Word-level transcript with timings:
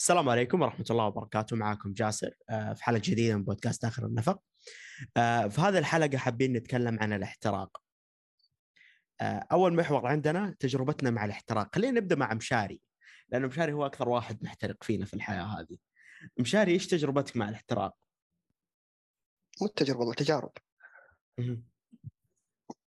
السلام 0.00 0.28
عليكم 0.28 0.62
ورحمة 0.62 0.84
الله 0.90 1.06
وبركاته. 1.06 1.56
معكم 1.56 1.92
جاسر 1.92 2.34
آه، 2.50 2.72
في 2.72 2.84
حلقة 2.84 3.00
جديدة 3.04 3.36
من 3.36 3.44
بودكاست 3.44 3.84
آخر 3.84 4.06
النفق. 4.06 4.40
آه، 5.16 5.48
في 5.48 5.60
هذه 5.60 5.78
الحلقة 5.78 6.18
حابين 6.18 6.52
نتكلم 6.52 6.98
عن 7.00 7.12
الاحتراق. 7.12 7.82
آه، 9.20 9.46
أول 9.52 9.74
محور 9.74 10.06
عندنا 10.06 10.56
تجربتنا 10.58 11.10
مع 11.10 11.24
الاحتراق. 11.24 11.74
خلينا 11.74 12.00
نبدأ 12.00 12.16
مع 12.16 12.34
مشاري 12.34 12.80
لأن 13.28 13.46
مشاري 13.46 13.72
هو 13.72 13.86
أكثر 13.86 14.08
واحد 14.08 14.44
محترق 14.44 14.84
فينا 14.84 15.04
في 15.04 15.14
الحياة 15.14 15.42
هذه. 15.42 15.76
مشاري 16.40 16.72
إيش 16.72 16.86
تجربتك 16.86 17.36
مع 17.36 17.48
الاحتراق؟ 17.48 17.94
مو 19.60 19.66
التجربة 19.66 19.98
والله 19.98 20.14
تجارب. 20.14 20.52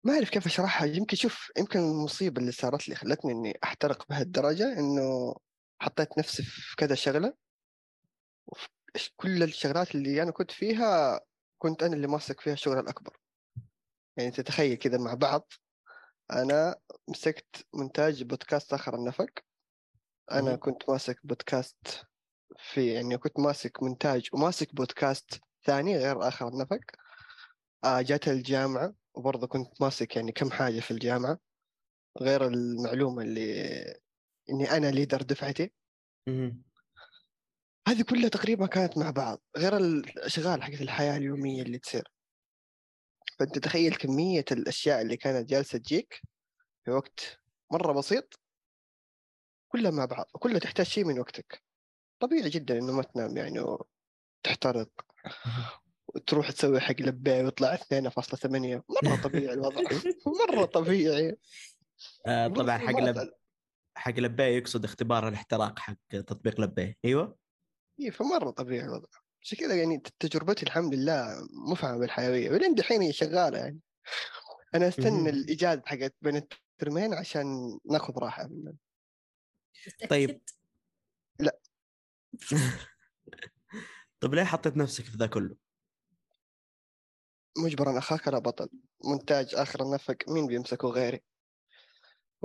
ما 0.05 0.14
أعرف 0.14 0.30
كيف 0.30 0.46
أشرحها. 0.46 0.86
يمكن 0.86 1.16
شوف 1.16 1.52
يمكن 1.59 1.79
المصيبة 1.79 2.41
اللي 2.41 2.52
صارت 2.52 2.89
لي 2.89 2.95
خلتني 2.95 3.32
إني 3.32 3.59
أحترق 3.64 4.09
بهالدرجة 4.09 4.79
إنه 4.79 5.34
حطيت 5.85 6.19
نفسي 6.19 6.43
في 6.43 6.77
كذا 6.77 6.95
شغلة 6.95 7.35
وفي 8.46 8.69
كل 9.16 9.42
الشغلات 9.42 9.95
اللي 9.95 10.23
أنا 10.23 10.30
كنت 10.30 10.51
فيها 10.51 11.20
كنت 11.59 11.83
أنا 11.83 11.95
اللي 11.95 12.06
ماسك 12.06 12.41
فيها 12.41 12.52
الشغل 12.52 12.79
الأكبر. 12.79 13.20
يعني 14.16 14.30
تتخيل 14.30 14.75
كذا 14.75 14.98
مع 14.98 15.15
بعض 15.15 15.52
أنا 16.33 16.77
مسكت 17.09 17.66
مونتاج 17.75 18.23
بودكاست 18.23 18.73
آخر 18.73 18.95
النفق 18.95 19.30
أنا 20.33 20.51
مم. 20.51 20.59
كنت 20.59 20.91
ماسك 20.91 21.20
بودكاست 21.25 22.06
في 22.59 22.92
يعني 22.92 23.19
كنت 23.19 23.41
ماسك 23.41 23.83
مونتاج 23.83 24.28
وماسك 24.33 24.75
بودكاست 24.75 25.41
ثاني 25.64 25.97
غير 25.97 26.28
آخر 26.28 26.48
النفق 26.48 26.80
آه 27.84 28.01
جات 28.01 28.28
الجامعة 28.28 28.95
وبرضه 29.14 29.47
كنت 29.47 29.80
ماسك 29.80 30.16
يعني 30.16 30.33
كم 30.33 30.51
حاجة 30.51 30.80
في 30.80 30.91
الجامعة 30.91 31.39
غير 32.20 32.47
المعلومة 32.47 33.23
اللي 33.23 34.03
إني 34.51 34.71
أنا 34.71 34.87
ليدر 34.87 35.23
دفعتي. 35.23 35.73
هذه 37.89 38.03
كلها 38.03 38.29
تقريبا 38.29 38.67
كانت 38.67 38.98
مع 38.98 39.11
بعض 39.11 39.43
غير 39.57 39.77
الأشغال 39.77 40.62
حقت 40.62 40.81
الحياة 40.81 41.17
اليومية 41.17 41.62
اللي 41.62 41.78
تصير. 41.78 42.09
فأنت 43.39 43.59
تخيل 43.59 43.95
كمية 43.95 44.45
الأشياء 44.53 45.01
اللي 45.03 45.17
كانت 45.17 45.48
جالسة 45.48 45.78
تجيك 45.78 46.23
في 46.84 46.91
وقت 46.91 47.41
مرة 47.73 47.92
بسيط 47.92 48.41
كلها 49.73 49.91
مع 49.91 50.05
بعض 50.05 50.31
وكلها 50.34 50.58
تحتاج 50.58 50.86
شيء 50.86 51.05
من 51.05 51.19
وقتك. 51.19 51.62
طبيعي 52.20 52.51
جدا 52.51 52.79
إنه 52.79 52.92
ما 52.92 53.03
تنام 53.03 53.36
يعني 53.36 53.61
وتحترق 53.61 54.89
وتروح 56.06 56.51
تسوي 56.51 56.81
حق 56.81 57.01
لبيه 57.01 57.42
ويطلع 57.42 57.77
2.8 57.77 58.83
مرة 59.05 59.23
طبيعي 59.23 59.53
الوضع. 59.53 59.83
مرة 60.41 60.64
طبيعي. 60.64 61.36
آه، 62.27 62.48
طبعا 62.48 62.79
حق 62.79 62.98
لب... 62.98 63.33
حق 63.97 64.19
لبيه 64.19 64.45
يقصد 64.45 64.84
اختبار 64.84 65.28
الاحتراق 65.28 65.78
حق 65.78 65.97
تطبيق 66.11 66.61
لبيه 66.61 66.97
أيوه 67.05 67.37
إيه 68.01 68.11
فمرة 68.11 68.51
طبيعي 68.51 68.84
الوضع 68.84 69.09
عشان 69.42 69.59
كذا 69.59 69.75
يعني 69.75 70.03
تجربتي 70.19 70.67
الحمد 70.67 70.95
لله 70.95 71.48
مفعمه 71.70 71.98
بالحيوية 71.98 72.51
ولين 72.51 72.75
دحين 72.75 73.03
هي 73.03 73.12
شغالة 73.12 73.59
يعني 73.59 73.81
أنا 74.75 74.89
أستنى. 74.89 75.31
الاجازه 75.31 75.83
حقت 75.86 76.14
بين 76.23 76.36
الترمين 76.36 77.14
عشان 77.14 77.78
ناخذ 77.91 78.19
راحة 78.19 78.47
منها 78.47 78.75
طيب. 80.11 80.41
لا. 81.39 81.58
طيب 84.20 84.34
ليه 84.34 84.45
حطيت 84.45 84.77
نفسك 84.77 85.05
في 85.05 85.17
ذا 85.17 85.27
كله؟ 85.27 85.56
مجبرا 87.58 87.98
أخاك 87.98 88.29
لا 88.29 88.39
بطل 88.39 88.69
مونتاج 89.05 89.55
آخر 89.55 89.83
النفق 89.83 90.17
مين 90.29 90.47
بيمسكه 90.47 90.89
غيري 90.89 91.20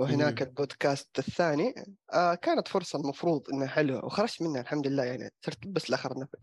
وهناك. 0.00 0.42
البودكاست 0.42 1.18
الثاني. 1.18 1.74
آه 2.12 2.34
كانت 2.34 2.68
فرصة 2.68 2.98
المفروض 2.98 3.50
إنها 3.52 3.66
حلوة 3.66 4.04
وخرجت 4.04 4.42
منها 4.42 4.60
الحمد 4.60 4.86
لله 4.86 5.04
يعني 5.04 5.30
صرت 5.46 5.66
بس 5.66 5.90
لاخر 5.90 6.12
النفق 6.12 6.38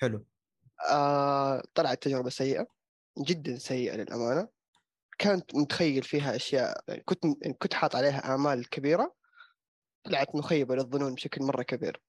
حلو. 0.00 0.24
آه 0.90 1.62
طلعت 1.74 2.02
تجربة 2.02 2.30
سيئة 2.30 2.66
جدا 3.18 3.58
سيئة 3.58 3.96
للأمانة. 3.96 4.48
كانت 5.18 5.54
متخيل 5.54 6.02
فيها 6.02 6.36
أشياء 6.36 6.84
يعني 6.88 7.02
كنت 7.02 7.24
يعني 7.24 7.54
كنت 7.54 7.74
حاط 7.74 7.96
عليها 7.96 8.34
امال 8.34 8.68
كبيرة 8.68 9.14
طلعت 10.04 10.36
مخيبة 10.36 10.74
للظنون 10.74 11.14
بشكل 11.14 11.44
مرة 11.44 11.62
كبير. 11.62 12.02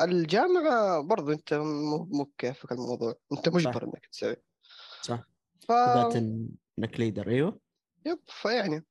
الجامعة 0.00 1.00
برضو 1.00 1.32
أنت 1.32 1.54
مو 1.54 2.04
مو 2.04 2.32
كيفك 2.38 2.72
الموضوع 2.72 3.14
أنت 3.32 3.48
مجبر 3.48 3.84
إنك 3.84 4.06
تسوي. 4.12 4.36
صح. 5.02 5.24
ف 5.68 5.72
إنك 6.78 7.00
leader 7.00 7.28
أيوه. 7.28 7.60
yep 8.06 8.18
فيعني 8.28 8.84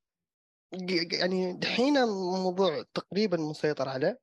يعني 1.12 1.54
دحين 1.54 1.98
الموضوع 1.98 2.84
تقريبا 2.94 3.38
مسيطر 3.38 3.90
عليه 3.90 4.20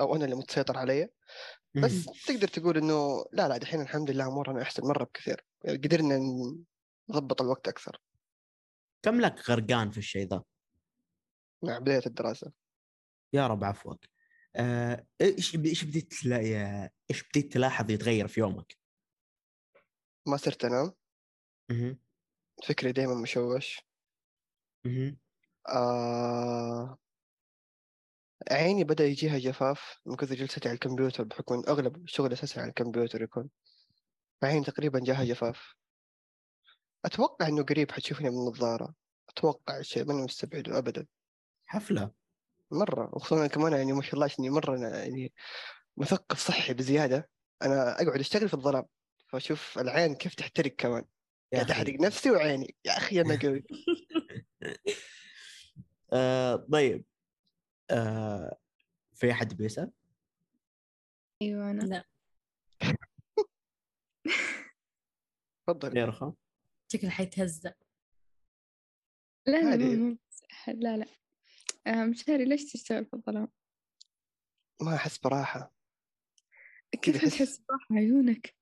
أو 0.00 0.16
أنا 0.16 0.24
اللي 0.24 0.36
متسيطر 0.36 0.78
عليه 0.78 1.12
بس. 1.74 2.04
تقدر 2.26 2.48
تقول 2.48 2.76
إنه 2.76 3.24
لا 3.32 3.48
لا 3.48 3.56
دحين 3.56 3.80
الحمد 3.80 4.10
لله 4.10 4.26
أمورنا 4.26 4.62
احسن 4.62 4.82
مرة 4.86 5.04
بكثير 5.04 5.44
قدرنا 5.68 6.18
نضبط 7.10 7.42
الوقت 7.42 7.68
أكثر 7.68 8.00
كم 9.02 9.20
لك 9.20 9.50
غرقان 9.50 9.90
في 9.90 9.98
الشيء 9.98 10.28
ذا؟ 10.28 10.42
مع 11.62 11.78
بداية 11.78 12.02
الدراسة 12.06 12.52
يا 13.32 13.46
رب 13.46 13.64
عفوك. 13.64 14.04
آه، 14.56 15.06
إيش 15.20 15.54
إيش 15.54 15.84
بديت 15.84 16.14
إيش 17.10 17.28
بديت 17.28 17.52
تلاحظ 17.52 17.90
يتغير 17.90 18.28
في 18.28 18.40
يومك؟ 18.40 18.76
ما 20.26 20.36
صرت 20.36 20.64
أنام. 20.64 20.92
فكري 22.68 22.92
دائما 22.92 23.14
مشوش. 23.14 23.80
آه... 25.68 26.98
عيني 28.50 28.84
بدأ 28.84 29.04
يجيها 29.04 29.38
جفاف 29.38 30.00
من 30.06 30.16
كثر 30.16 30.34
جلستي 30.34 30.68
على 30.68 30.74
الكمبيوتر 30.74 31.24
بحكم 31.24 31.54
إن 31.54 31.62
أغلب 31.68 32.04
الشغل 32.04 32.32
أساسا 32.32 32.60
على 32.60 32.68
الكمبيوتر 32.68 33.22
يكون. 33.22 33.48
عيني 34.42 34.64
تقريبا 34.64 35.00
جاها 35.00 35.24
جفاف. 35.24 35.74
أتوقع 37.04 37.48
إنه 37.48 37.62
قريب 37.62 37.90
حتشوفني 37.90 38.30
من 38.30 38.36
النظارة. 38.36 38.94
أتوقع 39.28 39.78
الشيء 39.78 40.04
ماني 40.04 40.22
مستبعده 40.22 40.78
ابدا. 40.78 41.06
حفلة. 41.66 42.10
مرة 42.70 43.10
وخصوصا 43.12 43.46
كمان 43.46 43.72
يعني 43.72 43.92
ما 43.92 44.02
شاء 44.02 44.14
الله 44.14 44.24
عشان 44.24 44.50
مرة 44.50 44.76
أنا 44.76 45.04
يعني 45.04 45.32
مثقف 45.96 46.38
صحي 46.38 46.74
بزيادة. 46.74 47.30
أنا 47.62 48.02
أقعد 48.02 48.20
أشتغل 48.20 48.48
في 48.48 48.54
الظلام 48.54 48.84
فأشوف 49.28 49.78
العين 49.78 50.14
كيف 50.14 50.34
تحترق 50.34 50.74
كمان. 50.78 51.04
يا 51.52 51.58
قاعد. 51.58 51.70
أحرق 51.70 52.00
نفسي 52.00 52.30
وعيني. 52.30 52.76
يا 52.84 52.96
أخي 52.96 53.20
أنا 53.20 53.38
قوي. 53.42 53.64
آه، 56.12 56.56
طيب. 56.72 57.04
آه، 57.90 58.58
في 59.14 59.30
أحد 59.32 59.54
بيسأل؟ 59.56 59.92
أيوه 61.42 61.70
أنا. 61.70 61.82
لا. 61.82 62.04
تفضل. 65.66 65.96
يا 65.96 66.04
رخام 66.04 66.34
شكله 66.92 67.10
حيتهزأ 67.10 67.74
لا 69.46 69.76
لا. 69.76 69.96
مو- 69.96 70.16
لا 70.68 70.96
لا. 70.96 71.06
آه، 71.86 72.04
مشاري 72.04 72.44
ليش 72.44 72.72
تشتغل 72.72 73.04
في 73.06 73.14
الظلام؟ 73.14 73.48
ما 74.82 74.94
أحس 74.94 75.18
براحة. 75.18 75.72
كيف 77.02 77.16
أحس- 77.16 77.30
تحس 77.30 77.58
براحة 77.58 77.86
عيونك؟ 77.94 78.54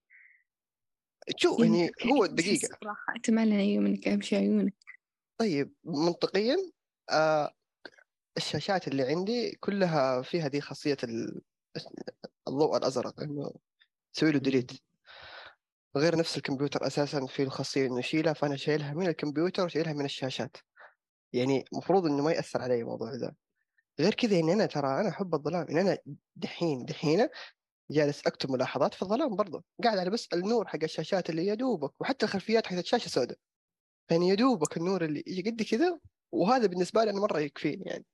شو 1.36 1.56
يعني 1.62 1.90
هو 2.12 2.26
دقيقة. 2.26 2.78
براحة. 2.82 3.14
عيونك 3.56 4.08
أهم 4.08 4.20
شيء 4.20 4.38
عيونك. 4.38 4.74
طيب 5.38 5.74
منطقيا؟ 5.84 6.56
آه 7.10 7.54
الشاشات 8.36 8.88
اللي 8.88 9.02
عندي 9.02 9.56
كلها 9.60 10.22
فيها 10.22 10.48
دي 10.48 10.60
خاصية 10.60 10.96
ال- 11.04 11.40
الضوء 12.48 12.76
الأزرق 12.76 13.20
إنه 13.20 13.52
تسوي 14.12 14.32
له 14.32 14.38
ديليت 14.38 14.72
غير 15.96 16.16
نفس 16.18 16.36
الكمبيوتر 16.36 16.86
أساسا 16.86 17.26
فيه 17.26 17.44
الخاصية 17.44 17.86
إنه 17.86 17.98
يشيلها 17.98 18.32
فأنا 18.32 18.56
شايلها 18.56 18.94
من 18.94 19.06
الكمبيوتر 19.08 19.64
وشايلها 19.64 19.92
من 19.92 20.04
الشاشات. 20.04 20.56
يعني 21.32 21.64
المفروض 21.72 22.06
إنه 22.06 22.22
ما 22.22 22.32
يأثر 22.32 22.62
علي 22.62 22.80
الموضوع 22.80 23.12
ذا. 23.14 23.34
غير 24.00 24.14
كذا 24.14 24.38
إن 24.40 24.50
أنا 24.50 24.66
ترى 24.66 25.00
أنا 25.00 25.08
أحب 25.08 25.34
الظلام. 25.34 25.66
إن 25.70 25.78
أنا 25.78 25.98
دحين 26.36 26.84
دحين 26.84 27.28
جالس 27.90 28.26
أكتب 28.26 28.50
ملاحظات 28.50 28.94
في 28.94 29.02
الظلام 29.02 29.36
برضه 29.36 29.64
قاعد 29.84 29.98
على 29.98 30.10
بس 30.10 30.28
النور 30.32 30.68
حق 30.68 30.78
الشاشات 30.82 31.30
اللي 31.30 31.46
يا 31.46 31.54
دوبك 31.54 32.00
وحتى 32.00 32.26
الخلفيات 32.26 32.66
حقت 32.66 32.78
الشاشة 32.78 33.08
سوداء. 33.08 33.38
يعني 34.10 34.28
يا 34.28 34.34
دوبك 34.34 34.76
النور 34.76 35.04
اللي 35.04 35.24
يجي 35.26 35.50
قد 35.50 35.62
كذا 35.62 35.98
وهذا 36.32 36.66
بالنسبة 36.66 37.04
لي 37.04 37.10
أنا 37.10 37.20
مرة 37.20 37.38
يكفيني 37.38 37.84
يعني. 37.86 38.04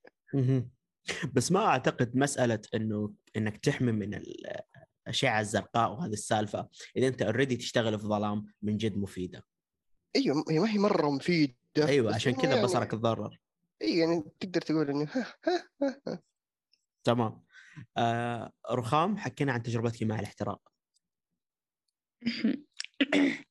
بس 1.34 1.52
ما 1.52 1.66
أعتقد 1.66 2.16
مسألة 2.16 2.60
إنه 2.74 3.14
إنك 3.36 3.56
تحمي 3.56 3.92
من 3.92 4.14
ال- 4.14 4.60
الأشعة 5.06 5.40
الزرقاء 5.40 5.92
وهذه 5.92 6.12
السالفة 6.12 6.68
إذا 6.96 7.08
أنت 7.08 7.22
اوريدي 7.22 7.56
تشتغل 7.56 7.98
في 7.98 8.06
ظلام 8.06 8.46
من 8.62 8.76
جد 8.76 8.96
مفيدة. 8.96 9.44
أيوه 10.16 10.44
هي 10.50 10.58
ما 10.58 10.70
هي 10.70 10.78
مرة 10.78 11.10
مفيدة 11.10 11.54
أيوه 11.78 12.14
عشان 12.14 12.32
كذا 12.34 12.50
يعني. 12.50 12.62
بصرك 12.62 12.90
تضرر. 12.90 13.38
إي 13.82 13.98
يعني 13.98 14.22
تقدر 14.40 14.60
تقول 14.60 14.90
إنه 14.90 15.04
ها 15.12 15.34
ها 15.46 15.68
ها 15.82 16.00
ها. 16.08 16.22
تمام. 17.04 17.44
آه 17.96 18.52
رخام 18.70 19.16
حكينا 19.16 19.52
عن 19.52 19.62
تجربتك 19.62 20.02
مع 20.02 20.18
الاحتراق. 20.20 20.72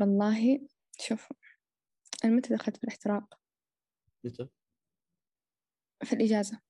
والله 0.00 0.68
شوف. 1.00 1.28
أنا 2.24 2.32
متى 2.32 2.54
دخلت 2.54 2.76
في 2.76 2.84
الاحتراق؟ 2.84 3.38
متى؟ 4.24 4.48
في 6.04 6.12
الإجازة 6.12 6.60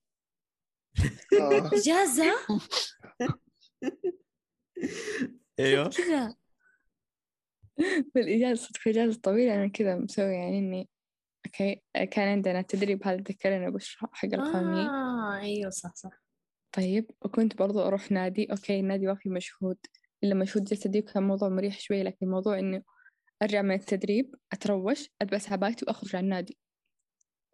آه. 1.40 1.70
إجازة 1.78 2.32
أيوه 5.60 5.88
كذا 5.88 6.36
في 8.12 8.20
الإجازة 8.20 8.62
صدق 8.62 8.76
في 8.76 8.90
الإجازة 8.90 9.16
الطويلة 9.16 9.54
أنا 9.54 9.68
كذا 9.68 9.96
مسوي 9.96 10.34
يعني 10.34 10.58
إني 10.58 10.88
okay 11.46 11.82
كان 11.92 12.28
عندنا 12.28 12.62
تدريب 12.62 13.06
هذا 13.06 13.16
ذكرنا 13.16 13.70
بشرى 13.70 14.08
حق 14.12 14.34
القانونية 14.34 14.88
آه 14.88 15.38
أيوه 15.40 15.70
صح 15.70 15.94
صح 15.94 16.22
طيب 16.72 17.10
وكنت 17.20 17.58
برضو 17.58 17.80
أروح 17.80 18.12
نادي 18.12 18.50
okay 18.50 18.80
النادي 18.80 19.06
ما 19.06 19.14
في 19.14 19.28
مجهود 19.28 19.78
إلا 20.24 20.34
مجهود 20.34 20.64
جسدي 20.64 20.98
وكان 20.98 21.22
موضوع 21.22 21.48
مريح 21.48 21.80
شوي 21.80 22.02
لكن 22.02 22.28
موضوع 22.28 22.58
إنه 22.58 22.82
أرجع 23.42 23.62
من 23.62 23.74
التدريب 23.74 24.34
أتروش 24.52 25.08
ألبس 25.22 25.52
عبايتي 25.52 25.84
وأخرج 25.88 26.16
على 26.16 26.24
النادي. 26.24 26.58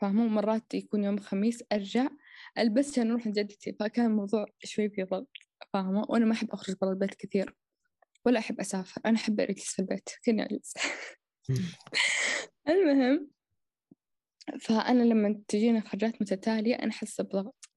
فاهمة 0.00 0.26
مرات 0.26 0.74
يكون 0.74 1.04
يوم 1.04 1.14
الخميس 1.14 1.64
أرجع 1.72 2.08
ألبس 2.58 2.92
عشان 2.92 3.10
أروح 3.10 3.26
عند 3.26 3.38
جدتي 3.38 3.72
فكان 3.80 4.06
الموضوع 4.06 4.46
شوي 4.64 4.90
في 4.90 5.02
ضغط 5.02 5.28
فاهمة 5.72 6.04
وأنا 6.08 6.24
ما 6.24 6.32
أحب 6.32 6.50
أخرج 6.50 6.76
برا 6.80 6.90
البيت 6.90 7.14
كثير 7.14 7.54
ولا 8.26 8.38
أحب 8.38 8.60
أسافر. 8.60 9.00
أنا 9.06 9.16
أحب 9.16 9.40
أجلس 9.40 9.72
في 9.74 9.78
البيت 9.78 10.08
كني 10.26 10.44
أجلس. 10.44 10.74
المهم 12.68 13.30
فأنا 14.60 15.02
لما 15.02 15.42
تجيني 15.48 15.80
خرجات 15.80 16.22
متتالية 16.22 16.74
أنا 16.74 16.90
أحس 16.90 17.20
بضغط. 17.20 17.70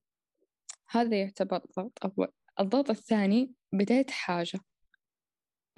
هذا 0.89 1.21
يعتبر 1.21 1.61
ضغط 1.77 2.05
أول. 2.05 2.27
الضغط 2.59 2.89
الثاني 2.89 3.53
بديت 3.73 4.11
حاجة. 4.11 4.59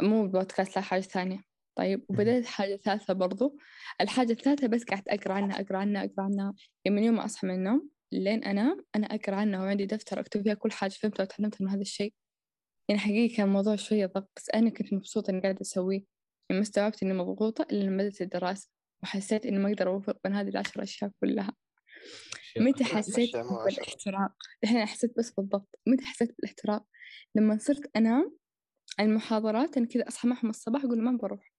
مو 0.01 0.27
بودكاست 0.27 0.75
لا 0.75 0.81
حاجة 0.81 1.01
ثانية. 1.01 1.52
طيب 1.75 2.05
وبدأت 2.09 2.45
حاجة 2.45 2.75
ثالثة 2.75 3.13
برضو. 3.13 3.57
الحاجة 4.01 4.31
الثالثة 4.31 4.67
بس 4.67 4.83
قعدت 4.83 5.07
أقرأ 5.07 5.33
عنها 5.33 5.61
أقرأ 5.61 5.77
عنها 5.77 6.03
أقرأ 6.03 6.23
عنها. 6.23 6.53
يعني 6.85 6.97
من 6.97 7.03
يوم 7.03 7.15
ما 7.15 7.25
أصحى 7.25 7.47
من 7.47 7.53
النوم 7.53 7.89
لين 8.11 8.43
أنام 8.43 8.85
أنا 8.95 9.07
أقرأ 9.07 9.35
عنها 9.35 9.59
وعندي 9.63 9.85
دفتر 9.85 10.19
أكتب 10.19 10.43
فيها 10.43 10.53
كل 10.53 10.71
حاجة 10.71 10.91
فهمتها 10.91 11.23
وتعلمتها 11.23 11.65
من 11.65 11.69
هذا 11.69 11.81
الشيء. 11.81 12.13
يعني 12.89 13.01
حقيقي 13.01 13.35
كان 13.35 13.47
الموضوع 13.47 13.75
شوية 13.75 14.05
ضغط 14.05 14.31
بس 14.37 14.49
أنا 14.49 14.69
كنت 14.69 14.93
مبسوطة 14.93 15.31
إني 15.31 15.41
قاعدة 15.41 15.61
أسويه. 15.61 16.05
يعني 16.49 16.59
ما 16.59 16.61
استوعبت 16.61 17.03
إني 17.03 17.13
مضغوطة 17.13 17.67
إلا 17.71 17.83
لما 17.83 18.03
بدأت 18.03 18.21
الدراسة 18.21 18.69
وحسيت 19.03 19.45
إني 19.45 19.59
ما 19.59 19.69
أقدر 19.69 19.87
أوفق 19.89 20.17
بين 20.23 20.33
هذه 20.33 20.49
العشر 20.49 20.83
أشياء 20.83 21.11
كلها. 21.21 21.53
متى 22.57 22.83
حسيت. 22.83 23.35
بالإحتراق؟ 23.35 24.31
الحين 24.63 24.85
حسيت 24.85 25.17
بس 25.17 25.31
بالضبط. 25.31 25.79
متى 25.87 26.05
حسيت 26.05 26.35
بالإحتراق؟ 26.35 26.85
لما 27.35 27.57
صرت 27.57 27.91
أنام 27.95 28.37
المحاضرات 28.99 29.77
أنا 29.77 29.87
كذا 29.87 30.07
أصحى 30.07 30.27
معهم 30.27 30.49
الصباح 30.49 30.83
أقول 30.83 31.01
ما 31.01 31.17
بروح. 31.17 31.52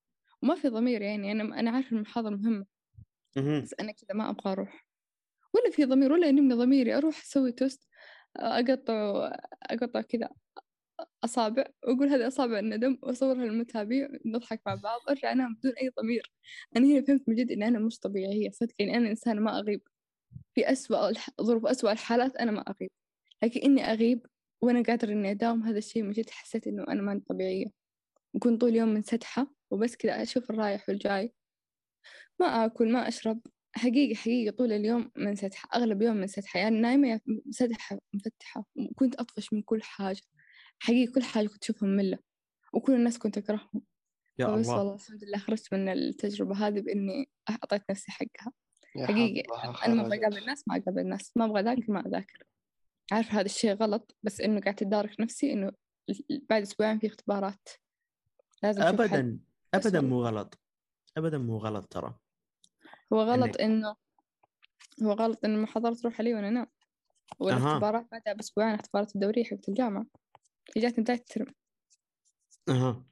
وما 0.44 0.54
في 0.54 0.68
ضمير 0.68 1.02
يعني 1.02 1.32
أنا 1.32 1.60
أنا 1.60 1.70
عارفة 1.70 1.96
المحاضرة 1.96 2.30
مهمة. 2.36 2.66
مهم. 3.36 3.62
بس 3.62 3.74
أنا 3.80 3.92
كذا 3.92 4.14
ما 4.14 4.30
أبغى 4.30 4.52
أروح. 4.52 4.86
ولا 5.54 5.70
في 5.72 5.84
ضمير 5.84 6.12
ولا 6.12 6.28
ينمني 6.28 6.54
ضميري 6.54 6.96
أروح 6.98 7.22
أسوي 7.22 7.52
توست 7.52 7.88
أقطع 8.36 9.32
أقطع 9.62 10.00
كذا 10.02 10.30
أصابع 11.24 11.66
وأقول 11.84 12.08
هذه 12.08 12.28
أصابع 12.28 12.58
الندم 12.58 12.98
وأصورها 13.02 13.44
للمتابع 13.44 14.08
نضحك 14.26 14.62
مع 14.66 14.74
بعض 14.74 15.00
أرجع 15.10 15.32
أنام 15.32 15.54
بدون 15.54 15.72
أي 15.82 15.90
ضمير. 16.00 16.32
أنا 16.76 16.86
هنا 16.86 17.02
فهمت 17.06 17.28
من 17.28 17.34
جد 17.36 17.50
إن 17.52 17.62
أنا 17.62 17.78
مش 17.78 17.98
طبيعية 18.00 18.50
صدق 18.50 18.74
يعني 18.78 18.96
أنا 18.96 19.10
إنسانة 19.10 19.40
ما 19.40 19.58
أغيب. 19.60 19.82
في 20.54 20.72
أسوأ 20.72 21.12
ظروف 21.42 21.66
أسوأ 21.66 21.92
الحالات 21.92 22.36
أنا 22.36 22.50
ما 22.52 22.60
أغيب. 22.60 22.90
لكن 23.42 23.60
إني 23.60 23.82
أغيب 23.84 24.26
وأنا 24.62 24.82
قادرة 24.82 25.12
إني 25.12 25.30
أداوم 25.30 25.62
هذا 25.64 25.78
الشيء 25.78 26.02
من 26.02 26.10
جد 26.12 26.30
حسيت 26.30 26.66
إنه 26.66 26.84
أنا 26.88 27.02
ما 27.02 27.22
طبيعية. 27.28 27.66
وكنت 28.34 28.60
طول 28.60 28.70
اليوم 28.70 28.88
منسدحة 28.88 29.54
وبس 29.74 29.96
كذا 29.96 30.22
أشوف 30.22 30.50
الرايح 30.50 30.88
والجاي. 30.88 31.32
ما 32.40 32.46
آكل 32.64 32.92
ما 32.92 33.08
أشرب. 33.08 33.40
حقيقي 33.72 34.14
حقيقي 34.14 34.50
طول 34.50 34.72
اليوم 34.72 35.10
منسدحة 35.16 35.68
أغلب 35.74 36.02
يوم 36.02 36.16
منسدحة 36.16 36.60
يعني 36.60 36.80
نايمة 36.80 37.08
يا 37.08 37.20
منسدحة 37.26 37.98
مفتحة. 38.14 38.64
وكنت 38.76 39.14
أطفش 39.14 39.52
من 39.52 39.62
كل 39.62 39.82
حاجة. 39.82 40.22
حقيقي 40.78 41.12
كل 41.12 41.22
حاجة 41.22 41.46
كنت 41.46 41.64
أشوفها 41.64 41.88
مملة. 41.88 42.18
وكل 42.72 42.94
الناس 42.94 43.18
كنت 43.18 43.38
أكرههم. 43.38 43.82
يا 44.38 44.46
الله. 44.46 44.78
والله 44.78 44.94
الحمد 44.94 45.24
لله 45.24 45.38
خرجت 45.38 45.74
من 45.74 45.88
التجربة 45.88 46.66
هذه 46.66 46.80
بإني 46.80 47.28
أعطيت 47.50 47.82
نفسي 47.90 48.12
حقها. 48.12 48.52
حظها 48.96 49.86
أنا 49.86 49.94
ما 49.94 50.06
أبغى. 50.06 50.20
أقابل 50.20 50.38
الناس 50.38 50.68
ما 50.68 50.76
أقابل 50.76 50.98
الناس 50.98 51.36
ما 51.36 51.44
أبغى 51.44 51.60
أذاكر 51.60 51.92
ما 51.92 52.06
أذاكر. 52.06 52.42
عارفة 53.12 53.32
هذا 53.32 53.46
الشيء 53.46 53.74
غلط 53.74 54.16
بس 54.22 54.40
إنه 54.40 54.60
قاعدة 54.60 54.86
أدارك 54.86 55.20
نفسي 55.20 55.52
إنه 55.52 55.72
بعد 56.50 56.62
أسبوعين 56.62 56.98
في 56.98 57.06
اختبارات. 57.06 57.68
لازم 58.62 58.82
حل. 58.82 59.38
ابدا. 59.76 60.00
مو 60.00 60.22
غلط. 60.22 60.60
ابدا 61.16 61.38
مو 61.38 61.56
غلط 61.56 61.92
ترى. 61.92 62.14
هو 63.12 63.22
غلط 63.22 63.60
إنه 63.60 63.96
هو 65.02 65.12
غلط 65.12 65.44
إن 65.44 65.54
المحاضرة 65.54 65.94
تروح 65.94 66.20
علي 66.20 66.34
وأنا 66.34 66.48
أنام 66.48 66.66
والاختبارات 67.38 68.06
بعدها 68.12 68.32
بأسبوعين 68.32 68.74
اختبارات 68.74 69.14
الدورية 69.14 69.44
حقت 69.44 69.68
الجامعة. 69.68 70.06
جات 70.76 71.00
بداية 71.00 71.18
الترم 71.18 71.54
أها. 72.68 73.04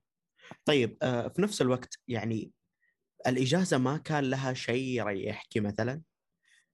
طيب 0.64 0.98
آه 1.02 1.28
في 1.28 1.42
نفس 1.42 1.62
الوقت 1.62 1.94
يعني 2.08 2.52
الإجازة 3.26 3.78
ما 3.78 3.96
كان 3.98 4.24
لها 4.24 4.52
شيء 4.54 4.84
يريحك 4.84 5.58
مثلا؟ 5.58 6.02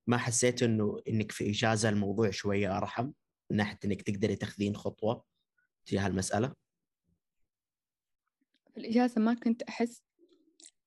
ما 0.07 0.19
حسيت 0.19 0.63
إنه 0.63 0.99
إنك 1.09 1.33
في 1.33 1.51
إجازة 1.51 1.89
الموضوع 1.89 2.31
شوية 2.31 2.79
أرحم 2.79 3.13
من 3.51 3.57
ناحية 3.57 3.79
إنك 3.85 4.03
تقدري 4.03 4.37
تاخذين 4.37 4.77
خطوة 4.77 5.25
تجاه 5.87 6.07
المساله 6.07 6.55
في 8.79 8.85
الإجازة 8.85 9.21
ما 9.21 9.35
كنت 9.35 9.63
أحس 9.63 10.03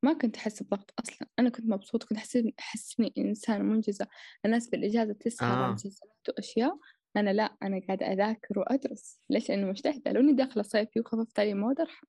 ما 0.03 0.13
كنت 0.13 0.37
أحس 0.37 0.63
بضغط 0.63 0.93
أصلا. 0.99 1.27
أنا 1.39 1.49
كنت 1.49 1.65
مبسوطة 1.65 2.07
كنت 2.07 2.17
أحس 2.17 2.37
أحس 2.59 2.99
إني 2.99 3.13
إنسانة 3.17 3.63
منجزة. 3.63 4.07
الناس 4.45 4.69
بالإجازة 4.69 5.13
تسهر 5.13 5.65
آه. 5.65 5.71
مسلسلات 5.73 6.29
وأشياء. 6.29 6.77
أنا 7.17 7.29
لا 7.29 7.43
أنا 7.63 7.81
قاعدة 7.87 8.05
أذاكر 8.13 8.59
وأدرس. 8.59 9.19
ليش؟ 9.29 9.49
لأنه 9.49 9.67
مجتهدة 9.67 10.11
لو 10.11 10.19
إني 10.21 10.33
داخلة 10.33 10.63
صيفي 10.63 10.99
وخففت 10.99 11.39
علي 11.39 11.53
مواد 11.53 11.79
أرحم. 11.79 12.07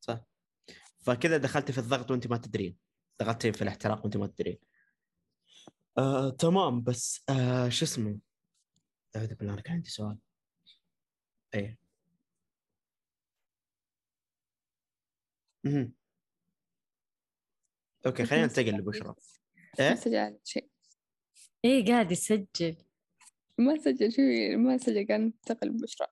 صح. 0.00 0.20
فكذا 1.00 1.36
دخلتي 1.36 1.72
في 1.72 1.78
الضغط 1.78 2.10
وأنت 2.10 2.26
ما 2.26 2.36
تدرين. 2.36 2.76
دخلتي 3.20 3.52
في 3.52 3.62
الاحتراق 3.62 4.00
وأنت 4.02 4.16
ما 4.16 4.26
تدرين. 4.26 4.58
آه، 5.98 6.30
تمام. 6.30 6.82
بس 6.82 7.24
آه، 7.28 7.68
شو 7.68 7.84
اسمه؟ 7.84 8.18
أعوذ 9.16 9.34
بالله 9.34 9.52
أنا 9.52 9.60
كان 9.62 9.74
عندي 9.74 9.90
سؤال. 9.90 10.18
إيه. 11.54 11.83
مهم. 15.64 15.92
أوكي 18.06 18.24
خلينا 18.24 18.46
ننتقل 18.46 18.70
لبشرى. 18.72 19.14
ما 19.78 19.88
إيه؟ 19.88 19.94
سجل 19.94 20.38
شيء. 20.44 20.68
إيه 21.64 21.86
قاعد 21.86 22.12
يسجل. 22.12 22.76
ما 23.58 23.78
سجل 23.78 24.12
شيء 24.12 24.56
ما 24.56 24.78
سجل 24.78 25.06
قاعد 25.08 25.20
ننتقل 25.20 25.70
ببشرى 25.70 26.06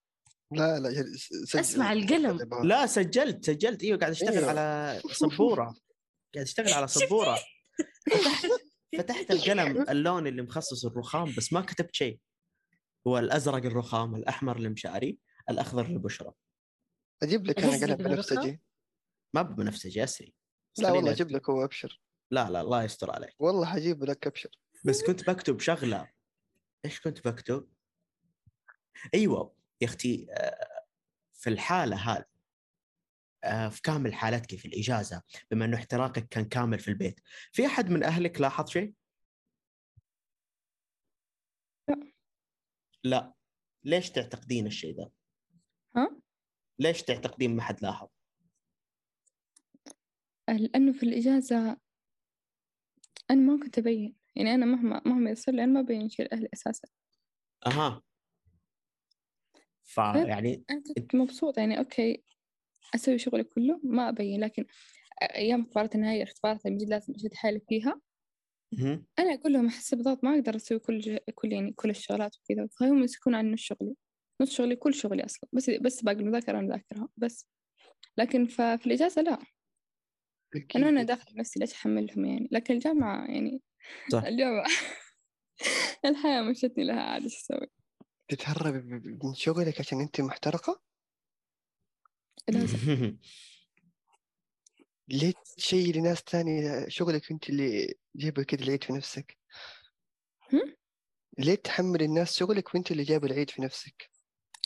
لا 0.52 0.80
لا 0.80 0.90
جل- 0.92 1.18
سجل. 1.18 1.60
اسمع 1.60 1.92
القلم. 1.92 2.64
لا 2.64 2.86
سجلت 2.86 3.46
سجلت. 3.46 3.82
إيوه 3.84 3.98
قاعد 3.98 4.10
أشتغل 4.10 4.32
إيوه. 4.38 4.48
على 4.50 5.00
سبورة. 5.12 5.64
قاعد 6.34 6.46
أشتغل 6.46 6.72
على 6.72 6.88
سبورة. 6.98 7.38
فتحت 8.12 8.46
فتحت 8.98 9.30
القلم 9.30 9.84
اللون 9.88 10.26
اللي 10.26 10.42
مخصص 10.42 10.84
الرخام 10.84 11.34
بس 11.36 11.52
ما 11.52 11.60
كتبت 11.60 11.94
شيء. 11.94 12.18
هو 13.06 13.18
الأزرق 13.18 13.64
الرخام 13.66 14.14
الأحمر 14.14 14.56
المشاري 14.56 15.18
الأخضر 15.50 15.88
لبشرى. 15.88 16.32
أجيب 17.22 17.46
لك 17.46 17.58
أنا 17.58 17.76
قلم؟ 17.76 17.96
بنفسجي. 17.96 18.60
ما 19.34 19.42
بنفسجي 19.42 20.04
أسري 20.04 20.34
لا 20.78 20.90
والله. 20.92 21.12
أجيب 21.12 21.30
لك 21.30 21.50
هو 21.50 21.64
أبشر 21.64 22.00
لا 22.30 22.50
لا 22.50 22.60
الله 22.60 22.82
يستر 22.82 23.10
عليك 23.10 23.34
والله 23.38 23.66
حجيب 23.66 24.04
لك 24.04 24.26
أبشر 24.26 24.50
بس 24.84 25.04
كنت 25.04 25.30
بكتب 25.30 25.60
شغلة 25.60 26.10
إيش 26.84 27.00
كنت 27.00 27.28
بكتب؟ 27.28 27.68
أيوه 29.14 29.56
يا 29.80 29.86
أختي 29.86 30.26
آه، 30.30 30.84
في 31.32 31.50
الحالة 31.50 31.96
هذه 31.96 32.24
آه، 33.44 33.68
في 33.68 33.82
كامل 33.82 34.14
حالتك 34.14 34.58
في 34.58 34.68
الإجازة 34.68 35.22
بما 35.50 35.64
إنه 35.64 35.76
احتراقك 35.76 36.28
كان 36.28 36.44
كامل 36.44 36.78
في 36.78 36.88
البيت 36.88 37.20
في 37.52 37.66
أحد 37.66 37.90
من 37.90 38.02
أهلك 38.04 38.40
لاحظ 38.40 38.68
شيء؟ 38.68 38.94
لا. 41.88 42.12
لا 43.04 43.32
ليش 43.84 44.10
تعتقدين 44.10 44.66
الشيء 44.66 44.96
ذا؟ 44.96 45.10
ها 45.96 46.20
ليش 46.78 47.02
تعتقدين 47.02 47.56
ما 47.56 47.62
حد 47.62 47.82
لاحظ؟ 47.82 48.08
لأنه 50.58 50.92
في 50.92 51.02
الإجازة 51.02 51.76
أنا 53.30 53.40
ما 53.40 53.58
كنت 53.64 53.78
أبين. 53.78 54.16
يعني 54.36 54.54
أنا 54.54 54.66
مهما 54.66 55.02
مهما 55.06 55.30
يصير 55.30 55.54
لي 55.54 55.64
أنا 55.64 55.72
ما 55.72 55.80
أبين 55.80 56.08
شيء 56.08 56.26
لأهلي 56.26 56.48
أساسا. 56.54 56.88
أها. 57.66 58.02
فيعني 59.84 60.64
أنا 60.70 60.82
كنت 60.96 61.14
مبسوطة. 61.14 61.60
يعني 61.60 61.78
أوكي 61.78 62.24
أسوي 62.94 63.18
شغلي 63.18 63.44
كله 63.44 63.80
ما 63.84 64.08
أبين. 64.08 64.40
لكن 64.40 64.64
أيام 65.22 65.60
اختبارات 65.62 65.94
النهائية 65.94 66.22
الاختبارات 66.22 66.66
اللي 66.66 66.76
من 66.76 66.78
جد 66.78 66.88
لازم 66.88 67.14
أشد 67.14 67.34
حيلي 67.34 67.60
فيها. 67.68 68.00
أنا 69.18 69.34
أقول 69.34 69.52
لهم 69.52 69.66
أحس 69.66 69.94
بضغط 69.94 70.24
ما 70.24 70.34
أقدر 70.34 70.56
أسوي 70.56 70.78
كل 70.78 70.98
ج... 70.98 71.18
كل 71.34 71.52
يعني 71.52 71.72
كل 71.72 71.90
الشغلات 71.90 72.36
وكذا. 72.36 72.68
فهم 72.80 72.98
يمسكون 72.98 73.34
عن 73.34 73.52
نص 73.52 73.60
شغلي. 73.60 73.94
نص 74.40 74.50
شغلي 74.50 74.76
كل 74.76 74.94
شغلي 74.94 75.24
أصلا. 75.24 75.50
بس 75.52 75.70
بس 75.70 76.02
باقي 76.02 76.18
المذاكرة 76.18 76.58
أنا 76.58 76.68
ذاكرها 76.68 77.08
بس. 77.16 77.48
لكن. 78.18 78.46
في 78.46 78.86
الإجازة 78.86 79.22
لا. 79.22 79.38
أنا 80.76 80.88
أنا 80.88 81.02
داخل 81.02 81.36
نفسي 81.36 81.60
ليش 81.60 81.72
أحملهم 81.72 82.24
يعني. 82.24 82.48
لكن 82.52 82.74
الجامعة 82.74 83.26
يعني 83.26 83.62
صح. 84.12 84.22
الجامعة 84.24 84.66
الحياة 86.04 86.42
مشتني 86.42 86.84
لها 86.84 87.02
عاد 87.02 87.22
إيش 87.22 87.36
أسوي؟ 87.36 87.66
تتهربي 88.28 88.78
من 89.24 89.34
شغلك 89.34 89.80
عشان 89.80 90.00
أنت 90.00 90.20
محترقة؟ 90.20 90.82
لازم 92.48 92.78
ليه 95.08 95.32
تشيلي 95.56 96.00
ناس 96.00 96.22
تاني 96.24 96.90
شغلك 96.90 97.30
أنت 97.30 97.50
اللي 97.50 97.94
جايبة 98.16 98.42
كده 98.42 98.64
العيد 98.64 98.84
في 98.84 98.92
نفسك؟ 98.92 99.38
ليه 101.38 101.54
تحمل 101.54 102.02
الناس 102.02 102.36
شغلك 102.36 102.74
وأنت 102.74 102.90
اللي 102.90 103.02
جايبة 103.02 103.26
العيد 103.26 103.50
في 103.50 103.62
نفسك؟ 103.62 104.10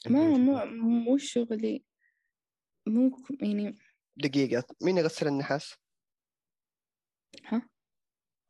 ما 0.07 0.28
مو 0.38 0.64
مو 1.05 1.16
شغلي. 1.19 1.85
مو 2.87 3.11
يعني 3.40 3.78
دقيقة. 4.16 4.64
مين 4.82 4.99
يغسل 4.99 5.26
النحاس؟ 5.26 5.75
ها؟ 7.44 7.68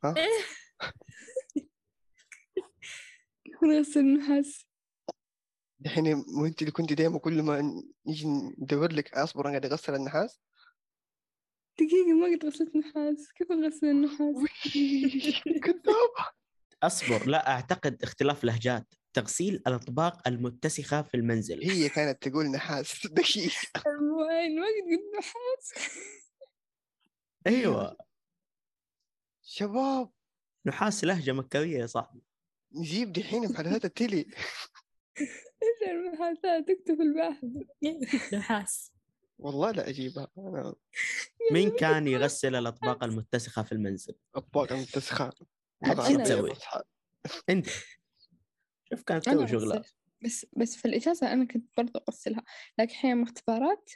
ها؟ 0.04 0.14
نغسل 3.62 4.00
النحاس. 4.00 4.66
الحين 5.86 6.24
وانت 6.42 6.60
اللي 6.62 6.72
كنت 6.72 6.92
دايما 6.92 7.18
كل 7.18 7.42
ما 7.42 7.82
نيجي 8.06 8.26
ندور 8.58 8.92
لك 8.92 9.14
أصبر 9.14 9.40
أنا 9.40 9.50
قاعد 9.50 9.66
أغسل 9.66 9.94
النحاس. 9.94 10.40
دقيقة 11.78 12.12
ما 12.12 12.36
قد 12.36 12.46
غسلت 12.46 12.76
نحاس 12.76 13.32
كيف 13.32 13.52
أغسل 13.52 13.86
النحاس؟ 13.86 14.36
كذابة 15.64 16.30
أصبر 16.82 17.26
لا 17.28 17.48
أعتقد 17.48 18.02
اختلاف 18.02 18.44
لهجات. 18.44 18.94
تغسيل 19.16 19.54
الأطباق 19.54 20.28
المتسخة 20.28 21.02
في 21.02 21.16
المنزل. 21.16 21.70
هي 21.70 21.88
كانت 21.88 22.28
تقول 22.28 22.46
نحاس. 22.46 23.06
دقيقة. 23.06 23.82
وين 23.86 24.60
ما 24.60 24.66
قد 24.66 24.86
قلت 24.90 25.18
نحاس. 25.18 25.88
أيوه. 27.46 27.96
شباب. 29.42 30.10
نحاس 30.66 31.04
لهجة 31.04 31.32
مكويه 31.32 31.78
يا 31.78 31.86
صاحبي. 31.86 32.22
نجيب 32.72 33.12
دحين 33.12 33.52
محلات 33.52 33.84
التلي. 33.84 34.26
إيش 35.18 35.90
المحادثات؟ 35.90 36.70
اكتب 36.70 37.00
الباحث 37.00 37.44
نحاس. 38.34 38.92
والله 39.38 39.70
لا 39.70 39.88
أجيبها. 39.88 40.28
أنا 40.38 40.74
مين 41.52 41.70
كان 41.70 42.08
يغسل 42.08 42.54
الأطباق 42.54 43.04
المتسخة 43.04 43.62
في 43.62 43.72
المنزل؟ 43.72 44.14
اطباق 44.34 44.72
المتسخة. 44.72 45.32
عاد 45.82 46.00
أنا. 46.00 46.08
شو 46.08 46.22
تسوي؟ 46.24 46.52
أنت. 47.50 47.66
شوف 48.90 49.02
كانت 49.02 49.24
تسوي 49.26 49.48
شغلها 49.48 49.82
بس 50.24 50.46
بس 50.56 50.76
في 50.76 50.84
الإجازة 50.84 51.32
أنا 51.32 51.44
كنت 51.44 51.70
برضو 51.76 51.98
أغسلها 52.08 52.42
لكن 52.78 52.94
أيام 53.04 53.22
الاختبارات 53.22 53.90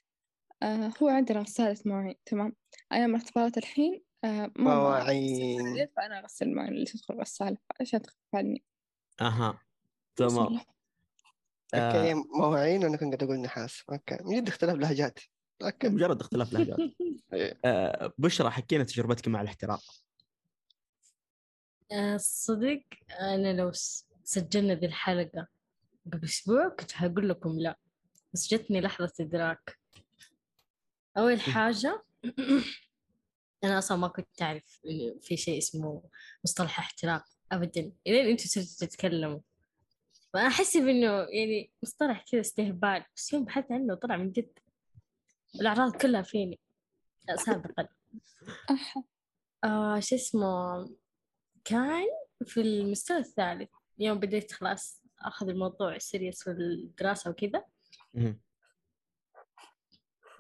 آه 0.63 0.93
هو 1.03 1.09
عندنا 1.09 1.41
غسالة 1.41 1.79
مواعين 1.87 2.15
تمام؟ 2.27 2.57
أيام 2.93 3.11
الاختبارات 3.15 3.59
الحين 3.59 4.05
آه 4.25 4.53
ما 4.57 4.75
مواعين. 4.75 5.87
فأنا 5.97 6.19
أغسل 6.19 6.47
المواعين 6.47 6.73
اللي 6.73 6.85
تدخل 6.85 7.15
الغسالة 7.15 7.57
عشان 7.81 8.03
تخفف 8.03 8.17
عني 8.35 8.65
أها 9.21 9.61
بسم 10.21 10.29
تمام. 10.37 10.47
الله. 10.47 10.65
آه، 11.75 11.93
okay 11.93 12.15
مواعين 12.39 12.85
وأنا 12.85 12.97
كنت 12.97 13.23
أقول 13.23 13.37
نحاس. 13.41 13.83
okay 13.93 14.19
من 14.25 14.37
جد 14.37 14.49
اختلاف 14.49 14.77
لهجات. 14.77 15.19
okay. 15.63 15.89
مجرد 15.89 16.21
اختلاف 16.21 16.53
لهجات. 16.53 16.79
إيه. 17.33 17.59
آه، 17.65 18.13
بشرى 18.19 18.51
حكينا 18.51 18.85
تجربتك 18.85 19.29
مع 19.29 19.41
الاحتراق. 19.41 19.83
آه، 21.93 22.17
صدق 22.17 22.83
أنا 23.21 23.53
لو 23.53 23.73
س- 23.73 24.07
سجلنا 24.31 24.75
ذي 24.75 24.87
الحلقة 24.87 25.47
قبل 26.13 26.25
أسبوع 26.25 26.69
كنت 26.69 26.91
هقول 26.95 27.29
لكم 27.29 27.59
لا 27.59 27.79
بس 28.33 28.55
جتني 28.55 28.81
لحظة 28.81 29.13
إدراك. 29.21 29.79
أول 31.19 31.41
حاجة 31.41 32.05
أنا 33.65 33.79
أصلا 33.79 33.97
ما 33.97 34.09
كنت 34.09 34.43
أعرف 34.43 34.81
في 35.21 35.37
شيء 35.37 35.59
اسمه 35.59 36.03
مصطلح 36.45 36.79
احتراق 36.79 37.25
أبدا. 37.53 37.93
إلين 38.07 38.27
أنتوا 38.27 38.47
صرتوا 38.47 38.87
تتكلموا. 38.87 39.41
فأنا 40.33 40.47
أحس 40.49 40.77
إنه 40.77 41.07
يعني 41.09 41.73
مصطلح 41.83 42.25
كذا 42.33 42.41
استهبال 42.41 43.05
بس 43.17 43.33
يوم 43.33 43.45
بحثت 43.45 43.73
عنه 43.73 43.95
طلع 43.95 44.17
من 44.17 44.33
جد. 44.33 44.59
الأعراض 45.55 45.97
كلها 45.97 46.23
فيني. 46.23 46.61
سابقا. 47.47 47.89
آه 49.65 50.01
شو 50.01 50.15
اسمه 50.15 50.91
كان 51.65 52.07
في 52.47 52.61
المستوى 52.61 53.19
الثالث. 53.19 53.80
يوم 54.01 54.19
بديت 54.19 54.53
خلاص 54.53 55.03
أخذ 55.19 55.49
الموضوع 55.49 55.99
سيريس 55.99 56.43
في 56.43 56.51
الدراسة 56.51 57.31
وكذا. 57.31 57.65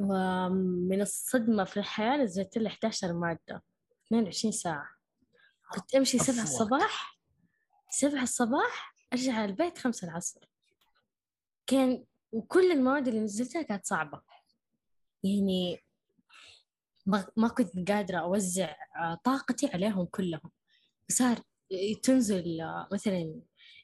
ومن 0.00 1.00
الصدمة 1.00 1.64
في 1.64 1.76
الحياة 1.76 2.16
نزلت 2.16 2.58
لي 2.58 2.68
11 2.68 3.12
مادة 3.12 3.62
22 4.06 4.52
ساعة. 4.52 4.88
كنت 5.72 5.94
أمشي 5.94 6.18
سبعة 6.18 6.44
أفوك. 6.44 6.44
الصباح 6.44 7.18
سبعة 7.90 8.22
الصباح 8.22 8.94
أرجع 9.12 9.44
البيت 9.44 9.78
خمسة 9.78 10.08
العصر. 10.08 10.40
كان 11.66 12.04
وكل 12.32 12.72
المواد 12.72 13.08
اللي 13.08 13.20
نزلتها 13.20 13.62
كانت 13.62 13.86
صعبة. 13.86 14.22
يعني 15.24 15.84
ما, 17.06 17.26
ما 17.36 17.48
كنت 17.48 17.90
قادرة 17.90 18.18
أوزع 18.18 18.74
آه، 18.96 19.20
طاقتي 19.24 19.66
عليهم 19.66 20.04
كلهم. 20.06 20.50
صار 21.08 21.38
تنزل 22.02 22.60
آه، 22.60 22.88
مثلا 22.92 23.40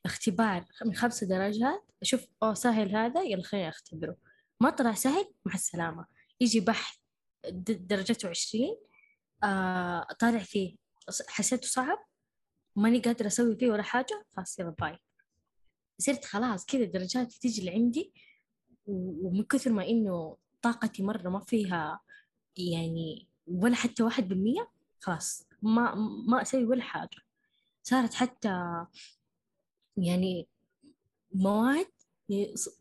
اختبار 0.07 0.65
من 0.85 0.95
خمسة 0.95 1.27
درجات 1.27 1.85
أشوف 2.03 2.27
أوه 2.43 2.55
سهل 2.55 2.97
هذا 2.97 3.23
يلا 3.23 3.43
خليني 3.43 3.69
أختبره. 3.69 4.17
ما 4.61 4.71
طلع 4.71 4.95
سهل 4.95 5.35
مع 5.45 5.55
السلامة. 5.55 6.07
يجي 6.41 6.61
بحث 6.61 6.97
درجته 7.69 8.29
عشرين 8.29 8.77
آه 9.45 10.07
طالع 10.19 10.39
فيه. 10.39 10.77
حسيته 11.29 11.69
صعب 11.69 11.99
ماني 12.77 12.99
قادرة 12.99 13.27
أسوي 13.27 13.57
فيه 13.57 13.69
ولا 13.69 13.83
حاجة 13.83 14.25
خلاص 14.37 14.59
يلا 14.59 14.75
باي. 14.81 14.99
صرت 15.99 16.25
خلاص 16.25 16.67
كذا 16.67 16.85
درجاتي 16.85 17.39
تيجي 17.39 17.65
لعندي 17.71 18.13
ومن 18.87 19.45
كثر 19.45 19.73
ما 19.73 19.89
إنه 19.89 20.37
طاقتي 20.63 21.03
مرة 21.03 21.29
ما 21.29 21.41
فيها 21.41 22.01
يعني 22.57 23.29
ولا 23.47 23.75
حتى 23.75 24.03
واحد 24.03 24.29
بالمية 24.29 24.71
خلاص 25.01 25.49
ما 25.63 25.95
ما 26.29 26.43
أسوي 26.43 26.65
ولا 26.65 26.83
حاجة. 26.83 27.19
صارت 27.83 28.15
حتى 28.15 28.87
يعني 29.97 30.49
مواد 31.35 31.91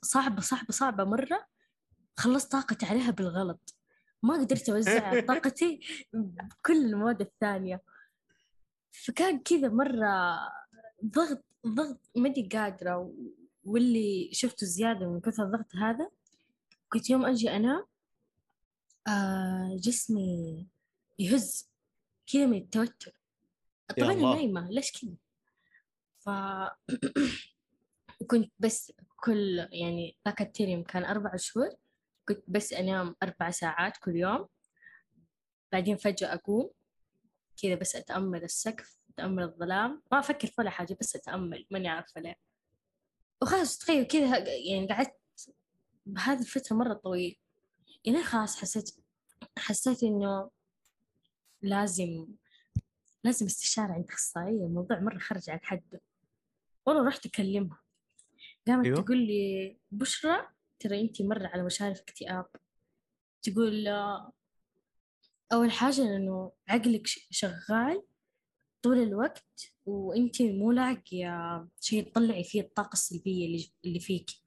صعبة 0.01 0.41
صعبة 0.41 0.71
صعبة 0.71 1.03
مرة 1.03 1.47
خلصت 2.17 2.51
طاقتي 2.51 2.85
عليها 2.85 3.11
بالغلط. 3.11 3.75
ما 4.23 4.33
قدرت 4.39 4.69
أوزع 4.69 5.19
طاقتي 5.27 5.79
بكل 6.13 6.85
المواد 6.85 7.21
الثانية. 7.21 7.81
فكان 8.91 9.39
كذا 9.39 9.69
مرة 9.69 10.39
ضغط 11.05 11.45
ضغط 11.67 11.99
ماني 12.15 12.49
قادرة 12.53 13.13
واللي 13.63 14.29
شفته 14.31 14.67
زيادة 14.67 15.09
من 15.09 15.21
كثر 15.21 15.43
الضغط 15.43 15.75
هذا 15.75 16.09
كنت 16.89 17.09
يوم 17.09 17.25
أجي 17.25 17.55
أنام 17.55 17.85
آه 19.07 19.77
جسمي 19.79 20.67
يهز 21.19 21.69
كذا 22.33 22.45
من 22.45 22.57
التوتر. 22.57 23.21
طبعا. 23.97 24.13
نايمة 24.13 24.69
ليش 24.69 24.91
كذا؟ 24.91 25.15
ف 26.25 26.29
كنت 28.27 28.51
بس 28.59 28.91
كل 29.15 29.67
يعني 29.71 30.17
ذاك 30.27 30.41
الترم 30.41 30.83
كان 30.83 31.05
أربع 31.05 31.35
شهور 31.35 31.69
كنت 32.27 32.43
بس 32.47 32.73
أنام 32.73 33.15
أربع 33.23 33.49
ساعات 33.51 33.97
كل 33.97 34.15
يوم. 34.15 34.47
بعدين 35.71 35.97
فجأة 35.97 36.33
أقوم 36.33 36.69
كذا 37.61 37.75
بس 37.75 37.95
أتأمل 37.95 38.43
السقف 38.43 38.97
أتأمل 39.13 39.43
الظلام. 39.43 40.01
ما 40.11 40.19
أفكر 40.19 40.47
في 40.47 40.53
ولا 40.57 40.69
حاجة 40.69 40.97
بس 41.01 41.15
أتأمل 41.15 41.65
ماني 41.71 41.87
عارفة 41.87 42.21
ليه. 42.21 42.35
وخلاص 43.41 43.77
تخيل 43.77 44.03
كذا 44.03 44.37
يعني 44.47 44.87
قعدت 44.87 45.15
بهذه 46.05 46.39
الفترة 46.39 46.75
مرة 46.75 46.93
طويل. 46.93 47.39
يعني 48.05 48.23
خلاص 48.23 48.57
حسيت 48.61 48.95
حسيت 49.57 50.03
إنه 50.03 50.51
لازم 51.61 52.27
لازم 53.23 53.45
استشارة 53.45 53.93
عند 53.93 54.09
أخصائية. 54.09 54.65
الموضوع 54.65 54.99
مرة 54.99 55.17
خرج 55.17 55.49
عن 55.49 55.59
حده. 55.63 56.01
والله 56.85 57.07
رحت 57.07 57.25
أكلمها 57.25 57.79
قامت 58.67 58.85
أيوه. 58.85 59.01
تقول 59.01 59.17
لي 59.17 59.77
بشرى؟ 59.91 60.47
ترى 60.79 61.01
أنتي 61.01 61.23
مرة 61.23 61.47
على 61.47 61.63
مشارف 61.63 61.99
اكتئاب. 62.01 62.45
تقول 63.41 63.87
أول 65.53 65.71
حاجة 65.71 66.01
إنه 66.15 66.51
عقلك 66.67 67.07
شغال 67.07 68.03
طول 68.81 68.97
الوقت 68.97 69.73
وأنتي 69.85 70.51
مو 70.51 70.71
لاقية 70.71 71.67
شيء 71.81 72.11
تطلعي 72.11 72.43
فيه 72.43 72.61
الطاقة 72.61 72.93
السلبية 72.93 73.45
اللي 73.45 73.71
اللي 73.85 73.99
فيكي 73.99 74.43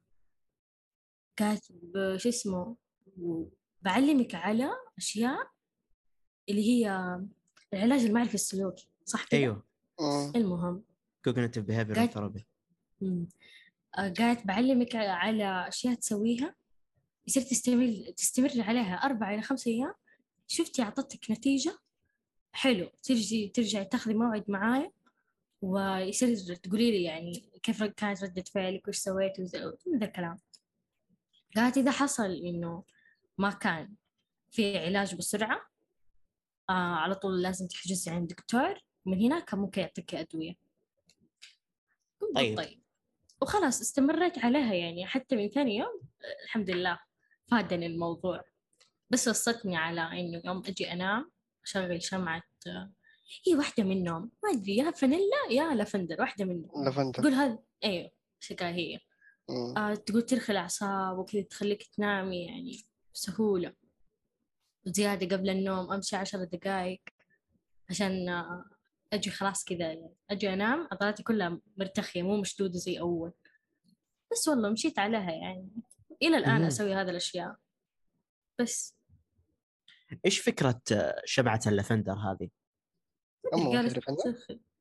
قالت 1.39 1.73
ب- 1.73 2.17
شو 2.17 2.29
اسمه؟ 2.29 2.77
بعلمك 3.83 4.35
على 4.35 4.71
أشياء 4.99 5.51
اللي 6.49 6.63
هي 6.69 6.87
العلاج 7.75 8.01
المعرفي 8.01 8.35
السلوكي 8.35 8.89
صح 9.05 9.25
كده؟ 9.29 9.39
أيوه. 9.41 9.63
مم. 10.01 10.33
المهم. 10.37 10.85
cognitive 11.33 11.65
behavior 11.65 11.95
قاعد- 11.95 12.11
therapy 12.11 12.47
قالت 13.95 14.47
بعلمك 14.47 14.97
على 14.97 15.69
أشياء 15.69 15.95
تسويها 15.95 16.55
يصير 17.27 17.43
تستمر 17.43 18.11
تستمر 18.17 18.51
عليها 18.63 18.95
أربعة 18.95 19.35
إلى 19.35 19.43
خمسة 19.43 19.71
أيام 19.71 19.95
شفتي 20.47 20.83
أعطتك 20.83 21.31
نتيجة 21.31 21.79
حلو 22.53 22.91
ترجعي 23.03 23.49
ترجعي 23.49 23.85
تاخذي 23.85 24.15
موعد 24.15 24.45
معايا 24.49 24.91
ويصير 25.63 26.55
تقولي 26.55 26.91
لي 26.91 27.03
يعني 27.03 27.51
كيف 27.63 27.83
كانت 27.85 28.25
ردة 28.25 28.45
فعلك 28.55 28.89
وش 28.89 28.97
سويت 28.97 29.41
وزي 29.41 29.73
من 29.87 29.99
ذا 29.99 30.07
الكلام. 30.07 30.39
قالت 31.57 31.77
إذا 31.79 31.91
حصل 31.91 32.31
إنه 32.31 32.85
ما 33.39 33.51
كان 33.51 33.95
في 34.51 34.79
علاج 34.79 35.15
بسرعة 35.15 35.61
آه 36.71 36.73
على 36.73 37.15
طول 37.15 37.43
لازم 37.43 37.67
تحجزي 37.67 38.11
عند 38.11 38.29
دكتور 38.29 38.75
من 39.07 39.21
هناك 39.23 39.55
ممكن 39.55 39.81
يعطيك 39.81 40.15
أدوية. 40.15 40.55
طيب. 42.35 42.57
طيب 42.57 42.83
وخلاص 43.43 43.81
استمريت 43.81 44.39
عليها 44.39 44.75
يعني 44.75 45.07
حتى 45.07 45.37
من 45.37 45.49
ثاني 45.49 45.77
يوم 45.77 46.01
الحمد 46.45 46.71
لله 46.71 46.99
فادني 47.51 47.87
الموضوع. 47.87 48.45
بس 49.11 49.29
وصلتني 49.29 49.77
على 49.77 50.01
إنه 50.01 50.43
يوم 50.45 50.63
أجي 50.67 50.93
أنام 50.93 51.31
أشغل 51.65 52.03
شمعة 52.03 52.43
هي 53.47 53.55
واحدة 53.55 53.85
منهم 53.85 54.31
ما 54.45 54.51
أدري 54.51 54.77
يا 54.77 54.91
فانيلا 54.91 55.37
يا 55.51 55.75
لافندر 55.75 56.21
واحدة 56.21 56.45
منهم. 56.45 56.85
لافندر. 56.85 57.21
تقول 57.23 57.33
هذا 57.33 57.59
أيوه 57.85 58.11
شكلها 58.41 58.71
هي. 58.71 58.99
آه 59.77 59.95
تقول 59.95 60.23
ترخي 60.23 60.53
الأعصاب 60.53 61.19
وكذا 61.19 61.43
تخليك 61.43 61.83
تنامي 61.97 62.47
يعني 62.47 62.85
بسهولة. 63.15 63.75
وزيادة 64.87 65.37
قبل 65.37 65.51
النوم 65.51 65.93
أمشي 65.93 66.17
عشر 66.17 66.45
دقايق 66.45 67.03
عشان 67.91 68.29
آه، 68.29 68.65
أجي 69.13 69.31
خلاص 69.31 69.65
كذا 69.65 69.79
يعني. 69.79 70.15
أجي 70.31 70.53
أنام 70.53 70.89
عضلاتي 70.93 71.23
كلها 71.23 71.61
مرتخية 71.77 72.23
مو 72.23 72.41
مشدودة 72.41 72.79
زي 72.79 73.01
أول. 73.01 73.33
بس 74.33 74.49
والله 74.49 74.71
مشيت 74.71 74.99
عليها 74.99 75.31
يعني. 75.31 75.69
إلى 76.23 76.37
الآن 76.37 76.61
مم. 76.61 76.67
أسوي 76.67 76.95
هذه 76.95 77.11
الأشياء. 77.11 77.57
بس. 78.61 78.95
إيش 80.25 80.41
فكرة 80.41 80.81
شمعه 81.25 81.61
اللافندر 81.67 82.13
هذه؟ 82.13 82.49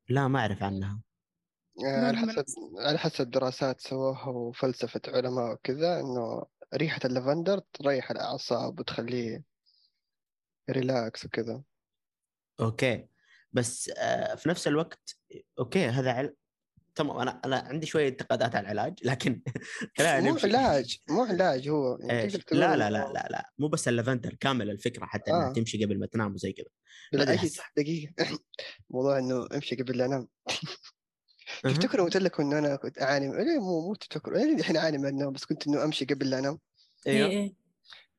لا 0.08 0.28
ما 0.28 0.40
أعرف 0.40 0.62
عنها. 0.62 1.00
آه، 1.86 2.06
على 2.06 2.16
حسب 2.16 2.44
على 2.78 2.98
حسب 2.98 3.30
دراسات 3.30 3.80
سووها 3.80 4.28
وفلسفة 4.28 5.00
علماء 5.08 5.52
وكذا 5.52 6.00
إنه 6.00 6.46
ريحة 6.74 7.00
اللافندر 7.04 7.58
تريح 7.58 8.10
الأعصاب 8.10 8.80
وتخليه 8.80 9.44
relax 10.70 11.24
وكذا. 11.24 11.62
okay. 12.60 13.08
بس 13.52 13.90
آه، 13.96 14.34
في 14.34 14.48
نفس 14.48 14.68
الوقت 14.68 15.16
okay 15.58 15.86
هذا 15.86 16.12
عل... 16.12 16.34
تمام 16.94 17.18
أنا 17.18 17.40
أنا 17.44 17.56
عندي 17.56 17.86
شوية 17.86 18.08
انتقادات 18.08 18.56
على 18.56 18.72
العلاج 18.72 18.98
لكن 19.02 19.42
خلينا 19.98 20.20
مو. 20.20 20.38
علاج 20.44 20.98
مو 21.08 21.22
علاج 21.22 21.68
هو 21.68 21.98
يعني 22.00 22.32
لا 22.52 22.76
لا 22.76 22.90
لا 22.90 23.12
لا 23.12 23.28
لا 23.30 23.52
مو 23.58 23.68
بس 23.68 23.88
اللافندر 23.88 24.34
كامل 24.34 24.70
الفكرة 24.70 25.06
حتى 25.06 25.30
إنها 25.30 25.50
آه. 25.50 25.52
تمشي 25.52 25.84
قبل 25.84 25.98
ما 25.98 26.06
تنام 26.06 26.34
وزي 26.34 26.52
كذا 26.52 27.34
أحس. 27.34 27.60
دقيقة 27.76 28.14
موضوع 28.90 29.18
إنه 29.18 29.46
أمشي 29.54 29.76
قبل 29.76 29.98
لا 29.98 30.04
أنام 30.04 30.28
أها. 31.64 31.72
تفتكروا 31.72 32.04
قلت 32.04 32.16
لكم 32.16 32.42
إنه 32.42 32.58
أنا 32.58 32.76
كنت 32.76 33.02
أعاني 33.02 33.44
ليه 33.44 33.58
مو 33.58 33.88
مو 33.88 33.94
تفتكروا 33.94 34.38
أنا 34.38 34.58
الحين 34.58 34.76
أعاني 34.76 34.98
من 34.98 35.08
النوم 35.08 35.32
بس 35.32 35.44
كنت 35.44 35.66
إنه 35.66 35.84
أمشي 35.84 36.04
قبل 36.04 36.30
لا 36.30 36.38
أنام 36.38 36.58
إيه 37.06 37.26
أيوه. 37.26 37.52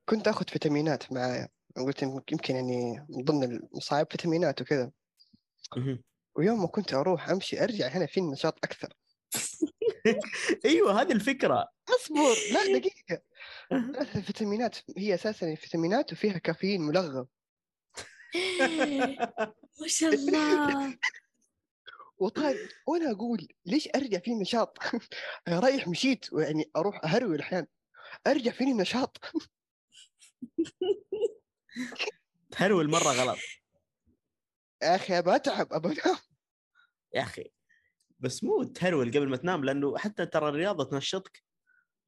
كنت 0.05 0.27
آخذ 0.27 0.45
فيتامينات 0.47 1.11
معايا 1.11 1.47
قلت 1.77 2.01
يمكن 2.31 2.55
يعني 2.55 3.05
من 3.09 3.23
ضمن 3.23 3.43
المصايب 3.43 4.07
فيتامينات 4.11 4.61
وكذا. 4.61 4.91
ويوم 6.35 6.61
ما 6.61 6.67
كنت 6.67 6.93
أروح 6.93 7.29
أمشي 7.29 7.63
أرجع 7.63 7.87
هنا 7.87 8.05
في 8.05 8.21
نشاط 8.21 8.57
أكثر. 8.63 8.93
أيوه 10.65 11.01
هذه 11.01 11.11
الفكرة. 11.11 11.67
أصبر 11.89 12.35
لا 12.53 12.65
دقيقة. 12.79 13.21
ثلاث 13.69 14.15
الفيتامينات 14.15 14.77
هي 14.97 15.13
أساسا 15.13 15.55
فيتامينات 15.55 16.13
وفيها 16.13 16.37
كافيين 16.37 16.81
ملغم. 16.81 17.27
ما 19.81 19.87
شاء 19.87 20.13
الله. 20.13 20.97
وطيب 22.17 22.57
وأنا 22.87 23.11
أقول 23.11 23.47
ليش 23.65 23.89
أرجع 23.95 24.19
فيني 24.19 24.41
نشاط؟ 24.41 24.77
رايح 25.47 25.87
مشيت 25.87 26.33
ويعني 26.33 26.71
أروح 26.75 27.05
أهروي 27.05 27.35
الاحيان 27.35 27.67
أرجع 28.27 28.51
فيني 28.51 28.73
نشاط 28.73 29.17
تهرول 32.51 32.89
مره 32.89 33.11
غلط. 33.11 33.37
يا 34.81 34.95
أخي 34.95 35.19
ابى 35.19 35.35
أتعب 35.35 35.73
ابى 35.73 35.87
انام 35.87 36.17
يا 37.13 37.21
أخي 37.21 37.51
بس 38.19 38.43
مو 38.43 38.63
تهرول 38.63 39.09
قبل 39.11 39.29
ما 39.29 39.37
تنام 39.37 39.65
لأنه 39.65 39.97
حتى 39.97 40.25
ترى 40.25 40.49
الرياضة 40.49 40.83
تنشطك 40.83 41.43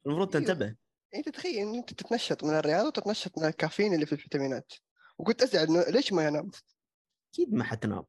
المفروض 0.06 0.36
أيوه. 0.36 0.48
تنتبه 0.48 0.76
انت 1.16 1.30
تخيل 1.30 1.58
إن 1.58 1.76
أنت 1.76 1.94
تتنشط 1.94 2.44
من 2.44 2.54
الرياضة 2.54 2.88
وتتنشط 2.88 3.38
من 3.38 3.46
الكافيين 3.46 3.94
اللي 3.94 4.06
في 4.06 4.14
الفيتامينات 4.14 4.74
وكنت 5.18 5.42
أزعل 5.42 5.68
إنه 5.68 5.84
ليش 5.84 6.14
ما 6.14 6.28
ينام؟ 6.28 6.52
أكيد 7.34 7.54
ما 7.54 7.64
حتنام 7.64 8.04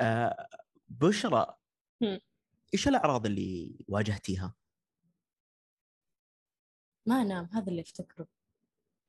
آه 0.00 0.48
بشرى. 0.88 1.54
إيش 2.74 2.88
الأعراض 2.88 3.26
اللي 3.26 3.78
واجهتيها؟ 3.88 4.54
ما 7.06 7.22
أنام 7.22 7.48
هذا 7.52 7.68
اللي 7.68 7.82
أفتكره 7.82 8.28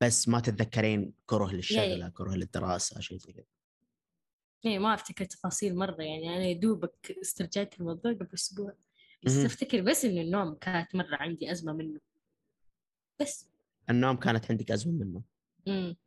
بس 0.01 0.27
ما 0.27 0.39
تتذكرين 0.39 1.13
كره 1.25 1.51
للشغلة 1.51 2.09
كره 2.09 2.31
للدراسة 2.35 2.99
شيء 2.99 3.17
زي 3.17 3.33
كذا 3.33 3.45
يعني 4.63 4.79
ما 4.79 4.93
أفتكر 4.93 5.25
تفاصيل 5.25 5.75
مرة 5.75 6.03
يعني 6.03 6.37
أنا 6.37 6.59
دوبك 6.59 7.17
استرجعت 7.21 7.79
الموضوع 7.79 8.13
قبل 8.13 8.27
أسبوع. 8.33 8.73
بس. 9.23 9.37
أفتكر 9.37 9.81
بس 9.81 10.05
إنه 10.05 10.21
النوم 10.21 10.55
كانت 10.55 10.95
مرة 10.95 11.15
عندي 11.15 11.51
أزمة 11.51 11.73
منه. 11.73 11.99
بس. 13.21 13.49
النوم 13.89 14.15
كانت 14.17 14.51
عندك 14.51 14.71
أزمة 14.71 14.93
منه. 14.93 15.23
امم 15.67 15.97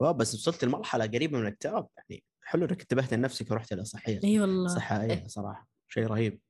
واو 0.00 0.12
بس 0.12 0.34
وصلت 0.34 0.64
لمرحلة 0.64 1.06
قريبة 1.06 1.38
من 1.38 1.46
الاكتئاب 1.46 1.88
يعني 1.96 2.24
حلو 2.42 2.64
إنك 2.64 2.80
انتبهت 2.80 3.14
لنفسك 3.14 3.50
ورحت 3.50 3.72
لصحيه 3.72 4.20
إي 4.24 4.40
والله. 4.40 5.02
إيه. 5.02 5.26
صراحة. 5.26 5.68
شيء 5.88 6.06
رهيب. 6.06 6.40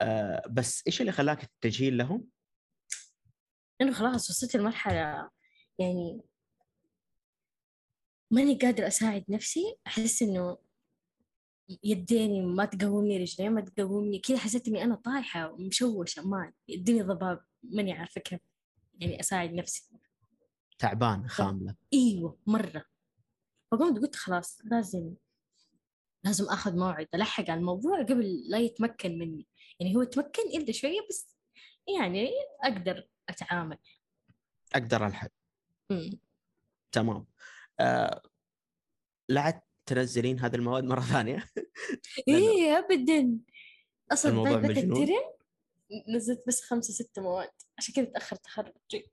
آه 0.00 0.42
بس 0.50 0.82
إيش 0.86 1.00
اللي 1.00 1.12
خلاك 1.12 1.50
تتجهين 1.60 1.96
لهم؟ 1.96 2.28
إنه 3.80 3.92
خلاص 3.92 4.30
وصلت 4.30 4.56
لمرحلة 4.56 5.30
يعني 5.78 6.20
ماني 8.30 8.54
قادرة 8.54 8.86
أساعد 8.86 9.24
نفسي 9.28 9.76
أحس 9.86 10.22
إنه 10.22 10.58
يديني 11.84 12.42
ما 12.42 12.64
تقومني 12.64 13.18
رجلي 13.18 13.48
ما 13.48 13.60
تقومني 13.60 14.18
كذا 14.18 14.38
حسيت 14.38 14.68
إني 14.68 14.84
أنا 14.84 14.94
طايحة 14.94 15.52
ومشوشة 15.52 16.28
ما 16.28 16.52
الدنيا 16.70 17.02
ضباب 17.02 17.44
ماني 17.62 17.92
عارفة 17.92 18.20
كيف 18.20 18.40
يعني 19.00 19.20
أساعد 19.20 19.52
نفسي. 19.52 19.90
تعبان 20.78 21.28
خاملة. 21.28 21.74
إيوه 21.92 22.38
مرة. 22.46 22.84
فقمت 23.70 23.98
قلت 23.98 24.16
خلاص 24.16 24.60
لازم 24.64 25.14
لازم 26.24 26.44
آخذ 26.44 26.76
موعد 26.76 27.08
ألحق 27.14 27.50
على 27.50 27.60
الموضوع 27.60 28.02
قبل 28.02 28.42
لا 28.48 28.58
يتمكن 28.58 29.18
مني. 29.18 29.46
يعني 29.80 29.96
هو 29.96 30.02
تمكن 30.02 30.42
إلا 30.54 30.72
شوية 30.72 31.00
بس 31.10 31.36
يعني 31.96 32.30
أقدر 32.64 33.08
أتعامل. 33.28 33.78
أقدر 34.74 35.06
ألحق. 35.06 35.30
مم. 35.90 36.20
تمام. 36.92 37.26
آه 37.80 38.22
لا 39.28 39.40
عاد 39.40 39.60
تنزلين 39.86 40.40
هذه 40.40 40.54
المواد 40.56 40.84
مرة 40.84 41.00
ثانية. 41.14 41.44
إيه 42.28 42.78
ابدا. 42.78 43.38
أصلا 44.12 44.32
الموضوع 44.32 44.56
مجنون. 44.56 45.02
الترم 45.02 45.32
نزلت 46.14 46.44
بس 46.46 46.62
خمسة 46.62 46.92
ستة 46.92 47.22
مواد. 47.22 47.50
عشان 47.78 47.94
كذا 47.94 48.04
تاخر 48.04 48.36
تخرجي. 48.36 49.12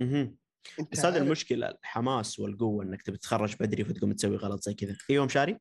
انت 0.00 0.92
بس 0.92 1.04
هذه 1.04 1.16
المشكلة 1.16 1.68
الحماس 1.68 2.38
والقوة 2.38 2.84
إنك 2.84 3.02
تبي 3.02 3.16
تتخرج 3.16 3.56
بدري 3.60 3.84
فتقوم 3.84 4.12
تسوي 4.12 4.36
غلط 4.36 4.62
زي 4.62 4.74
كذا. 4.74 4.96
أيوه 5.10 5.24
مشاري 5.24 5.58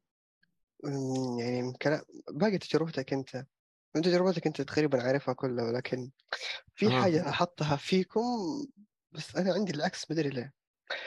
يعني 1.40 1.62
من 1.62 1.74
كلام 1.74 2.02
باقي 2.32 2.58
تجربتك 2.58 3.14
أنت. 3.14 3.46
من 3.96 4.02
تجربتك 4.02 4.48
أنت 4.48 4.62
تقريبا 4.62 5.02
عارفها 5.02 5.34
كلها 5.34 5.66
ولكن 5.66 6.12
في 6.76 6.88
آه. 6.88 7.02
حاجة 7.02 7.30
أحطها 7.30 7.76
فيكم 7.76 8.22
بس 9.12 9.36
أنا 9.36 9.54
عندي 9.54 9.72
العكس 9.72 10.12
مدري 10.12 10.30
ليه؟ 10.30 10.54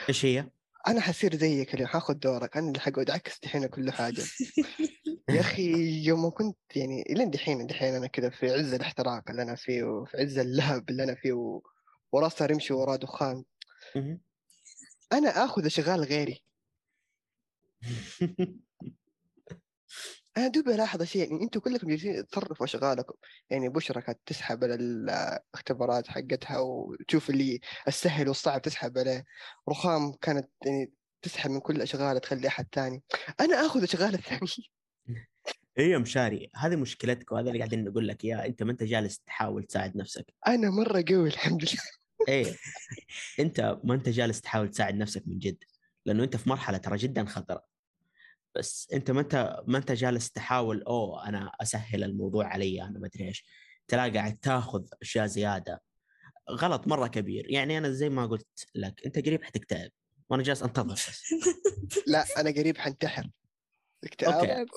إيش 0.09 0.25
هي؟ 0.25 0.49
أنا 0.87 1.01
حصير 1.01 1.35
زيك 1.35 1.73
اليوم 1.73 1.89
حاخذ 1.89 2.13
دورك 2.13 2.57
أنا 2.57 2.67
اللي 2.67 2.79
حقعد 2.79 3.09
أعكس 3.09 3.39
دحين 3.39 3.65
كل 3.65 3.91
حاجة. 3.91 4.23
يا 5.29 5.39
أخي 5.39 5.71
يوم 6.05 6.29
كنت 6.29 6.57
يعني 6.75 7.03
لين 7.09 7.29
دحين 7.29 7.67
دحين 7.67 7.95
أنا 7.95 8.07
كذا 8.07 8.29
في 8.29 8.53
عز 8.53 8.73
الاحتراق 8.73 9.29
اللي 9.29 9.41
أنا 9.41 9.55
فيه 9.55 9.83
وفي 9.83 10.17
عز 10.17 10.37
اللهب 10.37 10.89
اللي 10.89 11.03
أنا 11.03 11.15
فيه 11.15 11.33
و... 11.33 11.61
وراه 12.11 12.29
صار 12.29 12.51
يمشي 12.51 12.73
وراه 12.73 12.95
دخان. 12.95 13.43
أنا 15.13 15.45
آخذ 15.45 15.65
أشغال 15.65 16.03
غيري. 16.03 16.43
أنا 20.37 20.47
دوبي 20.47 20.75
ألاحظ 20.75 21.03
شيء 21.03 21.31
يعني 21.31 21.43
أنتم 21.43 21.59
كلكم 21.59 21.87
جالسين 21.89 22.27
تصرفوا 22.27 22.65
أشغالكم. 22.65 23.13
يعني 23.49 23.69
بشرى 23.69 24.01
كانت 24.01 24.19
تسحب 24.25 24.63
على 24.63 24.75
الاختبارات 24.75 26.07
حقتها 26.07 26.59
وتشوف 26.59 27.29
اللي 27.29 27.59
السهل 27.87 28.27
والصعب 28.27 28.61
تسحب 28.61 28.97
عليه. 28.97 29.25
رخام 29.69 30.13
كانت 30.21 30.49
يعني 30.65 30.93
تسحب 31.21 31.51
من 31.51 31.59
كل 31.59 31.81
اشغال 31.81 32.21
تخلي 32.21 32.47
أحد 32.47 32.67
ثاني. 32.71 33.03
أنا 33.39 33.65
آخذ 33.65 33.83
أشغال 33.83 34.13
الثاني. 34.13 34.69
أيوه 35.79 36.01
مشاري 36.01 36.49
هذه 36.55 36.75
مشكلتك 36.75 37.31
وهذا 37.31 37.47
اللي 37.47 37.59
قاعدين 37.59 37.83
نقول 37.83 38.07
لك 38.07 38.23
إياه. 38.23 38.45
أنت 38.45 38.63
ما 38.63 38.71
أنت 38.71 38.83
جالس 38.83 39.19
تحاول 39.19 39.63
تساعد 39.63 39.97
نفسك. 39.97 40.25
أنا 40.47 40.69
مرة 40.69 41.03
قوي 41.09 41.29
الحمد 41.29 41.63
لله. 41.63 41.83
إيه. 42.27 42.55
أنت 43.39 43.79
ما 43.83 43.95
أنت 43.95 44.09
جالس 44.09 44.41
تحاول 44.41 44.69
تساعد 44.69 44.95
نفسك 44.95 45.23
من 45.27 45.39
جد 45.39 45.63
لأنه 46.05 46.23
أنت 46.23 46.35
في 46.35 46.49
مرحلة 46.49 46.77
ترى 46.77 46.97
جدا 46.97 47.25
خطرة. 47.25 47.74
بس 48.55 48.89
انت 48.93 49.11
ما 49.11 49.21
انت 49.21 49.63
ما 49.67 49.77
انت 49.77 49.91
جالس 49.91 50.31
تحاول 50.31 50.83
أوه 50.83 51.29
أنا 51.29 51.51
أسهل 51.61 52.03
الموضوع 52.03 52.47
علي 52.47 52.81
أنا 52.81 52.99
ما 52.99 53.07
أدري 53.07 53.27
إيش. 53.27 53.45
تلاقي 53.87 54.11
قاعد 54.11 54.37
تاخذ 54.37 54.87
أشياء 55.01 55.25
زيادة. 55.25 55.81
غلط 56.51 56.87
مرة 56.87 57.07
كبير. 57.07 57.51
يعني 57.51 57.77
أنا 57.77 57.91
زي 57.91 58.09
ما 58.09 58.25
قلت 58.25 58.67
لك 58.75 59.05
أنت 59.05 59.25
قريب 59.25 59.43
حتكتئب 59.43 59.91
وأنا 60.29 60.43
جالس 60.43 60.63
أنتظر. 60.63 60.99
لا 62.07 62.25
أنا 62.37 62.49
قريب 62.49 62.77
حنتحر. 62.77 63.29
اكتئاب. 64.03 64.67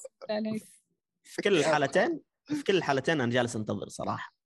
في 1.24 1.42
كل 1.42 1.58
الحالتين 1.58 2.20
في 2.44 2.62
كل 2.62 2.76
الحالتين 2.76 3.20
أنا 3.20 3.30
جالس 3.32 3.56
أنتظر 3.56 3.88
صراحة. 3.88 4.37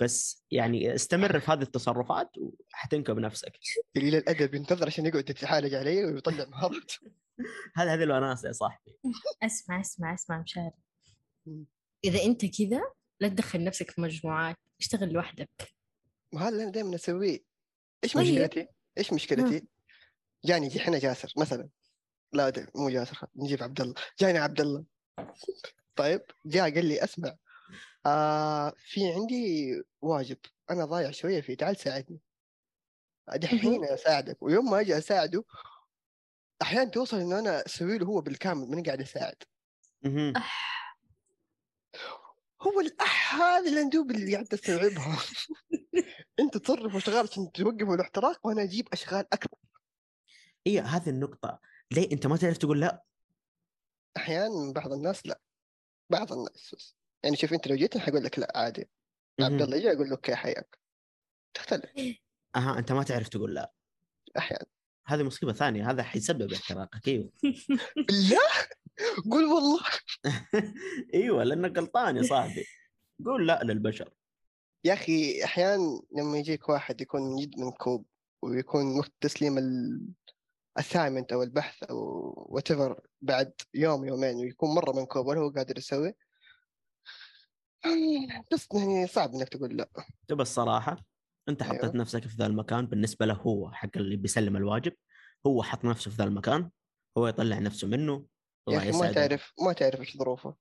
بس 0.00 0.44
يعني 0.50 0.94
استمر 0.94 1.40
في 1.40 1.50
هذه 1.50 1.62
التصرفات 1.62 2.30
وحتنكب 2.38 3.18
نفسك. 3.18 3.52
قليل 3.96 4.14
الأدب 4.14 4.54
ينتظر 4.54 4.86
عشان 4.86 5.06
يقعد 5.06 5.30
يتعالج 5.30 5.74
علي 5.74 6.04
ويطلع 6.04 6.44
مهارته 6.44 6.98
هذا 7.76 7.92
هذه 7.94 8.02
الوناسه 8.02 8.48
يا 8.48 8.52
صاحبي. 8.52 8.98
اسمع 9.42 9.80
اسمع 9.80 10.14
اسمع 10.14 10.40
مشاري. 10.40 10.72
إذا 12.04 12.22
أنت 12.24 12.44
كذا 12.44 12.82
لا 13.20 13.28
تدخل 13.28 13.64
نفسك 13.64 13.90
في 13.90 14.00
مجموعات 14.00 14.56
اشتغل 14.80 15.12
لوحدك. 15.12 15.50
وهذا 16.32 16.48
اللي 16.48 16.62
أنا 16.62 16.72
دائما 16.72 16.94
أسويه. 16.94 17.44
إيش 18.04 18.12
طيب. 18.12 18.34
مشكلتي؟ 18.34 18.68
إيش 18.98 19.12
مشكلتي؟ 19.12 19.66
جاني 20.44 20.66
يجي 20.66 20.80
حنا 20.80 20.98
جاسر 20.98 21.32
مثلا. 21.36 21.68
لا 22.32 22.50
ده 22.50 22.66
مو 22.74 22.90
جاسر 22.90 23.26
نجيب 23.36 23.62
عبد 23.62 23.80
الله 23.80 23.94
جاني 24.20 24.38
عبد 24.38 24.60
الله 24.60 24.84
طيب 25.96 26.22
جاء 26.46 26.74
قال 26.74 26.84
لي 26.84 27.04
أسمع. 27.04 27.36
آه 28.06 28.72
في 28.76 29.12
عندي 29.12 29.74
واجب 30.00 30.38
أنا 30.70 30.84
ضايع 30.84 31.10
شوية 31.10 31.40
فيه 31.40 31.56
تعال 31.56 31.76
ساعدني. 31.76 32.20
دحين 33.36 33.84
أساعدك 33.84 34.42
ويوم 34.42 34.70
ما 34.70 34.80
أجي 34.80 34.98
أساعده 34.98 35.44
أحيانا 36.62 36.90
توصل 36.90 37.16
إنه 37.20 37.38
أنا 37.38 37.66
أسوي 37.66 37.98
له 37.98 38.06
هو 38.06 38.20
بالكامل 38.20 38.68
ماني 38.70 38.82
قاعد 38.82 39.00
أساعد. 39.00 39.42
هو 42.62 42.80
الاح 42.80 43.34
هذه 43.34 43.68
اللي 43.68 43.82
ندوب 43.82 44.10
اللي 44.10 44.32
قاعد 44.32 44.44
تستوعبها 44.46 45.18
أنت 46.40 46.56
تصرف 46.56 46.96
أشغال 46.96 47.28
عشان 47.28 47.52
توقفوا 47.52 47.94
الاحتراق 47.94 48.46
وأنا 48.46 48.62
أجيب 48.62 48.88
أشغال 48.92 49.26
أكثر 49.32 49.58
هي 50.66 50.80
هذه 50.80 51.10
النقطة. 51.10 51.60
ليه 51.92 52.12
أنت 52.12 52.26
ما 52.26 52.36
تعرف 52.36 52.58
تقول 52.58 52.80
لا؟ 52.80 53.02
أحيانا 54.16 54.72
بعض 54.72 54.92
الناس 54.92 55.26
لا. 55.26 55.40
بعض 56.10 56.32
الناس 56.32 56.74
بس. 56.74 56.97
يعني 57.22 57.36
شوف 57.36 57.52
أنت 57.52 57.68
لو 57.68 57.76
جيت 57.76 57.98
حقول 57.98 58.24
لك 58.24 58.38
لا 58.38 58.52
عادي. 58.54 58.88
عبد. 59.40 59.62
الله 59.62 59.76
يجي 59.76 59.92
أقول 59.92 60.06
له 60.06 60.12
أوكي 60.12 60.34
حياك. 60.34 60.78
تختلف. 61.54 61.90
أها 62.56 62.78
أنت 62.78 62.92
ما 62.92 63.02
تعرف 63.02 63.28
تقول 63.28 63.54
لا. 63.54 63.72
أحيانا. 64.38 64.66
هذه 65.06 65.22
مصيبة 65.22 65.52
ثانية. 65.52 65.90
هذا 65.90 66.02
حيسبب 66.02 66.52
احتراقك. 66.52 67.08
أيوه. 67.08 67.32
بالله؟ 68.08 68.48
قول 69.30 69.44
والله. 69.44 69.80
أيوه 71.14 71.44
لأنك 71.44 71.78
غلطان 71.78 72.16
يا 72.16 72.22
صاحبي. 72.22 72.64
قول 73.24 73.46
لا 73.46 73.60
للبشر. 73.64 74.14
يا 74.84 74.92
أخي 74.92 75.44
أحيانا 75.44 76.00
لما 76.16 76.38
يجيك 76.38 76.68
واحد 76.68 77.00
يكون 77.00 77.22
من 77.22 77.36
جد 77.36 77.58
منكوب 77.58 78.06
ويكون 78.42 78.98
وقت 78.98 79.12
تسليم 79.20 79.58
ال 80.76 80.81
assignment 80.81 81.32
أو 81.32 81.42
البحث 81.42 81.82
أو 81.82 81.96
وات 82.48 82.68
بعد 83.20 83.52
يوم 83.74 84.04
يومين 84.04 84.36
ويكون 84.36 84.74
مرة 84.74 84.92
منكوب 84.92 85.26
ولا 85.26 85.40
هو 85.40 85.50
قادر 85.50 85.78
يسوي 85.78 86.14
بس 88.52 88.68
يعني 88.74 89.06
صعب 89.06 89.34
إنك 89.34 89.48
تقول 89.48 89.76
لا 89.76 89.88
تبى 90.28 90.42
الصراحة 90.42 91.04
أنت. 91.48 91.62
حطيت 91.62 91.94
نفسك 91.94 92.26
في 92.26 92.36
ذا 92.36 92.46
المكان 92.46 92.86
بالنسبة 92.86 93.26
له 93.26 93.34
هو 93.34 93.70
حق 93.72 93.96
اللي 93.96 94.16
بيسلم 94.16 94.56
الواجب 94.56 94.92
هو 95.46 95.62
حط 95.62 95.84
نفسه 95.84 96.10
في 96.10 96.16
ذا 96.16 96.24
المكان 96.24 96.70
هو 97.18 97.28
يطلع 97.28 97.58
نفسه 97.58 97.88
منه 97.88 98.26
الله 98.68 98.78
أخي 98.78 98.90
ما 98.90 98.96
يسعده. 98.96 99.12
تعرف 99.12 99.52
ما 99.60 99.72
تعرف 99.72 100.00
إيش 100.00 100.16
ظروفه 100.16 100.56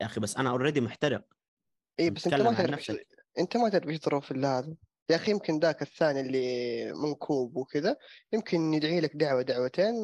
يا 0.00 0.06
أخي 0.06 0.20
بس 0.20 0.36
أنا 0.36 0.50
already 0.50 0.80
محترق 0.80 1.24
اي 2.00 2.10
بس 2.10 2.26
أنت 2.26 2.34
ما 2.34 2.54
تعرف 2.54 2.70
نفسك. 2.70 3.06
أنت 3.38 3.56
ما 3.56 3.68
تعرف 3.68 3.88
إيش 3.88 4.00
ظروف 4.00 4.32
اللي 4.32 4.46
هذا 4.46 4.76
يا 5.10 5.16
أخي 5.16 5.30
يمكن 5.30 5.58
ذاك 5.58 5.82
الثاني 5.82 6.20
اللي 6.20 6.92
منكوب 6.92 7.56
وكذا 7.56 7.96
يمكن 8.32 8.74
يدعي 8.74 9.00
لك 9.00 9.16
دعوة 9.16 9.42
دعوتين 9.42 9.94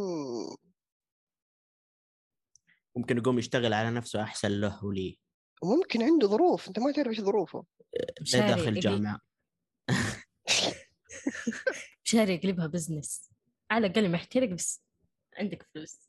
ممكن 2.96 3.18
يقوم 3.18 3.38
يشتغل 3.38 3.72
على 3.72 3.90
نفسه 3.90 4.22
أحسن 4.22 4.50
له 4.50 4.84
ولي 4.84 5.18
وممكن 5.62 6.02
عنده 6.02 6.28
ظروف 6.28 6.68
أنت 6.68 6.78
ما 6.78 6.92
تعرف 6.92 7.08
إيش 7.08 7.20
ظروفه. 7.20 7.64
لا 7.94 8.14
مشاري 8.20 8.48
داخل 8.48 8.80
جامعة. 8.80 9.20
مشاري 12.04 12.34
يقلبها 12.34 12.66
بزنس 12.66 13.30
على 13.70 13.86
الأقل 13.86 14.10
محترق 14.10 14.48
بس 14.48 14.82
عندك 15.38 15.66
فلوس. 15.74 16.08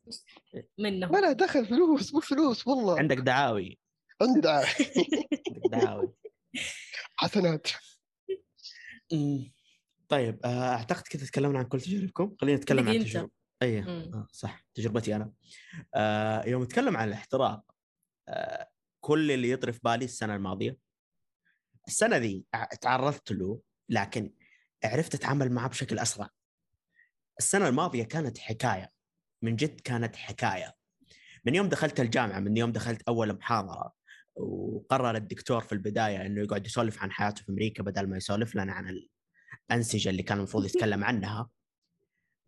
منه. 0.79 1.07
ما 1.07 1.17
لا 1.17 1.31
دخل 1.31 1.65
فلوس 1.65 2.13
مو 2.13 2.19
فلوس 2.19 2.67
والله. 2.67 2.99
عندك 2.99 3.17
دعاوي. 3.17 3.79
عندي 4.21 4.41
دعاوى 4.41 4.65
عندك 5.47 5.69
دعاوي. 5.71 6.13
حسنات. 7.15 7.67
طيب 10.09 10.39
آه، 10.45 10.73
أعتقد 10.73 11.01
كذا 11.01 11.25
تكلمنا 11.25 11.59
عن 11.59 11.65
كل 11.65 11.81
تجاربكم. 11.81 12.35
خلينا 12.41 12.57
نتكلم 12.57 12.89
عن. 12.89 12.99
تجربه 12.99 13.29
اي. 13.61 13.79
آه 13.79 14.27
صح 14.31 14.65
تجربتي 14.73 15.15
أنا. 15.15 15.33
آه 15.95 16.45
يوم 16.45 16.63
نتكلم 16.63 16.97
عن 16.97 17.07
الاحتراق 17.07 17.63
آه 18.27 18.69
كل 19.03 19.31
اللي 19.31 19.49
يطري 19.49 19.73
في 19.73 19.79
بالي 19.83 20.05
السنة 20.05 20.35
الماضية. 20.35 20.77
السنة 21.87 22.17
ذي 22.17 22.45
تعرضت 22.81 23.31
له 23.31 23.59
لكن 23.89 24.33
عرفت 24.83 25.15
أتعامل 25.15 25.51
معه 25.51 25.69
بشكل 25.69 25.99
أسرع. 25.99 26.29
السنة 27.39 27.67
الماضية 27.67 28.03
كانت 28.03 28.37
حكاية 28.37 28.89
من 29.41 29.55
جد 29.55 29.79
كانت 29.79 30.15
حكاية. 30.15 30.75
من 31.45 31.55
يوم 31.55 31.69
دخلت 31.69 31.99
الجامعة 31.99 32.39
من 32.39 32.57
يوم 32.57 32.71
دخلت 32.71 33.01
أول 33.01 33.33
محاضرة 33.33 33.93
وقرر 34.35 35.15
الدكتور 35.15 35.61
في 35.61 35.71
البداية 35.71 36.25
إنه 36.25 36.41
يقعد 36.41 36.65
يسولف 36.65 37.01
عن 37.01 37.11
حياته 37.11 37.43
في 37.43 37.49
أمريكا 37.49 37.83
بدل 37.83 38.07
ما 38.07 38.17
يسولف 38.17 38.55
لنا 38.55 38.73
عن 38.73 39.07
الأنسجة 39.69 40.09
اللي 40.09 40.23
كان 40.23 40.37
المفروض 40.37 40.65
يتكلم 40.65 41.03
عنها. 41.03 41.49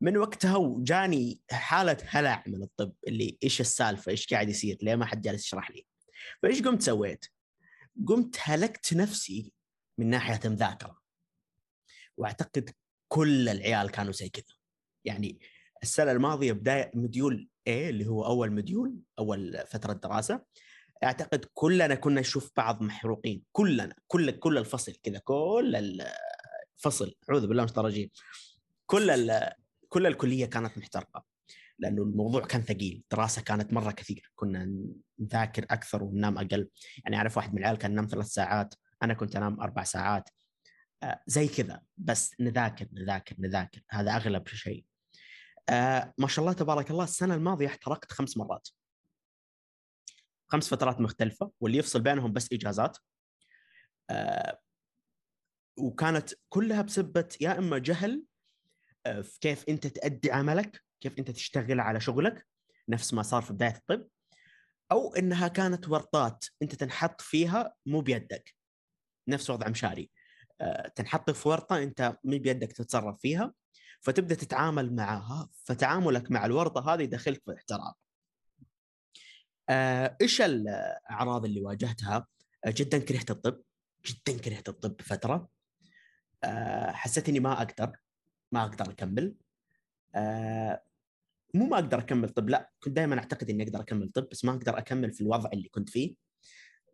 من 0.02 0.18
وقتها 0.18 0.58
وجاني 0.58 1.42
حالة 1.52 1.98
هلع 2.08 2.44
من 2.48 2.64
الطب 2.64 2.94
اللي 3.08 3.38
إيش 3.44 3.62
السالفة؟ 3.62 4.10
إيش 4.10 4.34
قاعد 4.34 4.50
يصير؟ 4.50 4.78
ليه 4.82 4.96
ما 4.96 5.06
حد 5.06 5.22
جالس 5.22 5.46
يشرح 5.46 5.72
لي؟ 5.72 5.95
فايش 6.42 6.62
قمت 6.62 6.82
سويت؟ 6.82 7.26
قمت 8.08 8.36
هلكت 8.40 8.94
نفسي 8.94 9.54
من 9.98 10.10
ناحية 10.10 10.50
مذاكره 10.50 11.02
واعتقد 12.18 12.70
كل 13.08 13.50
العيال 13.50 13.92
كانوا 13.92 14.12
زي 14.12 14.30
كذا. 14.30 14.56
يعني 15.06 15.40
السنة 15.84 16.12
الماضية 16.12 16.52
بداية 16.52 16.92
مديول 16.94 17.50
A 17.70 17.72
اللي 17.72 18.08
هو 18.08 18.26
أول 18.26 18.52
مديول 18.52 19.00
أول 19.20 19.64
فترة 19.68 19.94
دراسة. 19.94 20.46
أعتقد 21.04 21.46
كلنا 21.54 21.96
كنا 21.96 22.22
نشوف 22.22 22.52
بعض 22.58 22.84
محروقين. 22.84 23.44
كلنا 23.52 23.96
كل 24.08 24.32
كل 24.32 24.58
الفصل 24.58 24.94
كذا 25.04 25.20
كل 25.20 25.76
الفصل. 26.78 27.16
أعوذ 27.30 27.48
بالله 27.48 27.64
من 27.64 28.10
كل 28.86 29.42
كل 29.90 30.06
الكلية 30.08 30.46
كانت 30.46 30.78
محترقة. 30.78 31.35
لأنه 31.80 32.04
الموضوع 32.04 32.46
كان 32.46 32.62
ثقيل 32.62 33.04
دراسة 33.12 33.42
كانت 33.42 33.74
مرة 33.74 33.92
كثير 33.92 34.32
كنا 34.36 34.90
نذاكر 35.20 35.64
أكثر 35.64 36.04
وننام 36.04 36.38
أقل. 36.38 36.70
يعني 37.04 37.18
أعرف 37.18 37.38
واحد 37.38 37.54
من 37.54 37.60
العيال 37.60 37.78
كان 37.78 37.92
ينام 37.92 38.08
ثلاث 38.08 38.28
ساعات 38.28 38.76
أنا 39.04 39.14
كنت 39.14 39.36
أنام 39.36 39.62
أربع 39.62 39.84
ساعات. 39.84 40.30
آه، 41.04 41.24
زي 41.28 41.48
كذا 41.48 41.82
بس 41.98 42.36
نذاكر 42.40 42.88
نذاكر 42.94 43.36
نذاكر. 43.40 43.82
هذا 43.90 44.16
أغلب 44.16 44.48
شيء. 44.48 44.86
آه 45.70 46.14
ما 46.18 46.28
شاء 46.28 46.46
الله 46.46 46.54
تبارك 46.54 46.92
الله 46.92 47.04
السنة 47.04 47.36
الماضية 47.36 47.68
احترقت 47.68 48.12
خمس 48.12 48.38
مرات. 48.38 48.70
خمس 50.48 50.70
فترات 50.70 51.02
مختلفة 51.02 51.52
واللي 51.60 51.78
يفصل 51.78 52.02
بينهم 52.02 52.34
بس 52.34 52.54
إجازات. 52.54 52.98
آه 54.10 54.60
وكانت 55.78 56.30
كلها 56.50 56.82
بسبة 56.82 57.30
يا 57.42 57.60
إما 57.60 57.78
جهل 57.78 58.24
في 59.06 59.38
كيف 59.42 59.70
أنت 59.70 59.88
تأدي 59.88 60.32
عملك 60.32 60.85
كيف 61.02 61.20
أنت 61.20 61.32
تشتغل 61.32 61.80
على 61.80 62.00
شغلك 62.00 62.48
نفس 62.90 63.14
ما 63.14 63.24
صار 63.24 63.42
في 63.42 63.54
بداية 63.54 63.76
الطب 63.76 64.08
أو 64.92 65.16
إنها 65.16 65.48
كانت 65.48 65.90
ورطات 65.90 66.46
أنت 66.62 66.76
تنحط 66.76 67.22
فيها 67.22 67.74
مو 67.86 68.02
بيدك 68.02 68.56
نفس 69.28 69.50
وضع 69.50 69.68
مشاري. 69.70 70.12
آه، 70.62 70.88
تنحط 70.88 71.32
في 71.32 71.50
ورطة 71.50 71.84
أنت 71.84 72.18
مو 72.24 72.38
بيدك 72.38 72.72
تتصرف 72.72 73.20
فيها 73.22 73.54
فتبدأ 74.02 74.36
تتعامل 74.36 74.96
معها 74.96 75.50
فتعاملك 75.64 76.32
مع 76.32 76.46
الورطة 76.46 76.94
هذه 76.94 77.02
يدخلك 77.02 77.42
في 77.46 77.52
الاحتراق. 77.52 77.98
آه، 79.70 80.18
إيش 80.22 80.42
الأعراض 80.42 81.46
اللي 81.46 81.62
واجهتها؟ 81.62 82.28
آه، 82.66 82.74
جدا 82.78 82.98
كرهت 83.00 83.32
الطب 83.32 83.62
جدا 84.06 84.42
كرهت 84.42 84.70
الطب 84.70 85.02
فتره 85.02 85.50
حسيت 86.88 87.30
إني 87.30 87.40
ما 87.40 87.54
أقدر 87.54 87.98
ما 88.52 88.64
أقدر 88.64 88.92
أكمل. 88.92 89.36
آه، 90.16 90.84
مو 91.54 91.66
ما 91.66 91.76
أقدر 91.76 92.00
أكمل 92.00 92.30
طب 92.30 92.50
لا 92.50 92.72
كنت 92.84 92.96
دائما 92.96 93.18
أعتقد 93.20 93.50
إني 93.50 93.64
أقدر 93.64 93.82
أكمل 93.82 94.10
طب 94.10 94.28
بس 94.32 94.46
ما 94.46 94.52
أقدر 94.52 94.78
أكمل 94.78 95.12
في 95.12 95.22
الوضع 95.22 95.50
اللي 95.54 95.70
كنت 95.70 95.90
فيه 95.90 96.16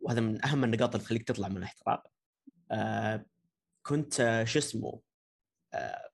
وهذا 0.00 0.20
من 0.20 0.44
أهم 0.46 0.64
النقاط 0.64 0.94
اللي 0.94 1.04
تخليك 1.04 1.22
تطلع 1.28 1.48
من 1.48 1.56
الاحتراق. 1.56 2.06
آه، 2.70 3.26
كنت 3.82 4.20
آه، 4.20 4.44
شو 4.44 4.58
اسمه؟ 4.58 5.00
آه، 5.74 6.10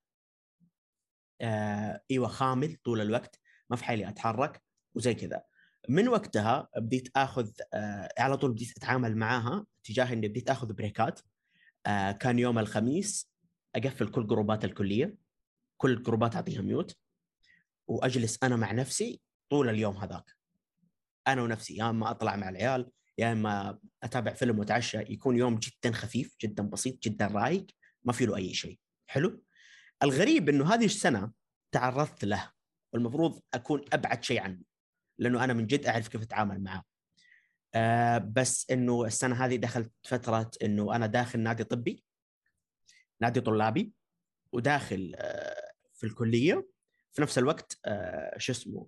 آه، 1.41 2.03
إيوه 2.11 2.29
خامل 2.29 2.77
طول 2.85 3.01
الوقت 3.01 3.41
ما 3.71 3.77
في 3.77 3.85
حالي 3.85 4.09
أتحرك 4.09 4.63
وزي 4.95 5.15
كذا. 5.15 5.43
من 5.89 6.09
وقتها 6.09 6.69
بديت 6.77 7.09
آخذ 7.17 7.51
آه 7.75 8.09
على 8.19 8.37
طول 8.37 8.53
بديت 8.53 8.77
أتعامل 8.77 9.17
معاها 9.17 9.67
تجاه 9.85 10.13
إني 10.13 10.29
بديت 10.29 10.51
آخذ 10.51 10.73
بريكات. 10.73 11.21
آه 11.87 12.13
كان 12.13 12.39
يوم 12.39 12.59
الخميس 12.59 13.31
أقفل 13.75 14.09
كل 14.11 14.27
جروبات 14.27 14.65
الكلية. 14.65 15.15
كل 15.79 15.91
الجروبات 15.93 16.35
اعطيها 16.35 16.63
ميوت 16.63 16.97
وأجلس 17.89 18.39
أنا 18.43 18.57
مع 18.57 18.73
نفسي 18.73 19.21
طول 19.51 19.69
اليوم 19.69 19.97
هذاك. 19.97 20.37
أنا 21.29 21.43
ونفسي 21.43 21.77
يا 21.77 21.91
إما 21.91 22.11
أطلع 22.11 22.37
مع 22.37 22.49
العيال 22.49 22.91
يا 23.19 23.33
إما 23.33 23.79
أتابع 24.03 24.33
فيلم 24.33 24.59
وأتعشى. 24.59 24.99
يكون 24.99 25.37
يوم 25.37 25.59
جدا 25.59 25.93
خفيف 25.93 26.37
جدا 26.43 26.63
بسيط 26.63 27.03
جدا 27.03 27.27
رايق 27.27 27.67
ما 28.05 28.13
في 28.13 28.27
له 28.27 28.37
أي 28.37 28.55
شيء. 28.55 28.79
حلو؟ 29.07 29.43
الغريب 30.03 30.49
إنه 30.49 30.75
هذه 30.75 30.85
السنة 30.85 31.33
تعرضت 31.73 32.25
له. 32.25 32.51
والمفروض 32.93 33.41
أكون 33.55 33.85
أبعد 33.93 34.25
شيء 34.25 34.41
عنه 34.41 34.61
لأنه 35.19 35.45
أنا 35.45 35.53
من 35.53 35.67
جد 35.67 35.87
أعرف 35.87 36.09
كيف 36.09 36.23
أتعامل 36.23 36.63
معه. 36.63 36.85
آه 37.75 38.19
بس 38.19 38.71
إنه 38.71 39.05
السنة 39.05 39.45
هذه 39.45 39.57
دخلت 39.57 39.93
فترة 40.03 40.51
إنه 40.63 40.97
أنا 40.97 41.07
داخل 41.07 41.41
نادي 41.41 41.65
طبي 41.65 42.05
نادي 43.21 43.41
طلابي 43.41 43.93
وداخل 44.53 45.13
آه 45.17 45.58
في 45.99 46.07
الكلية 46.07 46.69
في 47.13 47.23
نفس 47.23 47.39
الوقت 47.39 47.79
آه 47.87 48.39
شو 48.39 48.53
اسمه 48.53 48.87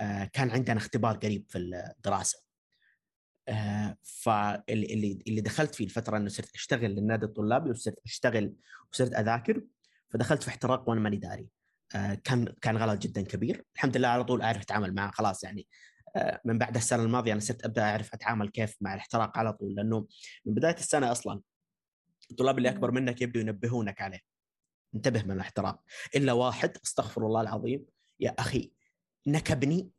آه 0.00 0.24
كان 0.24 0.50
عندنا 0.50 0.76
اختبار 0.76 1.16
قريب 1.16 1.46
في 1.48 1.58
الدراسة. 1.58 2.42
آه 3.48 3.96
فاللي 4.02 4.86
اللي 4.94 5.18
اللي 5.28 5.40
دخلت 5.40 5.74
فيه 5.74 5.84
الفترة 5.84 6.16
إنه 6.16 6.28
صرت 6.28 6.54
أشتغل 6.54 6.90
للنادي 6.90 7.26
الطلابي 7.26 7.70
وصرت 7.70 7.98
أشتغل 8.04 8.54
وصرت 8.92 9.14
أذاكر 9.14 9.62
فدخلت 10.10 10.42
في 10.42 10.48
احتراق 10.48 10.88
وأنا 10.88 11.00
ماني 11.00 11.16
داري. 11.16 11.48
كان 12.24 12.54
كان 12.62 12.76
غلط 12.76 13.02
جدا 13.02 13.22
كبير. 13.22 13.64
الحمد 13.76 13.96
لله 13.96 14.08
على 14.08 14.24
طول 14.24 14.42
أعرف 14.42 14.62
أتعامل 14.62 14.94
معه 14.94 15.10
خلاص 15.10 15.44
يعني. 15.44 15.66
من 16.44 16.58
بعد 16.58 16.76
السنة 16.76 17.02
الماضية 17.02 17.32
أنا 17.32 17.40
صرت 17.40 17.64
أبدأ 17.64 17.82
أعرف 17.82 18.14
أتعامل 18.14 18.48
كيف 18.48 18.76
مع 18.80 18.94
الاحتراق 18.94 19.38
على 19.38 19.52
طول 19.52 19.74
لأنه 19.74 20.06
من 20.46 20.54
بداية 20.54 20.74
السنة 20.74 21.12
أصلا 21.12 21.40
الطلاب 22.30 22.58
اللي 22.58 22.68
أكبر 22.68 22.90
منك 22.90 23.22
يبدوا 23.22 23.40
ينبهونك 23.40 24.00
عليه. 24.00 24.31
انتبه 24.94 25.22
من 25.22 25.30
الاحتراق 25.30 25.82
إلا 26.16 26.32
واحد 26.32 26.78
استغفر 26.84 27.26
الله 27.26 27.40
العظيم. 27.40 27.86
يا 28.20 28.34
أخي 28.38 28.72
نكبني. 29.26 29.90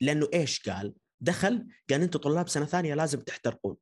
لأنه 0.00 0.28
إيش 0.34 0.68
قال؟ 0.68 0.94
دخل 1.20 1.66
قال 1.90 2.02
أنتم 2.02 2.18
طلاب 2.18 2.48
سنة 2.48 2.64
ثانية 2.64 2.94
لازم 2.94 3.20
تحترقون. 3.20 3.76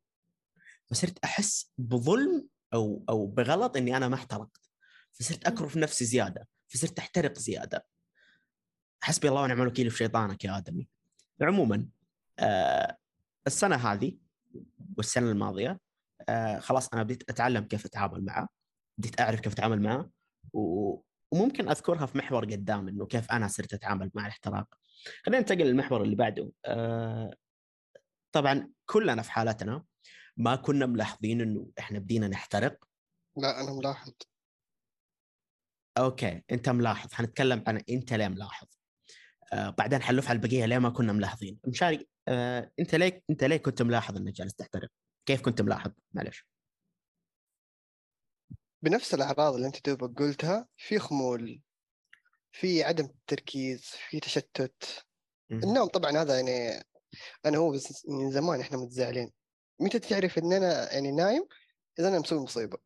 فصرت 0.86 1.18
أحس 1.24 1.72
بظلم 1.78 2.48
أو 2.74 3.04
أو 3.08 3.26
بغلط 3.26 3.76
إني 3.76 3.96
أنا 3.96 4.08
ما 4.08 4.14
احترقت. 4.14 4.70
فصرت 5.12 5.46
اكرف 5.46 5.76
نفسي 5.76 6.04
زيادة. 6.04 6.48
فصرت 6.68 6.98
أحترق 6.98 7.38
زيادة. 7.38 7.86
حسبي 9.00 9.28
الله 9.28 9.42
ونعم 9.42 9.62
الوكيل 9.62 9.90
في 9.90 9.96
شيطانك 9.96 10.44
يا 10.44 10.58
آدمي. 10.58 10.88
عموما 11.42 11.86
آه 12.38 12.96
السنة 13.46 13.76
هذه 13.76 14.18
والسنة 14.96 15.30
الماضية 15.30 15.80
آه 16.28 16.58
خلاص 16.58 16.88
أنا 16.88 17.02
بديت 17.02 17.30
أتعلم 17.30 17.64
كيف 17.64 17.86
أتعامل 17.86 18.24
معه. 18.24 18.48
بديت 18.98 19.20
أعرف 19.20 19.40
كيف 19.40 19.52
أتعامل 19.52 19.82
معه. 19.82 20.10
وممكن 20.52 21.68
أذكرها 21.68 22.06
في 22.06 22.18
محور 22.18 22.44
قدام 22.44 22.88
إنه 22.88 23.06
كيف 23.06 23.32
أنا 23.32 23.48
صرت 23.48 23.74
أتعامل 23.74 24.10
مع 24.14 24.22
الاحتراق. 24.22 24.74
خلينا 25.22 25.40
ننتقل 25.40 25.64
للمحور 25.66 26.02
اللي 26.02 26.16
بعده. 26.16 26.52
آه 26.64 27.34
طبعا 28.32 28.70
كلنا 28.86 29.22
في 29.22 29.32
حالتنا 29.32 29.84
ما 30.36 30.56
كنا 30.56 30.86
ملاحظين 30.86 31.40
إنه 31.40 31.70
إحنا 31.78 31.98
بدينا 31.98 32.28
نحترق. 32.28 32.84
لا 33.36 33.60
أنا 33.60 33.72
ملاحظ. 33.72 34.12
أوكي 35.98 36.42
أنت 36.50 36.68
ملاحظ. 36.68 37.12
حنتكلم 37.12 37.64
عن 37.66 37.82
أنت 37.90 38.12
ليه 38.12 38.28
ملاحظ. 38.28 38.66
آه 39.52 39.70
بعدين 39.70 40.02
حنلف 40.02 40.28
على 40.28 40.36
البقية 40.36 40.66
ليه 40.66 40.78
ما 40.78 40.90
كنا 40.90 41.12
ملاحظين. 41.12 41.58
مشاري 41.66 42.08
آه 42.28 42.72
أنت 42.78 42.94
ليه 42.94 43.22
أنت 43.30 43.44
ليه 43.44 43.56
كنت 43.56 43.82
ملاحظ 43.82 44.16
إنك 44.16 44.32
جالس 44.32 44.54
تحترق؟ 44.54 44.88
كيف 45.26 45.40
كنت 45.40 45.62
ملاحظ؟ 45.62 45.90
معلش. 46.14 46.46
بنفس 48.86 49.14
الأعراض 49.14 49.54
اللي 49.54 49.66
أنت 49.66 49.88
دوبك 49.88 50.18
قلتها 50.18 50.68
في 50.76 50.98
خمول 50.98 51.62
في 52.52 52.84
عدم 52.84 53.08
تركيز 53.26 53.80
في 54.08 54.20
تشتت. 54.20 55.04
النوم 55.52 55.88
طبعا 55.88 56.10
هذا 56.10 56.34
يعني 56.34 56.84
أنا 57.46 57.58
هو 57.58 57.70
بس 57.70 58.06
من 58.08 58.30
زمان 58.30 58.60
إحنا 58.60 58.76
متزعلين. 58.76 59.32
متى 59.80 59.98
تعرف 59.98 60.38
إن 60.38 60.52
أنا 60.52 60.92
يعني 60.92 61.12
نايم؟ 61.12 61.46
إذا 61.98 62.08
أنا 62.08 62.18
مسوي 62.18 62.38
مصيبة. 62.38 62.78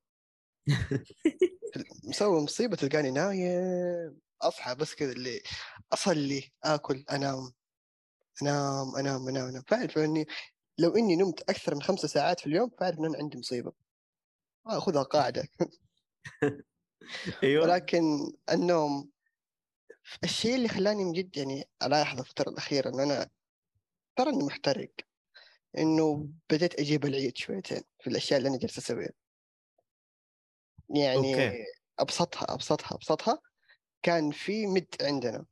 مسوي 2.04 2.42
مصيبة 2.42 2.76
تلقاني 2.76 3.10
نايم. 3.10 4.20
أصحى 4.42 4.74
بس 4.74 4.94
كذا 4.94 5.12
اللي 5.12 5.42
أصلي 5.92 6.52
آكل 6.64 7.04
أنام. 7.10 7.52
أنام 8.42 8.96
أنام 8.96 9.28
أنام 9.28 9.48
أنام. 9.48 9.62
فأعرف 9.68 9.98
إني 9.98 10.26
لو 10.78 10.96
إني 10.96 11.16
نمت 11.16 11.50
أكثر 11.50 11.74
من 11.74 11.82
خمسة 11.82 12.08
ساعات 12.08 12.40
في 12.40 12.46
اليوم 12.46 12.70
فأعرف 12.78 12.98
إن 12.98 13.04
أنا 13.04 13.18
عندي 13.18 13.38
مصيبة. 13.38 13.72
آخذها 14.66 15.02
قاعدة. 15.02 15.48
أيوه. 17.44 17.64
ولكن 17.64 18.33
النوم 18.52 19.11
الشيء 20.24 20.54
اللي 20.54 20.68
خلاني 20.68 21.04
من 21.04 21.12
جد 21.12 21.37
يعني 21.37 21.64
الاحظ 21.83 22.18
الفترة 22.20 22.50
الأخيرة 22.50 22.88
إن 22.88 23.00
أنا 23.00 23.30
ترى 24.16 24.30
إني 24.30 24.44
محترق 24.44 24.90
إنه 25.78 26.28
بديت 26.50 26.80
أجيب 26.80 27.04
العيد 27.04 27.37
شويتين 27.38 27.83
في 28.00 28.11
الأشياء 28.11 28.38
اللي 28.38 28.48
أنا 28.48 28.59
جالس 28.59 28.78
أسويها. 28.78 29.11
يعني 30.88 31.16
أوكي. 31.35 31.64
أبسطها 31.98 32.54
أبسطها 32.54 32.94
أبسطها. 32.96 33.40
كان 34.02 34.30
في 34.30 34.66
مد 34.66 34.94
عندنا. 35.02 35.46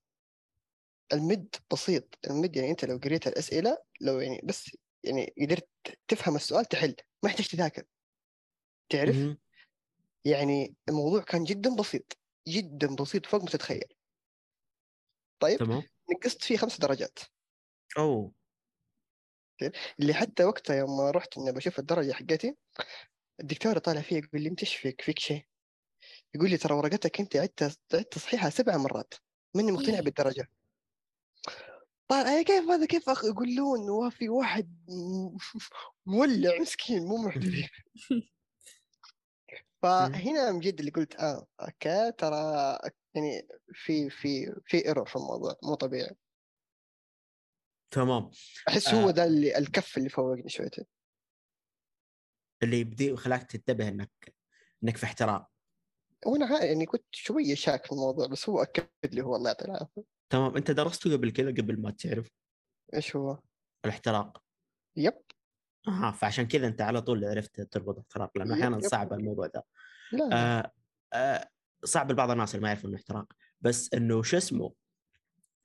المد 1.12 1.54
بسيط. 1.72 2.18
المد 2.30 2.56
يعني 2.56 2.70
أنت 2.70 2.84
لو 2.84 2.96
قريت 3.04 3.26
الأسئلة 3.26 3.78
لو 4.00 4.20
يعني 4.20 4.40
بس 4.44 4.76
يعني 5.04 5.34
قدرت 5.42 5.68
تفهم 6.08 6.36
السؤال 6.36 6.64
تحل 6.64 6.94
ما 7.22 7.30
يحتاج 7.30 7.46
تذاكر. 7.46 7.84
تعرف؟ 8.88 9.16
مهم. 9.16 9.38
يعني 10.24 10.74
الموضوع 10.88 11.22
كان 11.22 11.44
جدا 11.44 11.76
بسيط 11.76 12.18
جدا 12.48 12.94
بسيط 12.96 13.26
فوق 13.26 13.40
ما 13.42 13.50
تتخيل. 13.50 13.94
طيب 15.42 15.58
تمام. 15.58 15.82
نقصت 16.10 16.42
فيه 16.44 16.56
خمس 16.56 16.80
درجات. 16.80 17.18
أوه. 17.98 18.32
اللي 20.00 20.14
حتى 20.14 20.44
وقتها 20.44 20.76
يوم 20.76 21.00
رحت 21.00 21.38
إني 21.38 21.52
بشوف 21.52 21.78
الدرجة 21.78 22.12
حقتي 22.12 22.56
الدكتور 23.40 23.78
طالع 23.78 24.00
فيه 24.00 24.16
يقول 24.16 24.42
لي 24.42 24.48
إنت 24.48 24.60
إيش 24.60 24.76
فيك؟ 24.76 25.02
فيك 25.02 25.18
شيء؟ 25.18 25.42
يقول 26.34 26.50
لي 26.50 26.56
ترى 26.56 26.74
ورقتك 26.74 27.20
أنت 27.20 27.36
عدت 27.36 27.62
عدت 27.62 28.12
تصحيحها 28.12 28.50
سبع 28.50 28.76
مرات 28.76 29.14
ماني 29.56 29.72
مقتنع 29.72 29.94
إيه. 29.94 30.00
بالدرجة. 30.00 30.48
طيب 32.08 32.26
أنا 32.26 32.42
كيف 32.42 32.64
هذا؟ 32.70 32.86
كيف 32.86 33.08
أخ؟ 33.08 33.24
يقولون 33.24 33.90
وفي 33.90 34.28
واحد 34.28 34.84
م- 34.88 35.36
مولع 36.06 36.58
مسكين 36.60 37.04
مو 37.04 37.16
محترف. 37.16 37.70
فهنا 39.82 40.52
من 40.52 40.60
جد 40.60 40.78
اللي 40.78 40.90
قلت 40.90 41.16
آه 41.16 41.46
okay 41.60 42.12
ترى 42.12 42.78
يعني 43.14 43.48
في 43.72 44.10
في 44.10 44.54
في 44.66 44.86
error 44.86 45.06
في 45.06 45.16
الموضوع 45.16 45.56
مو 45.62 45.74
طبيعي. 45.74 46.16
تمام. 47.90 48.30
أحس 48.68 48.88
هو 48.88 49.08
آه. 49.08 49.12
ذا 49.12 49.24
اللي 49.24 49.58
الكف 49.58 49.98
اللي 49.98 50.08
فوقني 50.08 50.48
شويتين. 50.48 50.84
اللي 52.62 52.80
يبدي 52.80 53.16
خلاك 53.16 53.42
تنتبه 53.42 53.88
إنك 53.88 54.34
إنك 54.84 54.96
في 54.96 55.04
احتراق 55.04 55.50
وأنا 56.26 56.64
يعني 56.64 56.86
كنت 56.86 57.04
شوية 57.10 57.54
شاك 57.54 57.86
في 57.86 57.92
الموضوع 57.92 58.26
بس 58.26 58.48
هو 58.48 58.62
أكد 58.62 58.88
لي 59.14 59.22
هو 59.22 59.36
الله 59.36 59.48
يعطيه 59.50 59.64
العافية. 59.64 60.02
تمام. 60.30 60.56
أنت 60.56 60.70
درسته 60.70 61.12
قبل 61.12 61.30
كذا 61.30 61.50
قبل 61.50 61.80
ما 61.80 61.90
تعرف؟ 61.90 62.28
إيش 62.94 63.16
هو؟ 63.16 63.38
الاحتراق. 63.84 64.42
يب. 64.96 65.22
أها 65.88 66.10
فعشان 66.10 66.48
كذا 66.48 66.66
أنت 66.66 66.80
على 66.80 67.02
طول 67.02 67.24
عرفت 67.24 67.60
تربط 67.60 67.98
احتراق 67.98 68.38
لأنه 68.38 68.54
أحيانا. 68.54 68.80
صعب 68.80 69.12
الموضوع 69.12 69.50
لا 70.12 70.28
آه 70.32 70.72
آه 71.12 71.48
صعب 71.84 72.12
لبعض 72.12 72.30
الناس 72.30 72.54
اللي 72.54 72.62
ما 72.62 72.68
يعرفون 72.68 72.90
الاحتراق 72.90 73.32
بس 73.60 73.94
إنه 73.94 74.22
شو 74.22 74.36
اسمه 74.36 74.74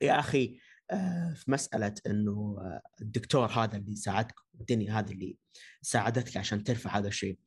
يا 0.01 0.19
أخي 0.19 0.59
آه 0.91 1.33
في 1.33 1.51
مسألة 1.51 1.95
إنه 2.07 2.57
آه 2.59 2.81
الدكتور 3.01 3.45
هذا 3.51 3.77
اللي 3.77 3.95
ساعدك 3.95 4.35
الدنيا 4.59 4.99
هذه 4.99 5.11
اللي 5.11 5.37
ساعدتك 5.81 6.37
عشان 6.37 6.63
ترفع 6.63 6.97
هذا 6.97 7.07
الشيء 7.07 7.39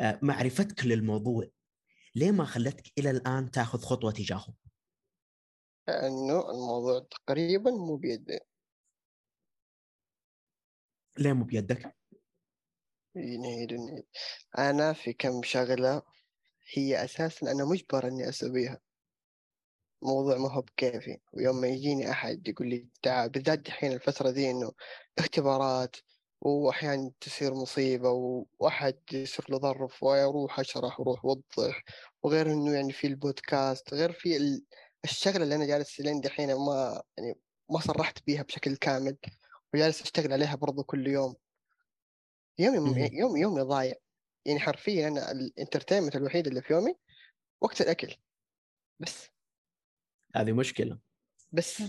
آه 0.00 0.18
معرفتك 0.22 0.86
للموضوع 0.86 1.48
ليه 2.14 2.30
ما 2.30 2.44
خلتك 2.44 2.92
إلى 2.98 3.10
الآن 3.10 3.50
تاخذ 3.50 3.78
خطوة 3.78 4.12
تجاهه؟ 4.12 4.54
انه 5.88 6.50
الموضوع 6.50 7.06
تقريبا 7.10 7.70
مو 7.70 7.96
بيدي 7.96 8.40
ليه 11.18 11.32
مو 11.32 11.44
بيدك؟ 11.44 11.97
ينهي 13.18 13.62
ينهي 13.62 14.02
أنا 14.58 14.92
في 14.92 15.12
كم 15.12 15.42
شغلة 15.42 16.02
هي 16.74 17.04
أساسا 17.04 17.50
أنا 17.52 17.64
مجبر 17.64 18.08
إني 18.08 18.28
أسويها. 18.28 18.78
موضوع 20.02 20.36
ما 20.38 20.52
هو 20.52 20.60
بكيفي. 20.60 21.18
ويوم 21.32 21.60
ما 21.60 21.66
يجيني 21.68 22.10
أحد 22.10 22.48
يقول 22.48 22.68
لي 22.68 22.88
تعال 23.02 23.30
بالذات 23.30 23.58
دحين 23.58 23.92
الفترة 23.92 24.28
ذي 24.28 24.50
إنه 24.50 24.72
اختبارات 25.18 25.96
واحيانا 26.40 27.10
تصير 27.20 27.54
مصيبة 27.54 28.10
واحد 28.58 28.98
يصير 29.12 29.44
له 29.48 29.58
ظرف 29.58 30.02
وأروح 30.02 30.60
أشرح 30.60 31.00
وأروح 31.00 31.24
اوضح 31.24 31.84
وغير 32.22 32.46
إنه 32.52 32.72
يعني 32.74 32.92
في 32.92 33.06
البودكاست 33.06 33.94
غير 33.94 34.12
في 34.12 34.36
ال- 34.36 34.64
الشغلة 35.04 35.44
اللي 35.44 35.54
أنا 35.54 35.66
جالس 35.66 36.00
لين 36.00 36.20
دحين 36.20 36.54
ما 36.54 37.02
يعني 37.18 37.34
ما 37.70 37.80
صرحت 37.80 38.18
بيها 38.26 38.42
بشكل 38.42 38.76
كامل. 38.76 39.16
وجالس 39.74 40.02
أشتغل 40.02 40.32
عليها 40.32 40.54
برضو 40.56 40.82
كل 40.84 41.06
يوم. 41.06 41.34
يومي. 42.58 43.10
يوم 43.12 43.36
يومي 43.36 43.60
ضايع. 43.60 43.94
يعني 44.44 44.60
حرفيا 44.60 45.08
أنا 45.08 45.32
ال 45.32 45.38
entertainment 45.38 46.16
الوحيد 46.16 46.46
اللي 46.46 46.62
في 46.62 46.72
يومي 46.72 46.94
وقت 47.60 47.80
الأكل. 47.80 48.16
بس. 49.00 49.30
هذه 50.36 50.52
مشكلة. 50.52 50.98
بس. 51.52 51.82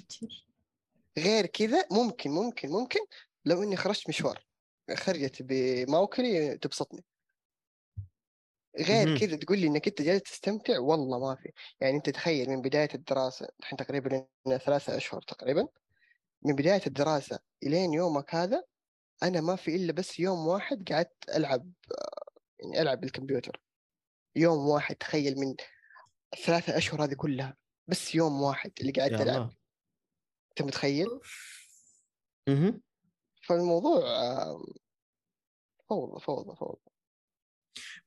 غير 1.18 1.46
كذا 1.46 1.86
ممكن 1.92 2.32
ممكن 2.32 2.70
ممكن 2.70 3.00
لو 3.46 3.64
إني 3.64 3.76
خرجت 3.76 4.10
مشوار. 4.10 4.46
خرجت 4.96 5.42
بموكلي 5.42 6.58
تبسطني. 6.58 7.04
غير. 8.80 9.20
كذا 9.20 9.36
تقول 9.36 9.60
لي 9.60 9.68
إنك 9.68 9.88
أنت 9.88 10.02
جالس 10.02 10.24
تستمتع 10.24 10.80
والله 10.80 11.20
ما 11.20 11.36
في. 11.36 11.52
يعني 11.82 11.98
أنت 11.98 12.10
تخيل 12.10 12.50
من 12.50 12.62
بداية 12.62 12.90
الدراسة 12.96 13.48
الحين 13.60 13.78
تقريبا 13.78 14.28
ثلاثة 14.46 14.98
أشهر 14.98 15.22
تقريبا. 15.22 15.68
من 16.42 16.56
بداية 16.56 16.82
الدراسة 16.88 17.40
إلين 17.64 17.94
يومك 17.94 18.36
هذا 18.36 18.64
أنا 19.24 19.42
ما 19.42 19.56
في 19.56 19.76
إلا 19.76 19.94
بس 19.94 20.20
يوم 20.20 20.48
واحد 20.48 20.92
قعدت 20.92 21.30
ألعب 21.30 21.72
يعني 22.60 22.82
ألعب 22.82 23.02
بالكمبيوتر. 23.02 23.62
يوم 24.36 24.68
واحد 24.68 24.96
تخيل 24.96 25.40
من 25.40 25.56
الثلاثة 26.34 26.78
أشهر 26.78 27.04
هذه 27.04 27.14
كلها. 27.14 27.58
بس 27.88 28.16
يوم 28.16 28.42
واحد 28.42 28.72
اللي 28.82 28.92
قعدت 28.92 29.12
يا 29.12 29.24
ألعب. 29.24 29.36
الله. 29.36 29.58
أنت 30.52 30.62
متخيل؟ 30.62 31.08
مهم. 32.50 32.82
فالموضوع 33.42 34.02
فوضى 35.90 36.20
فوضى 36.20 36.56
فوضى. 36.56 36.82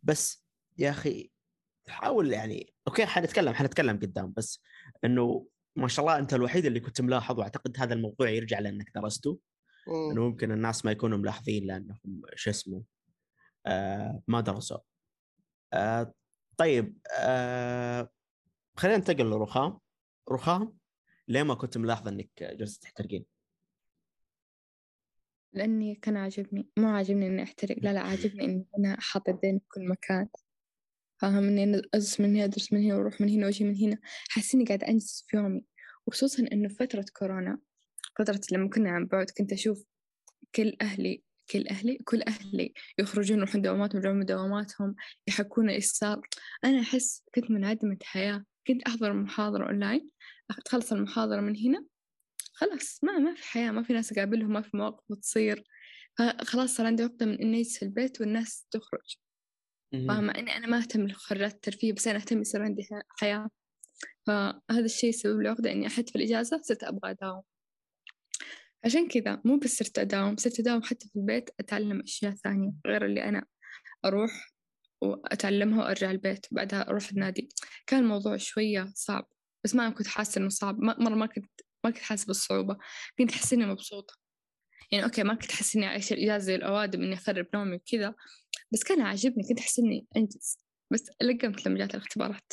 بس 0.03 0.44
يا 0.79 0.90
أخي 0.90 1.31
حاول 1.88 2.33
يعني 2.33 2.75
أوكي 2.88 3.07
حنتكلم 3.07 3.55
حنتكلم 3.55 3.96
قدام 3.96 4.33
بس 4.37 4.61
إنه 5.05 5.46
ما 5.77 5.88
شاء 5.88 6.05
الله 6.05 6.18
أنت 6.18 6.35
الوحيد 6.35 6.66
اللي 6.66 6.81
كنت 6.81 7.01
ملاحظ 7.01 7.38
واعتقد 7.38 7.77
هذا 7.79 7.94
الموضوع 7.94 8.31
يرجع 8.31 8.59
لأنك 8.59 8.90
درسته. 8.94 9.38
إنه 9.88 10.29
ممكن 10.29 10.53
الناس 10.53 10.85
ما 10.85 10.92
يكونوا 10.92 11.18
ملاحظين 11.18 11.66
لأنهم 11.66 12.23
شو 12.35 12.51
اسمه 12.51 12.83
آه 13.66 14.23
ما 14.29 14.40
درسوا. 14.40 14.79
آه 15.73 16.14
طيب 16.57 16.99
آه 17.21 18.11
خلينا 18.77 18.97
ننتقل 18.97 19.31
لرخام. 19.31 19.79
رخام 20.31 20.79
ليه 21.29 21.42
ما 21.42 21.55
كنت 21.55 21.79
ملاحظ 21.79 22.09
إنك 22.09 22.31
جالسه 22.42 22.81
تحترقين؟ 22.81 23.25
لأني 25.53 25.95
كان 25.95 26.16
عاجبني 26.16 26.68
مو 26.79 26.88
عاجبني 26.88 27.27
إني 27.27 27.42
أحترق 27.42 27.77
لا 27.83 27.92
لا 27.92 28.01
عاجبني 28.01 28.45
إني 28.45 28.66
أنا 28.79 28.99
أحط 28.99 29.29
يدين 29.29 29.59
في 29.59 29.64
كل 29.68 29.88
مكان. 29.88 30.29
فاهم 31.21 31.45
إني 31.45 31.64
أنا 31.64 31.83
أدرس 31.95 32.21
من 32.21 32.37
هنا 32.37 32.45
أدرس 32.45 32.73
من 32.73 32.85
هنا 32.85 32.97
وأروح 32.97 33.21
من 33.21 33.29
هنا 33.29 33.47
وأجي 33.47 33.64
من 33.64 33.77
هنا. 33.77 33.99
حاسة 34.29 34.57
إني 34.57 34.64
قاعدة 34.64 34.88
أنجز 34.88 35.25
في 35.29 35.37
يومي. 35.37 35.66
وخصوصا 36.07 36.42
إنه 36.53 36.68
في 36.68 36.75
فترة 36.75 37.05
كورونا 37.18 37.59
فترة 38.18 38.40
لما 38.53 38.68
كنا 38.68 38.90
عن 38.90 39.07
بعد. 39.07 39.31
كنت 39.31 39.53
أشوف 39.53 39.85
كل 40.55 40.77
أهلي 40.81 41.22
كل 41.51 41.68
أهلي 41.68 41.98
كل 42.05 42.22
أهلي 42.22 42.72
يخرجون 42.98 43.38
يروحون 43.38 43.62
دواماتهم 43.62 43.96
يرجعون 43.96 44.16
من 44.16 44.25
دواماتهم 44.27 44.94
يحكون 45.29 45.70
إيش 45.70 45.87
صار 45.87 46.20
أنا 46.64 46.81
أحس 46.81 47.25
كنت 47.35 47.51
منعدمة 47.51 47.98
حياة. 48.03 48.44
كنت 48.66 48.83
أحضر 48.83 49.12
محاضرة 49.12 49.66
أونلاين 49.66 50.11
تخلص 50.64 50.92
المحاضرة 50.92 51.40
من 51.40 51.57
هنا 51.57 51.85
خلاص. 52.55 53.05
ما 53.05 53.18
ما 53.18 53.35
في 53.35 53.44
حياة 53.44 53.70
ما 53.70 53.83
في 53.83 53.92
ناس 53.92 54.12
أقابلهم 54.12 54.53
ما 54.53 54.62
في 54.62 54.77
مواقف 54.77 55.18
تصير 55.20 55.64
فخلاص 56.18 56.77
صار 56.77 56.87
عندي 56.87 57.03
عقدة 57.03 57.27
من 57.27 57.40
إني 57.40 57.61
أجلس 57.61 57.79
في 57.79 57.85
البيت 57.85 58.20
والناس 58.20 58.66
تخرج. 58.70 59.16
فاهمة؟ 59.92 60.33
إني 60.38 60.57
أنا 60.57 60.66
ما 60.66 60.79
أهتم 60.79 61.07
لخرجات 61.07 61.55
الترفيه 61.55 61.92
بس 61.92 62.09
أنا 62.09 62.18
أهتم 62.18 62.40
يصير 62.40 62.62
عندي 62.62 62.88
حياة. 63.09 63.51
فهذا 64.27 64.85
الشيء 64.85 65.11
سبب 65.11 65.40
لي 65.40 65.48
عقدة 65.48 65.72
إني 65.72 65.87
أحد 65.87 66.09
في 66.09 66.16
الإجازة 66.16 66.61
صرت 66.62 66.85
أبغى 66.85 67.11
أداوم. 67.11 67.42
عشان 68.85 69.09
كذا 69.09 69.40
مو 69.45 69.57
بس 69.59 69.77
صرت 69.77 69.99
أداوم 69.99 70.37
صرت 70.37 70.61
أداوم 70.61 70.83
حتى 70.83 71.09
في 71.09 71.16
البيت 71.16 71.51
أتعلم 71.61 72.01
أشياء 72.01 72.33
ثانية 72.35 72.73
غير 72.87 73.05
اللي 73.07 73.25
أنا 73.25 73.45
أروح 74.05 74.53
وأتعلمها 75.03 75.85
وأرجع 75.85 76.11
البيت 76.11 76.47
وبعدها 76.53 76.88
أروح 76.88 77.09
النادي. 77.11 77.49
كان 77.87 78.01
الموضوع 78.03 78.37
شوية 78.37 78.92
صعب 78.95 79.29
بس 79.64 79.75
ما 79.75 79.90
كنت 79.90 80.07
حاسة 80.07 80.38
إنه 80.38 80.49
صعب. 80.49 80.81
مرة 80.81 81.14
ما 81.14 81.27
كنت 81.27 81.51
ما 81.85 81.90
كنت 81.90 82.03
حاسة 82.03 82.27
بالصعوبة. 82.27 82.77
كنت 83.18 83.31
أحس 83.33 83.53
إني 83.53 83.66
مبسوطة. 83.66 84.14
يعني 84.92 85.05
أوكي 85.05 85.23
ما 85.23 85.35
كنت 85.35 85.51
أحس 85.51 85.77
إني 85.77 85.87
أعيش 85.87 86.12
الإجازة 86.12 86.45
زي 86.47 86.55
الأوادم 86.55 87.03
إني 87.03 87.14
أخرب 87.14 87.47
نومي 87.55 87.77
وكذا 87.77 88.14
بس 88.73 88.85
كان 88.85 89.01
عاجبني. 89.01 89.49
كنت 89.49 89.59
أحس 89.61 89.79
إني 89.79 90.07
أنجز. 90.16 90.59
بس 90.92 91.11
لقمت 91.23 91.66
لما 91.66 91.79
جات 91.79 91.95
الاختبارات 91.95 92.53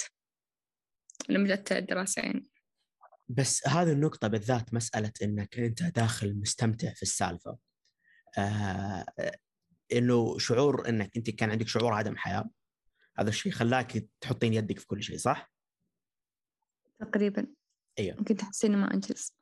لما 1.29 1.47
جات 1.47 1.71
الدراسة 1.71 2.21
يعني. 2.21 2.49
بس 3.29 3.67
هذه 3.67 3.91
النقطة 3.91 4.27
بالذات 4.27 4.73
مسألة 4.73 5.11
إنك 5.23 5.59
أنت 5.59 5.83
داخل 5.83 6.39
مستمتع 6.39 6.93
في 6.93 7.03
السالفة. 7.03 7.57
آه 8.37 9.05
إنه 9.93 10.37
شعور 10.37 10.89
إنك 10.89 11.17
أنت 11.17 11.29
كان 11.29 11.51
عندك 11.51 11.67
شعور 11.67 11.93
عدم 11.93 12.17
حياة 12.17 12.49
هذا 13.17 13.29
الشيء 13.29 13.51
خلاك 13.51 14.07
تحطين 14.21 14.53
يدك 14.53 14.79
في 14.79 14.87
كل 14.87 15.03
شيء 15.03 15.17
صح؟ 15.17 15.53
تقريبا 16.99 17.47
إيوه 17.99 18.23
كنت 18.23 18.41
أحس 18.41 18.65
إني 18.65 18.75
ما 18.75 18.93
أنجز 18.93 19.33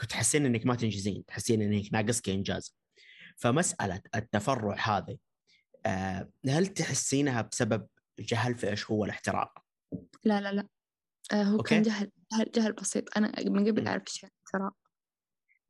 كنت 0.00 0.10
تحسين 0.10 0.46
إنك 0.46 0.66
ما 0.66 0.74
تنجزين، 0.74 1.24
تحسين 1.24 1.62
إنك 1.62 1.92
ناقصك 1.92 2.28
إنجاز. 2.28 2.76
فمسألة 3.36 4.02
التفرع 4.14 4.76
هذه 4.76 5.18
آه 5.86 6.30
هل 6.48 6.66
تحسينها 6.66 7.42
بسبب 7.42 7.86
جهل 8.18 8.58
في 8.58 8.70
إيش 8.70 8.90
هو 8.90 9.04
الاحتراق؟ 9.04 9.64
لا 10.24 10.40
لا 10.40 10.52
لا 10.52 10.68
آه 11.32 11.42
هو 11.42 11.56
أوكي. 11.56 11.74
كان 11.74 11.82
جهل 11.82 12.10
جهل, 12.34 12.50
جهل 12.54 12.72
بسيط 12.72 13.04
أنا 13.18 13.32
من 13.50 13.68
قبل. 13.68 13.88
أعرف 13.88 14.02
إيش 14.08 14.22
يعني 14.22 14.34
الاحتراق 14.42 14.74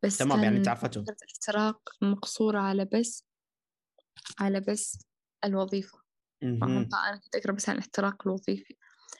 بس 0.04 0.18
تمام 0.18 0.44
يعني 0.44 0.56
انت 0.56 0.68
عرفته 0.68 1.02
فكرة 1.02 1.16
الاحتراق 1.22 1.80
مقصورة 2.02 2.60
على 2.60 2.84
بس 2.84 3.24
على 4.40 4.60
بس 4.60 4.98
الوظيفة 5.44 5.98
فاهم. 6.42 6.88
فأنا 6.92 7.16
كنت 7.24 7.36
أقرأ 7.36 7.52
بس 7.52 7.68
عن 7.68 7.74
الاحتراق 7.76 8.28
الوظيفي 8.28 8.76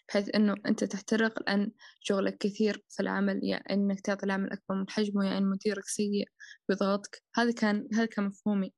بحيث 0.09 0.35
إنه 0.35 0.55
أنت 0.67 0.85
تحترق 0.85 1.43
لأن 1.43 1.73
شغلك 2.01 2.39
كثير 2.39 2.85
في 2.91 3.01
العمل 3.01 3.41
يا 3.45 3.57
إنك 3.57 4.01
تعطي 4.01 4.27
العمل 4.27 4.53
أكبر 4.53 4.75
من 4.77 4.91
حجمه 4.91 5.27
يا 5.27 5.39
إن 5.39 5.47
مديرك 5.51 5.85
سيء 5.85 6.29
بيضغطك 6.69 7.23
هذا 7.37 7.53
كان 7.53 7.89
هذا 7.95 8.07
كان 8.07 8.25
مفهومي 8.27 8.75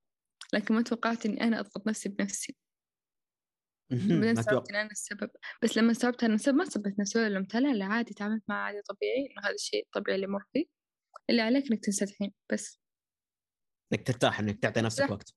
لكن 0.54 0.74
ما 0.74 0.82
توقعت 0.82 1.26
إني 1.26 1.42
أنا 1.44 1.60
أضغط 1.60 1.86
نفسي 1.88 2.08
بنفسي. 2.08 2.56
بعدين 3.90 4.34
ما 4.34 4.40
استوعبت 4.40 4.70
أنا 4.70 4.90
السبب 4.90 5.30
بس 5.62 5.78
لما 5.78 5.92
استوعبت 5.92 6.24
أنا 6.24 6.34
السبب 6.34 6.56
ما 6.56 6.64
سبت 6.64 6.98
نفسي 6.98 7.18
ولا 7.18 7.28
لومتها 7.28 7.60
لا 7.60 7.74
لا 7.74 7.84
عادي 7.84 8.14
تعاملت 8.14 8.42
معه 8.48 8.58
عادي 8.58 8.82
طبيعي 8.82 9.26
إنه 9.30 9.46
هذا 9.46 9.54
الشيء 9.54 9.84
الطبيعي 9.84 10.16
اللي 10.16 10.26
يمر 10.26 10.44
فيه. 10.52 10.64
اللي 11.30 11.42
عليك 11.42 11.70
إنك 11.72 11.84
تنسدحين 11.84 12.32
بس. 12.52 12.80
إنك 13.92 14.06
ترتاح 14.06 14.40
إنك 14.40 14.62
تعطي 14.62 14.80
نفسك. 14.80 15.10
وقت. 15.10 15.34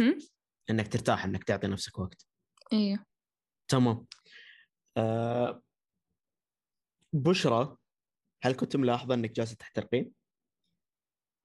هم؟ 0.00 0.18
إنك 0.70 0.92
ترتاح 0.92 1.24
إنك 1.24 1.44
تعطي 1.44 1.66
نفسك 1.66 1.98
وقت. 1.98 2.26
إيه. 2.72 3.06
تمام. 3.68 4.06
آه 4.96 5.62
بشرى 7.12 7.76
هل 8.42 8.52
كنت 8.52 8.76
ملاحظة 8.76 9.14
إنك 9.14 9.30
جالسة 9.30 9.56
تحترقين؟ 9.56 10.12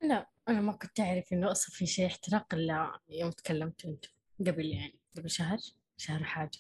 لا 0.02 0.30
أنا 0.50 0.62
ما 0.62 0.72
كنت 0.72 1.00
أعرف 1.00 1.34
إنه 1.34 1.52
أصلا 1.52 1.76
في 1.76 1.86
شيء 1.86 2.06
احتراق 2.06 2.54
إلا 2.54 3.00
يوم 3.10 3.32
تكلمتوا 3.32 3.90
أنتوا 3.90 4.12
قبل 4.40 4.66
يعني 4.66 5.00
قبل 5.18 5.30
شهر. 5.30 5.58
شهر 5.98 6.24
حاجة. 6.24 6.60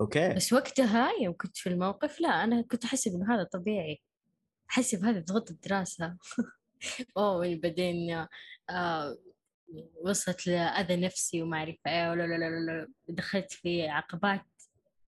أوكي. 0.00 0.34
بس 0.34 0.52
وقتها 0.52 1.10
يوم 1.20 1.34
كنت 1.36 1.56
في 1.56 1.68
الموقف 1.68 2.20
لا 2.20 2.28
أنا 2.28 2.62
كنت 2.62 2.84
أحسب 2.84 3.14
إنه 3.14 3.34
هذا 3.34 3.44
طبيعي. 3.44 4.02
أحسب 4.70 5.04
هذا 5.04 5.20
ضغط 5.20 5.50
الدراسة. 5.50 6.16
أوه 7.16 7.54
بعدين 7.54 8.26
آه 8.70 9.18
وصلت 10.04 10.46
لأذى 10.46 10.96
نفسي 10.96 11.42
وما 11.42 11.58
أعرف 11.58 11.76
إيه 11.86 12.10
ولا 12.10 12.22
لا 12.22 12.38
لا 12.38 12.60
لا 12.60 12.88
دخلت 13.08 13.52
في 13.52 13.88
عقبات 13.88 14.46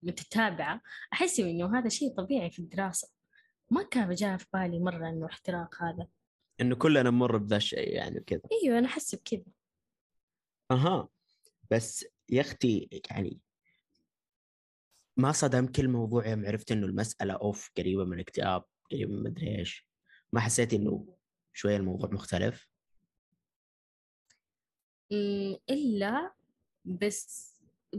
متتابعة. 0.03 0.81
أحسب 1.13 1.43
إنه 1.43 1.79
هذا 1.79 1.89
شيء 1.89 2.13
طبيعي 2.15 2.51
في 2.51 2.59
الدراسة. 2.59 3.07
ما 3.71 3.83
كان 3.83 4.15
جاء 4.15 4.37
في 4.37 4.45
بالي 4.53 4.79
مرة 4.79 5.09
إنه 5.09 5.25
احتراق 5.25 5.83
هذا. 5.83 6.07
إنه 6.61 6.75
كلنا 6.75 7.01
نمر 7.03 7.37
بذا 7.37 7.57
الشيء 7.57 7.89
يعني 7.89 8.19
كذا 8.19 8.41
أيوة 8.63 8.79
أنا 8.79 8.87
أحسب 8.87 9.19
كذا 9.25 9.43
أها. 10.71 11.09
بس 11.71 12.05
يا 12.33 12.41
أختي 12.41 12.89
يعني 13.11 13.39
ما 15.17 15.31
صدم 15.31 15.67
كل 15.67 15.87
موضوع 15.87 16.27
يوم 16.27 16.45
عرفت 16.45 16.71
إنه 16.71 16.85
المسألة 16.85 17.33
أوف 17.33 17.69
قريبة 17.77 18.05
من 18.05 18.19
اكتئاب 18.19 18.63
قريبة 18.91 19.11
من 19.11 19.23
مدري 19.23 19.59
إيش 19.59 19.87
ما 20.31 20.39
حسيت 20.39 20.73
إنه 20.73 21.17
شوية 21.53 21.77
الموضوع 21.77 22.09
مختلف 22.09 22.67
أمم، 25.11 25.57
إلا 25.69 26.33
بس 26.85 27.53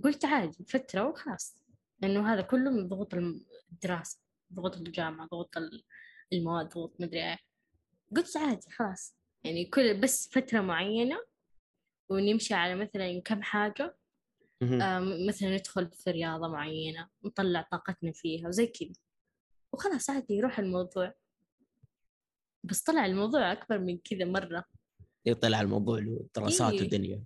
قلت 0.05 0.25
عادي 0.25 0.65
فترة 0.65 1.09
وخلاص 1.09 1.57
لأنه 2.01 2.33
هذا 2.33 2.43
كله 2.43 2.71
من 2.71 2.89
ضغوط 2.89 3.15
الدراسة 3.73 4.21
ضغوط 4.53 4.77
الجامعة 4.77 5.27
ضغوط 5.27 5.57
ال- 5.57 5.85
المواد 6.33 6.69
ضغوط 6.69 7.01
مدري 7.01 7.25
إيه 7.31 7.39
قلت 8.17 8.37
عادي 8.37 8.71
خلاص 8.71 9.17
يعني 9.45 9.65
كل 9.65 10.01
بس 10.01 10.29
فترة 10.29 10.61
معينة 10.61 11.17
ونمشي 12.09 12.55
على 12.55 12.75
مثلا 12.75 13.21
كم. 13.21 13.43
آم، 13.55 13.91
مثلا 15.29 15.57
ندخل 15.57 15.91
في 15.91 16.11
رياضة 16.11 16.49
معينة 16.49 17.09
نطلع 17.25 17.69
طاقتنا 17.73 18.13
فيها 18.13 18.49
وزي 18.49 18.67
كذا. 18.67 18.93
وخلاص 19.73 20.11
عادي 20.11 20.35
يروح 20.35 20.59
الموضوع. 20.59 21.15
بس 22.65 22.83
طلع 22.83 23.07
الموضوع 23.07 23.53
أكبر 23.53 23.79
من 23.79 23.99
كذا 23.99 24.25
مرة. 24.25 24.65
يطلع 25.27 25.61
الموضوع 25.61 25.99
له 25.99 26.27
دراسات 26.37 26.73
إيه. 26.73 26.83
ودنيا 26.83 27.25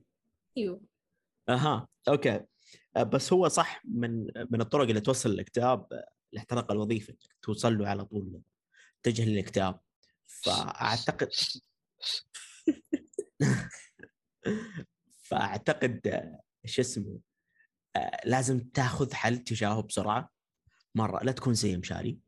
إيوه. 0.59 0.81
أها 1.49 1.89
أوكي. 2.09 2.41
آه، 2.97 3.03
بس 3.03 3.33
هو 3.33 3.49
صح 3.49 3.83
من 3.85 4.27
من 4.51 4.61
الطرق 4.61 4.89
اللي 4.89 5.01
توصل 5.01 5.31
الاكتئاب 5.31 5.93
آه، 5.93 6.09
الاحتراق 6.33 6.73
الوظيفي 6.73 7.17
توصل 7.43 7.79
له 7.79 7.89
على 7.89 8.05
طول 8.05 8.41
تتجه 9.03 9.25
للاكتئاب. 9.25 9.81
فأعتقد 10.27 11.29
فأعتقد 15.23 16.07
آه، 16.07 16.41
شو 16.65 16.83
اسمه 16.83 17.13
آه، 17.13 17.21
لازم 18.25 18.61
تاخذ 18.61 19.15
حل 19.15 19.39
تجاهه 19.39 19.83
بسرعة. 19.83 20.31
مرة 20.95 21.25
لا 21.25 21.33
تكون 21.33 21.55
زي 21.55 21.77
مشاري. 21.77 22.19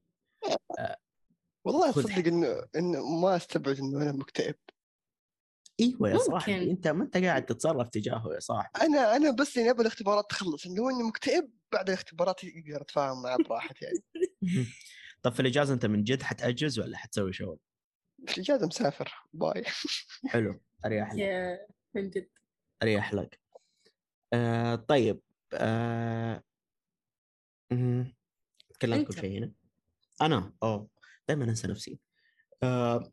والله 1.65 1.93
خذ 1.93 2.03
تصدق 2.03 2.27
إنه 2.27 2.63
إنه 2.77 3.21
ما 3.21 3.37
استبعد 3.37 3.79
إنه 3.79 4.03
أنا 4.03 4.13
مكتئب. 4.13 4.57
إيوه 5.81 6.09
يا 6.09 6.15
ممكن. 6.15 6.27
صاحبي 6.27 6.71
أنت 6.71 6.89
ما 6.89 7.05
أنت 7.05 7.17
قاعد 7.17 7.47
تتصرف 7.47 7.89
تجاهه 7.89 8.35
يا 8.35 8.41
صاحبي. 8.41 8.85
أنا 8.87 9.17
أنا 9.17 9.31
بس 9.31 9.59
إني 9.59 9.71
أبغى 9.71 9.83
الاختبارات 9.83 10.25
تخلص 10.31 10.67
إنه 10.67 10.91
إني 10.91 11.03
مكتئب 11.03 11.51
بعد 11.73 11.89
الاختبارات 11.89 12.45
يقدر 12.45 12.83
اتفاهم 12.83 13.23
معه 13.23 13.37
براحتي 13.49 13.85
يعني. 13.85 13.99
طب 15.23 15.33
في 15.33 15.41
الإجازة 15.41 15.75
أنت 15.75 15.87
من 15.87 16.05
جد 16.05 16.23
حتأجز 16.23 16.79
ولا 16.79 16.97
حتسوي 16.97 17.33
شغل؟ 17.33 17.59
في 18.27 18.37
الإجازة 18.37 18.67
مسافر 18.67 19.15
باي. 19.33 19.65
حلو 20.29 20.61
أريح 20.85 21.13
لك. 21.13 21.19
يا 21.19 21.67
من 21.95 22.11
جد. 22.11 22.29
أريح 22.83 23.15
لك. 23.15 23.41
آه 24.33 24.75
طيب. 24.75 25.21
آه... 25.55 26.43
مم. 27.71 28.15
كلمتكم 28.83 29.13
أنت. 29.13 29.21
شيء 29.21 29.39
هنا 29.39 29.53
أنا 30.23 30.53
اوه 30.63 30.89
دائما 31.29 31.45
أنسى 31.45 31.69
نفسي. 31.69 32.01
آه 32.63 33.13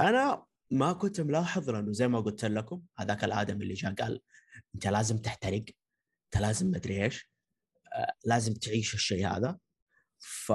أنا 0.00 0.46
ما 0.70 0.92
كنت 0.92 1.20
ملاحظ 1.20 1.70
لأنه 1.70 1.92
زي 1.92 2.08
ما 2.08 2.20
قلت 2.20 2.44
لكم 2.44 2.82
هذاك 2.98 3.24
الادمي 3.24 3.62
اللي 3.62 3.74
جاء 3.74 3.94
قال 3.94 4.20
أنت 4.74 4.86
لازم 4.86 5.18
تحترق 5.18 5.64
أنت 6.24 6.42
لازم 6.42 6.70
مدري 6.70 7.04
إيش 7.04 7.30
آه 7.92 8.12
لازم 8.24 8.54
تعيش 8.54 8.94
الشيء 8.94 9.26
هذا. 9.26 9.58
ف 10.18 10.52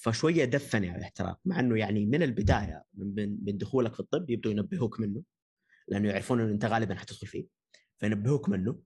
فشوية 0.00 0.44
دفني 0.44 0.88
على 0.88 0.98
الاحتراق 0.98 1.40
مع 1.44 1.60
إنه 1.60 1.78
يعني 1.78 2.06
من 2.06 2.22
البداية 2.22 2.84
من, 2.94 3.14
من 3.14 3.44
من 3.44 3.58
دخولك 3.58 3.94
في 3.94 4.00
الطب 4.00 4.30
يبدوا 4.30 4.52
ينبهوك 4.52 5.00
منه 5.00 5.22
لأنه 5.88 6.08
يعرفون 6.08 6.40
إنه 6.40 6.52
أنت 6.52 6.64
غالبا 6.64 6.94
حتدخل 6.94 7.26
فيه. 7.26 7.46
فينبهوك 7.98 8.48
منه. 8.48 8.78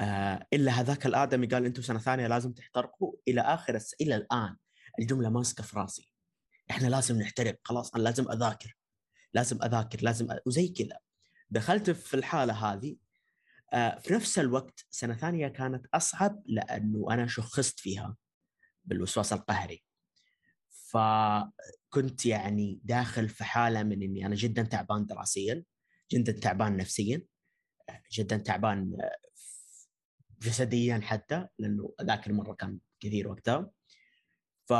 آه 0.00 0.46
إلا 0.52 0.72
هذاك 0.72 1.06
الآدمي 1.06 1.46
قال 1.46 1.64
أنتم 1.64 1.82
سنة 1.82 1.98
ثانية 1.98 2.26
لازم 2.26 2.52
تحترقوا 2.52 3.12
إلى 3.28 3.40
آخر 3.40 3.74
الس... 3.74 3.94
إلى 4.00 4.16
الآن 4.16 4.56
الجملة 4.98 5.30
ماسكة 5.30 5.62
في 5.62 5.78
راسي. 5.78 6.12
إحنا 6.70 6.88
لازم 6.88 7.18
نحترق 7.20 7.58
خلاص 7.64 7.94
أنا 7.94 8.02
لازم 8.02 8.30
أذاكر 8.30 8.76
لازم 9.34 9.62
أذاكر 9.62 10.02
لازم 10.02 10.30
أ... 10.30 10.40
وزي 10.46 10.68
كذا. 10.68 10.98
دخلت 11.50 11.90
في 11.90 12.14
الحالة 12.14 12.52
هذه 12.72 12.96
آه 13.72 13.98
في 13.98 14.12
نفس 14.14 14.38
الوقت 14.38 14.86
سنة 14.90 15.14
ثانية 15.14 15.48
كانت 15.48 15.86
أصعب 15.94 16.42
لأنه 16.46 17.06
أنا 17.10 17.26
شخصت 17.26 17.80
فيها 17.80 18.16
بالوسواس 18.84 19.32
القهري. 19.32 19.84
فكنت 20.88 22.26
يعني 22.26 22.80
داخل 22.84 23.28
في 23.28 23.44
حالة 23.44 23.82
من 23.82 24.02
إني 24.02 24.26
أنا 24.26 24.34
جدا 24.34 24.62
تعبان 24.62 25.06
دراسيا 25.06 25.64
جدا 26.12 26.32
تعبان 26.32 26.76
نفسيا 26.76 27.22
جدا 28.12 28.36
تعبان 28.36 28.96
جسديا 30.42 31.00
حتى 31.02 31.46
لأنه 31.58 31.94
ذاك 32.02 32.26
المرة 32.26 32.54
كان 32.54 32.78
كثير 33.00 33.28
وقتها. 33.28 33.70
ف 34.66 34.72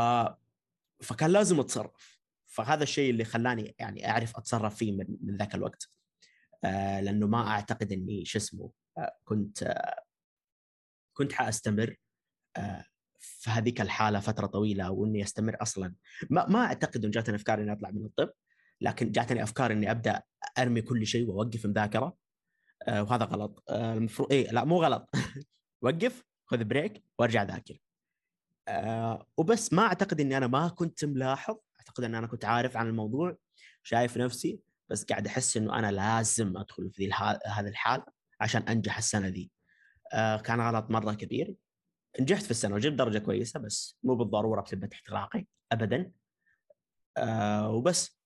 فكان 1.02 1.30
لازم 1.30 1.60
أتصرف. 1.60 2.18
فهذا 2.46 2.82
الشيء 2.82 3.10
اللي 3.10 3.24
خلاني 3.24 3.74
يعني 3.78 4.10
أعرف 4.10 4.36
أتصرف 4.36 4.76
فيه 4.76 4.92
من, 4.92 5.06
من 5.20 5.36
ذاك 5.36 5.54
الوقت. 5.54 5.88
آه 6.64 7.00
لأنه 7.00 7.26
ما 7.26 7.48
أعتقد 7.48 7.92
إني 7.92 8.24
شو 8.24 8.38
اسمه 8.38 8.70
آه 8.98 9.16
كنت 9.24 9.62
آه 9.62 10.02
كنت 11.12 11.32
حأستمر 11.32 11.96
آه 12.56 12.84
في 13.18 13.50
هذيك 13.50 13.80
الحالة 13.80 14.20
فترة 14.20 14.46
طويلة 14.46 14.84
أو 14.86 15.04
اني 15.06 15.22
أستمر 15.22 15.56
أصلا. 15.62 15.94
ما 16.30 16.46
ما 16.46 16.64
أعتقد 16.64 17.04
إن 17.04 17.10
جاتني 17.10 17.36
أفكار 17.36 17.60
إني 17.62 17.72
أطلع 17.72 17.90
من 17.90 18.04
الطب 18.04 18.30
لكن 18.80 19.10
جاتني 19.12 19.42
أفكار 19.42 19.72
إني 19.72 19.90
أبدأ 19.90 20.22
أرمي 20.58 20.82
كل 20.82 21.06
شيء 21.06 21.28
وأوقف 21.28 21.66
مذاكرة. 21.66 22.16
وهذا 22.88 23.24
غلط. 23.24 23.64
آه 23.68 23.94
المفروض 23.94 24.32
إيه 24.32 24.50
لا 24.50 24.64
مو 24.64 24.82
غلط. 24.82 25.10
وقف 25.82 26.24
خذ 26.46 26.64
بريك 26.64 27.04
وارجع 27.18 27.42
ذاكر. 27.42 27.78
آه 28.68 29.26
وبس 29.36 29.72
ما 29.72 29.82
أعتقد 29.82 30.20
إني 30.20 30.36
أنا 30.36 30.46
ما 30.46 30.68
كنت 30.68 31.04
ملاحظ 31.04 31.56
أعتقد 31.80 32.04
إن 32.04 32.14
أنا 32.14 32.26
كنت 32.26 32.44
عارف 32.44 32.76
عن 32.76 32.88
الموضوع 32.88 33.36
شايف 33.82 34.16
نفسي 34.18 34.60
بس 34.90 35.04
قاعد 35.04 35.26
أحس 35.26 35.56
إنه 35.56 35.78
أنا 35.78 35.90
لازم 35.92 36.56
أدخل 36.56 36.90
في 36.90 37.02
ذي 37.02 37.06
الح- 37.08 37.38
هذه 37.58 37.68
الحالة 37.68 38.04
عشان 38.40 38.62
أنجح 38.62 38.98
السنة 38.98 39.46
آه 40.12 40.36
كان 40.36 40.60
غلط 40.60 40.90
مرة 40.90 41.14
كبير. 41.14 41.54
نجحت 42.20 42.42
في 42.42 42.50
السنة 42.50 42.74
وجبت 42.74 42.98
درجة 42.98 43.18
كويسة 43.18 43.60
بس 43.60 43.98
مو 44.02 44.14
بالضرورة 44.14 44.60
بسبب 44.62 44.92
احتراقي 44.92 45.46
ابدا. 45.72 46.12
آه 47.16 47.70
وبس. 47.70 48.18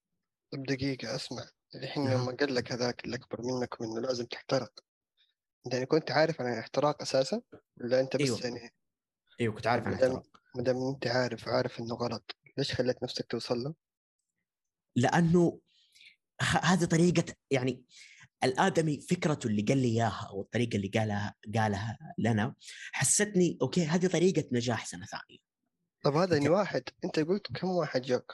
طب 0.52 0.62
دقيقة 0.62 1.14
أسمع. 1.14 1.42
الحين 1.74 2.04
نعم. 2.04 2.22
لما 2.22 2.36
قال 2.36 2.54
لك 2.54 2.72
هذاك 2.72 3.04
اللي 3.04 3.16
أكبر 3.16 3.42
منك 3.42 3.80
وإنه 3.80 4.00
لازم 4.00 4.24
تحترق 4.24 4.72
انت 5.66 5.74
يعني 5.74 5.86
كنت 5.86 6.10
عارف 6.10 6.40
عن 6.40 6.52
الاحتراق 6.52 7.02
أساسا 7.02 7.42
ولا 7.80 8.00
أنت 8.00 8.16
بس 8.16 8.22
أيوة. 8.22 8.40
يعني 8.44 8.74
أيوه 9.40 9.54
كنت 9.54 9.66
عارف 9.66 9.84
عن 9.86 9.92
الاحتراق 9.92 10.26
ما 10.56 10.62
دام 10.62 10.76
أنت 10.76 11.06
عارف 11.06 11.48
عارف 11.48 11.80
إنه 11.80 11.94
غلط 11.94 12.36
ليش 12.58 12.74
خليت 12.74 13.02
نفسك 13.02 13.26
توصل 13.26 13.58
له؟ 13.58 13.74
لأنه 14.96 15.60
ه- 16.42 16.64
هذه 16.64 16.84
طريقة 16.84 17.34
يعني 17.50 17.84
الآدمي 18.44 19.00
فكرته 19.00 19.46
اللي 19.46 19.62
قال 19.62 19.78
لي 19.78 19.88
إياها 19.88 20.28
أو 20.30 20.40
الطريقة 20.40 20.76
اللي 20.76 20.88
قالها 20.88 21.34
قالها 21.54 21.98
لنا 22.18 22.54
حستني 22.92 23.58
okay 23.62 23.86
هذه 23.86 24.06
طريقة 24.06 24.48
نجاح 24.52 24.86
سنة 24.86 25.06
ثانية 25.06 25.38
طب 26.04 26.16
هذا 26.16 26.36
اني 26.36 26.48
واحد 26.48 26.82
أنت 27.04 27.20
قلت 27.20 27.46
كم 27.52 27.68
واحد 27.68 28.02
جاك؟ 28.02 28.32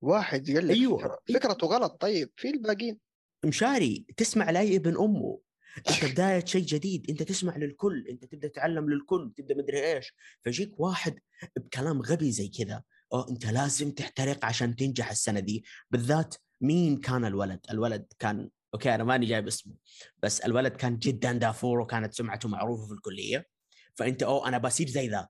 واحد 0.00 0.50
قال 0.50 0.68
لك 0.68 0.76
أيوة. 0.76 0.98
فكرة. 0.98 1.18
فكرته 1.34 1.66
غلط. 1.66 1.96
طيب 2.00 2.30
في 2.36 2.50
الباقيين؟ 2.50 2.98
مشاري 3.44 4.06
تسمع 4.16 4.50
لأي 4.50 4.76
ابن 4.76 4.96
أمه. 4.96 5.40
أنت 5.78 6.04
بداية 6.04 6.44
شيء 6.44 6.64
جديد. 6.64 7.10
أنت 7.10 7.22
تسمع 7.22 7.56
للكل. 7.56 8.06
أنت 8.08 8.24
تبدأ 8.24 8.48
تتعلم 8.48 8.90
للكل. 8.90 9.32
تبدأ 9.36 9.54
مدري 9.54 9.92
إيش. 9.92 10.12
فيجيك 10.42 10.80
واحد 10.80 11.18
بكلام 11.56 12.02
غبي 12.02 12.32
زي 12.32 12.48
كذا. 12.48 12.82
أو 13.12 13.20
أنت 13.20 13.46
لازم 13.46 13.90
تحترق 13.90 14.44
عشان 14.44 14.76
تنجح 14.76 15.10
السنة 15.10 15.40
دي. 15.40 15.64
بالذات 15.90 16.34
مين 16.60 16.96
كان 17.00 17.24
الولد؟ 17.24 17.60
الولد 17.70 18.06
كان 18.18 18.50
okay 18.74 18.94
أنا 18.94 19.04
ماني 19.04 19.26
جايب 19.26 19.46
اسمه. 19.46 19.74
بس 20.22 20.40
الولد 20.40 20.72
كان 20.72 20.98
جدا 20.98 21.32
دافور 21.32 21.80
وكانت 21.80 22.14
سمعته 22.14 22.48
معروفة 22.48 22.86
في 22.86 22.92
الكلية. 22.92 23.46
فأنت 23.94 24.22
أو 24.22 24.46
أنا 24.46 24.58
بصير 24.58 24.88
زي 24.88 25.08
ذا. 25.08 25.28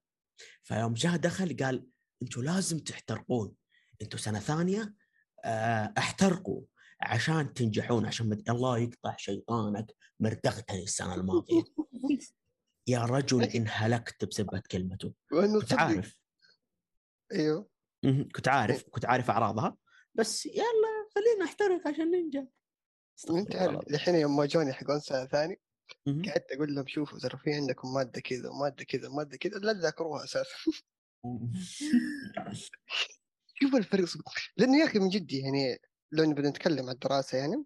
فيوم 0.62 0.95
جاء 0.95 1.17
دخل 1.17 1.57
قال 1.57 1.87
أنتوا 2.23 2.43
لازم 2.43 2.79
تحترقون. 2.79 3.53
أنتوا 4.03 4.18
سنة 4.18 4.38
ثانية 4.38 4.94
آه، 5.44 5.92
احترقوا 5.99 6.62
عشان 7.01 7.55
تنجحون 7.55 8.07
عشان 8.07 8.28
مد... 8.28 8.51
الله 8.51 8.78
يقطع 8.78 9.16
شيطانك 9.16 9.86
مرتغتني 10.20 10.82
السنة 10.82 11.14
الماضية. 11.14 11.62
يا 12.88 13.05
رجل 13.05 13.42
ان 13.42 13.66
هلكت 13.68 14.24
بسبب 14.24 14.59
كلمته. 14.59 15.14
وأنه 15.32 15.61
كنت 15.61 15.72
عارف. 15.72 16.16
أيوه. 17.32 17.68
كنت 18.34 18.49
عارف 18.49 18.84
كنت 18.90 19.05
عارف 19.05 19.30
أعراضها. 19.30 19.76
بس 20.14 20.47
يلا 20.47 21.09
خلينا 21.14 21.44
نحترق 21.44 21.88
عشان 21.88 22.11
ننجح. 22.11 22.44
انت 23.30 23.57
عارف. 23.57 23.80
الحين 23.90 24.14
يوم 24.14 24.36
ما 24.36 24.47
جوني 24.47 24.72
حقون 24.72 25.01
سنة 25.01 25.26
ثاني 25.26 25.61
مهم. 26.07 26.24
قعدت 26.24 26.53
أقول 26.53 26.74
لهم 26.74 26.86
شوفوا 26.86 27.18
ترى 27.18 27.38
في 27.38 27.55
عندكم 27.55 27.94
مادة 27.94 28.20
كذا 28.20 28.49
ومادة 28.49 28.84
كذا 28.84 29.09
ومادة 29.09 29.36
كذا 29.36 29.59
لا 29.59 29.72
تذاكروها 29.72 30.24
أساسا. 30.24 30.51
شوف 33.62 33.74
الفرق 33.74 34.09
لأنه 34.57 34.78
يا 34.78 34.84
أخي 34.84 34.98
من 34.98 35.09
جد 35.09 35.32
يعني 35.32 35.78
لو 36.12 36.24
نبي 36.24 36.42
نتكلم 36.42 36.86
عن 36.86 36.94
الدراسة 36.94 37.38
يعني. 37.38 37.64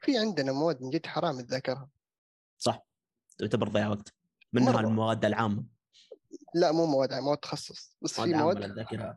في 0.00 0.18
عندنا 0.18 0.52
مواد 0.52 0.82
من 0.82 0.90
جد 0.90 1.06
حرام 1.06 1.40
تذاكرها 1.40 1.90
صح. 2.58 2.86
تعتبر 3.38 3.68
ضياع 3.68 3.88
وقت. 3.88 4.14
منها 4.52 4.72
مرة. 4.72 4.80
المواد 4.80 5.24
العامة. 5.24 5.64
لا 6.54 6.72
مو 6.72 6.86
مواد 6.86 7.12
عامة، 7.12 7.26
مواد 7.26 7.38
تخصص. 7.38 7.96
بس 8.02 8.20
في 8.20 8.34
عامة 8.34 8.42
مواد 8.42 9.16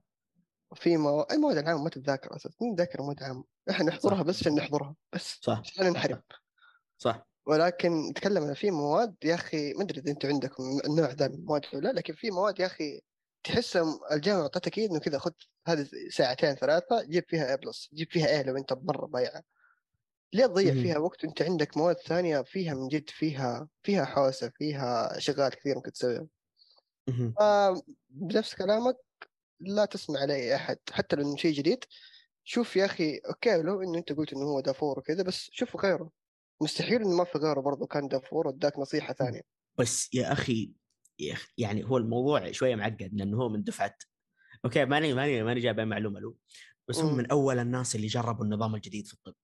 في 0.75 0.97
مواد 0.97 1.31
أي 1.31 1.37
مواد 1.37 1.57
العامة 1.57 1.83
ما 1.83 1.89
تتذاكر 1.89 2.35
أساسا 2.35 2.55
مين 2.61 2.75
ذاكر 2.75 3.01
مواد 3.01 3.23
عامة. 3.23 3.43
إحنا 3.69 3.85
نحضرها 3.85 4.17
صح. 4.17 4.21
بس 4.21 4.39
عشان 4.39 4.55
نحضرها. 4.55 4.95
بس 5.13 5.39
صح. 5.41 5.59
عشان 5.59 5.85
ننحرم. 5.85 6.21
صح. 6.97 7.27
ولكن 7.45 8.09
نتكلم 8.09 8.53
في 8.53 8.71
مواد 8.71 9.15
يا 9.23 9.35
أخي 9.35 9.73
ما 9.73 9.83
أدري 9.83 9.99
إذا 9.99 10.11
أنتم 10.11 10.29
عندكم 10.29 10.63
النوع 10.85 11.11
ذا 11.11 11.27
من 11.27 11.35
المواد 11.35 11.61
ولا 11.73 11.87
لا 11.87 11.93
لكن 11.93 12.13
في 12.13 12.31
مواد 12.31 12.59
يا 12.59 12.65
أخي 12.65 13.01
تحس 13.45 13.79
الجامعة 14.11 14.41
أعطتك 14.41 14.77
ايد 14.77 14.89
إنه 14.89 14.99
كذا 14.99 15.19
خذ 15.19 15.31
هذه 15.67 15.87
ساعتين 16.09 16.55
ثلاثة 16.55 17.03
جيب 17.03 17.23
فيها 17.27 17.51
A 17.51 17.57
plus 17.57 17.89
جيب 17.93 18.11
فيها 18.11 18.27
A 18.27 18.41
لو 18.41 18.57
أنت 18.57 18.73
مره 18.73 19.05
ضيعه 19.05 19.43
ليه 20.33 20.45
تضيع. 20.45 20.73
فيها 20.73 20.97
وقت 20.97 21.25
وأنت 21.25 21.41
عندك 21.41 21.77
مواد 21.77 21.95
ثانية 21.95 22.41
فيها 22.41 22.73
من 22.73 22.87
جد 22.87 23.09
فيها 23.09 23.67
فيها 23.83 24.05
حوسة 24.05 24.49
فيها 24.49 25.19
شغال 25.19 25.55
كثير 25.55 25.75
ممكن 25.75 25.91
تسويها. 25.91 26.27
مهم. 27.07 27.33
فبنفس 27.39 28.55
كلامك 28.55 28.97
لا 29.59 29.85
تسمع 29.85 30.23
لأي 30.23 30.55
أحد 30.55 30.77
حتى 30.91 31.15
لو 31.15 31.21
إنه 31.21 31.35
شيء 31.35 31.53
جديد. 31.53 31.83
شوف 32.43 32.75
يا 32.75 32.85
أخي 32.85 33.17
okay 33.17 33.57
لو 33.61 33.81
إنه 33.81 33.97
أنت 33.97 34.13
قلت 34.13 34.33
إنه 34.33 34.45
هو 34.45 34.59
دافور 34.59 34.99
وكذا 34.99 35.23
بس 35.23 35.49
شوفوا 35.51 35.81
غيره. 35.81 36.11
مستحيل 36.61 37.01
إنه 37.01 37.15
ما 37.15 37.23
في 37.23 37.37
غيره 37.37 37.59
برضه 37.59 37.87
كان 37.87 38.07
دافور 38.07 38.47
وأداك 38.47 38.79
نصيحة 38.79 39.13
ثانية. 39.13 39.41
بس 39.77 40.09
يا 40.13 40.31
أخي 40.31 40.71
يعني 41.57 41.83
هو 41.83 41.97
الموضوع 41.97 42.51
شوية 42.51 42.75
معقد 42.75 43.09
لأنه 43.13 43.37
هو 43.37 43.49
من 43.49 43.63
دفعة 43.63 43.97
okay 44.65 44.85
ماني 44.85 45.13
ماني 45.13 45.43
ماني 45.43 45.59
جايب 45.59 45.79
معلومة 45.79 46.19
له 46.19 46.35
بس 46.87 46.99
هو. 46.99 47.15
من 47.15 47.31
أول 47.31 47.59
الناس 47.59 47.95
اللي 47.95 48.07
جربوا 48.07 48.45
النظام 48.45 48.75
الجديد 48.75 49.07
في 49.07 49.13
الطب. 49.13 49.35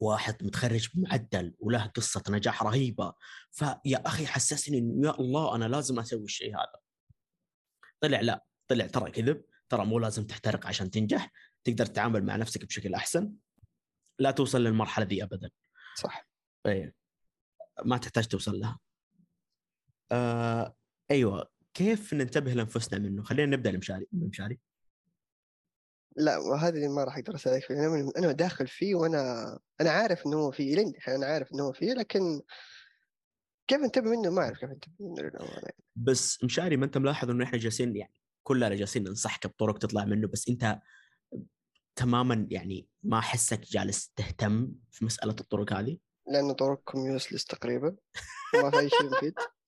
واحد 0.00 0.44
متخرج 0.44 0.88
بمعدل 0.94 1.54
وله 1.58 1.86
قصة 1.86 2.22
نجاح 2.28 2.62
رهيبة 2.62 3.14
فيا 3.50 4.06
أخي 4.06 4.26
حسسني 4.26 4.78
إنه 4.78 5.08
يا 5.08 5.20
الله 5.20 5.56
أنا 5.56 5.64
لازم 5.64 5.98
أسوي 5.98 6.24
الشيء 6.24 6.56
هذا. 6.56 6.80
طلع 8.00 8.20
لا 8.20 8.44
طلع 8.68 8.86
ترى 8.86 9.10
كذب 9.10 9.44
ترى 9.68 9.86
مو 9.86 9.98
لازم 9.98 10.26
تحترق 10.26 10.66
عشان 10.66 10.90
تنجح 10.90 11.32
تقدر 11.64 11.86
تتعامل 11.86 12.24
مع 12.24 12.36
نفسك 12.36 12.64
بشكل 12.64 12.94
أحسن. 12.94 13.32
لا 14.18 14.30
توصل 14.30 14.64
للمرحلة 14.64 15.06
ذي 15.06 15.22
ابدا. 15.22 15.50
صح. 15.96 16.28
إيه. 16.66 16.94
ما 17.84 17.96
تحتاج 17.96 18.26
توصل 18.26 18.60
لها. 18.60 18.78
آه 20.12 20.76
أيوه. 21.10 21.50
كيف 21.74 22.14
ننتبه 22.14 22.52
لأنفسنا 22.52 22.98
منه؟ 22.98 23.22
خلينا 23.22 23.56
نبدأ 23.56 23.70
المشاري 23.70 24.06
المشاري. 24.12 24.58
لا 26.16 26.38
وهذا 26.38 26.74
اللي 26.74 26.88
ما 26.88 27.04
راح 27.04 27.18
أقدر 27.18 27.34
أسألك 27.34 27.64
فيه. 27.64 27.74
أنا 27.74 28.12
أنا 28.18 28.32
داخل 28.32 28.66
فيه 28.66 28.94
وأنا 28.94 29.58
أنا 29.80 29.90
عارف 29.90 30.26
إنه 30.26 30.36
هو 30.36 30.50
فيه 30.50 30.74
لين 30.74 30.92
أنا 31.08 31.26
عارف 31.26 31.52
إنه 31.52 31.62
هو 31.62 31.72
فيه 31.72 31.92
لكن 31.92 32.40
كيف 33.68 33.80
انتبه 33.80 34.10
منه؟ 34.10 34.30
ما 34.30 34.42
أعرف 34.42 34.58
كيف 34.58 34.70
انتبه 34.70 34.92
منه. 35.00 35.22
للأمانة. 35.22 35.68
بس 35.96 36.44
مشاري 36.44 36.76
ما 36.76 36.84
أنت 36.84 36.98
ملاحظ 36.98 37.30
إنه 37.30 37.44
إحنا 37.44 37.58
جالسين 37.58 37.96
يعني 37.96 38.14
كلنا 38.42 38.74
جالسين 38.74 39.04
ننصحك 39.04 39.46
بطرق 39.46 39.78
تطلع 39.78 40.04
منه 40.04 40.28
بس 40.28 40.48
أنت 40.48 40.78
تماما 41.96 42.46
يعني 42.50 42.86
ما 43.02 43.18
احسك 43.18 43.60
جالس 43.60 44.12
تهتم 44.16 44.72
في 44.90 45.04
مسألة 45.04 45.36
الطرق 45.40 45.72
هذه؟ 45.72 45.98
لأنه 46.26 46.52
طرقكم 46.52 47.06
يوسلس 47.06 47.44
تقريبا. 47.44 47.96
ما 48.54 48.70
في 48.70 48.78
أي 48.78 48.88
شيء 48.88 49.10
مفيد. 49.10 49.34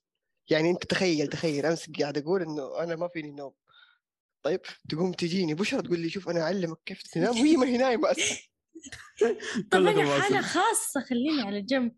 يعني 0.51 0.71
انت 0.71 0.85
تخيل 0.85 1.27
تخيل 1.27 1.67
امس 1.67 1.91
قاعد 2.01 2.19
أقول 2.19 2.43
انه 2.43 2.83
أنا 2.83 2.97
ما 2.97 3.09
فيني 3.09 3.33
نوم 3.33 3.53
طيب 4.43 4.61
تقوم 4.89 5.13
تجيني 5.13 5.55
بشرى 5.55 5.83
تقول 5.83 5.99
لي 6.01 6.09
شوف 6.09 6.29
أنا 6.29 6.43
اعلمك 6.43 6.79
كيف 6.87 7.03
تنام 7.03 7.31
وهي 7.31 7.57
ما 7.57 7.67
هي 7.67 7.77
نايمه 7.77 8.11
أصلا 8.11 8.37
طب 9.71 9.79
كلكم 9.79 10.01
أنا 10.01 10.21
حالة 10.21 10.37
واصل. 10.37 10.49
خاصة 10.49 11.01
خليني 11.01 11.43
على 11.43 11.63
جنب 11.63 11.93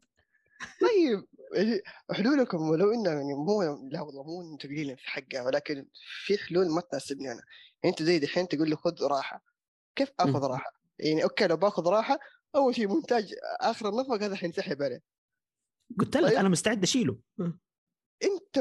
طيب 0.80 1.26
إيه، 1.54 1.82
حلولكم 2.12 2.70
ولو 2.70 2.92
إنه 2.92 3.10
يعني 3.10 3.34
مو 3.34 3.62
لا 3.62 4.00
والله 4.00 4.22
مو 4.22 4.56
تقليلا 4.56 4.94
في 4.94 5.08
حقها 5.10 5.42
ولكن 5.42 5.86
في 6.24 6.38
حلول 6.38 6.70
ما 6.70 6.80
تناسبني 6.80 7.32
أنا 7.32 7.42
يعني 7.82 7.94
أنت 7.98 8.02
زي 8.02 8.18
دحين 8.18 8.48
تقول 8.48 8.70
لي 8.70 8.76
خذ 8.76 9.02
راحة 9.02 9.44
كيف 9.96 10.12
آخذ. 10.20 10.44
راحة؟ 10.44 10.72
يعني 10.98 11.24
أوكي 11.24 11.46
لو 11.46 11.56
باخذ 11.56 11.88
راحة 11.88 12.18
أول 12.54 12.74
شيء 12.74 12.88
مونتاج 12.88 13.34
آخر 13.60 13.88
النفق 13.88 14.22
هذا 14.22 14.36
حينسحب 14.36 14.82
عليه 14.82 15.02
قلت 16.00 16.16
لك 16.16 16.30
طيب. 16.30 16.38
أنا 16.38 16.48
مستعد 16.48 16.82
أشيله 16.82 17.18
أنت 18.22 18.58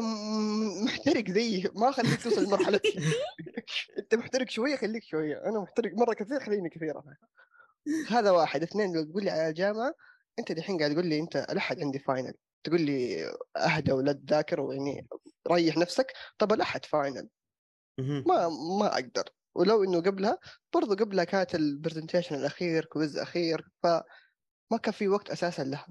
محترق 0.85 1.31
زي 1.31 1.69
ما 1.75 1.91
خليك 1.91 2.23
توصل 2.23 2.43
لمرحلة 2.43 2.79
أنت 3.99 4.15
محترق 4.15 4.49
شوية 4.49 4.75
خليك 4.75 5.03
شوية. 5.03 5.43
أنا 5.45 5.59
محترق 5.59 5.91
مرة 5.93 6.13
كثير 6.13 6.39
خليني 6.39 6.69
كثير 6.69 6.93
هذا 8.09 8.31
واحد. 8.31 8.63
اثنين 8.63 8.95
لو 8.95 9.03
تقول 9.03 9.23
لي 9.23 9.29
على 9.29 9.49
الجامعة 9.49 9.93
أنت 10.39 10.51
دحين 10.51 10.77
قاعد 10.77 10.93
تقول 10.93 11.07
لي 11.07 11.19
أنت 11.19 11.35
الأحد 11.35 11.79
عندي 11.79 11.99
final 11.99 12.33
تقول 12.63 12.81
لي 12.81 13.25
أهدى 13.57 13.91
ولا 13.91 14.13
تذاكر 14.13 14.61
ويعني 14.61 15.07
ريح 15.51 15.77
نفسك 15.77 16.13
طب 16.37 16.53
الأحد 16.53 16.85
final. 16.85 17.29
ما 17.99 18.49
ما 18.79 18.93
أقدر. 18.93 19.29
ولو 19.55 19.83
إنه 19.83 20.01
قبلها 20.01 20.39
برضو 20.73 20.95
قبلها 20.95 21.23
كانت 21.23 21.55
ال 21.55 21.62
presentation 21.62 22.35
الأخير 22.35 22.85
quiz 22.85 23.17
أخير 23.17 23.67
فما 23.83 24.77
كان 24.83 24.93
في 24.93 25.07
وقت 25.07 25.29
أساسا 25.29 25.63
لها. 25.63 25.87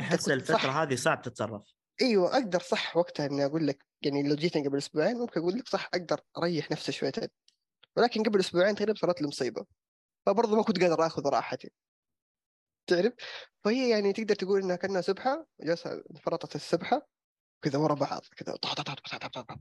أحس 0.00 0.30
الفترة 0.30 0.54
صح. 0.56 0.76
هذه 0.76 0.94
صعب 0.94 1.22
تتصرف. 1.22 1.62
إيوه 2.02 2.32
أقدر 2.34 2.60
صح 2.60 2.96
وقتها 2.96 3.26
إني 3.26 3.44
أقول 3.46 3.66
لك 3.66 3.86
يعني 4.02 4.22
لو 4.28 4.34
جيتني 4.34 4.66
قبل 4.68 4.78
أسبوعين 4.78 5.16
ممكن 5.16 5.40
أقول 5.40 5.58
لك 5.58 5.68
صح 5.68 5.90
أقدر 5.94 6.20
أريح 6.38 6.70
نفسي 6.70 6.92
شويتين 6.92 7.28
ولكن 7.96 8.22
قبل 8.22 8.40
أسبوعين 8.40 8.74
تقريبا 8.74 8.98
صارت 8.98 9.22
لي 9.22 9.28
مصيبة 9.28 9.66
فبرضه 10.26 10.56
ما 10.56 10.62
كنت 10.62 10.80
قادر 10.82 11.06
آخذ 11.06 11.28
راحتي 11.28 11.70
تعرف 12.86 13.12
فهي 13.64 13.90
يعني 13.90 14.12
تقدر 14.12 14.34
تقول 14.34 14.62
إنها 14.62 14.76
كأنها 14.76 15.00
سبحة 15.00 15.46
جالسة 15.60 16.02
فرطت 16.22 16.56
السبحة 16.56 17.08
كذا 17.62 17.78
ورا 17.78 17.94
بعض 17.94 18.22
كذا 18.36 18.56
طح 18.56 18.74
طح 18.74 18.82
طح 18.82 18.94
طح 18.94 19.18
طح 19.18 19.28
طح 19.28 19.42
طح. 19.42 19.56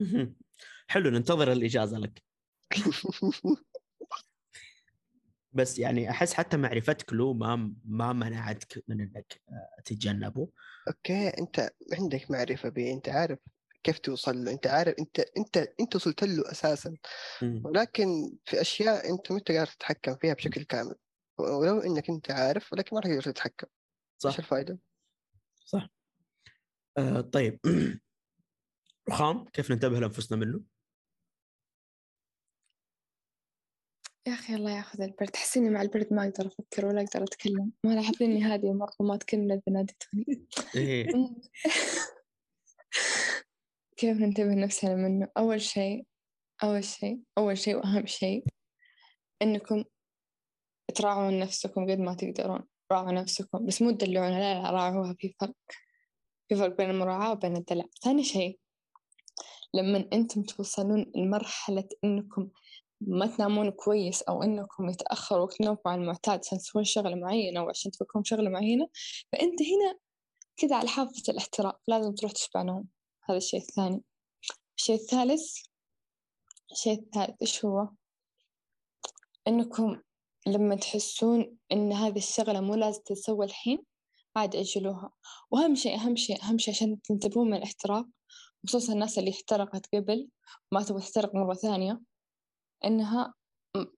مهم. 0.00 0.36
حلو 0.88 1.10
ننتظر 1.10 1.52
الإجازة 1.52 1.98
لك 1.98 2.24
بس 5.54 5.78
يعني 5.78 6.10
أحس 6.10 6.34
حتى 6.34 6.56
معرفتك 6.56 7.12
له 7.12 7.32
ما 7.32 7.74
ما 7.84 8.12
منعتك 8.12 8.84
من 8.88 9.00
إنك 9.00 9.40
آه، 9.48 9.82
تتجنبه. 9.84 10.48
أوكي 10.88 11.28
أنت 11.28 11.70
عندك 11.92 12.30
معرفة 12.30 12.68
به 12.68 12.92
أنت 12.92 13.08
عارف 13.08 13.38
كيف 13.82 13.98
توصل 13.98 14.44
له 14.44 14.52
أنت 14.52 14.66
عارف 14.66 14.94
أنت 14.98 15.20
أنت 15.20 15.56
أنت 15.80 15.96
وصلت 15.96 16.24
له 16.24 16.50
أساسا. 16.50 16.94
مم. 17.42 17.62
ولكن 17.64 18.36
في 18.44 18.60
أشياء 18.60 19.10
أنت 19.10 19.32
ما 19.32 19.38
انت 19.38 19.50
قادر 19.50 19.66
تتحكم 19.66 20.16
فيها 20.16 20.34
بشكل 20.34 20.62
كامل. 20.64 20.94
ولو 21.38 21.80
إنك 21.80 22.10
أنت 22.10 22.30
عارف 22.30 22.72
ولكن 22.72 22.96
ما 22.96 23.00
راح 23.00 23.10
تقدر 23.10 23.32
تتحكم. 23.32 23.66
إيش 24.26 24.34
صح. 24.34 24.38
الفائده؟ 24.38 24.78
صح. 25.64 25.88
آه 26.98 27.20
طيب. 27.20 27.60
رخام 29.10 29.44
كيف 29.44 29.70
ننتبه 29.70 30.00
لأنفسنا 30.00 30.38
منه؟ 30.38 30.60
يا 34.26 34.32
أخي 34.32 34.54
الله 34.54 34.70
يأخذ 34.76 35.02
البرد. 35.02 35.28
تحسيني 35.28 35.70
مع 35.70 35.82
البرد 35.82 36.12
ما 36.12 36.24
أقدر 36.24 36.46
أفكر 36.46 36.86
ولا 36.86 37.02
أقدر 37.02 37.22
أتكلم. 37.22 37.72
ما 37.84 37.92
لاحظت 37.92 38.22
إني 38.22 38.42
هادية 38.44 38.72
مرة 38.72 38.92
ما 39.00 39.14
أتكلم 39.14 39.52
إذا 39.52 39.62
ناديتوني 39.68 40.24
إيه. 40.76 41.06
كيف 43.96 44.18
ننتبه 44.18 44.54
نفسنا 44.54 44.94
منه؟ 44.94 45.28
أول 45.38 45.60
شيء 45.60 46.06
أول 46.62 46.84
شيء 46.84 47.20
أول 47.38 47.58
شيء 47.58 47.76
وأهم 47.76 48.06
شيء 48.06 48.44
إنكم 49.42 49.84
تراعون 50.94 51.38
نفسكم 51.38 51.90
قد 51.90 51.98
ما 51.98 52.14
تقدرون. 52.14 52.64
راعوا 52.92 53.12
نفسكم. 53.12 53.66
بس 53.66 53.82
مو 53.82 53.90
تدلعونا 53.90 54.38
لا 54.38 54.62
لا 54.62 54.70
راعوها. 54.70 55.14
في 55.18 55.34
فرق. 55.40 55.54
في 56.48 56.54
فرق 56.54 56.76
بين 56.76 56.90
المراعاة 56.90 57.32
وبين 57.32 57.56
الدلع. 57.56 57.84
ثاني 58.02 58.24
شيء 58.24 58.58
لما 59.74 60.08
أنتم 60.12 60.42
توصلون 60.42 61.12
لمرحلة 61.16 61.88
إنكم 62.04 62.48
ما 63.00 63.26
تنامون 63.26 63.70
كويس 63.70 64.22
أو 64.22 64.42
إنكم 64.42 64.88
يتأخر 64.88 65.40
وقت 65.40 65.60
نومكم 65.60 65.90
عن 65.90 66.00
المعتاد 66.02 66.40
عشان 66.40 66.58
تسوون 66.58 66.84
شغلة 66.84 67.14
معينة 67.14 67.60
أو 67.60 67.68
عشان 67.68 67.90
تفكرون 67.90 68.24
شغلة 68.24 68.50
معينة 68.50 68.88
فأنت 69.32 69.62
هنا 69.62 69.98
كذا 70.56 70.76
على 70.76 70.88
حافة 70.88 71.22
الاحتراق 71.28 71.80
لازم 71.88 72.14
تروح 72.14 72.32
تشبع 72.32 72.62
نوم. 72.62 72.88
هذا 73.24 73.38
الشيء 73.38 73.60
الثاني. 73.60 74.02
الشيء 74.78 74.94
الثالث 74.96 75.58
الشيء 76.72 76.98
الثالث 76.98 77.42
إيش 77.42 77.64
هو؟ 77.64 77.88
إنكم 79.48 80.00
لما 80.46 80.74
تحسون 80.76 81.56
إن 81.72 81.92
هذه 81.92 82.18
الشغلة 82.18 82.60
مو 82.60 82.74
لازم 82.74 83.02
تتسوى 83.02 83.46
الحين 83.46 83.84
عاد 84.36 84.56
أجلوها. 84.56 85.10
وأهم 85.50 85.74
شيء 85.74 85.96
أهم 85.96 86.16
شيء 86.16 86.42
أهم 86.42 86.58
شيء 86.58 86.74
عشان 86.74 87.02
تنتبهون 87.02 87.50
من 87.50 87.56
الاحتراق 87.56 88.06
خصوصا 88.66 88.92
الناس 88.92 89.18
اللي 89.18 89.30
احترقت 89.30 89.86
قبل 89.94 90.28
ما 90.72 90.82
تبغى 90.82 91.00
تحترق 91.00 91.34
مرة 91.34 91.54
ثانية. 91.54 92.00
إنها 92.84 93.34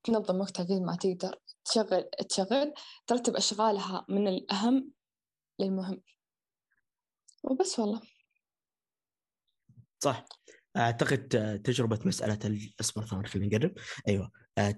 تنظم 0.05 0.41
وقتها 0.41 0.65
قد 0.65 0.73
ما 0.73 0.97
تقدر. 0.97 1.41
تشغل 1.65 2.05
تشغل 2.29 2.75
ترتب 3.07 3.37
أشغالها 3.37 4.07
من 4.09 4.29
الأهم 4.29 4.93
للمهم. 5.61 6.03
وبس 7.43 7.79
والله. 7.79 8.01
صح. 9.99 10.25
أعتقد 10.77 11.29
تجربة 11.65 11.99
مسألة 12.05 12.39
ال- 12.45 12.75
اصبر 12.81 13.07
ثواني 13.07 13.29
خلينا 13.29 13.57
نقرب. 13.57 13.75
أيوه. 14.09 14.31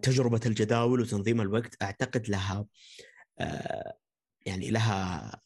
تجربة 0.02 0.40
الجداول 0.46 1.00
وتنظيم 1.00 1.40
الوقت 1.40 1.82
أعتقد 1.82 2.28
لها 2.28 2.66
يعني 4.46 4.70
لها 4.70 5.40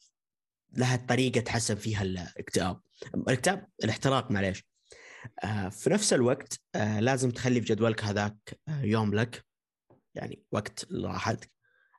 لها 0.77 0.95
طريقة 0.95 1.39
تحسن 1.41 1.75
فيها 1.75 2.01
الاكتئاب. 2.01 2.81
الاكتئاب 3.15 3.67
الاحتراق 3.83 4.31
معليش. 4.31 4.63
في 5.69 5.89
نفس 5.89 6.13
الوقت 6.13 6.61
آه، 6.75 6.99
لازم 6.99 7.31
تخلي 7.31 7.61
في 7.61 7.65
جدولك 7.65 8.03
هذاك 8.03 8.59
آه، 8.67 8.81
يوم 8.81 9.13
لك 9.13 9.45
يعني 10.15 10.43
وقت 10.51 10.91
لراحتك 10.91 11.51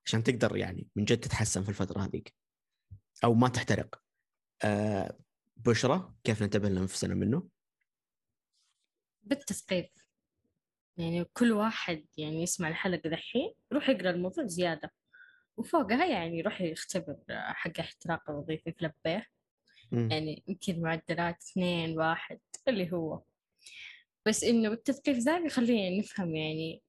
عشان 0.07 0.23
تقدر 0.23 0.57
يعني 0.57 0.89
من 0.97 1.05
جد 1.05 1.21
تتحسن 1.21 1.63
في 1.63 1.69
الفترة 1.69 2.05
هذيك. 2.05 2.35
أو 3.25 3.35
ما 3.35 3.49
تحترق. 3.49 4.03
آه، 4.65 5.19
بشرى 5.57 6.15
كيف 6.25 6.43
ننتبه 6.43 6.69
لنفسنا 6.69 7.15
منه؟ 7.15 7.49
بالتثقيف. 9.23 9.87
يعني 10.97 11.25
كل 11.25 11.53
واحد 11.53 12.07
يعني 12.17 12.43
يسمع 12.43 12.69
الحلقة 12.69 13.09
دحين 13.09 13.55
يروح 13.73 13.89
يقرأ 13.89 14.11
الموضوع 14.11 14.47
زيادة. 14.47 14.93
وفوقها 15.57 16.07
يعني 16.07 16.39
يروح 16.39 16.61
يختبر 16.61 17.17
حق 17.29 17.81
احتراق 17.81 18.31
الوظيفي 18.31 18.73
في 18.73 18.85
لبيه. 18.85 19.27
يعني 19.93 20.45
يمكن 20.49 20.81
معدلات 20.81 21.43
اثنين 21.43 21.99
واحد. 21.99 22.41
اللي 22.69 22.93
هو. 22.93 23.23
بس 24.27 24.45
إنه 24.45 24.69
التثقيف 24.73 25.19
ذا 25.19 25.39
يخلينا 25.39 25.99
نفهم 25.99 26.37
يعني 26.37 26.83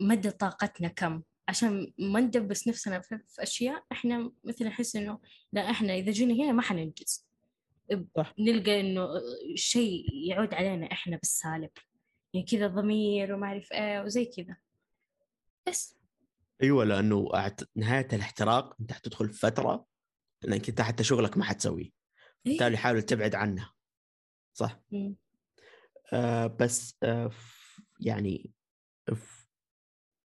مدى 0.00 0.30
طاقتنا 0.30 0.88
كم. 0.88 1.22
عشان 1.48 1.92
ما 1.98 2.20
ندبس 2.20 2.68
نفسنا 2.68 3.00
في, 3.00 3.18
أشياء 3.38 3.84
إحنا 3.92 4.32
مثلا 4.44 4.68
نحس 4.68 4.96
إنه 4.96 5.20
لا 5.52 5.70
إحنا 5.70 5.94
إذا 5.94 6.12
جينا 6.12 6.34
هنا 6.34 6.52
ما 6.52 6.62
حننجز. 6.62 7.26
صح. 8.16 8.34
نلقى 8.38 8.80
إنه 8.80 9.08
شيء 9.54 10.04
يعود 10.28 10.54
علينا 10.54 10.92
إحنا 10.92 11.16
بالسالب. 11.16 11.70
يعني 12.34 12.46
كذا 12.46 12.66
ضمير 12.66 13.34
وما 13.34 13.46
أعرف 13.46 13.72
إيه 13.72 14.02
وزي 14.02 14.24
كذا. 14.24 14.56
بس. 15.68 15.96
أيوه 16.62 16.84
لأنه 16.84 17.28
أعت- 17.28 17.64
نهاية 17.76 18.08
الاحتراق 18.12 18.76
أنت 18.80 18.92
حتدخل 18.92 19.28
في 19.28 19.38
فترة 19.38 19.86
انك 20.44 20.68
أنت 20.68 20.80
حتى 20.80 21.04
شغلك 21.04 21.36
ما 21.38 21.44
حتسويه. 21.44 21.84
إيه. 21.84 21.92
بالتالي 22.44 22.76
حاول 22.76 23.02
تبعد 23.02 23.34
عنها. 23.34 23.73
صح 24.54 24.80
مم. 24.92 25.16
آه 26.12 26.46
بس 26.46 26.96
آه 27.02 27.30
يعني 28.00 28.50
ف- 29.14 29.44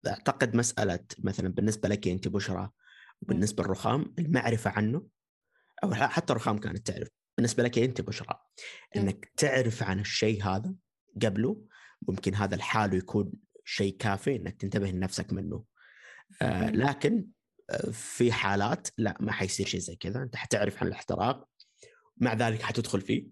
أعتقد 0.07 0.57
مسألة 0.57 1.05
مثلا 1.19 1.49
بالنسبة 1.49 1.89
لك 1.89 2.09
انت 2.09 2.29
بشرى 2.29 2.71
وبالنسبة 3.23 3.63
للرخام 3.63 4.15
المعرفة 4.19 4.71
عنه 4.71 5.07
أو 5.85 5.95
حتى 5.95 6.33
الرخام 6.33 6.59
كانت 6.59 6.87
تعرف 6.87 7.09
بالنسبة 7.37 7.63
لك 7.63 7.79
أنت 7.79 8.01
بشرى. 8.01 8.41
إنك 8.97 9.33
تعرف 9.37 9.83
عن 9.83 10.01
الشيء 10.01 10.45
هذا 10.45 10.75
قبله 11.23 11.65
ممكن 12.09 12.35
هذا 12.35 12.57
لحاله 12.57 12.97
يكون 12.97 13.33
شيء 13.65 13.97
كافي 13.97 14.37
إنك 14.37 14.61
تنتبه 14.61 14.91
لنفسك 14.91 15.33
منه 15.33 15.65
آه. 16.43 16.71
لكن 16.71 17.27
آه، 17.71 17.91
في 17.91 18.33
حالات 18.33 18.89
لا 18.99 19.17
ما 19.21 19.33
حيصير 19.33 19.67
شيء 19.67 19.81
زي 19.81 19.97
كذا 19.97 20.23
أنت 20.23 20.37
حتعرف 20.37 20.83
عن 20.83 20.87
الاحتراق 20.89 21.49
مع 22.17 22.35
ذلك 22.35 22.63
حتدخل 22.63 23.01
فيه 23.01 23.27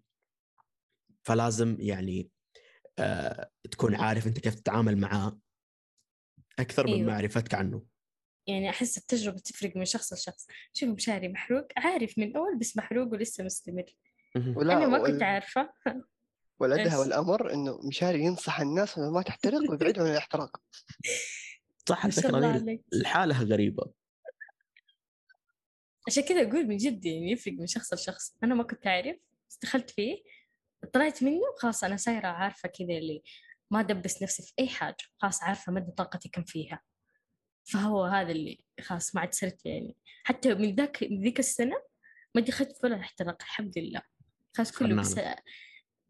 فلازم 1.27 1.77
يعني 1.81 2.31
آه 2.99 3.51
تكون 3.70 3.95
عارف 3.95 4.27
أنت 4.27 4.39
كيف 4.41 4.55
تتعامل 4.55 4.97
معاه. 4.99 5.39
أكثر 6.59 6.87
من 6.87 6.93
أيوة. 6.93 7.07
معرفتك 7.07 7.55
عنه. 7.55 7.83
يعني 8.47 8.70
أحس 8.70 8.99
التجربة 8.99 9.39
تفرق 9.39 9.77
من 9.77 9.85
شخص 9.85 10.12
لشخص. 10.12 10.47
شوف 10.72 10.89
مشاري 10.89 11.29
محروق 11.29 11.66
عارف 11.77 12.18
من 12.18 12.37
أول 12.37 12.59
بس 12.59 12.77
محروق 12.77 13.12
ولسه 13.12 13.45
مستمر. 13.45 13.85
أنا 14.37 14.87
ما 14.87 14.99
وال- 14.99 15.12
كنت 15.12 15.22
عارفة. 15.22 15.72
والأدهى 16.61 16.85
إيش؟ 16.85 16.95
والأمر 16.95 17.53
إنه 17.53 17.81
مشاري 17.89 18.20
ينصح 18.20 18.61
الناس 18.61 18.99
إنه 18.99 19.11
ما 19.11 19.22
تحترق 19.22 19.61
ويبعدوا 19.70 20.05
عن 20.05 20.11
الاحتراق. 20.11 20.62
صح 21.89 22.05
الفكرة 22.05 22.64
الحالة 22.93 23.43
غريبه 23.43 23.93
عشان 26.07 26.22
كذا 26.22 26.43
أقول 26.49 26.66
من 26.66 26.77
جد 26.77 27.05
يعني 27.07 27.31
يفرق 27.33 27.55
من 27.55 27.66
شخص 27.66 27.93
لشخص. 27.93 28.37
أنا 28.45 28.55
ما 28.55 28.62
كنت 28.62 28.87
أعرف 28.87 29.16
بس 29.51 29.59
دخلت 29.62 29.91
فيه. 29.91 30.22
طلعت 30.93 31.22
منه 31.22 31.43
خلاص 31.59 31.85
أنا 31.85 31.97
سايرة 31.97 32.27
عارفة 32.27 32.68
كذا 32.68 32.99
اللي 32.99 33.22
ما 33.70 33.83
دبس 33.83 34.22
نفسي 34.22 34.43
في 34.43 34.53
أي 34.59 34.68
حاجة 34.68 34.97
خلاص 35.18 35.43
عارفة 35.43 35.72
مدى 35.72 35.93
طاقتي 35.93 36.29
كم 36.29 36.45
فيها. 36.45 36.83
فهو 37.64 38.05
هذا 38.05 38.31
اللي 38.31 38.61
خلاص 38.81 39.14
ما 39.14 39.20
عاد 39.20 39.35
صرت 39.35 39.66
يعني 39.66 39.97
حتى 40.24 40.55
من 40.55 40.74
ذاك 40.74 41.03
من 41.03 41.22
ذيك 41.22 41.39
السنة 41.39 41.77
ما 42.35 42.41
دخلت 42.41 42.85
ولا 42.85 43.01
احترق 43.01 43.43
الحمد 43.43 43.79
لله. 43.79 44.03
خلاص 44.57 44.72
كله 44.72 44.97
بس 44.97 45.18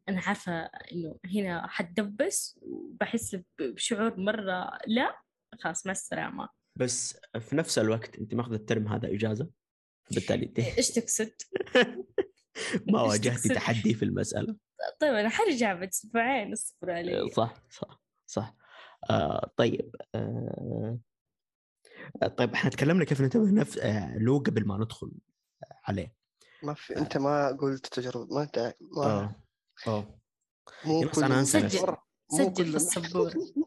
أنا 0.08 0.20
عارفة 0.20 0.52
إنه 0.92 1.18
هنا 1.34 1.66
حتدبس 1.68 2.58
وبحس 2.62 3.36
بشعور 3.60 4.20
مرة 4.20 4.78
لا 4.86 5.20
خلاص 5.60 5.86
مع 5.86 5.92
السلامة. 5.92 6.48
بس 6.76 7.20
في 7.40 7.56
نفس 7.56 7.78
الوقت 7.78 8.18
أنت 8.18 8.34
ماخذ 8.34 8.52
الترم 8.52 8.88
هذا 8.88 9.14
إجازة 9.14 9.50
بالتالي 10.10 10.52
إيش 10.78 10.90
تقصد؟ 10.90 11.32
ما 12.92 13.02
واجهتي؟ 13.02 13.48
تحدي 13.48 13.94
في 13.94 14.04
المسألة؟ 14.04 14.56
طيب 15.00 15.14
أنا 15.14 15.28
حرجع 15.28 15.74
بعد 15.74 15.88
أسبوعين 15.88 16.52
أصبر 16.52 16.90
علي. 16.90 17.30
صح 17.30 17.54
صح 17.70 18.02
صح. 18.26 18.56
آه 19.10 19.50
طيب 19.56 19.94
آه 20.14 20.98
طيب 22.36 22.52
إحنا 22.54 22.70
تكلمنا 22.70 23.04
كيف 23.04 23.20
ننتبه 23.20 23.50
نفس 23.50 23.78
آه 23.78 24.18
له 24.18 24.38
قبل 24.38 24.66
ما 24.66 24.76
ندخل 24.76 25.12
عليه. 25.84 26.14
ما 26.62 26.74
في 26.74 26.96
أنت 26.96 27.16
ما 27.18 27.48
قلت 27.60 27.86
تجربة 27.86 28.34
ما 28.34 28.42
أنت 28.42 28.74
ما 28.96 29.04
آه 29.04 29.34
آه. 29.86 30.20
مو 30.84 31.00
بس 31.00 31.18
نفسي. 31.64 31.78
مرة- 31.78 32.06
مو 32.32 32.38
سجل 32.38 32.72
كل 32.72 32.80
في 32.80 32.90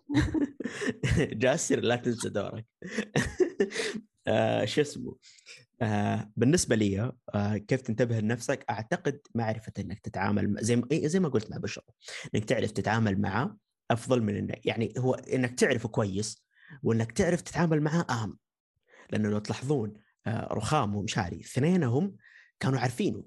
جاسر 1.41 1.79
لا 1.79 1.95
تنسى 1.95 2.29
دورك. 2.29 2.65
آه 4.27 4.65
شو 4.65 4.81
اسمه؟ 4.81 5.15
آه 5.81 6.31
بالنسبة 6.35 6.75
لي 6.75 7.11
آه 7.35 7.57
كيف 7.57 7.81
تنتبه 7.81 8.19
لنفسك؟ 8.19 8.65
أعتقد 8.69 9.19
معرفة 9.35 9.73
إنك 9.79 9.99
تتعامل 9.99 10.55
زي 10.59 10.75
ما 10.75 10.87
إيه، 10.91 11.07
زي 11.07 11.19
ما 11.19 11.29
قلت 11.29 11.51
مع 11.51 11.57
بشر 11.57 11.83
إنك 12.35 12.45
تعرف 12.45 12.71
تتعامل 12.71 13.21
معه 13.21 13.57
أفضل 13.91 14.21
من 14.23 14.35
إنك 14.35 14.65
يعني 14.65 14.93
هو 14.97 15.13
إنك 15.13 15.59
تعرفه 15.59 15.89
كويس 15.89 16.45
وإنك 16.83 17.11
تعرف 17.11 17.41
تتعامل 17.41 17.81
معه 17.81 18.05
أهم. 18.09 18.37
لأنه 19.11 19.29
لو 19.29 19.39
تلاحظون 19.39 19.93
آه 20.27 20.47
رخام 20.53 20.95
ومشاري 20.95 21.39
اثنينهم 21.39 22.15
كانوا 22.59 22.79
عارفينه 22.79 23.25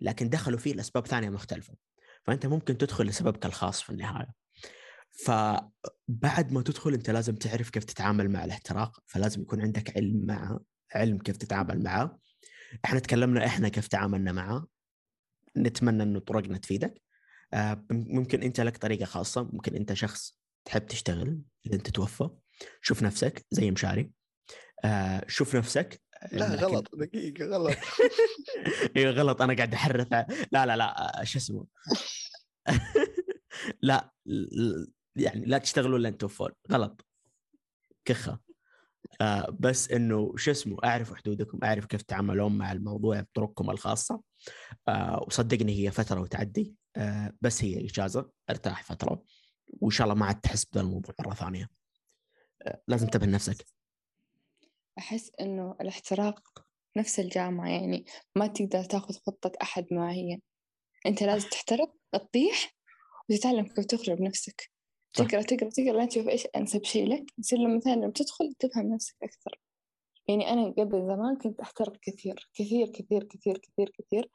لكن 0.00 0.28
دخلوا 0.28 0.58
فيه 0.58 0.74
لأسباب 0.74 1.06
ثانية 1.06 1.30
مختلفة. 1.30 1.74
فأنت 2.24 2.46
ممكن 2.46 2.78
تدخل 2.78 3.04
لسببك 3.04 3.46
الخاص 3.46 3.82
في 3.82 3.90
النهاية. 3.90 4.34
فبعد 5.10 6.52
ما 6.52 6.62
تدخل 6.62 6.94
أنت 6.94 7.10
لازم 7.10 7.34
تعرف 7.34 7.70
كيف 7.70 7.84
تتعامل 7.84 8.30
مع 8.30 8.44
الاحتراق 8.44 9.00
فلازم 9.06 9.42
يكون 9.42 9.60
عندك 9.60 9.96
علم 9.96 10.26
مع 10.26 10.58
علم 10.94 11.18
كيف 11.18 11.36
تتعامل 11.36 11.82
معه. 11.82 12.18
إحنا 12.84 12.98
تكلمنا 13.00 13.46
إحنا 13.46 13.68
كيف 13.68 13.88
تعاملنا 13.88 14.32
معه. 14.32 14.66
نتمنى 15.56 16.02
إنه 16.02 16.18
طرقنا 16.20 16.58
تفيدك. 16.58 17.02
آه، 17.54 17.84
ممكن 17.90 18.42
أنت 18.42 18.60
لك 18.60 18.76
طريقة 18.76 19.04
خاصة. 19.04 19.42
ممكن 19.52 19.74
أنت 19.76 19.92
شخص 19.92 20.38
تحب 20.64 20.86
تشتغل 20.86 21.38
لين 21.64 21.82
تتوفى 21.82 22.28
شوف 22.82 23.02
نفسك 23.02 23.46
زي 23.50 23.70
مشاري. 23.70 24.10
آه، 24.84 25.24
شوف 25.28 25.56
نفسك. 25.56 26.02
لا 26.32 26.44
لكن- 26.54 26.64
غلط. 26.64 26.88
دقيقة 26.94 27.44
غلط. 27.46 27.76
أيوه 28.96 29.12
غلط. 29.12 29.42
أنا 29.42 29.54
قاعد 29.54 29.74
أحرث. 29.74 30.12
ع- 30.12 30.26
لا 30.52 30.66
لا 30.66 30.76
لا. 30.76 31.20
آه، 31.20 31.24
شو 31.24 31.38
اسمه؟ 31.38 31.66
لا 33.82 34.12
يعني 35.16 35.44
لا 35.46 35.58
تشتغلوا 35.58 35.98
الا 35.98 36.08
أنتم 36.08 36.28
فول 36.28 36.54
غلط. 36.72 37.06
كخة. 38.04 38.40
آه 39.20 39.56
بس 39.60 39.90
إنه 39.90 40.36
شو 40.36 40.50
اسمه 40.50 40.76
اعرفوا 40.84 41.16
حدودكم 41.16 41.58
أعرف 41.64 41.86
كيف 41.86 42.02
تتعاملون 42.02 42.58
مع 42.58 42.72
الموضوع 42.72 43.20
بطرقكم 43.20 43.70
الخاصة. 43.70 44.22
آه 44.88 45.24
وصدقني 45.26 45.86
هي 45.86 45.90
فترة 45.90 46.20
وتعدي. 46.20 46.74
آه 46.96 47.32
بس 47.40 47.64
هي 47.64 47.86
إجازة 47.86 48.30
أرتاح 48.50 48.82
فترة. 48.82 49.22
وإن 49.66 49.90
شاء 49.90 50.04
الله 50.04 50.14
ما 50.14 50.26
عاد 50.26 50.40
تحس 50.40 50.64
بهذا 50.64 50.86
الموضوع 50.86 51.14
مرة 51.20 51.34
ثانية. 51.34 51.68
آه 52.62 52.82
لازم 52.88 53.06
تنتبه 53.06 53.26
لنفسك. 53.26 53.66
أحس 54.98 55.30
إنه 55.40 55.76
الاحتراق 55.80 56.40
نفس 56.96 57.20
الجامعة 57.20 57.68
يعني 57.68 58.04
ما 58.36 58.46
تقدر 58.46 58.84
تاخذ 58.84 59.14
خطة 59.14 59.52
أحد 59.62 59.86
معين. 59.90 60.42
أنت 61.06 61.22
لازم 61.22 61.48
تحترق 61.48 61.94
تطيح 62.12 62.76
وتتعلم 63.30 63.66
كيف 63.66 63.84
تخرج 63.84 64.12
بنفسك. 64.18 64.70
صح. 65.12 65.24
تقرأ 65.26 65.42
تقرأ 65.42 65.68
تقرأ 65.70 65.98
لين 65.98 66.08
تشوف 66.08 66.28
إيش 66.28 66.46
أنسب 66.56 66.84
شيء 66.84 67.06
لك 67.08 67.24
يصير 67.38 67.58
لما 67.58 67.76
مثلا 67.76 67.94
لما 67.94 68.12
تدخل 68.14 68.52
تفهم 68.58 68.86
نفسك 68.94 69.16
أكثر. 69.22 69.60
يعني 70.28 70.50
أنا 70.52 70.70
قبل 70.78 71.06
زمان 71.06 71.36
كنت 71.36 71.60
أحترق 71.60 71.96
كثير 72.02 72.48
كثير 72.54 72.86
كثير 72.88 73.24
كثير 73.24 73.58
كثير 73.58 73.90
كثير. 73.98 74.30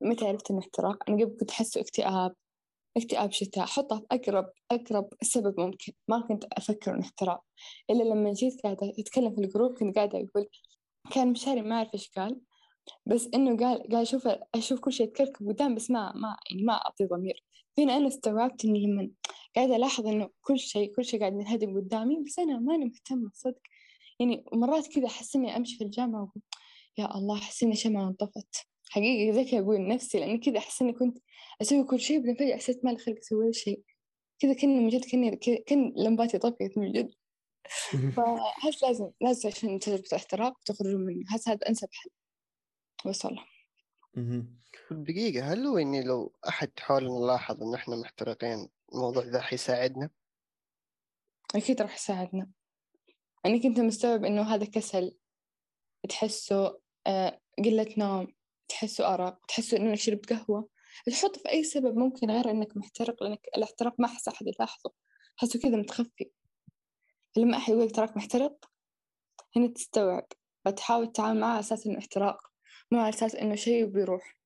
متى 0.00 0.28
عرفت 0.28 0.50
إن 0.50 0.58
احتراق 0.58 1.10
أنا 1.10 1.24
قبل 1.24 1.36
كنت 1.40 1.50
أحسه 1.50 1.80
اكتئاب 1.80 2.34
اكتئاب 2.96 3.32
شتاء. 3.32 3.66
حطها 3.66 3.98
في 4.00 4.06
أقرب 4.12 4.46
أقرب 4.70 5.08
سبب 5.22 5.60
ممكن. 5.60 5.92
ما 6.08 6.20
كنت 6.28 6.44
أفكر 6.52 6.94
إنه 6.94 7.00
احتراق 7.02 7.44
إلا 7.90 8.02
لما 8.04 8.32
جيت 8.32 8.62
قاعدة 8.64 8.92
أتكلم 8.98 9.34
في 9.34 9.40
الجروب 9.40 9.78
كنت 9.78 9.96
قاعدة 9.96 10.18
أقول 10.18 10.48
كان 11.14 11.28
مشاري 11.32 11.62
ما 11.62 11.76
أعرف 11.76 11.94
إيش 11.94 12.10
قال. 12.16 12.40
بس 13.06 13.28
إنه 13.34 13.56
قال 13.56 13.82
قال 13.82 14.02
أشوف 14.02 14.28
أشوف 14.54 14.80
كل 14.80 14.92
شيء 14.92 15.06
يتكركب 15.08 15.48
قدام 15.48 15.74
بس 15.74 15.90
ما 15.90 16.12
ما 16.14 16.36
يعني 16.50 16.62
ما 16.62 16.72
أعطي 16.74 17.04
ضمير. 17.06 17.44
فينا 17.78 17.96
أنا 17.96 18.08
استوعبت 18.08 18.64
إني 18.64 18.86
لما 18.86 19.10
قاعدة 19.56 19.76
ألاحظ 19.76 20.06
إنه 20.06 20.30
كل 20.40 20.58
شيء 20.58 20.94
كل 20.94 21.04
شيء 21.04 21.20
قاعد 21.20 21.32
ينهدم 21.32 21.76
قدامي 21.76 22.22
بس 22.26 22.38
أنا 22.38 22.58
ماني 22.58 22.84
مهتمة 22.84 23.30
صدق. 23.34 23.60
يعني 24.20 24.44
مرات 24.52 24.86
كذا 24.86 25.06
أحس 25.06 25.36
إني 25.36 25.56
أمشي 25.56 25.76
في 25.78 25.84
الجامعة 25.84 26.20
وأقول 26.22 26.42
يا 26.98 27.16
الله 27.18 27.38
أحس 27.38 27.62
إني 27.62 27.76
شمعة 27.76 28.08
انطفت. 28.08 28.66
حقيقة 28.90 29.32
زي 29.34 29.44
كذا 29.44 29.60
أقول 29.60 29.88
نفسي 29.88 30.18
لأني 30.18 30.38
كذا 30.38 30.58
أحس 30.58 30.82
إني 30.82 30.92
كنت 30.92 31.18
أسوي 31.62 31.84
كل 31.84 32.00
شيء 32.00 32.18
بعدين 32.18 32.34
فجأة 32.34 32.56
حسيت 32.56 32.84
ما 32.84 32.90
لي 32.90 32.98
خلق 32.98 33.16
أسوي 33.18 33.38
ولا 33.38 33.52
شيء. 33.52 33.82
كذا 34.38 34.52
كأني 34.52 34.80
من 34.80 34.88
جد 34.88 35.04
كأني 35.04 35.36
كأن 35.36 35.92
لمباتي 35.96 36.38
طفيت 36.38 36.78
من 36.78 36.92
جد. 36.92 37.10
فأحس 38.16 38.82
لازم 38.82 39.10
لازم 39.20 39.48
عشان 39.48 39.78
تجربة 39.78 40.04
الاحتراق 40.12 40.58
تخرجوا 40.66 40.98
منه 40.98 41.24
أحس 41.30 41.48
هذا 41.48 41.68
أنسب 41.68 41.88
حل. 41.92 42.10
بس 43.06 43.24
والله. 43.24 43.57
مهم. 44.16 44.58
دقيقة 44.90 45.52
هل 45.52 45.66
هو 45.66 45.78
إني 45.78 46.02
لو 46.02 46.32
أحد 46.48 46.70
حولنا 46.78 47.26
لاحظ 47.26 47.62
إن 47.62 47.74
إحنا 47.74 47.96
محترقين 47.96 48.68
الموضوع 48.94 49.24
ذا 49.24 49.40
حيساعدنا؟ 49.40 50.10
أكيد 51.54 51.82
راح 51.82 51.94
يساعدنا. 51.94 52.50
أنا 53.46 53.62
كنت 53.62 53.80
مستوعب 53.80 54.24
إنه 54.24 54.42
هذا 54.42 54.64
كسل 54.64 55.18
تحسه 56.08 56.78
آه، 57.06 57.40
قلة 57.64 57.94
نوم 57.98 58.34
تحسه 58.68 59.14
أرق 59.14 59.46
تحسه 59.46 59.76
إنك 59.76 59.94
شربت 59.94 60.32
قهوة. 60.32 60.68
تحط 61.06 61.38
في 61.38 61.48
أي 61.48 61.64
سبب 61.64 61.96
ممكن 61.96 62.30
غير 62.30 62.50
إنك 62.50 62.76
محترق 62.76 63.22
لأنك 63.22 63.48
الاحتراق 63.56 63.94
ما 64.00 64.06
أحس 64.06 64.28
أحد 64.28 64.46
يلاحظه. 64.46 64.92
أحسه 65.38 65.60
كذا 65.60 65.76
متخفي. 65.76 66.30
فلما 67.36 67.56
أحد 67.56 67.72
يقول 67.72 67.90
تراك 67.90 68.16
محترق 68.16 68.64
هنا 69.56 69.68
تستوعب. 69.68 70.26
فتحاول 70.64 71.12
تتعامل 71.12 71.40
معاه 71.40 71.50
على 71.50 71.60
أساس 71.60 71.86
إنه 71.86 71.98
احتراق. 71.98 72.50
مو 72.92 73.00
على 73.00 73.08
أساس 73.08 73.34
إنه 73.34 73.54
شيء 73.54 73.84
وبيروح 73.84 74.38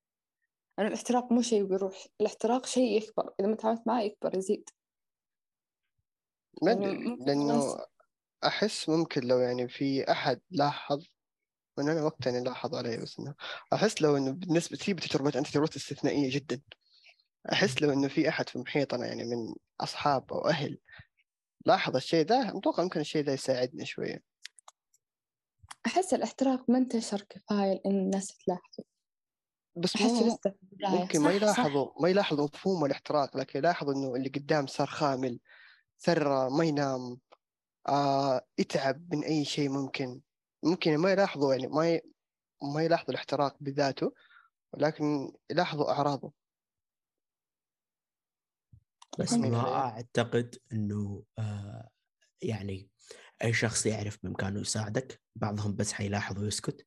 أنا 0.79 0.89
الاحتراق 0.89 1.33
مو 1.33 1.43
شيء 1.43 1.63
وبيروح 1.63 2.07
الاحتراق 2.21 2.67
شيء 2.67 2.97
يكبر. 3.03 3.35
إذا 3.41 3.49
ما 3.49 3.57
تعاملت 3.57 3.87
معاه 3.87 4.03
يكبر 4.03 4.37
يزيد. 4.37 4.71
ما 6.63 6.73
يعني 6.73 6.87
أدري 6.87 7.17
لأنه 7.27 7.87
أحس 8.45 8.89
ممكن 8.89 9.21
لو 9.21 9.39
يعني 9.39 9.69
في 9.69 10.11
أحد 10.13 10.41
لاحظ 10.51 11.05
وأن 11.77 11.89
أنا 11.89 12.03
وقتها 12.05 12.33
يعني 12.33 12.45
لاحظ 12.45 12.75
علي 12.75 12.97
بس 12.97 13.19
إنه 13.19 13.35
أحس 13.73 14.03
لو 14.03 14.17
إنه 14.17 14.31
بالنسبة 14.31 14.79
لي 14.89 14.95
بتجربة 14.95 15.39
أنت 15.39 15.47
تجربة 15.47 15.71
استثنائية 15.77 16.35
جدا. 16.35 16.61
أحس 17.53 17.83
لو 17.83 17.93
إنه 17.93 18.09
في 18.09 18.29
أحد 18.29 18.49
في 18.49 18.59
محيطنا 18.59 19.07
يعني 19.07 19.25
من 19.25 19.55
أصحاب 19.81 20.33
أو 20.33 20.49
أهل 20.49 20.79
لاحظ 21.67 21.97
الشيء 21.97 22.27
ذا 22.27 22.59
أتوقع 22.59 22.83
ممكن 22.83 23.01
الشيء 23.01 23.25
ذا 23.25 23.33
يساعدنا 23.33 23.85
شوية. 23.85 24.32
أحس 25.87 26.15
الإحتراق 26.15 26.71
ما 26.71 26.79
انتشر 26.79 27.21
كفاية 27.21 27.73
لأن 27.85 27.99
الناس 27.99 28.37
تلاحظه 28.37 28.85
بس 29.77 29.97
أحس 29.97 30.11
مو 30.11 30.27
لسه 30.27 30.55
ممكن 30.83 31.21
ما. 31.21 31.33
يلاحظوا 31.33 32.03
ما 32.03 32.09
يلاحظوا 32.09 32.45
مفهوم 32.45 32.85
الإحتراق 32.85 33.37
لكن 33.37 33.59
يلاحظوا 33.59 33.95
إنه 33.95 34.15
اللي 34.15 34.29
قدام 34.29 34.67
صار 34.67 34.87
خامل 34.87 35.41
ثرى 35.99 36.51
ما 36.51 36.65
ينام 36.65 37.21
آه 37.89 38.47
يتعب 38.59 39.15
من 39.15 39.25
أي 39.25 39.45
شيء 39.45 39.69
ممكن 39.69 40.21
ممكن 40.65 40.97
ما 40.99 41.13
يلاحظوا 41.13 41.55
يعني 41.55 41.67
ما 41.67 41.91
ي... 41.91 42.01
ما 42.75 42.83
يلاحظوا 42.83 43.11
الإحتراق 43.11 43.57
بذاته 43.61 44.13
ولكن 44.73 45.33
يلاحظوا 45.51 45.91
أعراضه 45.91 46.33
بس. 49.19 49.33
ما 49.33 49.75
أعتقد 49.75 50.59
إنه 50.73 51.23
آه 51.39 51.89
يعني 52.43 52.92
أي 53.45 53.53
شخص 53.53 53.87
يعرف 53.87 54.19
بإمكانه 54.23 54.61
يساعدك 54.61 55.21
بعضهم 55.37 55.77
بس 55.77 55.93
حيلاحظ 55.93 56.39
ويسكت. 56.39 56.87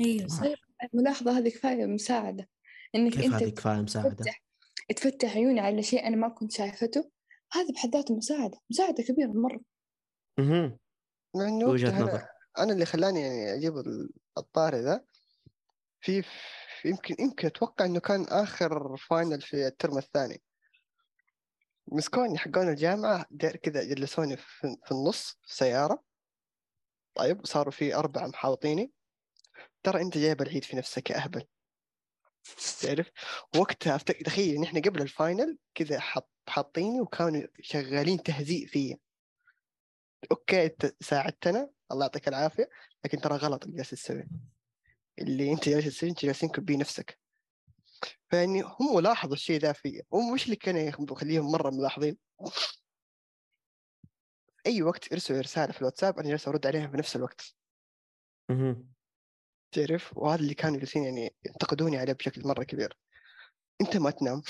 أيوه 0.00 0.28
صح. 0.28 0.40
طيب 0.42 0.56
الملاحظة 0.94 1.38
هذه 1.38 1.48
كفاية 1.48 1.86
مساعدة. 1.86 2.48
إنك 2.94 3.12
كيف 3.12 3.24
أنت 3.24 3.34
هذه 3.42 3.48
كفاية 3.48 3.80
مساعدة؟ 3.80 4.14
تفتح 4.14 4.42
تفتح 4.96 5.36
عيوني 5.36 5.60
على 5.60 5.82
شيء 5.82 6.06
أنا 6.06 6.16
ما 6.16 6.28
كنت 6.28 6.52
شايفته 6.52 7.10
هذا 7.52 7.72
بحد 7.74 7.94
ذاته 7.94 8.16
مساعدة 8.16 8.58
مساعدة 8.70 9.02
كبيرة 9.02 9.28
مرة. 9.32 9.60
مهم. 10.38 10.78
مع 11.36 11.48
إنه 11.48 11.66
وجهة 11.66 11.88
وقتها 11.88 12.02
نظر. 12.02 12.12
أنا, 12.14 12.28
أنا 12.58 12.72
اللي 12.72 12.84
خلاني 12.84 13.20
يعني 13.20 13.54
أجيب 13.54 13.76
ال- 13.78 14.10
الطاري 14.38 14.80
ذا. 14.80 15.04
في 16.00 16.22
في- 16.22 16.88
يمكن 16.88 17.16
يمكن 17.18 17.46
أتوقع 17.46 17.84
إنه 17.84 18.00
كان 18.00 18.24
آخر 18.24 18.96
final 18.96 19.40
في 19.40 19.66
الترم 19.66 19.98
الثاني. 19.98 20.42
مسكوني 21.86 22.38
حقون 22.38 22.68
الجامعة 22.68 23.26
داير 23.30 23.56
كذا 23.56 23.84
جلسوني 23.84 24.36
في, 24.36 24.76
النص 24.92 25.38
في 25.42 25.54
سيارة. 25.54 26.02
طيب 27.14 27.46
صاروا 27.46 27.72
في 27.72 27.94
أربعة 27.94 28.26
محاوطيني. 28.26 28.92
ترى 29.82 30.02
أنت 30.02 30.18
جايب 30.18 30.42
العيد 30.42 30.64
في 30.64 30.76
نفسك 30.76 31.10
يا 31.10 31.16
أهبل. 31.16 31.44
تعرف؟ 32.80 33.10
وقتها 33.56 33.96
تخيل 33.96 34.56
إن 34.56 34.62
إحنا 34.62 34.80
قبل 34.80 35.02
ال 35.02 35.11
final 35.11 35.58
كذا 35.74 36.00
حط 36.00 36.30
حاطيني 36.48 37.00
وكانوا 37.00 37.46
شغالين 37.60 38.22
تهزيء 38.22 38.66
فيا. 38.66 38.98
okay 40.30 40.64
أنت 40.64 40.94
ساعدتنا 41.00 41.70
الله 41.92 42.04
يعطيك 42.04 42.28
العافية 42.28 42.68
لكن 43.04 43.20
ترى 43.20 43.36
غلط 43.36 43.64
اللي 43.64 43.76
جالس 43.76 43.90
تسويه. 43.90 44.28
اللي 45.18 45.52
أنت 45.52 45.68
جالس 45.68 45.86
تسويه 45.86 46.10
أنت 46.10 46.24
جالس 46.24 46.48
تنكب 46.48 46.64
بيه 46.64 46.76
نفسك. 46.76 47.21
فيعني 48.30 48.62
هم 48.62 49.00
لاحظوا 49.00 49.34
الشيء 49.34 49.60
ذا 49.60 49.72
فيا. 49.72 50.02
هم 50.12 50.32
وش 50.32 50.44
اللي 50.44 50.56
كان 50.56 50.76
يخليهم 50.76 51.52
مرة 51.52 51.70
ملاحظين؟ 51.70 52.18
أي 54.66 54.82
وقت 54.82 55.12
ارسلوا 55.12 55.40
رسالة 55.40 55.72
في 55.72 55.80
الواتساب 55.80 56.18
أنا 56.18 56.28
جالس 56.28 56.48
أرد 56.48 56.66
عليها 56.66 56.86
في 56.88 56.96
نفس 56.96 57.16
الوقت. 57.16 57.54
تعرف؟ 59.72 60.16
وهذا 60.18 60.40
اللي 60.40 60.54
كانوا 60.54 60.78
جالسين 60.78 61.04
يعني 61.04 61.34
ينتقدوني 61.46 61.98
عليه 61.98 62.12
بشكل 62.12 62.48
مرة 62.48 62.64
كبير. 62.64 62.98
أنت 63.80 63.96
ما 63.96 64.10
تنام. 64.10 64.42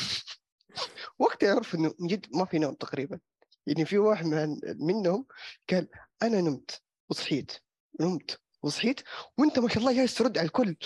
وقتها 1.19 1.53
أعرف 1.53 1.75
إنه 1.75 1.95
من 2.01 2.07
جد 2.07 2.27
ما 2.37 2.45
في 2.45 2.59
نوم 2.59 2.75
تقريبا. 2.75 3.21
يعني 3.67 3.85
في 3.85 3.99
واحد 3.99 4.27
من 4.27 4.61
منهم 4.65 5.27
قال 5.71 5.89
أنا 6.23 6.41
نمت. 6.41 6.83
وصحيت. 7.11 7.53
نمت. 8.01 8.41
وصحيت. 8.63 9.01
وأنت 9.39 9.59
ما 9.59 9.69
شاء 9.69 9.79
الله 9.79 9.97
جالس 9.97 10.15
ترد 10.15 10.39
على 10.39 10.47
الكل. 10.47 10.77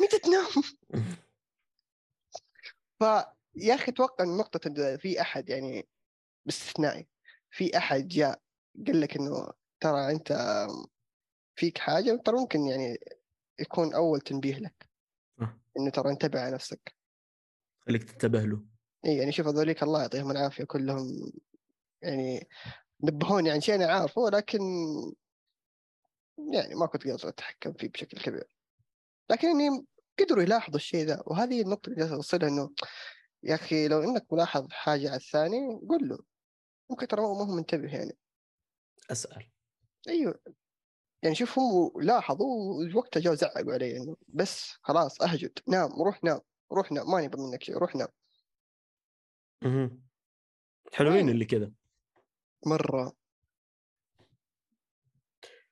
متى 0.00 0.18
تنام؟ 0.18 0.46
فيا 2.98 3.74
أخي 3.74 3.92
أتوقع 3.92 4.24
إن 4.24 4.36
نقطة 4.36 4.68
إنه 4.68 4.96
في 4.96 5.20
أحد 5.20 5.48
يعني 5.48 5.88
باستثنائي 6.46 7.08
في 7.50 7.78
أحد 7.78 8.08
جاء 8.08 8.40
قال 8.86 9.00
لك 9.00 9.16
إنه 9.16 9.50
ترى 9.80 10.10
أنت 10.10 10.66
فيك 11.56 11.78
حاجة 11.78 12.22
ترى 12.24 12.36
ممكن 12.36 12.66
يعني 12.66 12.98
يكون 13.60 13.94
أول 13.94 14.20
تنبيه 14.20 14.58
لك 14.58 14.88
آه. 15.40 15.60
إنه 15.78 15.90
ترى 15.90 16.10
انتبه 16.10 16.40
على 16.40 16.54
نفسك. 16.54 16.94
خليك 17.80 18.04
تنتبه 18.04 18.40
له. 18.40 18.64
إي 19.04 19.16
يعني 19.16 19.32
شوف 19.32 19.46
هذوليك 19.46 19.82
الله 19.82 20.00
يعطيهم 20.00 20.30
العافية 20.30 20.64
كلهم 20.64 21.32
يعني 22.02 22.48
نبهوني 23.04 23.50
عن 23.50 23.60
شيء 23.60 23.74
أنا 23.74 23.92
عارفه 23.92 24.20
ولكن 24.20 24.60
يعني 26.38 26.74
ما 26.74 26.86
كنت 26.86 27.08
قادر 27.08 27.28
أتحكم 27.28 27.72
فيه 27.72 27.88
بشكل 27.88 28.18
كبير. 28.18 28.48
لكن 29.30 29.48
يعني 29.48 29.86
قدروا 30.20 30.42
يلاحظوا 30.42 30.76
الشيء 30.76 31.04
ذا. 31.04 31.22
وهذه 31.26 31.62
النقطة 31.62 31.88
اللي 31.90 32.14
اوصلها 32.14 32.48
إنه 32.48 32.70
يا 33.42 33.54
أخي 33.54 33.88
لو 33.88 34.02
إنك 34.02 34.32
ملاحظ 34.32 34.66
حاجة 34.70 35.08
على 35.08 35.16
الثاني 35.16 35.80
قل 35.90 36.08
له. 36.08 36.18
ممكن 36.90 37.08
ترى 37.08 37.20
ما 37.20 37.28
هو 37.28 37.56
منتبه 37.56 37.94
يعني. 37.96 38.18
أسأل. 39.10 39.50
أيوه. 40.08 40.40
يعني 41.22 41.34
شوف 41.34 41.58
هم 41.58 41.92
لاحظوا 42.02 42.94
وقتها 42.94 43.20
جاوا 43.20 43.34
زعقوا 43.34 43.72
علي 43.72 43.96
إنه 43.96 44.16
بس 44.28 44.72
خلاص 44.82 45.22
اهجد 45.22 45.58
نام 45.68 46.02
روح 46.02 46.24
نام 46.24 46.40
روح 46.72 46.92
نام. 46.92 47.10
ما 47.10 47.20
نبغى 47.20 47.42
منك 47.42 47.62
شيء 47.62 47.76
روح 47.78 47.96
نام. 47.96 48.08
مهم. 49.62 50.02
حلوين 50.92 51.26
أي. 51.26 51.32
اللي 51.32 51.44
كذا. 51.44 51.72
مرة. 52.66 53.12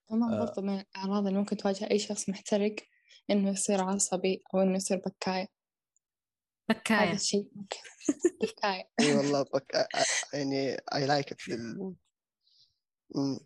كمان 0.09 0.32
آه. 0.32 0.38
برضه 0.44 0.62
من 0.62 0.80
الأعراض 0.80 1.26
اللي 1.26 1.38
ممكن 1.38 1.57
تواجه 1.57 1.90
أي 1.90 1.99
شخص 1.99 2.28
محترق. 2.28 2.76
إنه 3.30 3.50
يصير 3.50 3.80
عصبي 3.80 4.42
أو 4.54 4.60
إنه 4.60 4.76
يصير 4.76 4.96
بكاية. 5.06 5.48
هذا 6.70 6.78
بكاية. 6.80 7.12
الشيء 7.12 7.48
ممكن 7.54 7.78
بكاية. 8.42 8.88
إي 9.00 9.16
والله 9.16 9.42
بك... 9.42 9.76
أ- 9.76 10.00
أ- 10.00 10.34
يعني 10.34 10.76
like. 10.94 11.36
مم. 13.14 13.38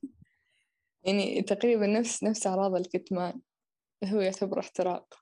يعني 1.04 1.42
تقريبا 1.42 1.86
نفس 1.86 2.24
نفس 2.24 2.46
أعراض 2.46 2.74
الكتمان 2.74 3.40
هو 4.04 4.20
يعتبر 4.20 4.60
احتراق. 4.60 5.14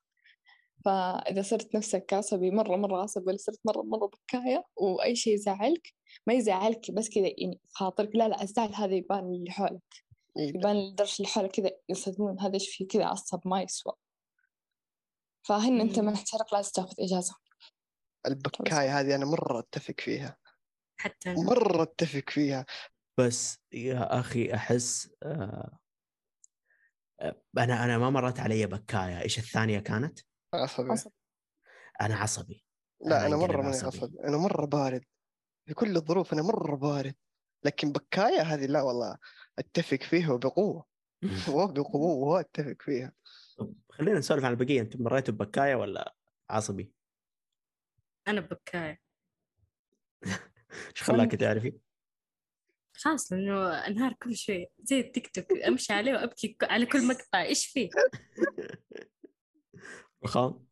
فإذا 0.85 1.43
صرت 1.43 1.75
نفسك 1.75 2.13
عصبي 2.15 2.51
مرة 2.51 2.77
مرة 2.77 3.03
عصبي 3.03 3.25
ولا 3.27 3.37
صرت 3.37 3.61
مرة 3.65 3.83
مرة 3.83 4.07
بكاية 4.07 4.65
وأي 4.77 5.17
شيء 5.17 5.35
يزعلك 5.35 5.95
ما 6.27 6.35
يزعلك 6.35 6.91
بس 6.91 7.09
كذا 7.09 7.27
يعني 7.39 7.61
في 7.63 7.69
خاطرك 7.75 8.11
لا 8.17 8.29
لا 8.29 8.43
الزعل 8.43 8.75
هذا 8.75 8.95
يبان 8.95 9.19
اللي 9.19 9.51
حولك 9.51 10.05
إي. 10.39 10.49
يبان 10.49 10.77
لدرجة 10.77 11.17
اللي 11.19 11.29
حولك 11.29 11.51
كذا 11.51 11.71
يصدمون 11.89 12.41
هذا 12.41 12.55
إيش 12.55 12.69
فيه 12.77 12.89
كذا 12.89 13.05
عصب 13.05 13.41
ما 13.45 13.63
يسوى. 13.63 13.93
فهن 15.49 15.81
أنت 15.81 15.99
مم. 15.99 16.07
محترق 16.07 16.55
لازم 16.55 16.71
تاخذ 16.75 16.95
إجازة. 17.01 17.35
البكاية 18.27 19.01
هذه 19.01 19.15
أنا 19.15 19.25
مرة 19.25 19.59
أتفق 19.59 19.95
فيها. 20.01 20.37
حتى 21.01 21.31
أنا. 21.31 21.43
مرة 21.43 21.83
أتفق 21.83 22.31
فيها. 22.31 22.67
بس 23.19 23.59
يا 23.73 24.21
أخي 24.21 24.55
أحس 24.55 25.11
آه 25.23 25.79
أنا 27.59 27.85
أنا 27.85 27.99
ما 27.99 28.11
مرت 28.11 28.41
علي 28.41 28.67
بكاية. 28.67 29.21
إيش 29.21 29.39
الثانية 29.39 29.79
كانت؟ 29.79 30.19
عصبي. 30.55 30.91
عصب. 30.91 31.11
أنا 32.01 32.17
عصبي. 32.17 32.65
لا 33.01 33.27
أنا 33.27 33.37
انقلب 33.37 33.51
مرة 33.51 33.57
ماني 33.63 33.69
عصبي. 33.69 33.87
عصبي. 33.87 34.19
أنا 34.25 34.37
مرة 34.37 34.67
بارد. 34.67 35.05
في 35.67 35.75
كل 35.75 35.97
الظروف 35.97 36.33
أنا 36.33 36.43
مرة 36.43 36.77
بارد. 36.77 37.15
لكن 37.65 37.93
بكاية 37.93 38.43
هذه 38.43 38.67
لا 38.67 38.83
والله 38.83 39.17
أتفق 39.59 40.03
فيها 40.03 40.33
وبقوة. 40.33 40.85
وبقوة 41.55 42.29
وأتفق 42.29 42.77
فيها. 42.81 43.13
طب 43.59 43.75
خلينا 43.91 44.19
نسولف 44.19 44.45
عن 44.45 44.51
البقية. 44.53 44.81
أنتم 44.81 45.03
مريتوا 45.03 45.35
ببكاية 45.35 45.75
ولا 45.75 46.15
عصبي؟ 46.51 46.93
أنا 48.29 48.41
بكاية 48.41 49.01
إيش 50.91 51.03
خلاك 51.03 51.35
تعرفي؟ 51.35 51.73
خلاص 52.97 53.33
لأنه 53.33 53.87
أنهار 53.87 54.13
كل 54.13 54.37
شيء. 54.37 54.71
زي 54.79 55.01
التيك 55.01 55.29
توك 55.31 55.53
أمشي 55.53 55.93
عليه 55.93 56.13
وأبكي 56.13 56.49
ك- 56.49 56.65
على 56.65 56.87
كل 56.87 57.07
مقطع. 57.09 57.43
إيش 57.43 57.67
فيه؟ 57.67 57.89
رخام 60.25 60.67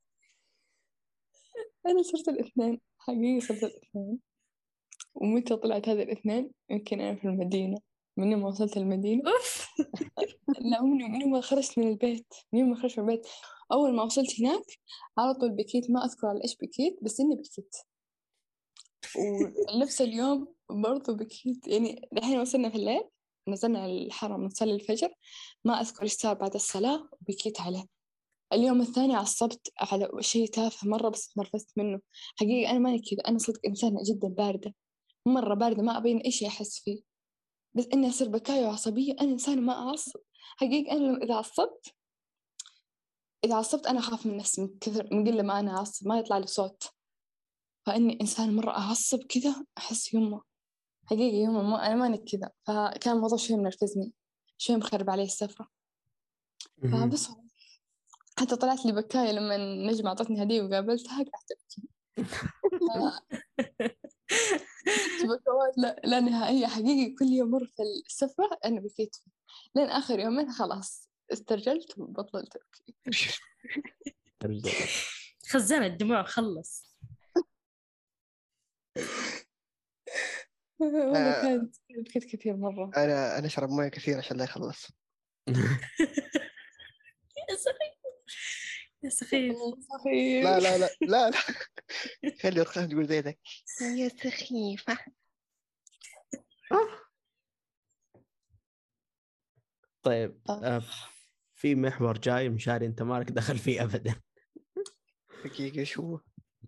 أنا 1.87 2.03
صرت 2.03 2.29
الاثنين 2.29 2.81
حقيقي 2.99 3.41
صرت 3.41 3.63
الاثنين. 3.63 4.19
ومتى 5.15 5.57
طلعت 5.57 5.89
هذا 5.89 6.03
الاثنين؟ 6.03 6.51
يمكن 6.71 7.01
أنا 7.01 7.17
في 7.17 7.25
المدينة. 7.25 7.79
من 8.17 8.33
يوم 8.33 8.41
ما 8.41 8.49
وصلت 8.49 8.77
المدينة. 8.77 9.23
أوف. 9.31 9.67
لا 10.71 10.83
من 10.83 11.21
يوم 11.21 11.33
ما 11.33 11.41
خرجت 11.41 11.79
من 11.79 11.89
البيت. 11.89 12.35
من 12.53 12.61
يوم 12.61 12.71
ما 12.71 12.77
خرجت 12.77 12.99
من 12.99 13.11
البيت. 13.11 13.27
أول 13.73 13.95
ما 13.95 14.03
وصلت 14.03 14.41
هناك 14.41 14.65
على 15.19 15.35
طول 15.35 15.51
بكيت. 15.51 15.91
ما 15.91 16.05
أذكر 16.05 16.27
على 16.27 16.43
إيش 16.45 16.57
بكيت 16.57 16.99
بس 17.03 17.21
إني 17.21 17.35
بكيت. 17.35 17.77
ونفس 19.75 20.03
اليوم 20.03 20.55
برضو 20.71 21.15
بكيت. 21.15 21.69
يعني 21.69 22.09
الحين 22.13 22.41
وصلنا 22.41 22.71
في 22.71 22.77
الليل 22.77 23.03
نزلنا 23.49 23.87
الحرم 23.87 24.45
نصلي 24.45 24.75
الفجر. 24.75 25.15
ما 25.65 25.81
أذكر 25.81 26.03
إيش 26.03 26.13
صار 26.13 26.35
بعد 26.35 26.55
الصلاة 26.55 27.09
وبكيت 27.13 27.61
عليه. 27.61 27.85
اليوم 28.53 28.81
الثاني 28.81 29.15
عصبت 29.15 29.73
على 29.81 30.09
شيء 30.21 30.47
تافه 30.47 30.89
مرة 30.89 31.09
بس 31.09 31.29
تنرفزت 31.29 31.71
منه. 31.77 32.01
حقيقة 32.41 32.71
أنا 32.71 32.79
ماني 32.79 32.99
كذا. 32.99 33.29
أنا 33.29 33.39
صدق 33.39 33.61
إنسانة 33.67 34.01
جدا 34.07 34.29
باردة. 34.29 34.75
مرة 35.27 35.55
باردة 35.55 35.83
ما 35.83 35.99
أبين 35.99 36.19
أي 36.19 36.31
شيء 36.31 36.49
أحس 36.49 36.81
فيه. 36.85 37.16
بس 37.77 37.89
إني 37.93 38.09
أصير 38.09 38.29
بكاية 38.29 38.67
وعصبية 38.67 39.13
أنا 39.21 39.33
إنسانة 39.33 39.61
ما 39.61 39.73
أعصب. 39.73 40.21
حقيقة 40.57 40.93
أنا 40.93 40.99
لما 40.99 41.25
إذا 41.25 41.35
عصبت 41.35 41.95
إذا 43.45 43.55
عصبت 43.55 43.87
أنا 43.87 43.99
أخاف 43.99 44.27
من 44.27 44.37
نفسي 44.37 44.61
من 44.61 44.79
كثر 44.81 45.09
من 45.13 45.29
قلة 45.29 45.43
ما 45.43 45.61
أنا 45.61 45.77
أعصب 45.77 46.09
ما 46.09 46.19
يطلع 46.19 46.39
لي 46.39 46.47
صوت. 46.47 46.83
فإني 47.87 48.19
إنسان 48.21 48.57
مرة 48.57 48.71
أعصب 48.71 49.23
كذا 49.23 49.65
أحس 49.79 50.15
يمه 50.15 50.43
حقيقة 51.05 51.37
يمه 51.37 51.63
ما 51.63 51.87
أنا 51.87 51.95
ماني 51.95 52.19
كذا. 52.19 52.51
فكان 52.65 53.17
الموضوع 53.17 53.39
شوي 53.39 53.57
منرفزني 53.57 54.13
شوي 54.59 54.77
مخرب 54.77 55.11
علي 55.11 55.23
السفرة. 55.23 55.69
فبس 56.83 57.29
حتى 58.39 58.57
طلعت 58.57 58.87
لي 58.87 58.93
بكاية 58.93 59.33
لما 59.33 59.57
نجمة 59.91 60.09
أعطتني 60.09 60.43
هدية 60.43 60.63
وقابلتها 60.63 61.17
قعدت 61.17 61.53
أبكي. 61.53 61.89
لا, 65.77 66.01
لا 66.05 66.21
نهائية 66.21 66.67
حقيقي 66.67 67.15
كل 67.15 67.27
يوم 67.27 67.51
مر 67.51 67.67
في 67.67 67.83
السفرة 68.07 68.59
أنا 68.65 68.81
بكيت 68.81 69.17
فيه. 69.17 69.31
لين 69.75 69.91
آخر 69.91 70.19
يومين 70.19 70.53
خلاص 70.53 71.11
استرجلت 71.33 71.99
وبطلت. 71.99 72.57
أبكي 72.57 72.95
خزان 75.51 75.83
الدموع 75.83 76.23
خلص. 76.23 76.97
والله 80.81 81.31
آه. 81.31 81.43
كانت 81.43 81.77
بكيت 81.91 82.25
كثير 82.25 82.57
مرة. 82.57 82.91
أنا 82.97 83.39
أنا 83.39 83.47
أشرب 83.47 83.71
موية 83.71 83.89
كثير 83.89 84.19
عشان 84.19 84.37
لا 84.37 84.45
يخلص. 84.45 84.87
يا 87.49 87.57
سخيف. 89.09 89.53
يا 89.53 89.99
سخيف 89.99 90.45
لا 90.45 90.61
لا 90.61 90.79
لا 90.79 90.89
لا 91.01 91.31
لا. 91.31 91.37
خلي 92.43 92.61
الخام 92.61 92.89
تقول 92.89 93.07
زي 93.07 93.21
ذاك 93.21 93.39
يا 93.97 94.09
سخيفة. 94.09 94.99
طيب 100.03 100.41
آه. 100.49 100.83
في 101.55 101.75
محور 101.75 102.19
جاي 102.19 102.49
مشاري 102.49 102.87
انت 102.87 103.03
مالك 103.03 103.31
دخل 103.31 103.59
فيه 103.59 103.83
ابدا. 103.83 104.15
دقيقة 105.45 105.85
شو 105.85 106.19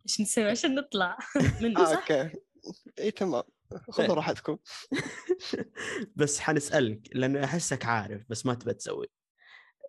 إيش 0.08 0.20
نسوي؟ 0.20 0.50
عشان 0.50 0.74
نطلع. 0.74 1.18
منه 1.62 1.80
آه 1.80 1.84
صح؟ 1.84 1.98
أوكي. 1.98 2.38
اي 2.98 3.10
تمام. 3.10 3.42
خذوا 3.70 4.06
طيب. 4.08 4.10
راحتكم. 4.10 4.58
بس 6.16 6.40
حنسألك 6.40 7.00
لأنه 7.12 7.44
أحسك 7.44 7.84
عارف 7.84 8.22
بس 8.28 8.46
ما 8.46 8.54
تبى 8.54 8.74
تسوي. 8.74 9.06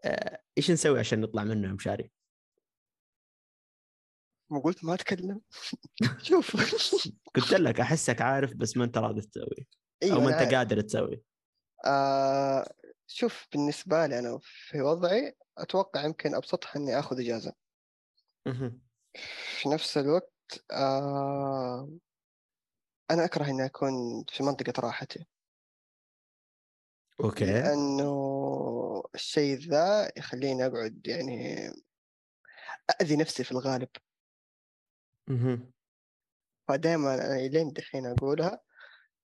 آه، 0.05 0.41
إيش 0.57 0.71
نسوي 0.71 0.99
عشان 0.99 1.21
نطلع 1.21 1.43
منه 1.43 1.67
يا 1.67 1.73
مشاري؟ 1.73 2.11
ما 4.49 4.59
قلت 4.59 4.83
ما 4.83 4.93
أتكلم. 4.93 5.41
شوف. 6.23 6.55
قلت 7.35 7.53
لك 7.53 7.79
أحسك 7.79 8.21
عارف 8.21 8.53
بس 8.53 8.77
ما 8.77 8.83
أنت 8.83 8.97
راضي 8.97 9.21
تسوي. 9.21 9.67
أيوه 10.03 10.15
أو 10.15 10.21
ما 10.21 10.41
أنت 10.43 10.53
قادر 10.53 10.81
تسوي. 10.81 11.23
آه 11.85 12.73
شوف 13.07 13.47
بالنسبة 13.53 14.05
لي 14.05 14.19
أنا 14.19 14.39
في 14.41 14.81
وضعي 14.81 15.35
أتوقع 15.57 16.05
يمكن 16.05 16.35
أبسطها 16.35 16.75
إني 16.75 16.99
آخذ 16.99 17.19
إجازة. 17.19 17.53
مهم. 18.47 18.81
في 19.59 19.69
نفس 19.69 19.97
الوقت 19.97 20.33
آه 20.71 21.89
أنا 23.11 23.25
أكره 23.25 23.49
إني 23.49 23.65
أكون 23.65 24.23
في 24.29 24.43
منطقة 24.43 24.73
راحتي. 24.79 25.25
okay. 27.23 27.45
لأنه 27.45 29.03
الشيء 29.15 29.57
ذا 29.57 30.11
يخليني 30.17 30.65
أقعد 30.65 31.07
يعني 31.07 31.69
أذي 33.01 33.15
نفسي 33.15 33.43
في 33.43 33.51
الغالب. 33.51 33.89
فدائما 36.67 37.13
أنا 37.15 37.47
لين 37.47 37.71
دحين 37.71 38.05
أقولها 38.05 38.61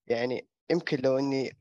يعني 0.07 0.47
يمكن 0.71 0.97
لو 0.97 1.17
إني 1.19 1.57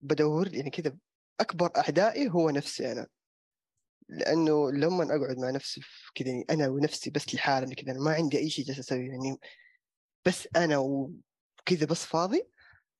بدور 0.00 0.54
يعني 0.54 0.70
كذا 0.70 0.96
أكبر 1.40 1.70
أعدائي 1.76 2.28
هو 2.30 2.50
نفسي 2.50 2.92
أنا. 2.92 3.06
لأنه 4.08 4.70
لما 4.72 5.04
أقعد 5.04 5.38
مع 5.38 5.50
نفسي 5.50 5.80
كذا 6.14 6.28
يعني 6.28 6.46
أنا 6.50 6.68
ونفسي 6.68 7.10
بس 7.10 7.34
لحالي 7.34 7.74
كذا 7.74 7.92
ما 7.92 8.14
عندي 8.14 8.38
أي 8.38 8.50
شيء 8.50 8.64
جالس 8.64 8.78
أسويه 8.78 9.08
يعني. 9.10 9.40
بس 10.26 10.48
أنا 10.56 10.78
وكذا 10.78 11.86
بس 11.90 12.04
فاضي 12.04 12.48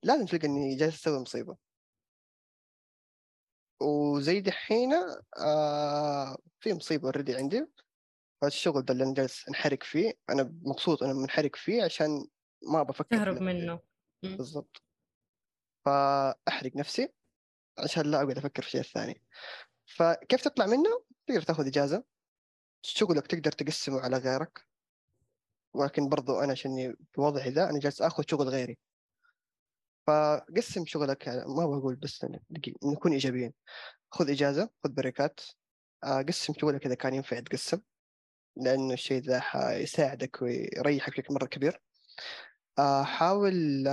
لازم 0.02 0.26
تلقى 0.26 0.46
إني 0.46 0.76
جالس 0.76 0.94
أسوي 0.94 1.18
مصيبة. 1.20 1.56
وزي 3.80 4.40
دحين 4.40 4.92
آه 5.38 6.36
في 6.60 6.74
مصيبة 6.74 7.04
اوريدي 7.08 7.36
عندي. 7.36 7.66
هذا 8.42 8.48
الشغل 8.48 8.82
ده 8.82 8.92
اللي 8.92 9.04
أنا 9.04 9.14
جالس 9.14 9.48
أنحرق 9.48 9.82
فيه 9.82 10.12
أنا 10.30 10.42
مبسوط 10.62 11.02
أنا 11.02 11.12
منحرق 11.12 11.56
فيه 11.56 11.82
عشان 11.82 12.26
ما 12.72 12.82
بفكر 12.82 13.16
تهرب 13.16 13.42
منه. 13.42 13.80
بالضبط. 14.22 14.82
فأحرق 15.84 16.76
نفسي 16.76 17.12
عشان 17.78 18.10
لا 18.10 18.22
أقعد 18.22 18.38
أفكر 18.38 18.62
في 18.62 18.68
الشيء 18.68 18.80
الثاني 18.80 19.22
فكيف 19.86 20.40
تطلع 20.44 20.66
منه؟ 20.66 21.04
تقدر 21.26 21.42
تاخذ 21.42 21.66
إجازة. 21.66 22.04
شغلك 22.82 23.26
تقدر 23.26 23.52
تقسمه 23.52 24.00
على 24.00 24.16
غيرك. 24.16 24.66
ولكن 25.74 26.08
برضو 26.08 26.40
أنا 26.40 26.52
عشان 26.52 26.96
في 27.12 27.20
وضعي 27.20 27.50
ذا 27.50 27.70
أنا 27.70 27.78
جالس 27.78 28.02
آخذ 28.02 28.24
شغل 28.30 28.48
غيري. 28.48 28.78
فقسم 30.06 30.86
شغلك 30.86 31.24
على- 31.24 31.46
ما 31.48 31.66
بقول 31.66 31.96
بس 31.96 32.26
نكون 32.84 33.12
إيجابيين. 33.12 33.52
خذ 34.10 34.30
إجازة 34.30 34.70
خذ 34.84 34.90
break 34.90 35.26
ات. 35.26 35.40
آه، 36.04 36.22
قسم 36.22 36.54
شغلك 36.60 36.86
إذا 36.86 36.94
كان 36.94 37.14
ينفع 37.14 37.40
تقسم. 37.40 37.80
لأنه 38.56 38.94
الشيء 38.94 39.22
ذا 39.22 39.40
حيساعدك 39.40 40.42
ويريحك 40.42 41.10
بشكل 41.10 41.34
مرة 41.34 41.46
كبير. 41.46 41.82
آه، 42.78 43.02
حاول 43.02 43.84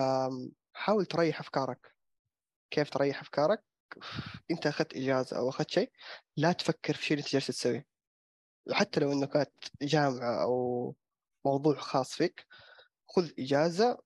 حاول 0.74 1.06
تريح 1.06 1.40
أفكارك. 1.40 1.94
كيف 2.72 2.90
تريح 2.90 3.22
أفكارك؟ 3.22 3.64
أنت 4.52 4.68
أخذت 4.68 4.94
إجازة 4.96 5.38
أو 5.38 5.50
أخذت 5.50 5.72
شيء 5.72 5.92
لا 6.38 6.52
تفكر 6.52 6.94
في 6.94 7.06
شيء 7.06 7.18
أنت 7.18 7.28
جالس 7.28 7.48
تسويه. 7.48 7.86
حتى 8.72 9.00
لو 9.00 9.12
إنه 9.12 9.26
كانت 9.28 9.52
جامعة 9.82 10.44
أو 10.44 10.96
موضوع 11.46 11.76
خاص 11.76 12.14
فيك 12.14 12.46
خذ 13.10 13.32
إجازة 13.40 13.98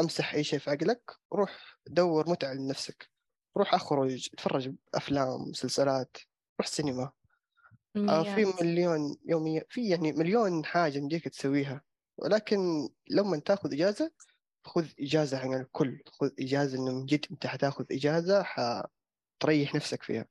امسح 0.00 0.34
أي 0.34 0.44
شيء 0.44 0.58
في 0.58 0.70
عقلك 0.70 1.16
روح 1.32 1.78
دور 1.86 2.30
متعة 2.30 2.52
لنفسك. 2.52 3.10
روح 3.56 3.74
أخرج 3.74 4.28
اتفرج 4.34 4.74
افلام 4.94 5.40
مسلسلات 5.40 6.16
روح 6.60 6.66
سينما. 6.66 7.12
آه 7.96 8.22
في. 8.22 8.44
مليون 8.62 9.16
يوميا 9.24 9.64
في 9.70 9.88
يعني 9.88 10.12
مليون 10.12 10.64
حاجة 10.64 11.00
مديك 11.00 11.28
تسويها. 11.28 11.82
ولكن 12.16 12.88
لما 13.10 13.38
تاخذ 13.38 13.72
إجازة 13.72 14.10
خذ 14.64 14.86
إجازة 15.00 15.38
عن 15.38 15.54
الكل. 15.54 16.02
خذ 16.06 16.30
إجازة 16.40 16.78
إنه 16.78 16.92
من 16.92 17.06
جد 17.06 17.26
أنت 17.30 17.46
حتاخذ 17.46 17.84
إجازة 17.92 18.42
حتريح 18.42 19.74
نفسك 19.74 20.02
فيها. 20.02 20.26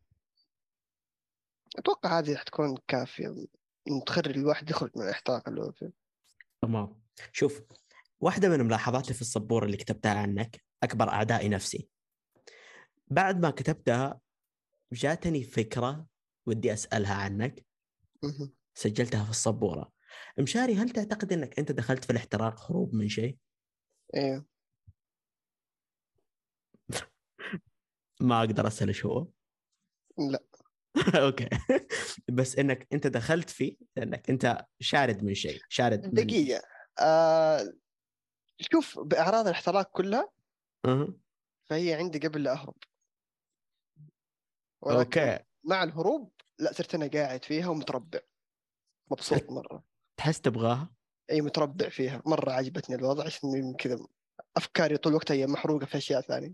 أتوقع 1.77 2.19
هذه 2.19 2.35
حتكون 2.35 2.77
كافية. 2.87 3.27
إن 3.87 4.03
تخلي 4.05 4.31
الواحد 4.31 4.69
يخرج 4.69 4.91
من 4.95 5.03
الإحتراق 5.03 5.49
اللي 5.49 5.61
هو 5.61 5.71
فيه. 5.71 5.91
تمام. 6.61 7.01
شوف 7.31 7.61
واحدة 8.19 8.49
من 8.49 8.65
ملاحظاتي 8.65 9.13
في 9.13 9.21
السبورة 9.21 9.65
اللي 9.65 9.77
كتبتها 9.77 10.13
عنك 10.13 10.63
أكبر 10.83 11.09
أعدائي 11.09 11.49
نفسي. 11.49 11.89
بعد 13.07 13.39
ما 13.39 13.49
كتبتها 13.49 14.19
جاتني 14.93 15.43
فكرة 15.43 16.05
ودي 16.45 16.73
أسألها 16.73 17.13
عنك. 17.13 17.65
سجلتها 18.73 19.23
في 19.23 19.29
السبورة 19.29 19.91
مشاري 20.39 20.75
هل 20.75 20.89
تعتقد 20.89 21.33
أنك 21.33 21.59
أنت 21.59 21.71
دخلت 21.71 22.03
في 22.05 22.09
الاحتراق 22.09 22.71
هروب 22.71 22.95
من 22.95 23.09
شيء؟ 23.09 23.37
أيوه 24.15 24.45
ما 28.21 28.39
أقدر 28.39 28.67
أسأل 28.67 28.87
إيش 28.87 29.05
هو. 29.05 29.27
لا. 30.17 30.43
okay. 31.25 31.49
بس 32.37 32.55
أنك 32.55 32.87
أنت 32.93 33.07
دخلت 33.07 33.49
فيه 33.49 33.77
لأنك 33.95 34.29
أنت 34.29 34.65
شارد 34.79 35.23
من 35.23 35.33
شيء 35.33 35.61
شارد 35.69 36.05
من 36.05 36.13
دقيقة. 36.13 36.61
آه 36.99 37.73
شوف 38.59 38.99
بأعراض 38.99 39.47
الاحتراق 39.47 39.91
كلها 39.91 40.29
أه. 40.85 41.13
فهي 41.69 41.93
عندي 41.93 42.27
قبل 42.27 42.43
لا 42.43 42.53
أهرب. 42.53 42.75
ولكن 44.81 45.21
okay. 45.21 45.43
مع 45.63 45.83
الهروب 45.83 46.34
لا 46.59 46.73
صرت 46.73 46.95
أنا 46.95 47.07
قاعد 47.07 47.43
فيها 47.43 47.67
ومتربع. 47.67 48.19
مبسوط 49.11 49.51
مرة. 49.51 49.83
تحس 50.17 50.41
تبغاها؟ 50.41 50.89
أي 51.31 51.41
متربع 51.41 51.89
فيها. 51.89 52.21
مرة 52.25 52.51
عجبتني 52.51 52.95
الوضع 52.95 53.25
عشان 53.25 53.73
كذا 53.79 53.97
أفكاري 54.57 54.97
طول 54.97 55.11
الوقت 55.11 55.31
هي 55.31 55.47
محروقة 55.47 55.85
في 55.85 55.97
أشياء 55.97 56.21
ثانية. 56.21 56.53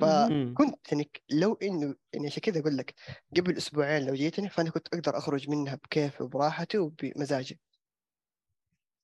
ف- 0.00 0.04
مم. 0.04 0.54
كنت 0.58 0.92
يعني 0.92 1.10
لو 1.30 1.54
إنه 1.54 1.94
يعني 2.12 2.26
عشان 2.26 2.40
كذا 2.42 2.60
أقول 2.60 2.76
لك 2.76 2.94
قبل 3.36 3.56
أسبوعين 3.56 4.06
لو 4.06 4.14
جيتني 4.14 4.48
فأنا 4.48 4.70
كنت 4.70 4.94
أقدر 4.94 5.18
أخرج 5.18 5.50
منها 5.50 5.74
بكيفي 5.74 6.22
وبراحتي 6.22 6.78
وبمزاجي. 6.78 7.60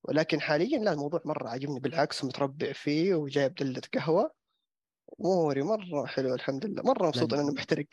ولكن 0.04 0.40
حاليا 0.40 0.78
لا 0.78 0.92
الموضوع 0.92 1.20
مرة 1.24 1.48
عاجبني 1.48 1.80
بالعكس 1.80 2.24
متربع 2.24 2.72
فيه 2.72 3.14
وجايب 3.14 3.54
دلة 3.54 3.82
قهوة. 3.94 4.30
اموري 5.20 5.62
مرة 5.62 6.06
حلوة 6.06 6.34
الحمد 6.34 6.66
لله. 6.66 6.82
مرة 6.82 7.06
مبسوط 7.06 7.30
لأن- 7.30 7.34
ان 7.34 7.40
أنا 7.40 7.52
محترق 7.52 7.86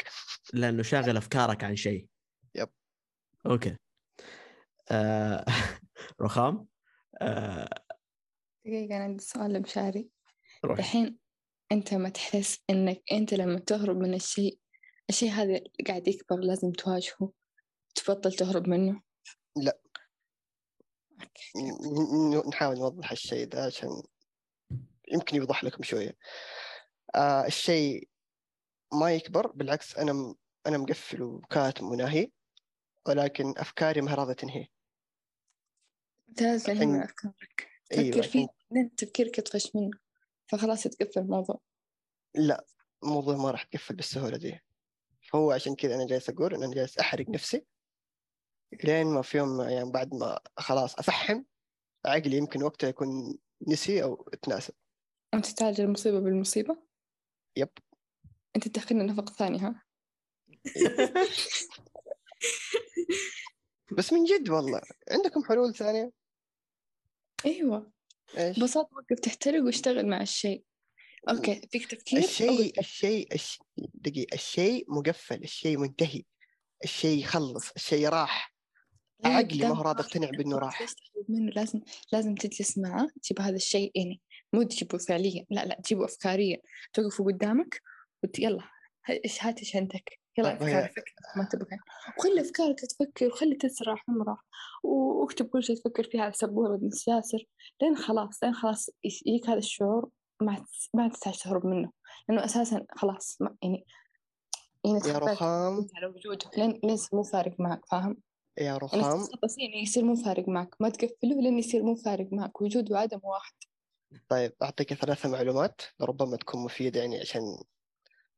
لأنه 0.53 0.83
شاغل 0.83 1.17
أفكارك 1.17 1.63
عن 1.63 1.75
شيء. 1.75 2.07
يب. 2.55 2.69
أوكي. 3.45 3.77
آه... 4.91 5.45
رخام؟ 6.21 6.67
آه... 7.21 7.69
دقيقة 8.65 8.95
أنا 8.95 9.03
عندي 9.03 9.23
سؤال 9.23 9.53
لمشاري. 9.53 10.09
الحين 10.65 11.17
أنت 11.71 11.93
ما 11.93 12.09
تحس 12.09 12.59
إنك 12.69 13.03
أنت 13.11 13.33
لما 13.33 13.59
تهرب 13.59 13.97
من 13.97 14.13
الشيء 14.13 14.59
الشيء 15.09 15.29
هذا 15.31 15.61
قاعد 15.87 16.07
يكبر 16.07 16.39
لازم 16.39 16.71
تواجهه 16.71 17.31
تبطل 17.95 18.33
تهرب 18.33 18.67
منه؟ 18.69 19.01
لا. 19.55 19.79
أوكي. 21.21 22.49
نحاول 22.49 22.75
نوضح 22.77 23.11
الشيء 23.11 23.47
ده 23.47 23.65
عشان 23.65 23.89
يمكن 25.11 25.37
يوضح 25.37 25.63
لكم 25.63 25.83
شوية. 25.83 26.17
آه 27.15 27.45
الشيء 27.45 28.09
ما 28.93 29.13
يكبر 29.13 29.47
بالعكس 29.47 29.97
أنا 29.97 30.35
أنا 30.67 30.77
مقفل 30.77 31.21
وكاتم 31.23 31.91
وناهي 31.91 32.31
ولكن 33.07 33.53
أفكاري 33.57 34.01
ما 34.01 34.13
راضية 34.15 34.33
تنهي. 34.33 34.67
من 36.41 36.45
الحين- 36.55 37.01
أفكارك. 37.01 37.69
أيوه 37.91 38.11
تفكر 38.11 38.23
فيه 38.23 38.47
لين 38.71 38.95
تفكيرك 38.95 39.37
يطفش 39.37 39.75
منه 39.75 39.91
فخلاص 40.47 40.83
تقفل 40.83 41.19
الموضوع. 41.19 41.59
لا 42.35 42.65
الموضوع 43.03 43.35
ما 43.37 43.51
راح 43.51 43.67
يقفل 43.73 43.95
بالسهولة 43.95 44.37
دي. 44.37 44.59
فهو 45.31 45.51
عشان 45.51 45.75
كذا 45.75 45.95
أنا 45.95 46.07
جالس 46.07 46.29
أقول 46.29 46.53
إن 46.55 46.63
أنا 46.63 46.73
جالس 46.73 46.97
أحرق 46.97 47.29
نفسي. 47.29 47.65
لين 48.83 49.07
ما 49.07 49.21
في 49.21 49.37
يوم 49.37 49.61
الأيام 49.61 49.91
بعد 49.91 50.13
ما 50.13 50.39
خلاص 50.57 50.95
افحم 50.99 51.43
عقلي 52.05 52.37
يمكن 52.37 52.63
وقتها 52.63 52.87
يكون 52.87 53.37
نسي 53.67 54.03
أو 54.03 54.15
تناسب 54.41 54.73
أنت 55.33 55.45
تعالج 55.47 55.81
المصيبة 55.81 56.19
بالمصيبة؟ 56.19 56.83
يب. 57.57 57.69
أنت 58.55 58.67
تدخلنا 58.67 59.03
نفق 59.03 59.29
ثاني 59.29 59.59
ها؟ 59.59 59.83
بس 63.97 64.13
من 64.13 64.23
جد 64.23 64.49
والله. 64.49 64.81
عندكم 65.11 65.43
حلول 65.43 65.75
ثانية؟ 65.75 66.11
أيوة. 67.45 67.91
ببساطة 68.37 68.89
وقف 68.95 69.19
تحترق 69.19 69.63
واشتغل 69.63 70.07
مع 70.07 70.21
الشيء. 70.21 70.63
أوكي 71.29 71.67
فيك 71.71 71.91
تفكير؟ 71.91 72.19
الشيء. 72.19 72.79
الشيء 72.79 73.33
الش... 73.33 73.59
دقيقة. 73.77 74.35
الشيء 74.35 74.85
مقفل 74.87 75.43
الشيء 75.43 75.77
منتهي. 75.77 76.23
الشيء 76.83 77.23
خلص 77.23 77.71
الشيء 77.75 78.07
راح. 78.07 78.53
عقلي 79.25 79.69
ما 79.69 79.75
هو 79.75 79.81
راضي. 79.81 80.01
اقتنع 80.01 80.29
بانه 80.29 80.57
راح. 80.57 80.85
منه؟ 81.29 81.51
لازم 81.51 81.81
لازم 82.11 82.35
تجلس 82.35 82.77
معه. 82.77 83.07
تجيب 83.23 83.41
هذا 83.41 83.55
الشيء 83.55 83.91
يعني 83.95 84.21
مو 84.53 84.63
تجيبه 84.63 84.97
فعليا 84.97 85.45
لا 85.49 85.65
لا 85.65 85.81
تجيبه 85.83 86.05
أفكاريا 86.05 86.57
توقفه 86.93 87.23
قدامك 87.25 87.81
وت... 88.23 88.39
يلا 88.39 88.63
إيش 89.09 89.43
هات 89.43 89.59
إيش 89.59 89.75
عندك؟ 89.75 90.19
يلا 90.37 90.49
هي- 90.49 90.55
أفكارك 90.55 90.91
فكر 90.91 91.13
ما 91.37 91.43
تبغى. 91.43 91.77
وخلي 92.17 92.41
أفكارك 92.41 92.79
تفكر 92.79 93.27
وخلي 93.27 93.55
تسرح 93.55 94.05
و- 94.83 95.21
واكتب 95.21 95.45
كل 95.47 95.63
شيء 95.63 95.75
تفكر 95.75 96.03
فيه 96.03 96.21
على 96.21 96.33
سبورة 96.33 96.77
بنت 96.77 97.07
ياسر. 97.07 97.45
لين 97.81 97.95
خلاص 97.97 98.43
لين 98.43 98.53
خلاص 98.53 98.89
يجيك 99.03 99.49
هذا 99.49 99.57
الشعور 99.57 100.09
ما 100.41 100.65
ما 100.93 101.07
تحتاج 101.07 101.37
تهرب 101.37 101.65
منه. 101.65 101.91
لأنه 102.29 102.45
أساسا 102.45 102.85
خلاص 102.95 103.37
ما 103.41 103.55
يعني 103.63 103.85
يعني 104.85 104.99
يا 105.07 105.17
رخام. 105.17 105.87
على 105.95 106.05
وجوده 106.07 106.49
لين 106.57 106.79
لين 106.83 106.97
مو 107.13 107.23
فارق 107.23 107.55
معك 107.59 107.81
فاهم؟ 107.91 108.17
يا 108.57 108.63
يعني 108.63 108.77
رخام. 108.77 109.27
يعني 109.59 109.81
يصير 109.81 110.03
مو 110.05 110.15
فارق 110.15 110.49
معك. 110.49 110.75
ما 110.79 110.89
تقفله 110.89 111.41
لين 111.41 111.59
يصير 111.59 111.83
مو 111.83 111.95
فارق 111.95 112.27
معك. 112.31 112.61
وجود 112.61 112.91
وعدم 112.91 113.19
واحد. 113.23 113.53
طيب 114.29 114.53
أعطيك 114.61 114.93
ثلاثة 114.93 115.29
معلومات 115.29 115.81
ربما 116.01 116.37
تكون 116.37 116.63
مفيدة 116.63 116.99
يعني 116.99 117.19
عشان 117.19 117.41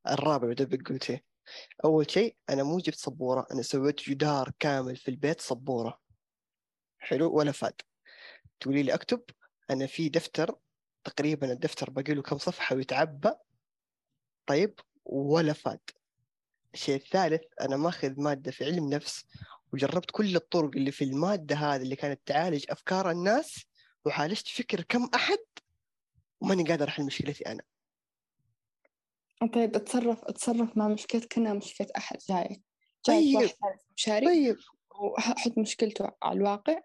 الرابع 0.08 0.48
بدبك 0.48 0.88
قلتي 0.88 1.24
أول 1.84 2.10
شيء 2.10 2.36
أنا 2.50 2.62
مو 2.62 2.78
جبت 2.78 2.96
سبورة 2.96 3.46
أنا 3.52 3.62
سويت 3.62 4.10
جدار 4.10 4.52
كامل 4.58 4.96
في 4.96 5.10
البيت 5.10 5.40
سبورة 5.40 6.00
حلو 6.98 7.36
ولا 7.36 7.52
فاد؟ 7.52 7.80
تقولي 8.60 8.82
لي 8.82 8.94
أكتب. 8.94 9.22
أنا 9.70 9.86
في 9.86 10.08
دفتر 10.08 10.58
تقريبا 11.04 11.52
الدفتر 11.52 11.90
باقي 11.90 12.14
له 12.14 12.22
كم 12.22 12.38
صفحة 12.38 12.76
ويتعبى. 12.76 13.30
طيب 14.46 14.80
ولا 15.04 15.52
فاد؟ 15.52 15.80
الشيء 16.74 16.96
الثالث 16.96 17.42
أنا 17.60 17.76
ماخذ 17.76 18.20
مادة 18.20 18.50
في 18.50 18.64
علم 18.64 18.88
نفس 18.88 19.24
وجربت 19.72 20.10
كل 20.10 20.36
الطرق 20.36 20.70
اللي 20.76 20.90
في 20.90 21.04
المادة 21.04 21.56
هذه 21.56 21.82
اللي 21.82 21.96
كانت 21.96 22.20
تعالج 22.26 22.64
أفكار 22.70 23.10
الناس 23.10 23.66
وعالجت 24.04 24.48
فكر 24.48 24.82
كم 24.82 25.08
أحد. 25.14 25.38
وماني 26.40 26.64
قادر 26.64 26.88
أحل 26.88 27.04
مشكلتي 27.06 27.46
أنا. 27.46 27.62
طيب 29.54 29.76
أتصرف 29.76 30.24
أتصرف 30.24 30.76
مع 30.76 30.88
مشكلتك 30.88 31.28
كأنها 31.28 31.52
مشكلة 31.54 31.86
أحد 31.96 32.18
جايك 32.28 32.62
جايك 33.08 33.36
طيب. 33.38 33.52
واحد 33.62 33.78
مشاري 33.96 34.26
طيب. 34.26 34.56
وحط 35.00 35.58
مشكلته 35.58 36.10
على 36.22 36.36
الواقع 36.38 36.80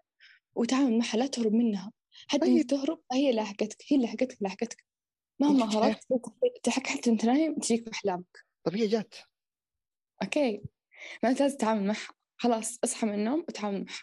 وتعامل 0.54 0.98
معها 0.98 1.16
لا 1.16 1.26
تهرب 1.26 1.52
منها. 1.52 1.92
حتى 2.28 2.40
طيب. 2.40 2.66
تهرب 2.66 3.00
هي 3.12 3.32
لاحقتك 3.32 3.76
هي 3.88 3.96
لاحقتك 3.96 4.36
لاحقتك 4.40 4.84
مهما 5.40 5.64
هربت 5.76 6.06
تحك 6.62 6.86
حتى 6.86 7.10
أنت 7.10 7.24
نايم 7.24 7.54
تجيك 7.54 7.84
بأحلامك. 7.84 8.44
طب 8.64 8.74
هي 8.74 8.86
جات. 8.86 9.14
okay. 10.22 10.62
ما 11.22 11.30
أنت 11.30 11.40
لازم 11.42 11.56
تتعامل 11.56 11.86
معها. 11.86 12.08
خلاص 12.36 12.78
اصحى 12.84 13.06
من 13.06 13.14
النوم 13.14 13.40
وتعامل 13.48 13.84
معها. 13.84 14.02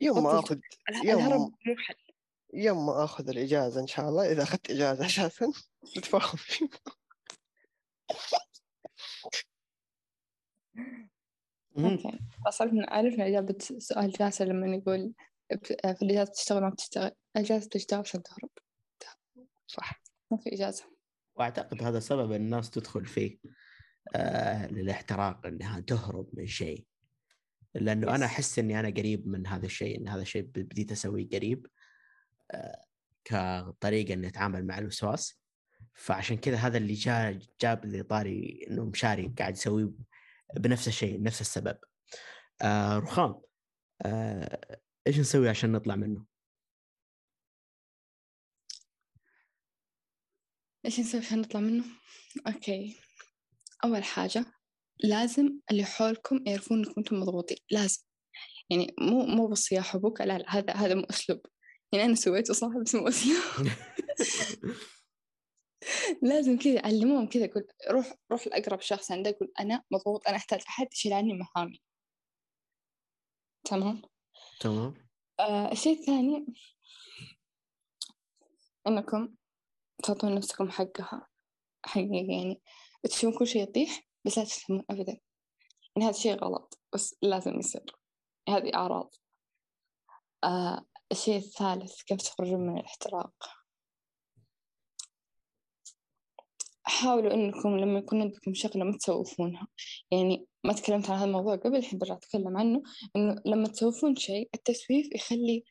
يوم 0.00 0.22
ما 0.22 0.38
اخذ 0.38 0.58
يوم- 1.04 1.18
الهرب 1.18 1.40
مو 1.40 1.76
حل. 1.78 1.94
يوم 2.54 2.86
ما 2.86 3.04
آخذ 3.04 3.28
الإجازة 3.28 3.80
إن 3.80 3.86
شاء 3.86 4.08
الله 4.08 4.32
إذا 4.32 4.42
أخذت 4.42 4.70
إجازة 4.70 5.06
أساسا 5.06 5.52
نتفاهم 5.98 6.36
فيه. 6.36 6.68
okay 11.78 12.18
عرفنا 12.46 12.86
عرفنا 12.88 13.26
إجابة 13.26 13.56
سؤال 13.78 14.10
جاسر 14.10 14.44
لما 14.44 14.76
يقول 14.76 15.12
في 15.64 16.02
الإجازة 16.02 16.30
بتشتغل 16.30 16.62
ما 16.62 16.68
بتشتغل؟ 16.68 17.10
الإجازة 17.36 17.66
بتشتغل 17.66 18.00
عشان 18.00 18.22
تهرب. 18.22 18.50
صح. 19.66 20.02
ما 20.30 20.36
في 20.36 20.54
إجازة. 20.54 20.84
وأعتقد 21.36 21.82
هذا 21.82 22.00
سبب 22.00 22.32
الناس 22.32 22.70
تدخل 22.70 23.06
فيه 23.06 23.38
آه 24.14 24.66
للاحتراق 24.66 25.46
إنها 25.46 25.80
تهرب 25.80 26.28
من 26.32 26.46
شيء. 26.46 26.84
لأنه 27.74 28.14
أنا. 28.14 28.26
أحس 28.26 28.58
إني 28.58 28.80
أنا 28.80 28.88
قريب 28.88 29.28
من 29.28 29.46
هذا 29.46 29.66
الشيء 29.66 30.00
إن 30.00 30.08
هذا 30.08 30.22
الشيء 30.22 30.42
بديت 30.42 30.92
اسويه 30.92 31.28
قريب. 31.28 31.66
كطريقة 33.24 34.14
اني 34.14 34.28
اتعامل 34.28 34.66
مع 34.66 34.78
الوسواس. 34.78 35.40
فعشان 35.94 36.36
كذا 36.36 36.56
هذا 36.56 36.78
اللي 36.78 36.94
جاء 36.94 37.38
جاب 37.60 37.86
لي 37.86 38.02
طاري 38.02 38.66
إنه 38.70 38.84
مشاري 38.84 39.34
قاعد 39.38 39.52
يسويه 39.52 39.90
بنفس 40.56 40.88
الشيء 40.88 41.22
نفس 41.22 41.40
السبب. 41.40 41.78
آه 42.62 42.98
رخام. 42.98 43.40
آه 44.02 44.80
إيش 45.06 45.18
نسوي 45.18 45.48
عشان 45.48 45.72
نطلع 45.72 45.96
منه؟ 45.96 46.24
إيش 50.84 51.00
نسوي 51.00 51.20
عشان 51.20 51.40
نطلع 51.40 51.60
منه؟ 51.60 51.84
أوكي. 52.46 52.96
أول 53.84 54.04
حاجة 54.04 54.44
لازم 55.04 55.60
اللي 55.70 55.84
حولكم 55.84 56.40
يعرفون 56.46 56.78
إنكم 56.78 56.94
أنتم 56.98 57.20
مضغوطين. 57.20 57.58
لازم. 57.70 58.02
يعني 58.70 58.94
مو 59.00 59.26
مو 59.26 59.54
يا 59.72 59.80
حبوك 59.80 60.20
لا 60.20 60.38
لا 60.38 60.44
هذا 60.48 60.72
هذا 60.72 60.94
مو 60.94 61.02
أسلوب. 61.10 61.40
يعني 61.92 62.04
أنا 62.04 62.14
سويته 62.14 62.54
صح 62.54 62.68
بس 62.68 62.94
مو 62.94 63.08
أسلوب 63.08 63.68
لازم 66.22 66.58
كذا 66.58 66.86
علموهم 66.86 67.28
كذا 67.28 67.46
قول 67.46 67.66
روح 67.90 68.14
روح 68.32 68.46
لأقرب 68.46 68.80
شخص 68.80 69.10
عندك 69.12 69.36
قول 69.40 69.52
أنا 69.60 69.82
مضغوط 69.90 70.28
أنا 70.28 70.36
أحتاج 70.36 70.60
أحد 70.68 70.86
يشيل 70.92 71.12
عني 71.12 71.32
مهامي. 71.32 71.82
تمام؟ 73.64 74.02
تمام. 74.60 74.94
آه 75.40 75.72
الشيء 75.72 76.00
الثاني 76.00 76.46
إنكم 78.86 79.34
تعطون 80.04 80.34
نفسكم 80.34 80.70
حقها 80.70 81.28
حقيقة 81.84 82.32
يعني. 82.32 82.62
تشوفون 83.02 83.38
كل 83.38 83.46
شيء 83.46 83.62
يطيح 83.62 84.08
بس 84.24 84.38
لا 84.38 84.44
تفهمون 84.44 84.84
أبدا. 84.90 85.20
يعني 85.96 86.08
هذا 86.08 86.18
شيء 86.18 86.44
غلط 86.44 86.80
بس 86.94 87.16
لازم 87.22 87.58
يصير. 87.58 87.96
هذه 88.48 88.74
أعراض. 88.74 89.14
آه 90.44 90.86
الشيء 91.12 91.36
الثالث 91.36 92.02
كيف 92.02 92.22
تخرجون 92.22 92.60
من 92.60 92.78
الاحتراق؟ 92.78 93.32
حاولوا 96.82 97.34
إنكم 97.34 97.76
لما 97.76 97.98
يكون 97.98 98.20
عندكم 98.20 98.54
شغلة 98.54 98.84
ما 98.84 98.96
تسوفونها. 98.98 99.66
يعني 100.10 100.46
ما 100.64 100.72
تكلمت 100.72 101.10
عن 101.10 101.16
هذا 101.16 101.24
الموضوع 101.24 101.56
قبل 101.56 101.76
الحين 101.76 101.98
برجع 101.98 102.14
أتكلم 102.14 102.56
عنه 102.56 102.82
إنه 103.16 103.42
لما 103.46 103.68
تسوفون 103.68 104.16
شيء 104.16 104.50
التسويف 104.54 105.14
يخلي 105.14 105.64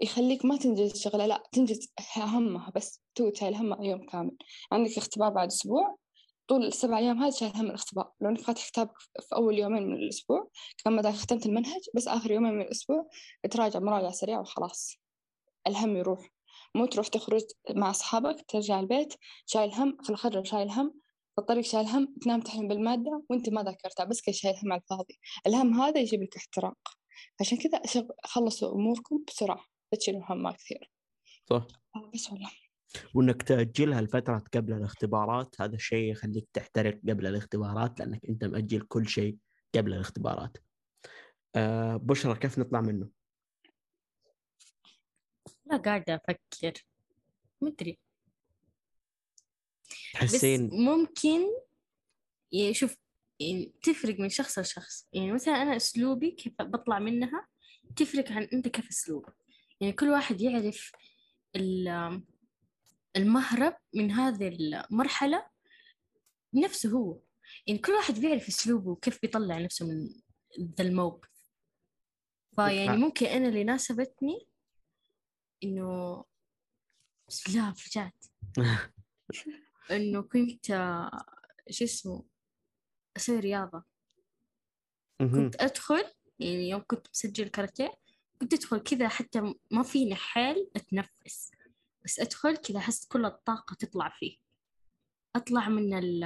يخليك 0.00 0.44
ما 0.44 0.56
تنجز 0.56 0.90
الشغلة 0.90 1.26
لا 1.26 1.42
تنجز 1.52 1.92
همها 2.16 2.72
بس 2.76 3.02
تو 3.14 3.32
شايل 3.34 3.54
همها 3.54 3.84
يوم 3.84 4.06
كامل. 4.06 4.36
عندك 4.72 4.98
اختبار 4.98 5.30
بعد 5.30 5.46
أسبوع 5.46 5.98
طول 6.48 6.66
السبع 6.66 6.98
أيام 6.98 7.22
هذه 7.22 7.30
شايل 7.30 7.52
هم 7.56 7.66
الاختبار 7.66 8.12
لو 8.20 8.30
إنك 8.30 8.40
فاتح 8.40 8.68
كتاب 8.68 8.90
في 9.28 9.34
أول 9.36 9.58
يومين 9.58 9.82
من 9.82 9.94
الأسبوع 9.94 10.50
كان 10.84 11.02
بعد 11.02 11.14
ختمت 11.14 11.46
المنهج 11.46 11.80
بس 11.94 12.08
آخر 12.08 12.30
يومين 12.30 12.52
من 12.52 12.60
الأسبوع 12.60 13.08
تراجع 13.50 13.80
مراجعة 13.80 14.10
سريعة 14.10 14.40
وخلاص. 14.40 14.96
الهم 15.66 15.96
يروح. 15.96 16.30
مو 16.74 16.86
تروح 16.86 17.08
تخرج 17.08 17.42
مع 17.70 17.90
أصحابك 17.90 18.44
ترجع 18.48 18.80
البيت 18.80 19.14
شايل 19.46 19.72
هم 19.74 19.96
في 20.02 20.10
الخرج 20.10 20.46
شايل 20.46 20.70
هم 20.70 20.94
في 21.34 21.40
الطريق 21.40 21.64
شايل 21.64 21.86
هم 21.86 22.14
تنام 22.22 22.40
تحلم 22.40 22.68
بالمادة 22.68 23.22
وأنت 23.30 23.48
ما 23.48 23.62
ذاكرتها 23.62 24.04
بس 24.04 24.20
كي 24.20 24.32
شايل 24.32 24.54
هم 24.64 24.72
على 24.72 24.80
الفاضي. 24.80 25.18
الهم 25.46 25.80
هذا 25.80 26.00
يجيب 26.00 26.22
لك 26.22 26.36
احتراق. 26.36 26.78
عشان 27.40 27.58
كذا 27.58 27.82
خلصوا 28.24 28.74
أموركم 28.74 29.24
بسرعة 29.28 29.64
لا 29.92 29.98
تشيلوا 29.98 30.22
هم 30.28 30.50
كثير. 30.50 30.90
صح. 31.50 31.66
آه، 31.96 32.10
بس 32.14 32.32
والله. 32.32 32.50
وإنك 33.14 33.42
تأجلها 33.42 34.00
لفترة 34.00 34.44
قبل 34.54 34.72
الاختبارات 34.72 35.60
هذا 35.60 35.74
الشيء 35.74 36.10
يخليك 36.10 36.48
تحترق 36.52 37.00
قبل 37.08 37.26
الاختبارات 37.26 38.00
لأنك 38.00 38.26
أنت 38.28 38.44
مأجل 38.44 38.80
كل 38.80 39.08
شيء 39.08 39.36
قبل 39.74 39.94
الاختبارات. 39.94 40.56
آه 41.54 41.96
بشرى 41.96 42.34
كيف 42.34 42.58
نطلع 42.58 42.80
منه؟ 42.80 43.08
لا 45.66 45.76
قاعدة 45.76 46.14
أفكر. 46.14 46.86
مدري. 47.60 47.98
بس 50.14 50.32
تحسين 50.32 50.70
ممكن 50.72 51.40
يعني 52.52 52.74
شوف 52.74 52.96
يعني 53.40 53.72
تفرق 53.82 54.20
من 54.20 54.28
شخص 54.28 54.58
لشخص. 54.58 55.08
يعني 55.12 55.32
مثلا 55.32 55.62
أنا 55.62 55.76
أسلوبي 55.76 56.30
كيف 56.30 56.52
بطلع 56.60 56.98
منها 56.98 57.46
تفرق 57.96 58.32
عن 58.32 58.42
أنت 58.42 58.68
كيف 58.68 58.88
أسلوبك 58.88 59.34
يعني 59.80 59.92
كل 59.92 60.08
واحد 60.08 60.40
يعرف 60.40 60.92
المهرب 63.16 63.76
من 63.94 64.10
هذه 64.10 64.48
المرحلة 64.48 65.46
نفسه 66.54 66.90
هو. 66.90 67.20
يعني 67.66 67.78
كل 67.78 67.92
واحد 67.92 68.14
بيعرف 68.14 68.48
أسلوبه 68.48 68.90
وكيف 68.90 69.22
بيطلع 69.22 69.58
نفسه 69.58 69.86
من 69.86 70.08
ذا 70.60 70.84
الموقف. 70.84 71.28
فيعني 72.56 72.86
نعم. 72.86 73.00
ممكن 73.00 73.26
أنا 73.26 73.48
اللي 73.48 73.64
ناسبتني 73.64 74.48
إنه 75.64 76.24
بسم 77.28 77.50
الله 77.50 77.74
رجعت. 77.86 78.24
إنه 79.90 80.22
كنت 80.22 80.66
شو 81.70 81.84
اسمه 81.84 82.24
أسوي 83.16 83.40
رياضة. 83.40 83.84
كنت 85.18 85.62
أدخل 85.62 86.04
يعني 86.38 86.70
يوم 86.70 86.82
كنت 86.86 87.06
بسجل 87.12 87.48
كاراتيه 87.48 87.92
كنت 88.40 88.54
أدخل 88.54 88.78
كذا 88.78 89.08
حتى 89.08 89.54
ما 89.70 89.82
فيني 89.82 90.14
حيل 90.14 90.70
أتنفس. 90.76 91.50
بس 92.06 92.20
أدخل 92.20 92.56
كذا 92.56 92.78
أحس 92.78 93.06
كل 93.06 93.24
الطاقة 93.24 93.74
تطلع 93.74 94.08
فيه. 94.08 94.36
أطلع 95.36 95.68
من 95.68 95.98
ال 95.98 96.24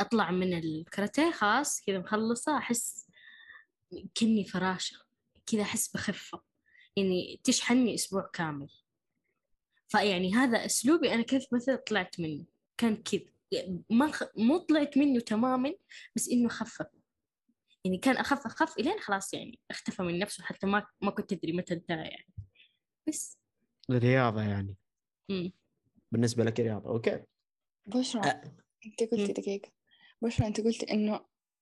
أطلع 0.00 0.30
من 0.30 0.58
الكاراتيه 0.58 1.30
خلاص 1.30 1.80
كذا 1.80 1.98
مخلصة 1.98 2.58
أحس 2.58 3.10
كني 4.16 4.44
فراشة. 4.44 4.96
كذا 5.46 5.62
أحس 5.62 5.88
بخفة. 5.88 6.42
يعني 6.96 7.40
تشحنني 7.44 7.94
أسبوع 7.94 8.30
كامل. 8.32 8.68
فيعني 9.88 10.34
هذا 10.34 10.66
أسلوبي 10.66 11.14
أنا 11.14 11.22
كيف 11.22 11.46
مثلا 11.52 11.76
طلعت 11.76 12.20
منه. 12.20 12.44
كان 12.76 13.02
كذا. 13.02 13.34
ما 13.90 14.12
خ... 14.12 14.22
مو 14.36 14.58
طلعت 14.58 14.98
منه 14.98 15.20
تماما 15.20 15.74
بس 16.16 16.28
إنه 16.28 16.48
خفف 16.48 16.86
يعني 17.84 17.98
كان 17.98 18.16
أخف 18.16 18.46
أخف 18.46 18.78
إلين 18.78 19.00
خلاص 19.00 19.34
يعني 19.34 19.60
اختفى 19.70 20.02
من 20.02 20.18
نفسه 20.18 20.44
حتى 20.44 20.66
ما 20.66 20.86
ما 21.02 21.10
كنت 21.10 21.32
أدري 21.32 21.52
متى 21.52 21.74
انتهى 21.74 22.08
يعني. 22.08 22.34
بس. 23.08 23.43
الرياضه 23.90 24.42
يعني. 24.42 24.74
مم. 25.28 25.52
بالنسبة 26.12 26.44
لك 26.44 26.60
رياضة 26.60 26.90
أوكي. 26.90 27.22
بشرى 27.86 28.22
أ- 28.22 28.26
أنت 28.86 29.00
قلتي 29.10 29.24
مم. 29.26 29.32
دقيقة. 29.32 29.70
بشرى 30.22 30.46
أنت 30.46 30.60
قلتي 30.60 30.92
إنه 30.92 31.20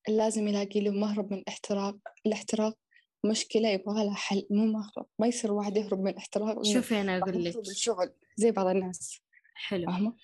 لازم 0.09 0.49
يلاقي 0.49 0.81
له 0.81 0.91
مهرب 0.91 1.33
من 1.33 1.39
الاحتراق 1.39 1.97
الاحتراق. 2.27 2.79
مشكلة 3.25 3.68
يبغى 3.68 4.05
لها 4.05 4.14
حل 4.14 4.47
مو 4.51 4.64
مهرب 4.64 5.07
ما 5.18 5.27
يصير 5.27 5.53
واحد 5.53 5.77
يهرب 5.77 6.01
من 6.01 6.11
الاحتراق 6.11 6.62
شوفي 6.64 7.01
أنا 7.01 7.18
راح 7.18 7.29
أقول 7.29 7.45
لك. 7.45 7.57
الشغل 7.57 8.12
زي 8.37 8.51
بعض 8.51 8.66
الناس. 8.66 9.20
حلو. 9.55 9.87
فاهمة؟ 9.87 10.16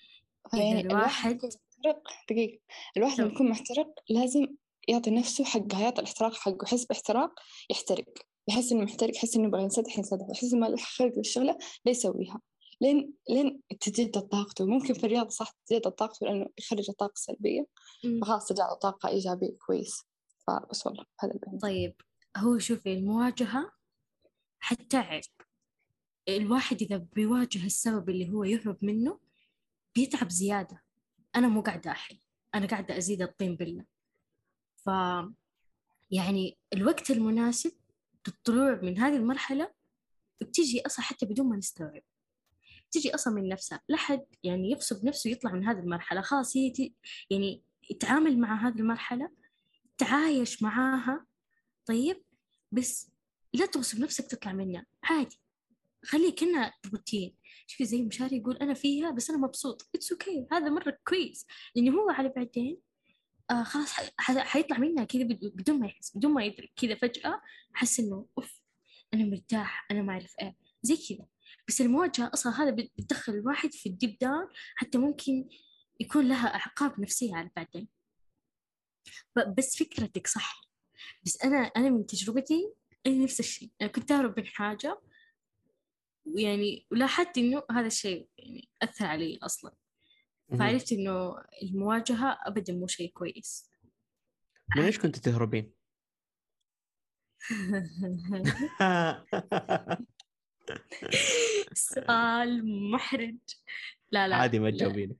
إذا 0.53 0.61
فيعني 0.61 0.81
الواحد 0.81 1.31
يكون 1.31 1.49
محترق 1.49 2.07
دقيقة. 2.29 2.59
الواحد 2.97 3.21
لما. 3.21 3.31
يكون 3.33 3.49
محترق 3.49 3.93
لازم 4.09 4.47
يعطي 4.87 5.11
نفسه 5.11 5.43
حقه 5.43 5.81
يعطي 5.81 6.01
الاحتراق 6.01 6.33
حقه. 6.33 6.57
يحس 6.63 6.85
باحتراق 6.85 7.39
يحترق. 7.69 8.05
يحس 8.49 8.71
إنه 8.71 8.83
محترق 8.83 9.15
يحس 9.15 9.35
إنه 9.35 9.47
يبغى 9.47 9.63
ينسدح 9.63 9.97
ينسدح. 9.97 10.27
يحس 10.29 10.53
إنه 10.53 10.61
ما 10.61 10.65
له 10.65 10.77
خلق 10.77 11.17
للشغلة 11.17 11.57
لا 11.85 11.91
يسويها. 11.91 12.41
لين 12.81 13.13
لين 13.29 13.61
تتجدد 13.79 14.21
طاقته 14.21 14.65
ممكن 14.65 14.93
في 14.93 15.03
الرياضة 15.03 15.29
صح 15.29 15.51
تتجدد 15.65 15.91
طاقته 15.91 16.25
لأنه 16.25 16.49
يخرج 16.59 16.89
الطاقة 16.89 17.13
السلبية. 17.13 17.65
مم. 18.03 18.21
فخلاص 18.21 18.47
ترجع 18.47 18.69
له 18.69 18.73
طاقة 18.73 19.09
إيجابية 19.09 19.57
كويس. 19.65 20.03
فبس 20.47 20.87
والله 20.87 21.05
هذا 21.19 21.31
اللي 21.31 21.41
عندي. 21.47 21.59
طيب 21.59 21.95
هو 22.37 22.57
شوفي 22.57 22.93
المواجهة 22.93 23.71
حتتعب 24.59 25.21
الواحد 26.29 26.81
إذا 26.81 26.97
بيواجه 26.97 27.65
السبب 27.65 28.09
اللي 28.09 28.29
هو 28.29 28.43
يهرب 28.43 28.77
منه 28.81 29.19
بيتعب 29.95 30.29
زيادة. 30.29 30.83
أنا 31.35 31.47
مو 31.47 31.61
قاعدة 31.61 31.91
أحل. 31.91 32.19
أنا 32.55 32.67
قاعدة 32.67 32.97
أزيد 32.97 33.21
الطين 33.21 33.55
بلة. 33.55 33.85
ف 34.85 34.89
يعني 36.11 36.57
الوقت 36.73 37.11
المناسب 37.11 37.71
للطلوع 38.29 38.79
من 38.81 38.97
هذه 38.97 39.15
المرحلة 39.15 39.71
بتيجي 40.41 40.85
أصلا 40.85 41.05
حتى 41.05 41.25
بدون 41.25 41.49
ما 41.49 41.57
نستوعب. 41.57 42.01
تيجي 42.91 43.15
أصلا 43.15 43.33
من 43.33 43.49
نفسها. 43.49 43.81
لا 43.89 43.97
حد 43.97 44.25
يعني 44.43 44.71
يغصب 44.71 45.05
نفسه 45.05 45.29
يطلع 45.29 45.51
من 45.51 45.67
هذه 45.67 45.79
المرحلة. 45.79 46.21
خلاص 46.21 46.57
هي 46.57 46.73
يعني 47.29 47.63
يتعامل 47.89 48.39
مع 48.39 48.67
هذه 48.67 48.79
المرحلة 48.79 49.31
تعايش 49.97 50.63
معاها. 50.63 51.25
طيب 51.85 52.23
بس 52.71 53.11
لا 53.53 53.65
تغصب 53.65 53.99
نفسك 53.99 54.27
تطلع 54.27 54.53
منها. 54.53 54.85
عادي. 55.03 55.41
خليه 56.05 56.35
كأنها 56.35 56.73
روتين. 56.93 57.35
شوفي 57.67 57.85
زي 57.85 58.01
مشاري 58.01 58.37
يقول 58.37 58.57
أنا 58.57 58.73
فيها 58.73 59.11
بس 59.11 59.29
أنا 59.29 59.39
مبسوط. 59.39 59.89
it's 59.95 60.45
okay. 60.45 60.53
هذا 60.53 60.69
مرة 60.69 60.97
كويس. 61.07 61.45
لأنه 61.75 61.91
هو 61.91 62.09
على 62.09 62.29
بعدين 62.29 62.88
آه 63.51 63.63
خلاص 63.63 63.91
حيطلع 64.19 64.77
منها 64.77 65.03
كذا 65.03 65.23
بد- 65.23 65.51
بدون 65.55 65.79
ما 65.79 65.87
يحس 65.87 66.17
بدون 66.17 66.33
ما 66.33 66.43
يدرك 66.45 66.71
كذا 66.75 66.95
فجأة 66.95 67.41
حس 67.73 67.99
إنه 67.99 68.27
أوف 68.37 68.61
أنا 69.13 69.25
مرتاح 69.25 69.87
أنا 69.91 70.01
ما 70.01 70.13
أعرف 70.13 70.35
إيه 70.41 70.55
زي 70.81 70.97
كذا. 71.09 71.27
بس 71.67 71.81
المواجهة 71.81 72.31
أصلا 72.33 72.61
هذا 72.63 72.71
بت- 72.71 72.91
بتدخل 72.97 73.33
الواحد 73.33 73.73
في 73.73 73.89
الديب 73.89 74.17
داون 74.21 74.47
حتى 74.75 74.97
ممكن 74.97 75.49
يكون 75.99 76.27
لها 76.29 76.47
أعقاب 76.55 76.99
نفسية 77.01 77.35
على 77.35 77.49
بعدين. 77.55 77.87
بس 79.57 79.77
فكرتك 79.83 80.27
صح. 80.27 80.61
بس 81.25 81.41
أنا 81.43 81.57
أنا 81.57 81.89
من 81.89 82.05
تجربتي 82.05 82.73
أنا 83.07 83.15
نفس 83.23 83.39
الشيء. 83.39 83.71
أنا 83.81 83.89
كنت 83.89 84.11
أهرب 84.11 84.39
من 84.39 84.45
حاجة 84.45 85.01
ويعني 86.25 86.87
ولاحظت 86.91 87.37
إنه 87.37 87.63
هذا 87.71 87.87
الشيء 87.87 88.27
يعني 88.37 88.69
أثر 88.81 89.05
علي 89.05 89.39
أصلا. 89.43 89.73
فعرفت 90.57 90.91
إنه 90.91 91.35
المواجهة 91.63 92.37
أبدا 92.45 92.73
مو 92.73 92.87
شيء 92.87 93.11
كويس. 93.11 93.69
من 94.75 94.83
إيش 94.83 94.99
كنت 94.99 95.15
تهربين؟ 95.15 95.73
سؤال 101.73 102.65
محرج. 102.91 103.37
لا 104.11 104.27
لا. 104.27 104.35
عادي 104.35 104.59
ما 104.59 104.67
لا. 104.67 104.77
تجاوبين 104.77 105.15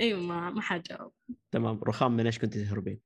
أيوه 0.00 0.20
ما 0.20 0.50
ما 0.50 0.60
حجاوب 0.60 1.12
تمام. 1.50 1.84
رخام 1.84 2.12
من 2.12 2.26
إيش 2.26 2.38
كنت 2.38 2.58
تهربين؟ 2.58 3.00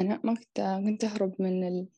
أنا 0.00 0.20
ما 0.24 0.34
كنت 0.34 0.80
كنت 0.84 1.04
أهرب 1.04 1.42
من 1.42 1.68
ال... 1.68 1.88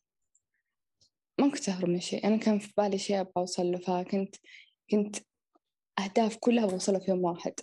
ما 1.39 1.51
كنت 1.51 1.69
أهرب 1.69 1.89
من 1.89 2.01
شيء. 2.01 2.27
أنا 2.27 2.37
كان 2.37 2.59
في 2.59 2.73
بالي 2.77 2.99
شيء 2.99 3.21
أبغى 3.21 3.33
أوصل 3.37 3.67
له 3.67 3.79
فكنت 3.79 4.37
كنت 4.91 5.17
أهداف 5.99 6.37
كلها 6.37 6.65
أبغى 6.65 6.75
أوصلها 6.75 7.01
في 7.01 7.11
يوم 7.11 7.25
واحد. 7.25 7.55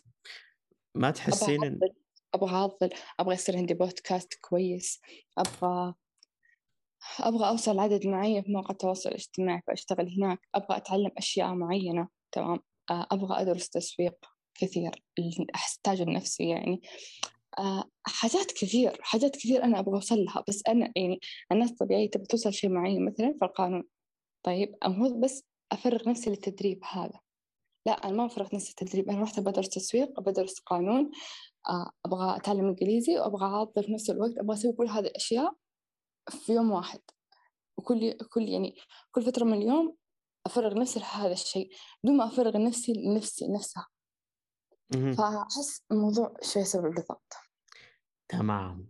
ما 0.95 1.11
تحسين 1.11 1.63
إن... 1.63 1.79
أعضل 1.83 1.93
أبغى 2.33 2.55
أعضل 2.55 2.89
أبغى 3.19 3.33
يصير 3.33 3.57
عندي 3.57 3.73
بودكاست 3.73 4.33
كويس 4.41 5.01
أبغى 5.37 5.93
أبغى 7.19 7.49
أوصل 7.49 7.79
عدد 7.79 8.07
معين 8.07 8.43
في 8.43 8.51
مواقع 8.51 8.71
التواصل 8.71 9.09
الاجتماعي 9.09 9.61
فأشتغل 9.67 10.13
هناك 10.17 10.39
أبغى 10.55 10.77
أتعلم 10.77 11.11
أشياء 11.17 11.53
معينة 11.53 12.07
تمام؟ 12.31 12.59
آه، 12.89 13.07
أبغى 13.11 13.41
أدرس 13.41 13.69
تسويق 13.69 14.25
كثير 14.55 14.91
أحتاج 15.55 16.01
النفسي 16.01 16.49
يعني. 16.49 16.81
آه، 17.59 17.83
حاجات 18.03 18.51
كثير 18.51 18.97
حاجات 19.01 19.35
كثير 19.35 19.63
أنا 19.63 19.79
أبغى 19.79 19.95
أوصل 19.95 20.15
لها 20.15 20.43
بس 20.47 20.63
أنا 20.67 20.91
يعني 20.95 21.19
الناس 21.51 21.71
الطبيعية 21.71 22.09
تبغى 22.09 22.25
توصل 22.25 22.53
شيء 22.53 22.69
معين 22.69 23.05
مثلا 23.05 23.35
في 23.39 23.45
القانون. 23.45 23.83
طيب 24.43 24.75
المفروض 24.85 25.19
بس 25.19 25.43
أفرغ 25.71 26.09
نفسي 26.09 26.29
للتدريب 26.29 26.79
هذا. 26.91 27.19
لا 27.85 27.91
أنا 27.91 28.13
ما 28.13 28.27
فرغت 28.27 28.53
نفسي 28.53 28.69
التدريب 28.69 29.09
أنا 29.09 29.21
رحت 29.21 29.39
بدرس 29.39 29.69
تسويق 29.69 30.19
بدرس 30.19 30.59
قانون 30.59 31.11
آه، 31.69 31.91
أبغى 32.05 32.37
أتعلم 32.37 32.67
إنجليزي 32.67 33.19
وأبغى 33.19 33.45
أعضل 33.45 33.83
في 33.83 33.93
نفس 33.93 34.09
الوقت 34.09 34.37
أبغى 34.37 34.53
أسوي 34.53 34.73
كل 34.73 34.87
هذه 34.87 35.05
الأشياء 35.05 35.53
في 36.29 36.53
يوم 36.53 36.71
واحد. 36.71 36.99
وكل 37.77 38.17
كل 38.29 38.41
يعني 38.41 38.75
كل 39.11 39.21
فترة 39.21 39.43
من 39.43 39.53
اليوم 39.53 39.95
أفرغ 40.45 40.79
نفسي 40.79 40.99
لهذا 40.99 41.33
الشيء 41.33 41.69
بدون 42.03 42.17
ما 42.17 42.27
أفرغ 42.27 42.57
نفسي 42.57 42.93
لنفسي 42.93 43.47
نفسها. 43.47 43.87
فأحس 45.17 45.83
الموضوع 45.91 46.33
شوي 46.41 46.61
يسبب 46.61 46.85
لي 46.85 47.01
ضغط. 47.09 47.33
تمام. 48.29 48.89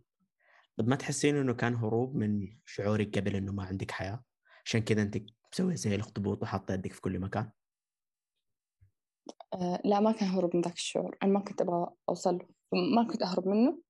طب 0.77 0.87
ما 0.87 0.95
تحسين 0.95 1.35
إنه 1.35 1.53
كان 1.53 1.75
هروب 1.75 2.15
من 2.15 2.47
شعورك 2.65 3.17
قبل 3.17 3.35
إنه 3.35 3.51
ما 3.51 3.63
عندك 3.63 3.91
حياة؟ 3.91 4.23
عشان 4.65 4.81
كذا 4.81 5.01
أنت 5.01 5.17
مسوية 5.53 5.75
زي 5.75 5.95
الاخطبوط 5.95 6.43
وحاطة 6.43 6.73
يدك 6.73 6.93
في 6.93 7.01
كل 7.01 7.19
مكان. 7.19 7.51
لا 9.85 9.99
ما 9.99 10.11
كان 10.11 10.30
هروب 10.30 10.56
من 10.56 10.61
ذاك 10.61 10.73
الشعور. 10.73 11.18
أنا 11.23 11.31
ما 11.31 11.39
كنت 11.39 11.61
أبغى 11.61 11.88
أوصل 12.10 12.38
له 12.38 12.47
ما 12.73 13.07
كنت 13.11 13.22
أهرب 13.22 13.47
منه. 13.47 13.81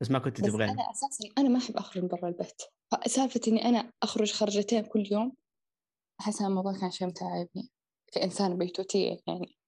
بس 0.00 0.10
ما 0.10 0.18
كنت 0.18 0.40
تبغين. 0.40 0.70
أنا 0.70 0.90
أساسا 0.90 1.28
أنا 1.38 1.48
ما 1.48 1.58
أحب 1.58 1.76
أخرج 1.76 2.02
من 2.02 2.08
برا 2.08 2.28
البيت. 2.28 2.62
فسالفة 2.90 3.40
إني 3.48 3.64
أنا 3.64 3.92
أخرج 4.02 4.32
خرجتين 4.32 4.84
كل 4.84 5.08
يوم 5.10 5.32
أحس 6.20 6.40
أن 6.40 6.46
الموضوع 6.46 6.78
كان 6.80 6.90
شيء 6.90 7.08
متعبني. 7.08 7.70
كإنسانة 8.12 8.54
بيتوتية 8.54 9.18
يعني. 9.26 9.58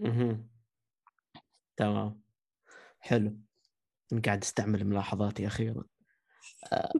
مهم. 0.00 0.48
تمام. 1.76 2.22
حلو. 3.00 3.36
قاعد 4.24 4.42
أستعمل 4.42 4.84
ملاحظاتي 4.84 5.46
أخيرا. 5.46 5.84
آه. 6.72 6.92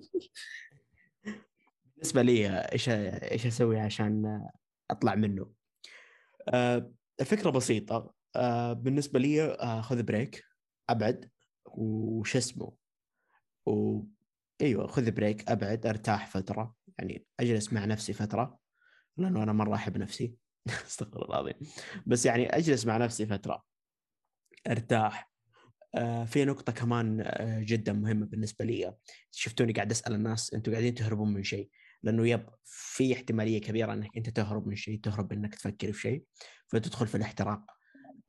بالنسبة 1.97 2.23
لي 2.23 2.49
آه، 2.49 2.73
إيش 2.73 2.89
إيش 2.89 3.47
أسوي 3.47 3.81
عشان 3.81 4.27
آه، 4.27 4.51
أطلع 4.91 5.15
منه؟ 5.15 5.53
آه، 6.49 6.93
الفكرة 7.21 7.51
بسيطة. 7.51 8.15
آه، 8.37 8.73
بالنسبة 8.73 9.19
لي 9.19 9.43
آه، 9.43 9.81
خذ 9.81 10.03
break 10.03 10.45
أبعد 10.89 11.31
وش 11.67 12.37
اسمه؟ 12.37 12.73
و 13.67 14.01
أيوه 14.61 14.87
خذ 14.87 15.11
break 15.11 15.51
أبعد 15.51 15.87
أرتاح 15.87 16.27
فترة. 16.27 16.75
يعني 16.99 17.27
أجلس 17.41 17.73
مع 17.73 17.85
نفسي 17.85 18.13
فترة 18.13 18.59
لأنه 19.17 19.43
أنا 19.43 19.53
مرة 19.53 19.75
أحب 19.75 19.99
نفسي. 19.99 20.35
أستغفر 20.87 21.25
الله 21.25 21.41
العظيم. 21.41 21.69
بس 22.07 22.27
يعني 22.27 22.47
أجلس 22.57 22.87
مع 22.87 22.97
نفسي 22.97 23.27
فترة 23.27 23.63
أرتاح. 24.71 25.33
آه، 25.95 26.25
في 26.25 26.45
نقطة 26.45 26.73
كمان 26.73 27.21
آه، 27.21 27.61
جدا 27.61 27.93
مهمة 27.93 28.27
بالنسبة 28.27 28.65
لي. 28.65 28.95
شفتوني 29.31 29.73
قاعد 29.73 29.91
أسأل 29.91 30.15
الناس 30.15 30.55
أنتم 30.55 30.73
قاعدين 30.73 30.95
تهربون 30.95 31.33
من 31.35 31.43
شيء؟ 31.43 31.71
لأنه 32.03 32.29
يب 32.29 32.47
في 32.65 33.13
احتمالية 33.13 33.61
كبيرة 33.61 33.93
إنك 33.93 34.17
أنت 34.17 34.31
تهرب 34.31 34.67
من 34.67 34.77
شيء 34.77 35.01
تهرب 35.01 35.33
إنك 35.33 35.55
تفكر 35.55 35.93
في 35.93 36.01
شيء. 36.01 36.25
فتدخل 36.73 37.07
في 37.07 37.15
الاحتراق. 37.15 37.61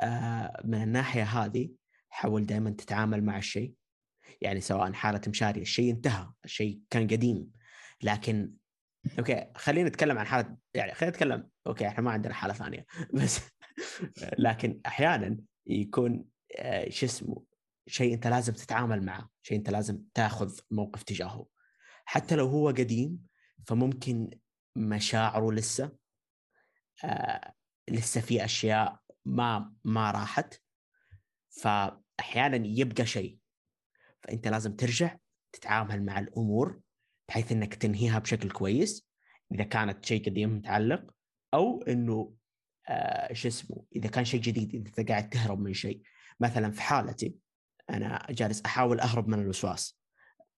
آه، 0.01 0.61
من 0.63 0.83
الناحية 0.83 1.23
هذه 1.23 1.69
حاول 2.09 2.45
دائما 2.45 2.69
تتعامل 2.69 3.23
مع 3.23 3.37
الشيء. 3.37 3.73
يعني 4.41 4.61
سواء 4.61 4.93
حالة 4.93 5.21
مشاري 5.27 5.61
الشيء 5.61 5.91
انتهى 5.91 6.31
الشيء 6.45 6.81
كان 6.89 7.07
قديم. 7.07 7.51
لكن 8.03 8.53
okay 9.19 9.47
خلينا 9.55 9.89
نتكلم 9.89 10.17
عن 10.17 10.25
حالة 10.25 10.57
يعني 10.73 10.93
خلينا 10.93 11.15
نتكلم 11.15 11.49
okay 11.67 11.87
إحنا 11.87 12.03
ما 12.03 12.11
عندنا 12.11 12.33
حالة 12.33 12.53
ثانية. 12.53 12.85
بس 13.13 13.39
لكن 14.39 14.81
أحيانا 14.85 15.37
يكون 15.67 16.25
آه، 16.57 16.89
شو 16.89 17.05
اسمه 17.05 17.43
شيء 17.87 18.13
أنت 18.13 18.27
لازم 18.27 18.53
تتعامل 18.53 19.05
معه 19.05 19.29
شيء 19.41 19.57
أنت 19.57 19.69
لازم 19.69 20.03
تاخذ 20.13 20.59
موقف 20.71 21.03
تجاهه. 21.03 21.47
حتى 22.05 22.35
لو 22.35 22.47
هو 22.47 22.67
قديم 22.67 23.19
فممكن 23.67 24.29
مشاعره 24.75 25.51
لسه 25.51 25.91
آه 27.03 27.53
لسه 27.89 28.21
في 28.21 28.45
أشياء 28.45 28.99
ما 29.25 29.73
ما 29.83 30.11
راحت 30.11 30.61
فاحيانا 31.49 32.67
يبقى 32.67 33.05
شيء. 33.05 33.37
فأنت 34.23 34.47
لازم 34.47 34.75
ترجع 34.75 35.17
تتعامل 35.51 36.05
مع 36.05 36.19
الأمور 36.19 36.79
بحيث 37.29 37.51
إنك 37.51 37.75
تنهيها 37.75 38.19
بشكل 38.19 38.51
كويس 38.51 39.07
إذا 39.51 39.63
كانت 39.63 40.05
شيء 40.05 40.25
قديم 40.25 40.57
متعلق 40.57 41.11
أو 41.53 41.81
إنه 41.81 42.33
آه 42.89 43.33
شو 43.33 43.47
اسمه 43.47 43.85
إذا 43.95 44.09
كان 44.09 44.25
شيء 44.25 44.41
جديد 44.41 44.75
إذا 44.75 44.87
أنت 44.87 45.09
قاعد 45.11 45.29
تهرب 45.29 45.59
من 45.59 45.73
شيء. 45.73 46.01
مثلا 46.39 46.71
في 46.71 46.81
حالتي 46.81 47.35
أنا 47.89 48.27
جالس 48.29 48.61
أحاول 48.61 48.99
أهرب 48.99 49.27
من 49.27 49.39
الوسواس. 49.39 49.99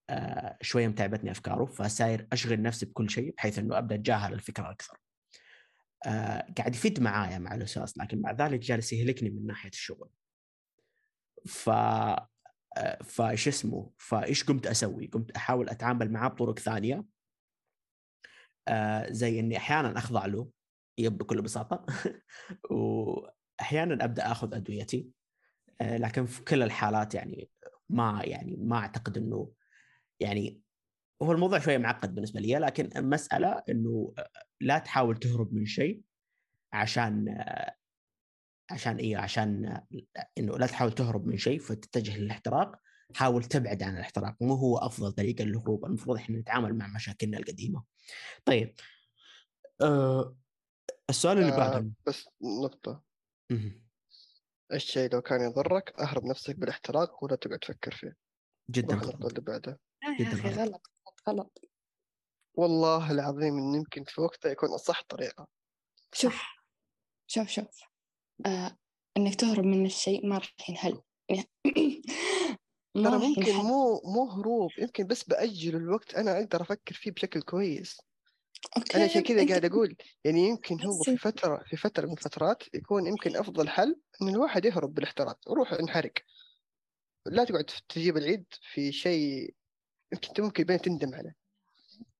آه 0.10 0.57
شوية 0.61 0.88
متعبتني 0.88 1.31
أفكاره 1.31 1.65
فساير 1.65 2.27
أشغل 2.34 2.61
نفسي 2.61 2.85
بكل 2.85 3.10
شيء 3.10 3.34
بحيث 3.38 3.60
إنه 3.60 3.77
أبدأ 3.77 3.95
أتجاهل 3.95 4.34
الفكرة 4.34 4.72
أكثر. 4.72 4.97
قاعد 6.58 6.76
يفيد 6.76 7.00
معايا 7.00 7.38
مع 7.38 7.56
الوسواس 7.56 7.98
لكن 7.98 8.22
مع 8.22 8.32
ذلك 8.32 8.60
جالس 8.60 8.94
يهلكني 8.94 9.30
من 9.30 9.46
ناحية 9.46 9.70
الشغل. 9.70 10.10
ف 11.46 11.70
آه، 12.78 13.04
فايش 13.04 13.48
اسمه؟ 13.48 13.92
فايش 13.98 14.44
قمت 14.44 14.68
أسوي؟ 14.68 15.08
قمت 15.08 15.32
أحاول 15.32 15.70
أتعامل 15.70 16.12
معاه 16.12 16.28
بطرق 16.28 16.60
ثانية. 16.60 17.06
آه 18.68 19.12
زي 19.12 19.40
إني 19.40 19.58
أحيانا 19.58 19.98
أخضع 19.98 20.26
له 20.26 20.50
بكل 21.00 21.42
بساطة. 21.42 21.86
واحيانا 22.72 24.06
أبدأ 24.06 24.32
أخذ 24.32 24.54
أدويتي. 24.56 25.10
آه 25.82 25.98
لكن 25.98 26.26
في 26.26 26.44
كل 26.44 26.64
الحالات 26.64 27.16
يعني 27.16 27.50
ما 27.90 28.22
يعني 28.24 28.56
ما 28.60 28.78
أعتقد 28.78 29.18
إنه 29.18 29.52
يعني 30.20 30.62
هو 31.24 31.32
الموضوع 31.32 31.60
شوية 31.60 31.78
معقد 31.78 32.16
بالنسبة 32.16 32.40
لي 32.40 32.56
لكن 32.60 32.90
المساله 32.96 33.64
إنه 33.70 34.14
لا 34.62 34.80
تحاول 34.80 35.18
تهرب 35.18 35.54
من 35.54 35.66
شيء 35.66 36.02
عشان 36.74 37.28
عشان 38.72 38.98
إيه؟ 38.98 39.18
عشان 39.18 39.80
إنه 40.38 40.58
لا 40.58 40.68
تحاول 40.68 40.92
تهرب 40.92 41.28
من 41.28 41.38
شيء 41.38 41.60
فتتجه 41.60 42.18
للاحتراق. 42.18 42.76
حاول 43.16 43.44
تبعد 43.44 43.84
عن 43.84 43.94
الاحتراق 43.96 44.36
مو 44.42 44.54
هو 44.54 44.78
أفضل 44.78 45.12
طريقة 45.12 45.44
للهروب 45.44 45.86
المفروض 45.86 46.18
إحنا 46.18 46.38
نتعامل 46.38 46.78
مع 46.78 46.88
مشاكلنا 46.88 47.38
القديمة. 47.38 47.84
طيب 48.46 48.76
أه 49.82 50.38
السؤال 51.10 51.38
اللي 51.38 51.52
آه 51.52 51.58
بعده. 51.58 51.92
بس 52.08 52.26
نقطة. 52.64 53.04
مهم. 53.52 53.86
الشيء 54.74 55.14
لو 55.14 55.22
كان 55.22 55.42
يضرك 55.42 56.00
أهرب 56.00 56.26
نفسك 56.26 56.56
بالاحتراق 56.56 57.24
ولا 57.24 57.36
تقعد 57.36 57.60
تفكر 57.60 57.92
فيه؟ 57.92 58.16
جدا 58.70 58.96
غلط 58.96 59.26
اللي 59.26 59.42
بعدها. 59.42 59.78
جداً 60.20 60.38
غلط. 60.50 60.92
غلط. 61.30 61.61
والله 62.57 63.11
العظيم 63.11 63.57
إن 63.57 63.76
يمكن 63.76 64.03
في 64.03 64.22
وقتها 64.22 64.52
يكون 64.52 64.69
أصح 64.69 65.02
طريقة. 65.10 65.47
شوف 66.14 66.43
شوف 67.27 67.47
شوف. 67.47 67.84
آه 68.45 68.77
إنك 69.18 69.35
تهرب 69.35 69.65
من 69.65 69.85
الشيء 69.85 70.27
ما 70.27 70.38
راح 70.38 70.69
ينحل. 70.69 71.02
ترى 73.03 73.18
ممكن 73.18 73.53
مو 73.53 74.02
مو 74.06 74.30
هروب 74.30 74.72
يمكن 74.77 75.07
بس 75.07 75.23
بأجل 75.23 75.76
الوقت 75.76 76.15
أنا 76.15 76.39
أقدر 76.39 76.61
أفكر 76.61 76.95
فيه 76.95 77.11
بشكل 77.11 77.41
كويس. 77.41 77.97
أوكي 78.77 78.97
أنا 78.97 79.03
عشان 79.06 79.23
كذا 79.23 79.47
قاعد 79.47 79.65
أقول 79.65 79.95
يعني 80.23 80.39
يمكن 80.47 80.85
هو 80.85 81.03
في 81.03 81.18
فترة 81.18 81.64
في 81.65 81.77
فترة 81.77 82.06
من 82.06 82.14
الفترات 82.14 82.64
يكون 82.73 83.07
يمكن 83.07 83.35
أفضل 83.35 83.69
حل 83.69 83.95
إن 84.22 84.30
الواحد 84.30 84.65
يهرب 84.65 84.93
بالاحتراق 84.93 85.52
روح 85.52 85.73
انحرق. 85.73 86.14
لا 87.26 87.43
تقعد 87.43 87.65
تجيب 87.89 88.18
العيد 88.18 88.45
في 88.73 88.91
شيء 88.91 89.53
يمكن 90.14 90.27
أنت 90.27 90.41
ممكن 90.41 90.64
بعدين 90.64 90.99
تندم 90.99 91.15
عليه. 91.15 91.36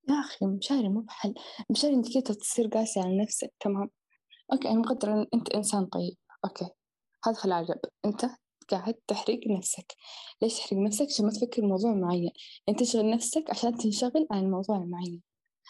يا 0.10 0.20
أخي 0.20 0.46
مشاري 0.46 0.90
مو 0.90 1.02
بحل. 1.02 1.34
مشاري 1.70 1.94
أنت 1.94 2.14
كده 2.14 2.34
تصير 2.34 2.68
قاسي 2.68 3.00
على 3.00 3.22
نفسك. 3.24 3.54
تمام. 3.60 3.90
okay 4.54 4.70
أنا 4.70 4.80
مقدرة 4.80 5.14
إن 5.14 5.28
أنت 5.34 5.50
إنسان 5.50 5.86
طيب. 5.86 6.18
okay. 6.46 6.70
هذا 7.26 7.36
في 7.36 7.46
العجب. 7.46 7.80
أنت 8.06 8.26
قاعد 8.70 8.94
تحرق 9.08 9.40
نفسك. 9.58 9.94
ليش 10.42 10.58
تحرق 10.58 10.80
نفسك؟ 10.80 11.06
عشان 11.06 11.26
ما 11.26 11.32
تفكر 11.32 11.62
موضوع 11.62 11.94
معين. 11.94 12.32
أنت 12.70 12.80
تشغل 12.80 13.10
نفسك 13.10 13.50
عشان 13.50 13.78
تنشغل 13.78 14.28
عن 14.32 14.40
الموضوع 14.40 14.78
المعين. 14.78 15.22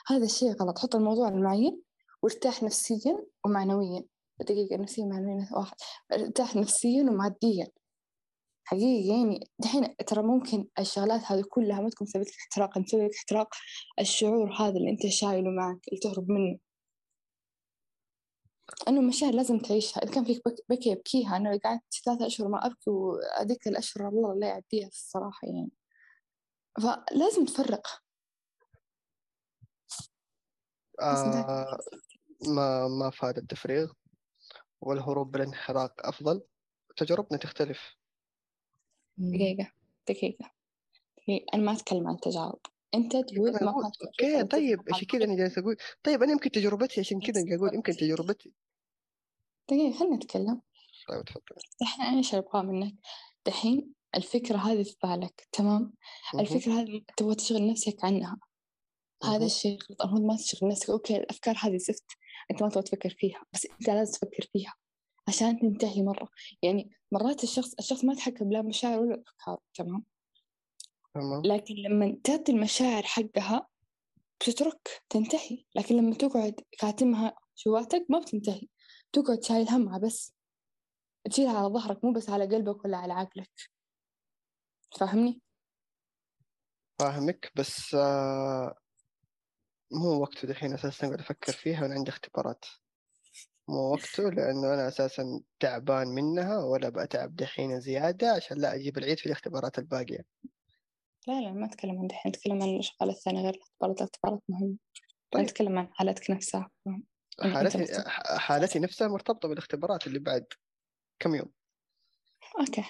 هذا 0.07 0.25
الشيء 0.25 0.51
غلط. 0.51 0.79
حط 0.79 0.95
الموضوع 0.95 1.27
المعين 1.27 1.81
وارتاح 2.21 2.63
نفسيا 2.63 3.25
ومعنويا. 3.45 4.03
دقيقة 4.39 4.77
نفسيا 4.77 5.03
ومعنويا 5.03 5.47
واحد. 5.51 5.75
ارتاح 6.13 6.55
نفسيا 6.55 7.03
وماديا. 7.03 7.67
حقيقي 8.67 9.07
يعني 9.07 9.49
دحين 9.59 9.95
ترى 9.95 10.23
ممكن 10.23 10.67
الشغلات 10.79 11.21
هذه 11.31 11.43
كلها 11.49 11.81
ما 11.81 11.89
تكون 11.89 12.07
مسببت 12.07 12.27
لك 12.27 12.35
احتراق 12.39 12.77
مسوي 12.77 13.05
لك 13.05 13.15
احتراق 13.15 13.55
الشعور 13.99 14.53
هذا 14.53 14.77
اللي 14.77 14.89
أنت 14.89 15.07
شايله 15.07 15.49
معك 15.51 15.87
اللي 15.87 15.99
تهرب 15.99 16.29
منه. 16.31 16.59
إنه 18.87 19.01
مشاعر 19.01 19.33
لازم 19.33 19.59
تعيشها. 19.59 20.03
إذا 20.03 20.11
كان 20.11 20.25
فيك 20.25 20.41
بك- 20.47 20.65
بكي 20.69 20.93
ابكيها 20.93 21.37
أنا 21.37 21.59
قعدت 21.63 21.83
ثلاثة 22.05 22.27
أشهر 22.27 22.47
ما 22.47 22.65
أبكي 22.65 22.89
وهذيك 22.89 23.67
الأشهر 23.67 24.07
الله 24.09 24.35
لا 24.35 24.47
يعديها 24.47 24.87
الصراحة 24.87 25.47
يعني. 25.47 25.71
فلازم 26.77 27.45
تفرق. 27.45 27.87
آه 31.01 31.77
ما 32.47 32.87
ما 32.87 33.09
فاد 33.09 33.37
التفريغ. 33.37 33.91
والهروب 34.81 35.31
بالانحراق 35.31 36.07
أفضل. 36.07 36.43
تجربنا 36.97 37.37
تختلف. 37.37 37.95
دقيقة 39.17 39.71
دقيقة 40.09 40.51
دقيقة. 41.17 41.45
أنا 41.53 41.63
ما 41.63 41.71
أتكلم 41.71 42.07
عن 42.07 42.17
تجارب 42.17 42.59
أنت 42.95 43.11
تقول 43.11 43.51
ما 43.51 43.91
أوكي 44.07 44.43
طيب 44.43 44.79
عشان 44.93 45.07
كذا 45.07 45.23
أنا 45.23 45.35
جالس 45.35 45.57
أقول. 45.57 45.75
طيب 46.03 46.23
أنا 46.23 46.31
يمكن 46.31 46.51
تجربتي 46.51 46.99
عشان 46.99 47.19
كذا 47.19 47.55
أقول 47.55 47.75
يمكن 47.75 47.93
تجربتي. 47.93 48.53
دقيقة 49.69 49.99
خلينا 49.99 50.15
نتكلم. 50.15 50.61
طيب 51.09 51.25
تفضل. 51.25 51.43
دحين 51.81 52.05
أنا 52.05 52.17
إيش 52.17 52.35
أبغى 52.35 52.63
منك؟ 52.63 52.95
دحين 53.45 53.93
الفكرة 54.15 54.57
هذه 54.57 54.83
في 54.83 54.95
بالك 55.03 55.47
تمام. 55.51 55.93
الفكرة 56.39 56.71
هذه 56.71 57.01
تبغى 57.17 57.35
تشغل 57.35 57.71
نفسك 57.71 57.95
عنها. 58.03 58.37
هذا. 59.23 59.45
الشيء 59.45 59.77
غلط 59.89 60.01
المفروض 60.01 60.21
ما 60.21 60.35
تشغل 60.35 60.69
نفسك. 60.69 60.89
أوكي 60.89 61.17
الأفكار 61.17 61.55
هذه 61.59 61.77
زفت 61.77 62.05
أنت 62.51 62.63
ما 62.63 62.69
تبغى 62.69 62.83
تفكر 62.83 63.15
فيها 63.19 63.43
بس 63.53 63.65
أنت 63.65 63.89
لازم 63.89 64.11
تفكر 64.11 64.49
فيها. 64.53 64.73
عشان 65.27 65.59
تنتهي 65.59 66.03
مرة. 66.03 66.29
يعني 66.61 66.91
مرات 67.11 67.43
الشخص 67.43 67.73
الشخص 67.79 68.05
ما 68.05 68.13
يتحكم 68.13 68.51
لا 68.51 68.61
مشاعر 68.61 68.99
ولا 68.99 69.23
أفكار 69.27 69.59
تمام؟ 69.73 70.03
تمام. 71.13 71.41
لكن 71.45 71.75
لما 71.75 72.17
تعطي 72.23 72.51
المشاعر 72.51 73.03
حقها 73.03 73.67
بتترك 74.39 75.03
تنتهي. 75.09 75.65
لكن 75.75 75.95
لما 75.95 76.15
تقعد 76.15 76.55
كاتمها 76.79 77.35
جواتك 77.65 78.05
ما 78.09 78.19
بتنتهي. 78.19 78.67
تقعد 79.13 79.43
شايل 79.43 79.69
همها 79.69 79.97
بس. 79.97 80.33
تشيلها 81.31 81.57
على 81.57 81.67
ظهرك 81.67 82.05
مو 82.05 82.13
بس 82.13 82.29
على 82.29 82.55
قلبك 82.55 82.85
ولا 82.85 82.97
على 82.97 83.13
عقلك. 83.13 83.51
فاهمني؟ 84.99 85.41
فاهمك. 86.99 87.51
بس 87.55 87.95
آه، 87.95 88.75
مو 89.91 90.21
وقته 90.21 90.47
دحين 90.47 90.73
أساسا 90.73 91.07
قاعد 91.07 91.19
أفكر 91.19 91.53
فيها 91.53 91.81
وأنا 91.81 91.93
عندي 91.95 92.09
اختبارات. 92.09 92.65
مو 93.67 93.93
وقته 93.93 94.23
لأنه 94.23 94.73
أنا 94.73 94.87
أساسا 94.87 95.41
تعبان 95.59 96.07
منها 96.07 96.63
ولا 96.63 96.89
بتعب 96.89 97.35
دحين 97.35 97.79
زيادة 97.79 98.31
عشان 98.31 98.57
لا 98.57 98.75
أجيب 98.75 98.97
العيد 98.97 99.19
في 99.19 99.25
الاختبارات 99.25 99.79
الباقية. 99.79 100.25
لا 101.27 101.41
لا 101.41 101.51
ما 101.51 101.65
أتكلم 101.65 101.99
عن 101.99 102.07
دحين 102.07 102.31
أتكلم 102.31 102.63
عن 102.63 102.69
الأشغال 102.69 103.09
الثانية 103.09 103.41
غير 103.41 103.53
الاختبارات. 103.53 103.97
الاختبارات 103.97 104.41
مهمة 104.49 104.65
أنا 104.67 104.77
طيب. 105.31 105.43
أتكلم 105.43 105.77
عن 105.77 105.87
حالتك 105.93 106.31
نفسها. 106.31 106.69
يعني 106.85 107.03
حالتي 107.41 108.03
حالتي 108.37 108.79
نفسها 108.79 109.07
مرتبطة 109.07 109.47
بالاختبارات 109.47 110.07
اللي 110.07 110.19
بعد 110.19 110.45
كم 111.19 111.35
يوم. 111.35 111.51
أوكي. 112.59 112.83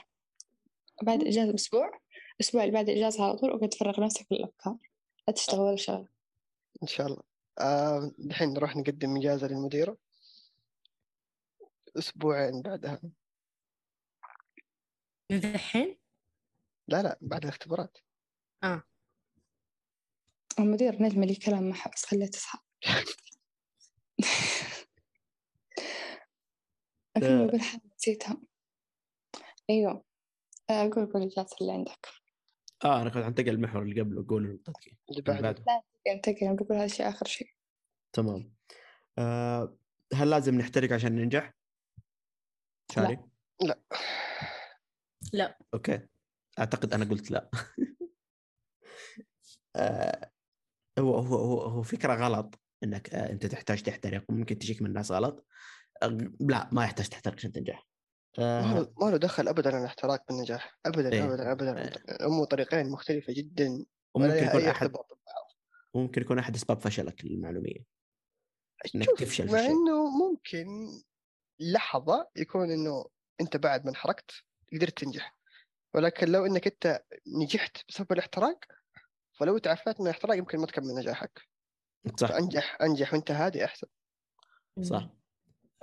بعد 1.03 1.23
إجازة 1.23 1.52
بأسبوع 1.52 1.99
الأسبوع 2.39 2.64
اللي 2.64 2.73
بعد 2.73 2.89
الإجازة 2.89 3.23
على 3.23 3.38
طول 3.38 3.52
وقت 3.52 3.73
تفرغ 3.73 4.02
نفسك 4.02 4.26
للأفكار. 4.31 4.77
لا 5.27 5.34
تشتغل 5.34 5.60
ولا 5.60 5.76
شغل. 5.76 6.07
إن 6.84 6.88
شاء 6.88 7.07
الله. 7.07 7.22
آه، 7.60 8.11
دحين 8.18 8.49
نروح 8.53 8.76
نقدم 8.76 9.18
إجازة 9.18 9.47
للمديرة. 9.47 9.97
أسبوعين 11.97 12.61
بعدها. 12.61 13.01
من 15.31 15.45
الحين 15.45 15.97
لا 16.88 17.03
لا 17.03 17.17
بعد 17.22 17.43
الاختبارات. 17.43 17.97
المدير 20.59 21.03
نجم 21.03 21.23
لي 21.23 21.35
كلام 21.35 21.69
معها 21.69 21.91
بس 21.95 22.05
خليه 22.05 22.26
تصحى. 22.26 22.59
أكمل 27.17 27.27
أقول 27.49 27.61
حاجة 27.61 27.81
نسيتها. 27.95 28.38
أيوه. 29.69 30.03
أقول 30.69 31.11
قول 31.11 31.23
الجلسة 31.23 31.55
اللي 31.61 31.73
عندك. 31.73 32.07
آه 32.85 33.01
أنا 33.01 33.09
كنت 33.09 33.23
أنتقل 33.23 33.49
المحور 33.49 33.81
اللي 33.81 34.01
قبله. 34.01 34.26
قول 34.30 34.53
نقطتك 34.53 34.88
اللي 34.88 34.97
اللي 35.09 35.22
بعده. 35.22 35.41
بعده. 35.41 35.84
أنتقل 36.07 36.55
بقول 36.55 36.77
هذا 36.77 36.85
الشيء 36.85 37.09
آخر 37.09 37.26
شيء. 37.26 37.49
تمام. 38.13 38.55
آه 39.17 39.77
هل 40.13 40.30
لازم 40.30 40.55
نحترق 40.55 40.93
عشان 40.93 41.15
ننجح؟ 41.15 41.53
شاري؟ 42.95 43.19
لا. 43.61 43.80
لا. 45.34 45.57
أوكي. 45.73 46.07
أعتقد 46.59 46.93
أنا 46.93 47.05
قلت 47.05 47.31
لا. 47.31 47.49
آه 49.76 50.31
هو 50.99 51.15
هو 51.15 51.35
هو 51.35 51.61
هو 51.61 51.84
فكرة 51.84 52.13
غلط 52.13 52.59
إنك 52.84 53.13
آه 53.13 53.31
أنت 53.31 53.45
تحتاج 53.45 53.84
تحترق 53.84 54.23
وممكن 54.30 54.59
تجيك 54.59 54.81
من 54.81 54.88
الناس 54.88 55.11
غلط 55.11 55.45
آه 56.03 56.17
لا 56.39 56.69
ما 56.72 56.84
يحتاج 56.84 57.09
تحترق 57.09 57.35
عشان 57.35 57.51
تنجح. 57.51 57.88
ما 58.38 58.59
آه 58.59 58.73
له 58.73 58.93
ما 59.01 59.09
له 59.09 59.17
دخل 59.17 59.47
ابدا 59.47 59.77
الاحتراق 59.77 60.23
بالنجاح. 60.30 60.80
ابدا 60.85 61.13
إيه. 61.13 61.23
ابدا 61.34 61.51
ابدا. 61.51 61.91
هم 62.22 62.43
طريقين 62.43 62.89
مختلفة 62.89 63.34
جدا. 63.34 63.85
وممكن 64.15 64.43
يكون 64.43 64.61
أحد 64.61 64.91
ممكن 65.95 66.22
يكون 66.22 66.39
أحد 66.39 66.55
أسباب 66.55 66.80
فشلك 66.80 67.23
المعلوميه 67.23 67.85
إنك 68.95 69.07
تفشل 69.17 69.51
مع 69.51 69.59
إنه 69.59 70.09
ممكن 70.19 70.67
لحظة 71.60 72.30
يكون 72.36 72.72
إنه 72.72 73.06
أنت 73.41 73.57
بعد 73.57 73.84
ما 73.86 73.90
انحرقت 73.90 74.32
قدرت 74.73 74.98
تنجح. 74.99 75.38
ولكن 75.95 76.27
لو 76.30 76.48
إنك 76.48 76.68
أنت 76.68 77.03
نجحت 77.41 77.77
بسبب 77.90 78.11
الاحتراق 78.14 78.60
فلو 79.34 79.60
تعافيت 79.60 80.02
من 80.02 80.07
الاحتراق 80.07 80.38
يمكن 80.38 80.60
ما 80.60 80.68
تكمل 80.68 80.95
نجاحك. 80.95 81.41
صح. 82.19 82.30
فأنجح 82.30 82.77
أنجح 82.82 83.14
وأنت 83.14 83.32
هادي 83.32 83.65
أحسن. 83.65 83.88
صح. 84.82 85.10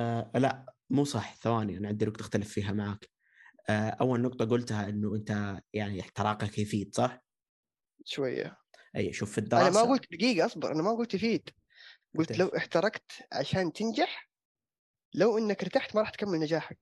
آه 0.00 0.32
لا 0.36 0.74
مو 0.90 1.04
صح. 1.04 1.34
ثواني 1.36 1.78
أنا 1.78 1.88
عندي 1.88 2.06
نقطة 2.06 2.22
أختلف 2.22 2.48
فيها 2.52 2.72
معك 2.72 3.10
آه 3.70 3.90
أول 3.90 4.22
نقطة 4.22 4.44
قلتها 4.46 4.90
إنه 4.90 5.16
أنت 5.16 5.62
يعني 5.74 6.00
احتراقك 6.00 6.58
يفيد 6.60 6.94
صح؟ 6.96 7.24
شوية. 8.04 8.56
أي 8.96 9.12
شوف 9.12 9.32
في 9.32 9.38
أنا 9.56 9.70
الدراسة 9.70 9.70
ما 9.70 9.82
قلت 9.82 10.12
دقيقة 10.12 10.46
أصبر 10.46 10.72
أنا 10.72 10.82
ما 10.82 10.90
قلت 10.96 11.14
يفيد. 11.14 11.50
قلت؟ 12.18 12.38
لو 12.38 12.48
احترقت 12.48 13.12
عشان 13.32 13.72
تنجح 13.72 14.31
لو 15.14 15.38
إنك 15.38 15.62
ارتحت 15.62 15.94
ما 15.94 16.00
راح 16.00 16.10
تكمل 16.10 16.38
نجاحك. 16.40 16.78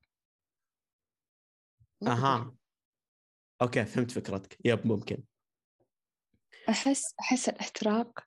أها. 2.06 2.54
أوكي 3.62 3.84
فهمت 3.84 4.10
فكرتك. 4.10 4.58
يب 4.64 4.86
ممكن. 4.86 5.22
أحس 6.68 7.14
أحس 7.20 7.48
الاحتراق 7.48 8.18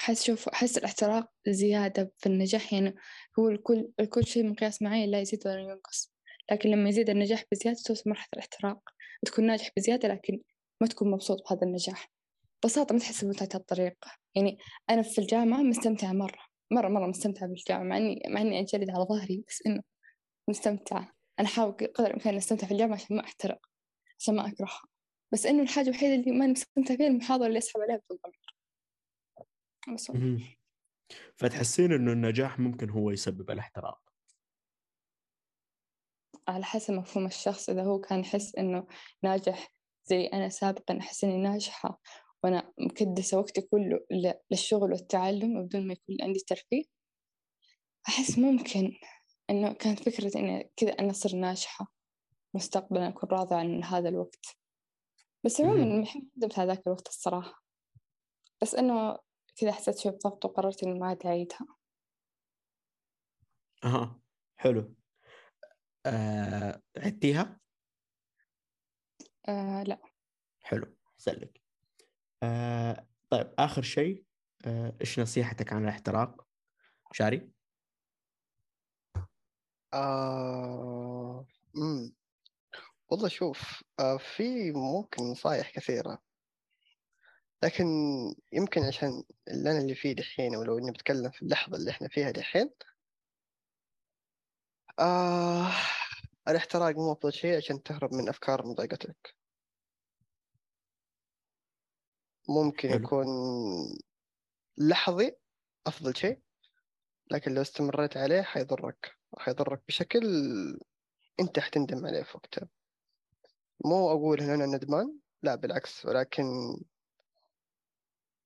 أحس 0.00 0.24
شوف 0.24 0.48
أحس 0.48 0.78
الاحتراق 0.78 1.30
زيادة 1.48 2.12
في 2.18 2.26
النجاح. 2.26 2.72
يعني 2.72 2.94
هو 3.38 3.48
الكل 3.48 3.92
الكل 4.00 4.26
شيء 4.26 4.46
مقياس 4.50 4.82
معين 4.82 5.10
لا 5.10 5.20
يزيد 5.20 5.46
ولا 5.46 5.60
ينقص. 5.60 6.12
لكن 6.52 6.70
لما 6.70 6.88
يزيد 6.88 7.10
النجاح 7.10 7.44
بزيادة 7.52 7.78
توصل 7.84 8.10
مرحلة 8.10 8.28
الاحتراق. 8.34 8.90
تكون 9.26 9.46
ناجح 9.46 9.70
بزيادة 9.76 10.08
لكن 10.08 10.40
ما 10.80 10.86
تكون 10.88 11.10
مبسوط 11.10 11.38
بهذا 11.50 11.62
النجاح. 11.66 12.10
ببساطة 12.64 12.92
ما 12.92 12.98
تحس 13.00 13.24
بمتعة 13.24 13.60
الطريق 13.60 13.96
يعني 14.36 14.58
أنا 14.90 15.02
في 15.02 15.20
الجامعة 15.20 15.62
مستمتعة 15.62 16.12
مرة. 16.12 16.47
مرة 16.70 16.88
مرة 16.88 17.06
مستمتعة 17.06 17.48
بالجامعة 17.48 17.84
مع 17.84 17.96
إني 17.96 18.22
مع 18.28 18.40
إني 18.40 18.60
أجلد 18.60 18.90
على 18.90 19.04
ظهري 19.04 19.44
بس 19.48 19.62
إنه 19.66 19.82
مستمتعة. 20.48 21.12
أنا 21.40 21.48
أحاول 21.48 21.72
قدر 21.72 22.06
الإمكان 22.06 22.36
أستمتع 22.36 22.66
في 22.66 22.72
الجامعة 22.72 22.94
عشان 22.94 23.16
ما 23.16 23.24
أحترق 23.24 23.66
عشان 24.18 24.36
ما 24.36 24.48
أكرهها. 24.48 24.82
بس 25.32 25.46
إنه 25.46 25.62
الحاجة 25.62 25.88
الوحيدة 25.88 26.14
اللي 26.14 26.32
ما 26.32 26.46
مستمتعة 26.46 26.96
فيها 26.96 27.06
المحاضرة 27.06 27.46
اللي 27.46 27.58
أسحب 27.58 27.80
عليها 27.80 27.96
بدون 27.96 28.18
ضمير 28.24 29.96
بس. 29.96 30.10
فتحسين 31.36 31.92
إنه 31.92 32.12
النجاح 32.12 32.58
ممكن 32.58 32.90
هو 32.90 33.10
يسبب 33.10 33.50
الاحتراق. 33.50 34.00
على 36.48 36.64
حسب 36.64 36.94
مفهوم 36.94 37.26
الشخص. 37.26 37.70
إذا 37.70 37.82
هو 37.82 38.00
كان 38.00 38.20
يحس 38.20 38.54
إنه 38.54 38.86
ناجح 39.22 39.72
زي 40.04 40.26
أنا 40.26 40.48
سابقا 40.48 40.98
أحس 40.98 41.24
إني 41.24 41.42
ناجحة 41.42 42.00
وأنا 42.44 42.72
مكدسة 42.78 43.38
وقتي 43.38 43.60
كله 43.60 44.06
للشغل 44.50 44.92
والتعلم 44.92 45.66
بدون 45.66 45.86
ما 45.86 45.92
يكون 45.92 46.16
عندي 46.22 46.40
ترفيه. 46.40 46.82
أحس 48.08 48.38
ممكن 48.38 48.92
إنه 49.50 49.72
كانت 49.72 50.08
فكرة 50.08 50.38
إني 50.38 50.72
كذا 50.76 50.90
أنا 50.90 51.10
أصير 51.10 51.36
ناجحة 51.36 51.86
مستقبلا 52.54 53.08
أكون 53.08 53.28
راضية 53.30 53.56
عن 53.56 53.84
هذا 53.84 54.08
الوقت. 54.08 54.46
بس 55.44 55.60
عموما 55.60 56.06
ندمت 56.36 56.58
على 56.58 56.68
ذاك 56.72 56.86
الوقت 56.86 57.08
الصراحة. 57.08 57.62
بس 58.62 58.74
إنه 58.74 59.18
كذا 59.56 59.72
حسيت 59.72 59.98
شوي 59.98 60.12
بضغط 60.12 60.44
وقررت 60.44 60.82
إني 60.82 60.98
ما 60.98 61.06
عاد 61.06 61.26
أعيدها. 61.26 61.66
أها 63.84 64.20
حلو. 64.56 64.94
آه 66.06 66.82
عدتيها؟ 66.96 67.60
آه 69.48 69.82
لا. 69.82 70.02
حلو 70.60 70.96
سلك. 71.16 71.57
آه 72.42 73.06
طيب 73.30 73.54
آخر 73.58 73.82
شيء 73.82 74.24
آه 74.66 74.96
إيش 75.00 75.20
نصيحتك 75.20 75.72
عن 75.72 75.84
الاحتراق؟ 75.84 76.46
شاري؟ 77.12 77.50
آه... 79.94 81.46
والله 83.08 83.28
شوف 83.28 83.84
آه 84.00 84.16
في 84.16 84.72
ممكن 84.72 85.22
نصايح 85.22 85.70
كثيرة. 85.70 86.18
لكن 87.62 87.86
يمكن 88.52 88.82
عشان 88.82 89.22
اللي 89.48 89.70
أنا 89.70 89.78
اللي 89.78 89.94
فيه 89.94 90.12
دحين 90.12 90.56
ولو 90.56 90.78
إني 90.78 90.90
بتكلم 90.90 91.30
في 91.30 91.42
اللحظة 91.42 91.76
اللي 91.76 91.90
إحنا 91.90 92.08
فيها 92.08 92.30
دحين. 92.30 92.70
آه... 94.98 95.70
الاحتراق 96.48 96.94
مو 96.96 97.12
أفضل 97.12 97.32
شيء 97.32 97.56
عشان 97.56 97.82
تهرب 97.82 98.14
من 98.14 98.28
أفكار 98.28 98.66
مضايقتك. 98.66 99.37
ممكن 102.48 102.88
حلو. 102.88 102.98
يكون 103.04 103.26
لحظي 104.78 105.36
أفضل 105.86 106.16
شيء 106.16 106.40
لكن 107.30 107.54
لو 107.54 107.62
استمريت 107.62 108.16
عليه 108.16 108.42
حيضرك 108.42 109.16
حيضرك 109.38 109.82
بشكل 109.88 110.22
أنت 111.40 111.58
حتندم 111.58 112.06
عليه 112.06 112.22
في 112.22 112.36
وقتها 112.36 112.68
مو 113.84 114.10
أقول 114.10 114.40
إن 114.40 114.50
أنا 114.50 114.66
ندمان 114.66 115.18
لا 115.42 115.54
بالعكس 115.54 116.06
ولكن 116.06 116.44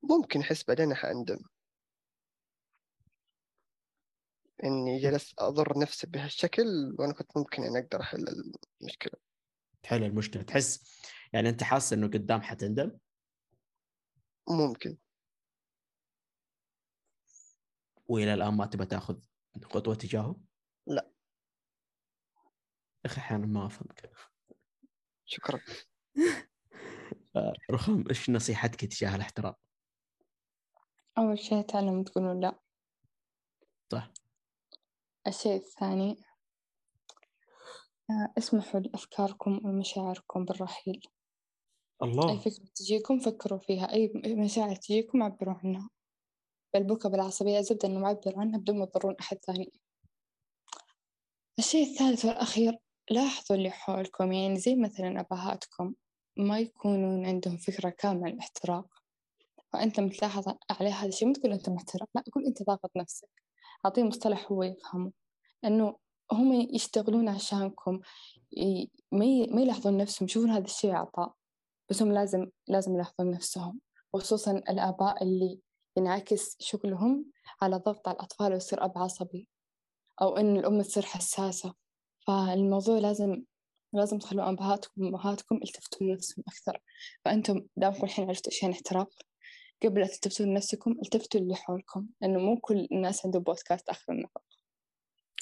ممكن 0.02 0.40
أحس 0.40 0.64
بعدين 0.64 0.94
حأندم. 0.94 1.38
إني 4.64 4.98
جلست 4.98 5.34
أضر 5.38 5.78
نفسي 5.78 6.06
بهالشكل 6.06 6.96
وأنا 6.98 7.12
كنت 7.12 7.36
ممكن 7.36 7.62
إني 7.64 7.78
أقدر 7.78 8.00
أحل 8.00 8.24
المشكلة. 8.80 9.12
تحل 9.82 10.04
المشكلة. 10.04 10.42
تحس 10.42 11.00
يعني 11.32 11.48
أنت 11.48 11.62
حاسس 11.62 11.92
إنه 11.92 12.06
قدام 12.06 12.42
حتندم؟ 12.42 12.98
ممكن. 14.48 14.96
وإلى 18.08 18.34
الآن 18.34 18.54
ما 18.54 18.66
تبى 18.66 18.86
تأخذ 18.86 19.18
خطوة 19.64 19.94
تجاهه؟ 19.94 20.36
لا. 20.86 21.12
يا 23.04 23.10
أخي 23.10 23.20
أحيانا 23.20 23.46
ما 23.46 23.66
أفهمك. 23.66 24.12
شكرا. 25.24 25.60
آه، 27.36 27.52
رخام 27.70 28.04
إيش 28.08 28.30
نصيحتك 28.30 28.84
تجاه 28.84 29.16
الاحتراق؟ 29.16 29.58
أول 31.18 31.38
شيء 31.38 31.62
تعلم 31.62 32.02
تقولوا 32.02 32.34
لا. 32.34 32.58
صح. 33.92 34.12
الشيء 35.26 35.56
الثاني 35.56 36.16
آه، 38.10 38.32
اسمحوا 38.38 38.80
لأفكاركم 38.80 39.60
ومشاعركم 39.64 40.44
بالرحيل. 40.44 41.02
أي 42.02 42.08
الله. 42.08 42.38
فكرة 42.38 42.64
تجيكم 42.74 43.18
فكروا 43.18 43.58
فيها 43.58 43.92
أي 43.92 44.12
مشاعر 44.26 44.76
تجيكم 44.76 45.22
عبروا 45.22 45.54
عنها. 45.64 45.90
بالبكا 46.74 47.08
بالعصبية 47.08 47.60
زبدة 47.60 47.88
إنه 47.88 48.00
معبر 48.00 48.32
عنها 48.38 48.58
بدون 48.58 48.78
ما 48.78 48.84
تضرون 48.86 49.14
أحد 49.20 49.36
ثاني. 49.46 49.72
الشيء 51.58 51.86
الثالث 51.90 52.24
والأخير 52.24 52.78
لاحظوا 53.10 53.56
اللي 53.56 53.70
حولكم 53.70 54.32
يعني 54.32 54.56
زي 54.56 54.74
مثلا 54.76 55.20
أبهاتكم 55.20 55.94
ما 56.36 56.58
يكونون 56.58 57.26
عندهم 57.26 57.56
فكرة 57.56 57.90
كاملة 57.90 58.26
عن 58.26 58.32
الاحتراق. 58.32 58.86
فأنت 59.72 60.00
متلاحظ 60.00 60.44
عليه 60.70 60.90
هذا 60.90 61.08
الشيء 61.08 61.28
ما 61.28 61.34
تقول 61.34 61.52
أنت 61.52 61.68
محترق 61.68 62.08
لا 62.14 62.24
قول 62.34 62.46
أنت 62.46 62.62
ضاغط 62.62 62.90
نفسك. 62.96 63.28
أعطيه 63.84 64.02
مصطلح 64.02 64.52
هو 64.52 64.62
يفهمه 64.62 65.12
إنه 65.64 65.96
هم 66.32 66.52
يشتغلون 66.52 67.28
عشانكم 67.28 68.00
ي- 68.56 68.90
ما 69.12 69.24
ي- 69.24 69.46
ما 69.46 69.62
يلاحظون 69.62 69.96
نفسهم 69.96 70.26
يشوفون 70.26 70.50
هذا 70.50 70.64
الشيء 70.64 70.90
عطاء. 70.94 71.34
بس 71.90 72.02
هم 72.02 72.12
لازم 72.12 72.50
لازم 72.68 72.94
يلاحظون 72.94 73.30
نفسهم 73.30 73.80
وخصوصا 74.12 74.52
الآباء 74.52 75.22
اللي 75.22 75.60
ينعكس 75.96 76.56
شغلهم 76.60 77.26
على 77.62 77.76
ضغط 77.76 78.08
على 78.08 78.14
الأطفال 78.14 78.52
ويصير 78.52 78.84
أب 78.84 78.98
عصبي 78.98 79.48
أو 80.22 80.36
إن 80.36 80.56
الأم 80.56 80.82
تصير 80.82 81.02
حساسة. 81.02 81.74
فالموضوع 82.26 82.98
لازم 82.98 83.42
لازم 83.94 84.18
تخلوا 84.18 84.50
أبهاتكم 84.50 85.02
وأمهاتكم 85.02 85.56
يلتفتوا 85.56 86.06
لنفسهم 86.06 86.44
أكثر. 86.48 86.80
فأنتم 87.24 87.66
دامكم 87.76 88.04
الحين 88.04 88.28
عرفتوا 88.28 88.52
إيش 88.52 88.62
يعني 88.62 88.74
احتراق 88.74 89.08
قبل 89.82 90.00
لا 90.00 90.06
تلتفتوا 90.06 90.46
لنفسكم 90.46 90.90
التفتوا 91.02 91.40
اللي 91.40 91.54
حولكم 91.54 92.06
لأنه 92.20 92.38
مو 92.38 92.60
كل 92.60 92.88
الناس 92.92 93.26
عندهم 93.26 93.42
بودكاست 93.42 93.88
آخر 93.88 94.12
النفق 94.12 94.42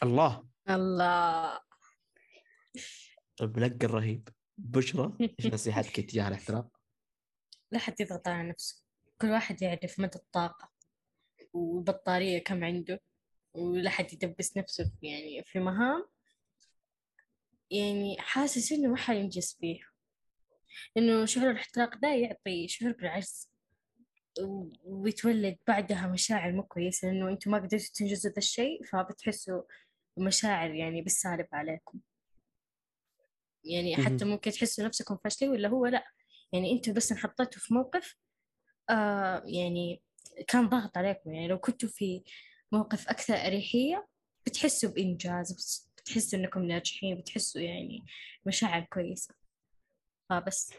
الله. 0.02 0.44
الله. 0.68 1.60
بلق 3.40 3.84
الرهيب. 3.84 4.28
بشرى 4.64 5.12
إيش 5.40 5.52
نصيحتك 5.52 6.00
تجاه 6.00 6.28
الاحتراق؟ 6.28 6.68
لا 7.72 7.78
حد 7.78 8.00
يضغط 8.00 8.28
على 8.28 8.48
نفسه. 8.48 8.82
كل 9.20 9.30
واحد 9.30 9.62
يعرف 9.62 10.00
مدى 10.00 10.16
الطاقة 10.16 10.70
والبطارية 11.52 12.44
كم 12.44 12.64
عنده 12.64 13.00
ولا 13.54 13.90
حد 13.90 14.12
يدبس 14.12 14.56
نفسه 14.56 14.84
في 14.84 15.06
يعني 15.06 15.44
في 15.44 15.58
مهام. 15.58 16.06
يعني 17.70 18.16
حاسس 18.18 18.72
إنه 18.72 18.88
ما 18.88 18.96
حينجز 18.96 19.56
فيه. 19.60 19.80
إنه 20.96 21.24
شعور 21.24 21.50
الاحتراق 21.50 21.98
ده 21.98 22.08
يعطي 22.08 22.68
شعور 22.68 22.92
بالعجز 22.92 23.50
ويتولد 24.84 25.58
بعدها 25.68 26.06
مشاعر 26.06 26.52
مو 26.52 26.62
كويسة. 26.62 27.08
لأنه 27.08 27.28
أنتوا 27.28 27.52
ما 27.52 27.58
قدرتوا 27.58 27.94
تنجزوا 27.94 28.30
ذا 28.30 28.38
الشيء 28.38 28.84
فبتحسوا 28.84 29.62
مشاعر 30.16 30.74
يعني 30.74 31.02
بالسالب 31.02 31.46
عليكم. 31.52 32.00
يعني 33.64 33.96
حتى. 33.96 34.24
ممكن 34.24 34.50
تحسوا 34.50 34.84
نفسكم 34.84 35.16
فاشلين 35.24 35.50
ولا 35.50 35.68
هو 35.68 35.86
لا. 35.86 36.04
يعني 36.52 36.72
أنتوا 36.72 36.92
بس 36.94 37.12
انحطيتوا 37.12 37.60
في 37.60 37.74
موقف 37.74 38.16
آه 38.90 39.42
يعني 39.46 40.02
كان 40.48 40.68
ضغط 40.68 40.96
عليكم. 40.96 41.32
يعني 41.32 41.48
لو 41.48 41.58
كنتوا 41.58 41.88
في 41.88 42.22
موقف 42.72 43.08
أكثر 43.08 43.34
أريحية 43.34 44.08
بتحسوا 44.46 44.90
بإنجاز 44.90 45.52
بس- 45.52 45.90
بتحسوا 45.96 46.38
إنكم 46.38 46.62
ناجحين 46.62 47.20
بتحسوا 47.20 47.60
يعني 47.60 48.04
مشاعر 48.46 48.80
كويسة. 48.92 49.34
فبس 50.30 50.72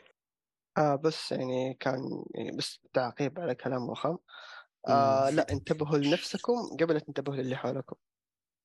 آه 0.77 0.95
بس 0.95 1.31
يعني 1.31 1.73
كان 1.73 2.23
يعني 2.35 2.51
بس 2.57 2.79
تعقيب 2.93 3.39
على 3.39 3.55
كلام 3.55 3.89
وخام 3.89 4.17
آه. 4.87 5.29
لا 5.29 5.51
انتبهوا 5.51 5.97
لنفسكم 5.97 6.77
قبل 6.79 6.93
لا 6.93 6.99
تنتبهوا 6.99 7.37
للي 7.37 7.55
حولكم. 7.55 7.95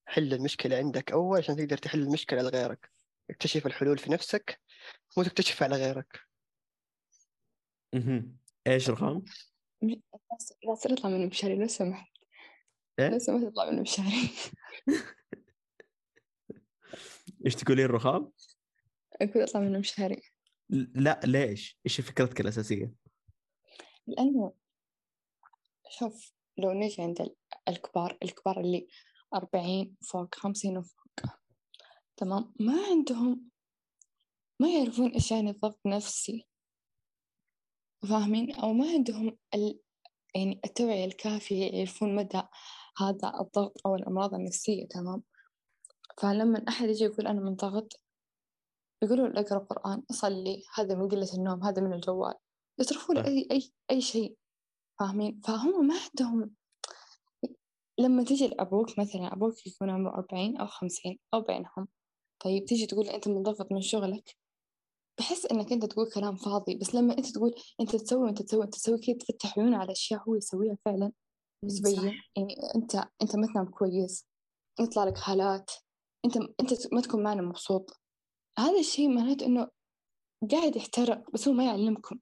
حل 0.07 0.35
المشكلة 0.35 0.77
عندك 0.77 1.13
أول 1.13 1.39
عشان 1.39 1.57
تقدر 1.57 1.77
تحل 1.77 2.03
المشكلة 2.03 2.43
لغيرك. 2.43 2.91
اكتشف 3.31 3.67
الحلول 3.67 3.99
في 3.99 4.11
نفسك 4.13 4.61
مو 5.17 5.23
تكتشف 5.23 5.63
على 5.63 5.77
غيرك 5.77 6.21
مهم. 7.95 8.37
إيش 8.67 8.91
رقم؟ 8.91 9.23
لا 9.83 10.01
لا 10.65 10.75
تصير 10.75 10.93
اطلع 10.93 11.11
من 11.11 11.27
مشاري 11.27 11.55
لو 11.55 11.67
سمحت 11.67 12.13
لو 12.99 13.07
إيه؟ 13.07 13.19
سمحت 13.19 13.45
اطلع 13.45 13.71
من 13.71 13.83
مشاري 13.83 14.31
إيش 17.47 17.55
تقولين 17.55 17.87
رخام؟ 17.87 18.33
أقول 19.23 19.43
أطلع 19.43 19.61
من 19.61 19.79
مشاري 19.79 20.23
لا 20.71 21.21
ليش؟ 21.25 21.79
إيش 21.87 22.01
فكرتك 22.01 22.41
الأساسية؟ 22.41 22.93
لأنه 24.07 24.55
شوف 25.91 26.33
لو 26.59 26.73
نجي 26.73 27.03
عند 27.03 27.21
ال- 27.21 27.37
الكبار 27.69 28.19
الكبار 28.23 28.61
اللي 28.61 28.89
أربعين 29.35 29.97
فوق 30.11 30.35
خمسين 30.35 30.79
وفوق 30.79 31.06
تمام؟ 32.17 32.55
ما 32.61 32.87
عندهم 32.91 33.51
ما 34.61 34.69
يعرفون 34.69 35.11
إيش 35.11 35.31
يعني 35.31 35.53
ضغط 35.53 35.81
نفسي. 35.87 36.47
فاهمين؟ 38.11 38.55
أو 38.55 38.73
ما 38.73 38.91
عندهم 38.91 39.39
ال... 39.55 39.81
يعني 40.35 40.61
التوعية 40.65 41.05
الكافية 41.05 41.73
يعرفون 41.73 42.15
مدى 42.15 42.43
هذا 42.99 43.41
الضغط 43.41 43.87
أو 43.87 43.95
الأمراض 43.95 44.35
النفسية 44.35 44.87
تمام؟ 44.89 45.23
فلما 46.19 46.65
أحد 46.69 46.89
يجي 46.89 47.05
يقول 47.05 47.27
أنا 47.27 47.41
منضغط 47.41 48.01
يقولوا 49.03 49.29
له 49.29 49.41
اقرأ 49.41 49.59
قرآن 49.59 50.03
صلي 50.13 50.63
هذا 50.75 50.95
من 50.95 51.09
قلة 51.09 51.29
النوم 51.35 51.65
هذا 51.65 51.83
من 51.83 51.93
الجوال. 51.93 52.35
يصرفوا 52.79 53.15
له. 53.15 53.27
أي 53.27 53.49
أي 53.51 53.73
أي 53.91 54.01
شيء. 54.01 54.37
فاهمين؟ 55.01 55.41
فهم 55.45 55.87
ما 55.87 55.95
عندهم. 55.95 56.55
لما 57.99 58.25
تجي 58.25 58.49
لأبوك 58.49 58.99
مثلا 58.99 59.33
أبوك 59.33 59.67
يكون 59.67 59.91
عمره 59.91 60.15
أربعين 60.15 60.57
أو 60.57 60.67
خمسين 60.67 61.19
أو 61.35 61.41
بينهم. 61.41 61.89
طيب 62.47 62.65
تيجي 62.65 62.87
تقول 62.87 63.09
أنت 63.09 63.29
منضغط 63.29 63.73
من 63.73 63.81
شغلك 63.81 64.37
بحس 65.19 65.47
إنك 65.47 65.73
أنت 65.73 65.85
تقول 65.85 66.11
كلام 66.11 66.37
فاضي 66.37 66.77
بس 66.77 66.95
لما 66.95 67.19
أنت 67.19 67.27
تقول 67.27 67.55
أنت 67.81 67.97
تسوي 67.97 68.23
وأنت 68.23 68.43
تسوي 68.43 68.65
أنت 68.65 68.75
تسوي 68.75 68.99
كذا 68.99 69.17
تفتح 69.17 69.59
عيونه 69.59 69.77
على 69.77 69.93
أشياء 69.93 70.23
هو 70.29 70.35
يسويها 70.35 70.79
فعلا 70.85 71.13
تبين 71.69 72.05
يعني 72.37 72.57
أنت 72.77 72.95
أنت 73.23 73.37
ما 73.37 73.47
تنام 73.47 73.67
كويس 73.67 74.27
يطلع 74.81 75.05
لك 75.05 75.19
حالات 75.19 75.71
أنت 76.25 76.37
أنت 76.37 76.95
ما 76.95 77.01
تكون 77.01 77.23
معنا 77.23 77.43
مبسوط. 77.43 78.01
هذا 78.59 78.81
الشيء 78.81 79.09
معناته 79.09 79.47
إنه 79.47 79.69
قاعد 80.51 80.77
يحترق 80.77 81.31
بس 81.33 81.49
هو 81.49 81.55
ما 81.55 81.65
يعلمكم. 81.65 82.19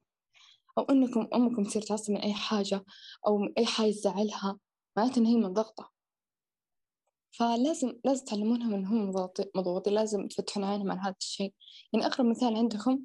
أو 0.77 0.83
إنكم 0.83 1.27
أمكم 1.33 1.63
تصير 1.63 1.81
تعصب 1.81 2.11
من 2.11 2.21
أي 2.21 2.33
حاجة 2.33 2.85
أو 3.27 3.37
من 3.37 3.53
أي 3.57 3.65
حاجة 3.65 3.91
تزعلها 3.91 4.59
معناته 4.97 5.19
إن 5.19 5.25
هي 5.25 5.35
منضغطة 5.35 5.94
فلازم 7.37 7.93
لازم 8.05 8.25
تعلمونهم 8.25 8.73
إن 8.73 8.85
هم 8.85 9.09
مضغوطين 9.55 9.93
لازم 9.93 10.27
تفتحون 10.27 10.63
عينهم 10.63 10.91
عن 10.91 10.99
هذا 10.99 11.15
الشيء. 11.21 11.53
يعني 11.93 12.05
أقرب 12.05 12.25
مثال 12.25 12.55
عندكم 12.55 12.99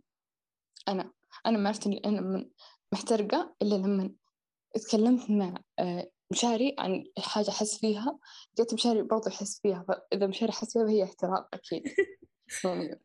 أنا 0.89 1.13
أنا 1.47 1.59
ما 1.59 1.69
عرفت 1.69 1.87
إني 1.87 2.03
أنا 2.05 2.21
من 2.21 2.51
محترقة 2.93 3.55
إلا 3.63 3.75
لما 3.75 4.11
تكلمت 4.75 5.31
مع 5.31 5.55
آه، 5.79 6.11
مشاري 6.31 6.77
عن 6.79 7.05
حاجة 7.19 7.49
أحس 7.51 7.79
فيها. 7.79 8.19
جت 8.59 8.75
مشاري 8.75 9.03
برضه 9.03 9.31
يحس 9.31 9.61
فيها 9.61 9.85
فإذا 9.89 10.27
مشاري 10.27 10.53
حس 10.53 10.73
فيها 10.73 10.87
فهي 10.87 11.05
احتراق 11.05 11.49
أكيد. 11.55 11.83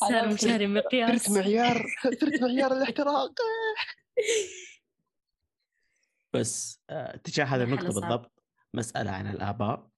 صار 0.00 0.28
مشاري 0.28 0.66
مقياس. 0.66 1.22
صرت 1.22 1.38
معيار 1.38 1.86
صرت 2.02 2.42
معيار 2.42 2.72
الاحتراق. 2.72 3.32
بس 6.32 6.80
آه، 6.90 7.16
تجاه 7.16 7.44
هذه 7.44 7.62
النقطة. 7.62 7.84
بالضبط 7.84 8.39
مسألة 8.74 9.10
عن 9.10 9.26
الآباء 9.26 9.88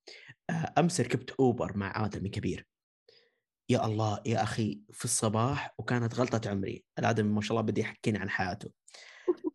آه، 0.50 0.74
أمس 0.78 1.00
ركبت 1.00 1.30
أوبر 1.30 1.76
مع 1.76 2.04
آدمي 2.04 2.28
كبير. 2.28 2.66
يا 3.68 3.86
الله 3.86 4.20
يا 4.26 4.42
أخي 4.42 4.80
في 4.92 5.04
الصباح 5.04 5.74
وكانت 5.78 6.14
غلطة 6.14 6.50
عمري. 6.50 6.84
الآدمي 6.98 7.28
ما 7.28 7.40
شاء 7.40 7.50
الله 7.50 7.70
بدي 7.70 7.80
يحكينا 7.80 8.18
عن 8.18 8.30
حياته. 8.30 8.70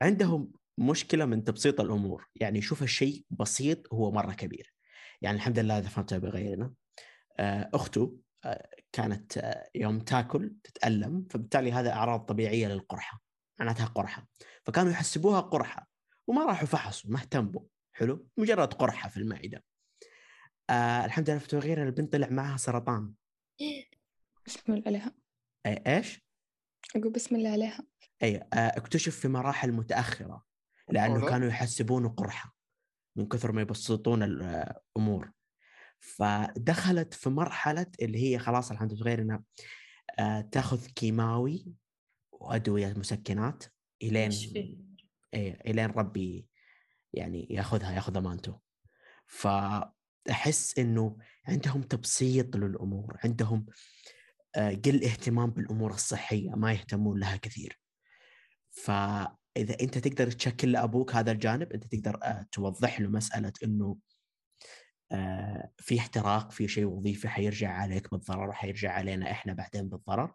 عندهم 0.02 0.52
مشكلة 0.77 1.26
من 1.26 1.44
تبسيط 1.44 1.81
الأمور. 1.81 2.27
يعني 2.35 2.61
شوف 2.61 2.84
الشيء 2.84 3.26
بسيط 3.30 3.94
هو 3.94 4.11
مرة 4.11 4.34
كبير. 4.34 4.73
يعني 5.22 5.38
الحمد 5.38 5.60
لله 5.60 5.77
هذا 5.77 5.89
فهمتها 5.89 6.18
بغيرنا. 6.18 6.73
آه، 7.39 7.69
أخته 7.73 8.18
آه، 8.45 8.69
كانت 8.91 9.56
يوم 9.76 9.99
تاكل 9.99 10.56
تتألم 10.64 11.27
فبالتالي 11.30 11.72
هذا 11.72 11.94
أعراض 11.94 12.19
طبيعية 12.19 12.68
للقرحة. 12.68 13.22
معناتها 13.60 13.85
قرحة. 13.85 14.27
فكانوا 14.65 14.91
يحسبوها 14.91 15.39
قرحة. 15.39 15.88
وما 16.27 16.45
راحوا 16.45 16.68
فحصوا 16.68 17.11
ما 17.11 17.19
اهتموا. 17.19 17.61
حلو 17.98 18.28
مجرد 18.38 18.74
قرحة 18.74 19.10
في 19.10 19.18
المعدة 19.18 19.64
آه 20.69 21.06
الحمد 21.06 21.30
لله 21.30 21.40
فتوى 21.40 21.60
غير 21.60 21.84
البنت 21.84 22.14
طلع 22.14 22.30
معها 22.30 22.57
سرطان 22.57 23.14
بسم 24.45 24.74
الله 24.74 24.84
عليها 24.86 25.15
أي 25.65 25.84
إيش؟ 25.88 26.28
أقول 26.95 27.11
بسم 27.11 27.36
الله 27.36 27.49
عليها 27.49 27.88
أي 28.24 28.36
آه 28.38 28.57
اكتشف 28.57 29.19
في 29.19 29.28
مراحل 29.28 29.72
متأخرة 29.72 30.45
لأنه 30.90 31.14
والله؟ 31.14 31.30
كانوا 31.30 31.48
يحسبونه 31.48 32.10
قرحة 32.10 32.56
من 33.15 33.28
كثر 33.28 33.52
ما 33.52 33.61
يبسطون 33.61 34.24
الأمور 34.24 35.32
فدخلت 35.99 37.14
في 37.14 37.30
مرحلة 37.30 37.91
اللي 38.02 38.24
هي 38.24 38.40
خلاص 38.40 38.72
الحمد 38.72 38.94
لله 38.94 39.03
غير 39.03 39.22
إنها 39.22 39.44
آه 40.19 40.41
تأخذ 40.41 40.88
كيماوي 40.88 41.65
وأدوية 42.32 42.94
مسكنات 42.94 43.64
فيه؟ 43.99 44.78
إيه 45.34 45.72
إلين 45.72 45.86
ربي 45.86 46.48
يعني 47.13 47.47
ياخذها 47.49 47.91
ياخذ 47.91 48.17
أمانته. 48.17 48.59
ف 49.27 49.47
احس 50.29 50.79
إنه 50.79 51.17
عندهم 51.47 51.81
تبسيط 51.81 52.55
للأمور 52.55 53.17
عندهم 53.23 53.65
آه، 54.55 54.69
قل 54.85 55.03
اهتمام 55.03 55.51
بالأمور 55.51 55.93
الصحية 55.93 56.49
ما 56.49 56.71
يهتمون 56.71 57.19
لها 57.19 57.38
كثير. 57.38 57.79
فإذا 58.71 59.77
أنت 59.81 59.97
تقدر 59.97 60.31
تشكل 60.31 60.71
لأبوك 60.71 61.15
هذا 61.15 61.31
الجانب 61.31 61.73
أنت 61.73 61.84
تقدر 61.95 62.19
آه، 62.23 62.45
توضح 62.51 63.01
له 63.01 63.09
مسألة 63.09 63.53
إنه 63.63 63.97
آه، 65.11 65.71
في 65.77 65.99
احتراق 65.99 66.51
في 66.51 66.67
شيء 66.67 66.85
وظيفي 66.85 67.29
حيرجع 67.29 67.71
عليك 67.71 68.11
بالضرر 68.11 68.53
حيرجع 68.53 68.91
علينا 68.91 69.31
إحنا 69.31 69.53
بعدين 69.53 69.89
بالضرر. 69.89 70.34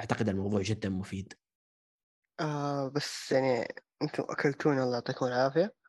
أعتقد 0.00 0.28
الموضوع 0.28 0.62
جدا 0.62 0.88
مفيد. 0.88 1.34
آه 2.40 2.88
بس 2.88 3.32
يعني 3.32 3.74
أنتم 4.02 4.22
أكلتونا 4.28 4.82
الله 4.84 4.94
يعطيكم 4.94 5.26
العافية. 5.26 5.79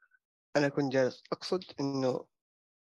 أنا 0.55 0.69
كنت 0.69 0.91
جالس 0.93 1.23
أقصد 1.31 1.63
إنه 1.79 2.25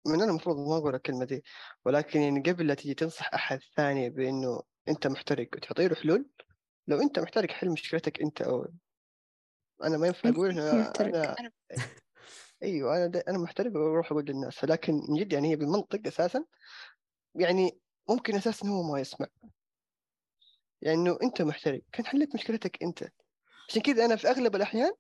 من 0.08 0.22
أنا 0.22 0.30
المفروض 0.32 0.58
ما 0.58 0.78
أقول 0.78 0.96
الكلمة 0.96 1.26
دي 1.26 1.44
ولكن 1.86 2.22
يعني 2.22 2.40
قبل 2.40 2.68
لا 2.68 2.74
تيجي 2.74 2.94
تنصح 2.94 3.34
أحد 3.34 3.60
ثاني 3.76 4.10
بإنه 4.10 4.62
أنت 4.88 5.08
محترق 5.08 5.48
وتعطي 5.56 5.88
له 5.88 5.96
حلول 5.96 6.30
لو 6.88 7.02
أنت 7.02 7.20
محترق 7.20 7.52
حل 7.52 7.70
مشكلتك 7.70 8.22
أنت 8.22 8.42
اول 8.42 8.74
أنا 9.84 9.98
ما 9.98 10.08
ينفع 10.08 10.30
أقول 10.30 10.50
إنه 10.50 10.82
محترق. 10.82 11.16
أنا 11.16 11.52
أيوه 12.64 12.98
أنا 12.98 13.08
دا 13.08 13.24
أنا 13.28 13.38
محترق 13.38 13.76
وأروح 13.76 14.12
أقول 14.12 14.26
للناس 14.26 14.64
ولكن 14.64 14.94
من 15.10 15.18
جد 15.20 15.34
يعني 15.34 15.52
هي 15.52 15.56
بالمنطق 15.56 16.08
أساسا 16.08 16.46
يعني 17.36 17.80
ممكن 18.10 18.36
أساسا 18.36 18.68
هو 18.68 18.84
ما 18.84 19.00
يسمع 19.00 19.28
يعني 20.82 20.98
إنه 20.98 21.18
أنت 21.24 21.42
محترق 21.42 21.82
كان 21.92 22.06
حليت 22.06 22.36
مشكلتك 22.36 22.84
أنت 22.84 23.10
عشان 23.70 23.82
كذا 23.82 24.06
أنا 24.06 24.16
في 24.16 24.30
أغلب 24.30 24.56
الأحيان 24.56 24.92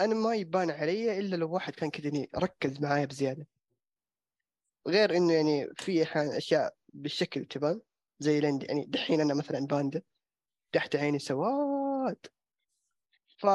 أنا 0.00 0.14
ما 0.14 0.34
يبان 0.34 0.70
علي 0.70 1.18
إلا 1.18 1.36
لو 1.36 1.50
واحد 1.54 1.74
كان 1.74 1.90
كذا 1.90 2.26
ركز 2.36 2.80
معايا 2.80 3.04
بزيادة. 3.04 3.46
غير 4.88 5.16
إنه 5.16 5.32
يعني 5.32 5.68
في 5.76 6.02
أشياء 6.16 6.76
بالشكل 6.88 7.44
تبان 7.44 7.80
زي 8.18 8.40
لندي 8.40 8.66
يعني 8.66 8.84
دحين 8.84 9.20
أنا 9.20 9.34
مثلا 9.34 9.66
باندا 9.66 10.02
تحت 10.72 10.96
عيني 10.96 11.18
سواد. 11.18 12.26
ف 13.38 13.46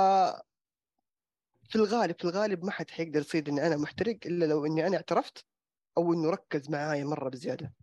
في 1.69 1.75
الغالب 1.75 2.15
في 2.19 2.23
الغالب 2.23 2.65
ما 2.65 2.71
حد 2.71 2.89
حيقدر 2.89 3.19
يصيد 3.19 3.49
إني 3.49 3.67
أنا 3.67 3.77
محترق 3.77 4.17
إلا 4.25 4.45
لو 4.45 4.65
إني 4.65 4.87
أنا 4.87 4.97
اعترفت 4.97 5.45
أو 5.97 6.13
إنه 6.13 6.29
ركز 6.29 6.69
معايا 6.69 7.03
مرة 7.05 7.29
بزيادة. 7.29 7.73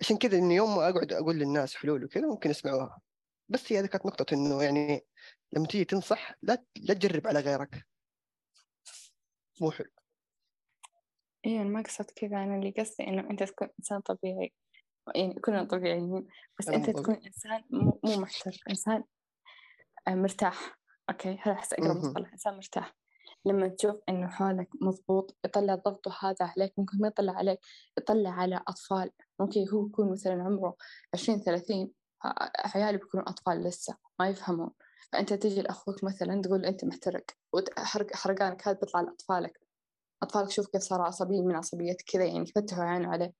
عشان 0.00 0.16
كذا 0.18 0.38
إني 0.38 0.54
يوم 0.54 0.76
ما 0.76 0.88
أقعد 0.88 1.12
أقول 1.12 1.36
للناس 1.36 1.74
حلول 1.74 2.04
وكذا 2.04 2.26
ممكن 2.26 2.50
يسمعوها 2.50 3.00
بس 3.48 3.72
هي 3.72 3.78
هذه 3.78 3.86
كانت 3.86 4.06
نقطة 4.06 4.34
إنه 4.34 4.62
يعني 4.62 5.06
لما 5.52 5.66
تيجي 5.66 5.84
تنصح 5.84 6.34
لا 6.42 6.64
لا 6.76 6.94
تجرب 6.94 7.26
على 7.26 7.40
غيرك. 7.40 7.86
مو 9.60 9.70
حلو. 9.70 9.90
أيوه 11.46 11.82
قصدت 11.82 12.10
كذا. 12.10 12.44
أنا 12.44 12.56
اللي 12.56 12.70
قصدي 12.70 13.06
إنه 13.08 13.30
أنت 13.30 13.42
تكون 13.42 13.68
إنسان 13.78 14.00
طبيعي. 14.00 14.52
يعني 15.14 15.34
كلنا 15.34 15.64
طبيعيين 15.64 16.26
بس 16.58 16.68
أنت 16.68 16.90
طبيعي. 16.90 17.02
تكون 17.02 17.14
إنسان 17.26 17.64
مو 17.70 18.00
مو 18.04 18.16
محتر. 18.16 18.62
إنسان 18.70 19.04
آه، 20.08 20.14
مرتاح. 20.14 20.78
أوكي 21.10 21.38
هذا 21.42 21.52
احس 21.52 21.72
اقرب. 21.72 21.96
مصطلح 21.96 22.32
إنسان 22.32 22.54
مرتاح. 22.54 22.96
لما 23.44 23.68
تشوف 23.68 23.96
إنه 24.08 24.28
حالك 24.28 24.68
مضبوط 24.80 25.36
يطلع 25.44 25.74
ضغطه 25.74 26.16
هذا 26.20 26.52
عليك. 26.56 26.78
ممكن 26.78 26.98
ما 26.98 27.08
يطلع 27.08 27.32
عليك 27.32 27.58
يطلع 27.98 28.30
على 28.30 28.60
أطفال. 28.68 29.10
ممكن 29.40 29.68
هو 29.68 29.86
يكون 29.86 30.12
مثلا 30.12 30.42
عمره 30.42 30.76
عشرين 31.14 31.38
ثلاثين 31.38 31.92
عيالي 32.74 32.98
بيكونوا 32.98 33.30
أطفال 33.30 33.64
لسه 33.64 33.96
ما 34.20 34.28
يفهمون. 34.28 34.70
فأنت 35.12 35.32
تجي 35.32 35.62
لأخوك 35.62 36.04
مثلا 36.04 36.42
تقول 36.42 36.64
أنت 36.64 36.84
محترق 36.84 37.24
وحرق 37.52 38.16
حرقانك 38.16 38.68
هذا 38.68 38.78
بيطلع 38.78 39.00
لاطفالك 39.00 39.60
أطفالك. 40.22 40.50
شوف 40.50 40.66
كيف 40.66 40.82
صاروا 40.82 41.06
عصبيين 41.06 41.46
من 41.46 41.54
عصبيتك 41.54 42.04
كذا 42.06 42.24
يعني 42.24 42.46
فتحوا 42.46 42.84
عينه 42.84 43.08
عليه. 43.08 43.32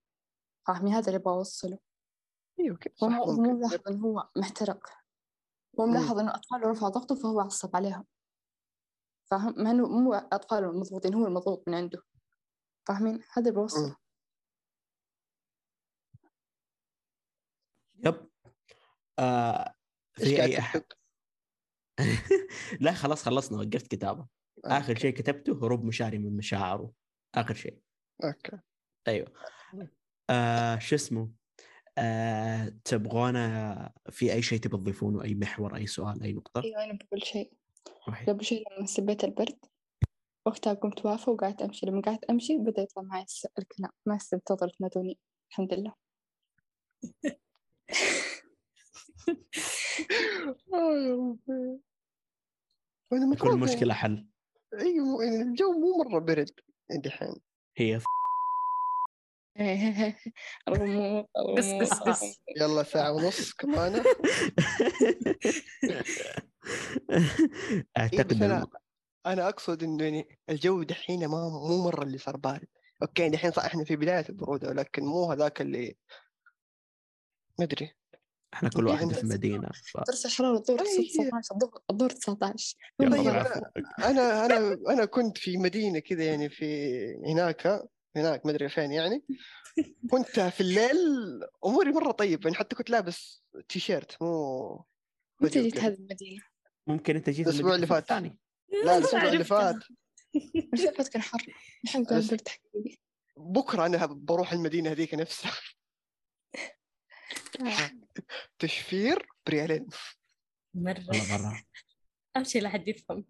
فاهمين 0.66 0.92
هذا 0.92 1.06
اللي 1.06 1.18
بوصله 1.18 1.78
إيوه 2.60 2.76
كذا 2.76 2.94
هو 3.02 3.32
مو 3.32 3.52
ملاحظ 3.52 3.80
إنه 3.88 4.06
هو 4.06 4.28
محترق. 4.36 4.86
هو 5.80 5.86
مم. 5.86 5.92
ملاحظ 5.92 6.18
إنه 6.18 6.34
اطفاله 6.34 6.70
رفعوا 6.70 6.90
ضغطه 6.90 7.14
فهو 7.14 7.40
عصب 7.40 7.76
عليهم. 7.76 8.04
فاهم؟ 9.30 9.54
مع 9.56 9.70
إنه 9.70 9.88
مو 9.88 10.14
اطفاله 10.14 10.70
المضغوطين 10.70 11.14
هو 11.14 11.26
المضغوط 11.26 11.68
من 11.68 11.74
عنده. 11.74 12.02
فاهمين؟ 12.88 13.14
هذا 13.14 13.48
اللي 13.48 13.60
بوصله. 13.60 13.96
يب. 18.04 18.30
آه 19.18 19.74
في 20.12 20.42
أي 20.42 20.58
أحد؟ 20.58 20.84
لا 22.80 22.92
خلاص 22.92 23.22
خلصنا 23.22 23.58
وقفت 23.58 23.86
كتابة. 23.86 24.26
آخر 24.64 24.94
شيء 24.98 25.10
كتبته 25.14 25.52
هروب 25.66 25.84
مشاري 25.84 26.18
من 26.18 26.36
مشاعره. 26.36 26.92
آخر 27.34 27.54
شيء. 27.54 27.78
أوكي. 28.24 28.58
أيوه. 29.08 29.32
آه 30.30 30.78
شو 30.78 30.94
اسمه؟ 30.94 31.30
آه 31.98 32.72
تبغونا 32.84 33.92
في 34.10 34.32
أي 34.32 34.42
شيء 34.42 34.58
تبي 34.58 34.76
تضيفونه؟ 34.76 35.24
أي 35.24 35.34
محور 35.34 35.76
أي 35.76 35.86
سؤال 35.86 36.22
أي 36.22 36.32
نقطة؟ 36.32 36.62
أيوه 36.64 36.84
أنا 36.84 36.92
بقول 36.92 37.26
شيء. 37.26 37.52
قبل 38.28 38.44
شيء 38.44 38.64
لما 38.78 38.86
سبيت 38.86 39.24
البرد 39.24 39.58
وقتها 40.46 40.72
قمت 40.74 41.04
واقفة 41.06 41.32
وقعدت 41.32 41.62
أمشي. 41.62 41.86
لما 41.86 42.00
قعدت 42.00 42.24
أمشي 42.24 42.58
بدأ 42.58 42.82
يطلع 42.82 43.02
معي 43.02 43.22
الس- 43.22 43.46
الكلام 43.58 43.90
ما 44.06 44.16
استنتظر 44.16 44.68
تنادوني 44.68 45.18
الحمد 45.50 45.74
لله 45.74 45.94
آه 50.74 50.94
يا 51.06 51.14
ربي 51.14 51.42
وأنا 51.48 51.78
كل 53.38 53.58
مشكله 53.58 53.94
حل. 53.94 54.28
أيوه 54.80 55.24
يعني 55.24 55.42
الجو 55.42 55.72
مو 55.72 56.04
مرة 56.04 56.18
برد 56.20 56.50
دحين 57.04 57.34
هي 57.76 58.00
ف... 58.00 58.04
رموق 60.68 61.30
قص 61.36 61.64
رموق 61.64 61.80
قص 61.80 62.00
قص 62.00 62.40
يلا 62.56 62.82
ساعة 62.82 63.12
ونص 63.12 63.52
كمان. 63.52 64.02
أعتقد 67.98 68.26
بس 68.26 68.36
أنا- 68.36 68.66
أنا 69.26 69.48
أقصد 69.48 69.82
انه 69.82 70.04
يعني 70.04 70.38
الجو 70.50 70.82
دحين 70.82 71.26
ما 71.28 71.48
مو 71.48 71.84
مرة 71.84 72.02
اللي 72.02 72.18
صار 72.18 72.36
بارد. 72.36 72.68
أوكي 73.02 73.28
دحين 73.28 73.50
صح 73.50 73.64
إحنا 73.64 73.84
في 73.84 73.96
بداية 73.96 74.24
البرودة 74.28 74.68
ولكن 74.68 75.04
مو 75.04 75.32
هذاك 75.32 75.60
اللي 75.60 75.96
ما 77.58 77.64
أدري. 77.64 77.96
إحنا 78.54 78.68
كل 78.68 78.86
واحد 78.86 79.12
في 79.12 79.26
مدينة 79.26 79.68
ف... 79.84 79.96
درجة 79.96 80.26
الحرارة 80.26 80.58
الظهر 80.58 80.80
أي. 80.80 81.08
19 81.08 81.54
الظهر 81.54 81.82
الظهر 81.90 82.10
19 82.10 82.76
يلا 83.00 83.16
طيب 83.16 83.24
بالعافية. 83.24 83.72
أنا 83.98 84.46
أنا 84.46 84.78
أنا 84.88 85.04
كنت 85.04 85.38
في 85.38 85.56
مدينة 85.56 85.98
كذا 85.98 86.24
يعني 86.24 86.48
في 86.48 86.66
هناك 87.26 87.82
هناك 88.16 88.46
ما 88.46 88.52
أدري 88.52 88.68
فين 88.68 88.92
يعني 88.92 89.24
كنت 90.10 90.40
في 90.40 90.60
الليل 90.60 90.96
أموري 91.64 91.92
مرة 91.92 92.12
طيب 92.12 92.44
يعني 92.44 92.56
حتى 92.56 92.76
كنت 92.76 92.90
لابس 92.90 93.42
تيشيرت 93.68 94.22
مو 94.22 94.84
متى 95.40 95.62
جيت. 95.62 95.78
هذه 95.78 95.94
المدينة؟ 95.94 96.42
ممكن 96.86 97.16
أنت 97.16 97.30
جيت 97.30 97.46
الأسبوع 97.46 97.74
اللي 97.74 97.86
فات. 97.86 98.02
الثاني 98.02 98.38
لا 98.84 98.98
الأسبوع 98.98 99.28
اللي. 99.28 99.44
فات 99.44 99.76
الأسبوع 100.56 101.06
كان 101.12 101.22
حر 101.22 101.46
الحين 101.84 102.04
برد 102.04 102.48
حقيقي 102.48 102.96
بكرة 103.36 103.86
أنا 103.86 104.06
بروح 104.06 104.52
المدينة 104.52 104.90
هذيك 104.90 105.14
نفسها 105.14 105.52
تشفير 108.58 109.26
بريالين. 109.46 109.86
مرة. 110.74 111.04
والله 111.08 111.38
برا 111.38 111.62
أمشي 112.36 112.60
لحد 112.60 112.88
يفهم. 112.88 113.24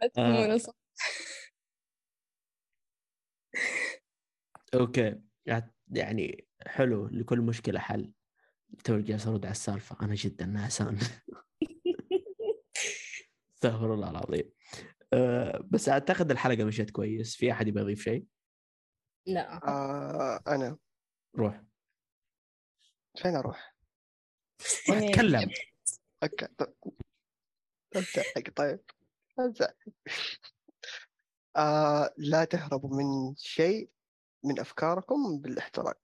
لا 0.00 0.08
تفهمون 0.08 0.58
صح 0.58 0.74
okay. 4.74 5.20
يعني 5.88 6.46
حلو. 6.66 7.06
لكل 7.06 7.40
مشكلة 7.40 7.80
حل. 7.80 8.12
تو 8.84 9.00
جالس 9.00 9.26
ارد 9.26 9.46
على 9.46 9.52
السالفة. 9.52 9.96
أنا 10.02 10.14
جدا 10.14 10.46
نعسان 10.46 10.98
استغفر 13.56 13.94
الله 13.94 14.10
العظيم. 14.10 14.50
أه 15.12 15.66
بس 15.70 15.88
أعتقد 15.88 16.30
الحلقة 16.30 16.64
مشيت 16.64 16.90
كويس. 16.90 17.36
في 17.36 17.52
أحد 17.52 17.68
يبغى 17.68 17.82
يضيف 17.82 18.02
شيء؟ 18.02 18.26
لا. 19.26 19.68
آه 19.68 20.40
أنا. 20.46 20.78
روح. 21.36 21.62
فين 23.18 23.36
أروح؟ 23.36 23.76
يعني 24.88 25.12
تكلم 25.12 25.50
أوكي. 26.22 26.48
طيب 28.56 28.80
أزعق 29.38 29.74
طيب. 29.86 29.86
آه 31.56 32.14
لا 32.16 32.44
تهربوا 32.44 32.96
من 32.96 33.36
شيء 33.36 33.90
من 34.44 34.60
أفكاركم 34.60 35.38
بالاحتراق؟ 35.38 36.00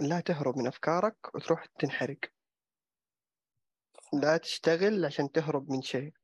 لا 0.00 0.20
تهرب 0.20 0.58
من 0.58 0.66
أفكارك 0.66 1.34
وتروح 1.34 1.66
تنحرق. 1.66 2.18
لا 4.12 4.36
تشتغل 4.36 5.04
عشان 5.04 5.32
تهرب 5.32 5.70
من 5.70 5.82
شيء. 5.82 6.14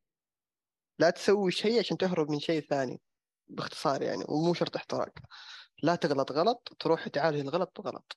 لا 0.98 1.10
تسوي 1.10 1.52
شيء 1.52 1.78
عشان 1.78 1.98
تهرب 1.98 2.30
من 2.30 2.40
شيء 2.40 2.60
ثاني 2.60 3.01
باختصار 3.48 4.02
يعني 4.02 4.24
ومو 4.28 4.55
شرط 4.55 4.76
احتراق. 4.76 5.12
لا 5.82 5.94
تغلط 5.94 6.32
غلط 6.32 6.77
تروح 6.81 7.09
تعالج 7.09 7.39
الغلط 7.40 7.81
بغلط 7.81 8.16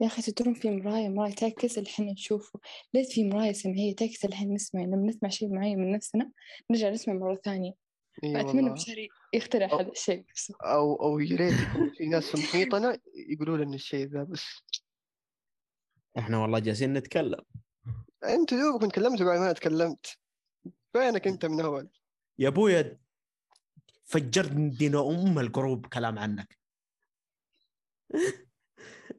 يا 0.00 0.06
أخي 0.06 0.22
تدرون 0.22 0.54
في 0.54 0.70
مراية 0.70 1.08
مراية 1.08 1.34
تعكس 1.34 1.78
اللي 1.78 1.90
إحنا 1.90 2.12
نشوفه. 2.12 2.60
ليش 2.94 3.14
في 3.14 3.24
مراية 3.28 3.52
سمعية 3.52 3.94
تعكس 3.94 4.24
اللي 4.24 4.34
إحنا 4.36 4.54
نسمع 4.54 4.80
لما 4.82 5.06
نسمع 5.06 5.28
شيء 5.28 5.54
معين 5.54 5.78
من 5.78 5.92
نفسنا 5.92 6.30
نرجع 6.70 6.90
نسمع 6.90 7.14
مرة 7.14 7.40
ثانية. 7.44 7.72
فأتمنى 8.22 8.46
والله. 8.62 8.72
بشري 8.72 9.08
يخترع 9.34 9.68
أو- 9.68 9.74
هذا 9.74 9.88
الشيء 9.92 10.24
أو 10.64 10.94
أو 10.94 11.18
يا 11.18 11.36
ريت 11.36 11.54
في 11.96 12.06
ناس 12.06 12.24
في 12.24 12.36
محيطنا 12.42 12.98
يقولوا 13.14 13.56
لنا 13.56 13.74
الشيء 13.74 14.06
ذا 14.06 14.22
بس. 14.24 14.44
إحنا 16.18 16.38
والله 16.38 16.58
جالسين 16.58 16.92
نتكلم. 16.92 17.40
أنت 18.24 18.54
دوبك 18.54 18.92
تكلمت 18.92 19.22
بعد 19.22 19.38
ما 19.38 19.52
تكلمت. 19.52 20.06
فينك 20.92 21.26
أنت 21.26 21.46
من 21.46 21.60
أول؟ 21.60 21.88
يا 22.38 22.48
ابويا 22.48 22.98
فجرت 24.08 24.52
دينا 24.52 25.00
أم 25.00 25.38
القروب 25.38 25.86
كلام 25.86 26.18
عنك. 26.18 26.58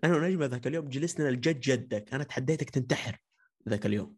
أنا 0.03 0.15
ونجمة 0.15 0.45
ذاك 0.45 0.67
اليوم 0.67 0.89
جلسنا 0.89 1.29
لجد 1.29 1.59
جدك 1.59 2.13
أنا 2.13 2.23
تحديتك 2.23 2.69
تنتحر 2.69 3.21
ذاك 3.69 3.85
اليوم. 3.85 4.17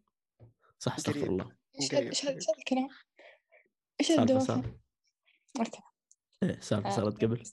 صح 0.79 0.95
استغفر. 0.95 1.27
الله. 1.27 1.51
إيش 1.81 2.25
هذا 2.25 2.35
الكلام؟ 2.59 2.89
سالفه 4.01 4.21
الدوافع؟ 4.21 4.61
إيه 6.43 6.59
سالفه 6.59 6.89
صارت 6.89 7.23
قبل. 7.23 7.43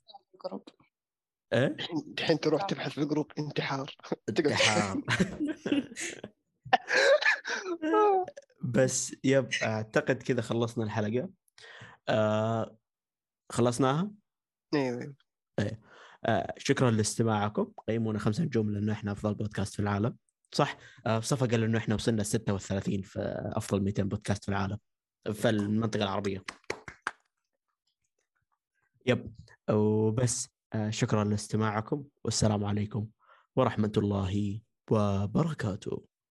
إيه؟ 1.52 1.76
الحين 2.18 2.40
تروح 2.40 2.62
تبحث 2.62 2.92
في 2.92 3.04
جروب 3.04 3.32
انتحار. 3.38 3.96
انتحار. 4.28 5.02
بس 8.62 9.16
يب 9.24 9.48
أعتقد 9.62 10.22
كذا 10.22 10.42
خلصنا 10.42 10.84
الحلقة. 10.84 11.30
آه 12.08 12.78
خلصناها؟ 13.50 14.10
أيوه 14.74 15.14
آه 16.24 16.54
شكرا 16.58 16.90
لاستماعكم. 16.90 17.72
قيمونا 17.88 18.18
خمسة 18.18 18.44
نجوم 18.44 18.70
لأنه 18.70 18.92
إحنا 18.92 19.12
أفضل 19.12 19.34
بودكاست 19.34 19.74
في 19.74 19.80
العالم. 19.80 20.16
صح؟ 20.52 20.78
آه 21.06 21.20
صفا 21.20 21.46
قال 21.46 21.64
إنه 21.64 21.78
إحنا 21.78 21.94
وصلنا 21.94 22.22
36 22.22 23.02
في 23.02 23.20
افضل 23.56 23.82
200 23.82 24.02
بودكاست 24.02 24.44
في 24.44 24.48
العالم. 24.48 24.78
في 25.32 25.48
المنطقة 25.48 26.02
العربية. 26.02 26.44
يب. 29.06 29.34
وبس 29.70 30.48
آه 30.72 30.90
شكرا 30.90 31.24
لاستماعكم. 31.24 32.04
والسلام 32.24 32.64
عليكم 32.64 33.06
ورحمة 33.56 33.92
الله 33.96 34.60
وبركاته. 34.90 36.07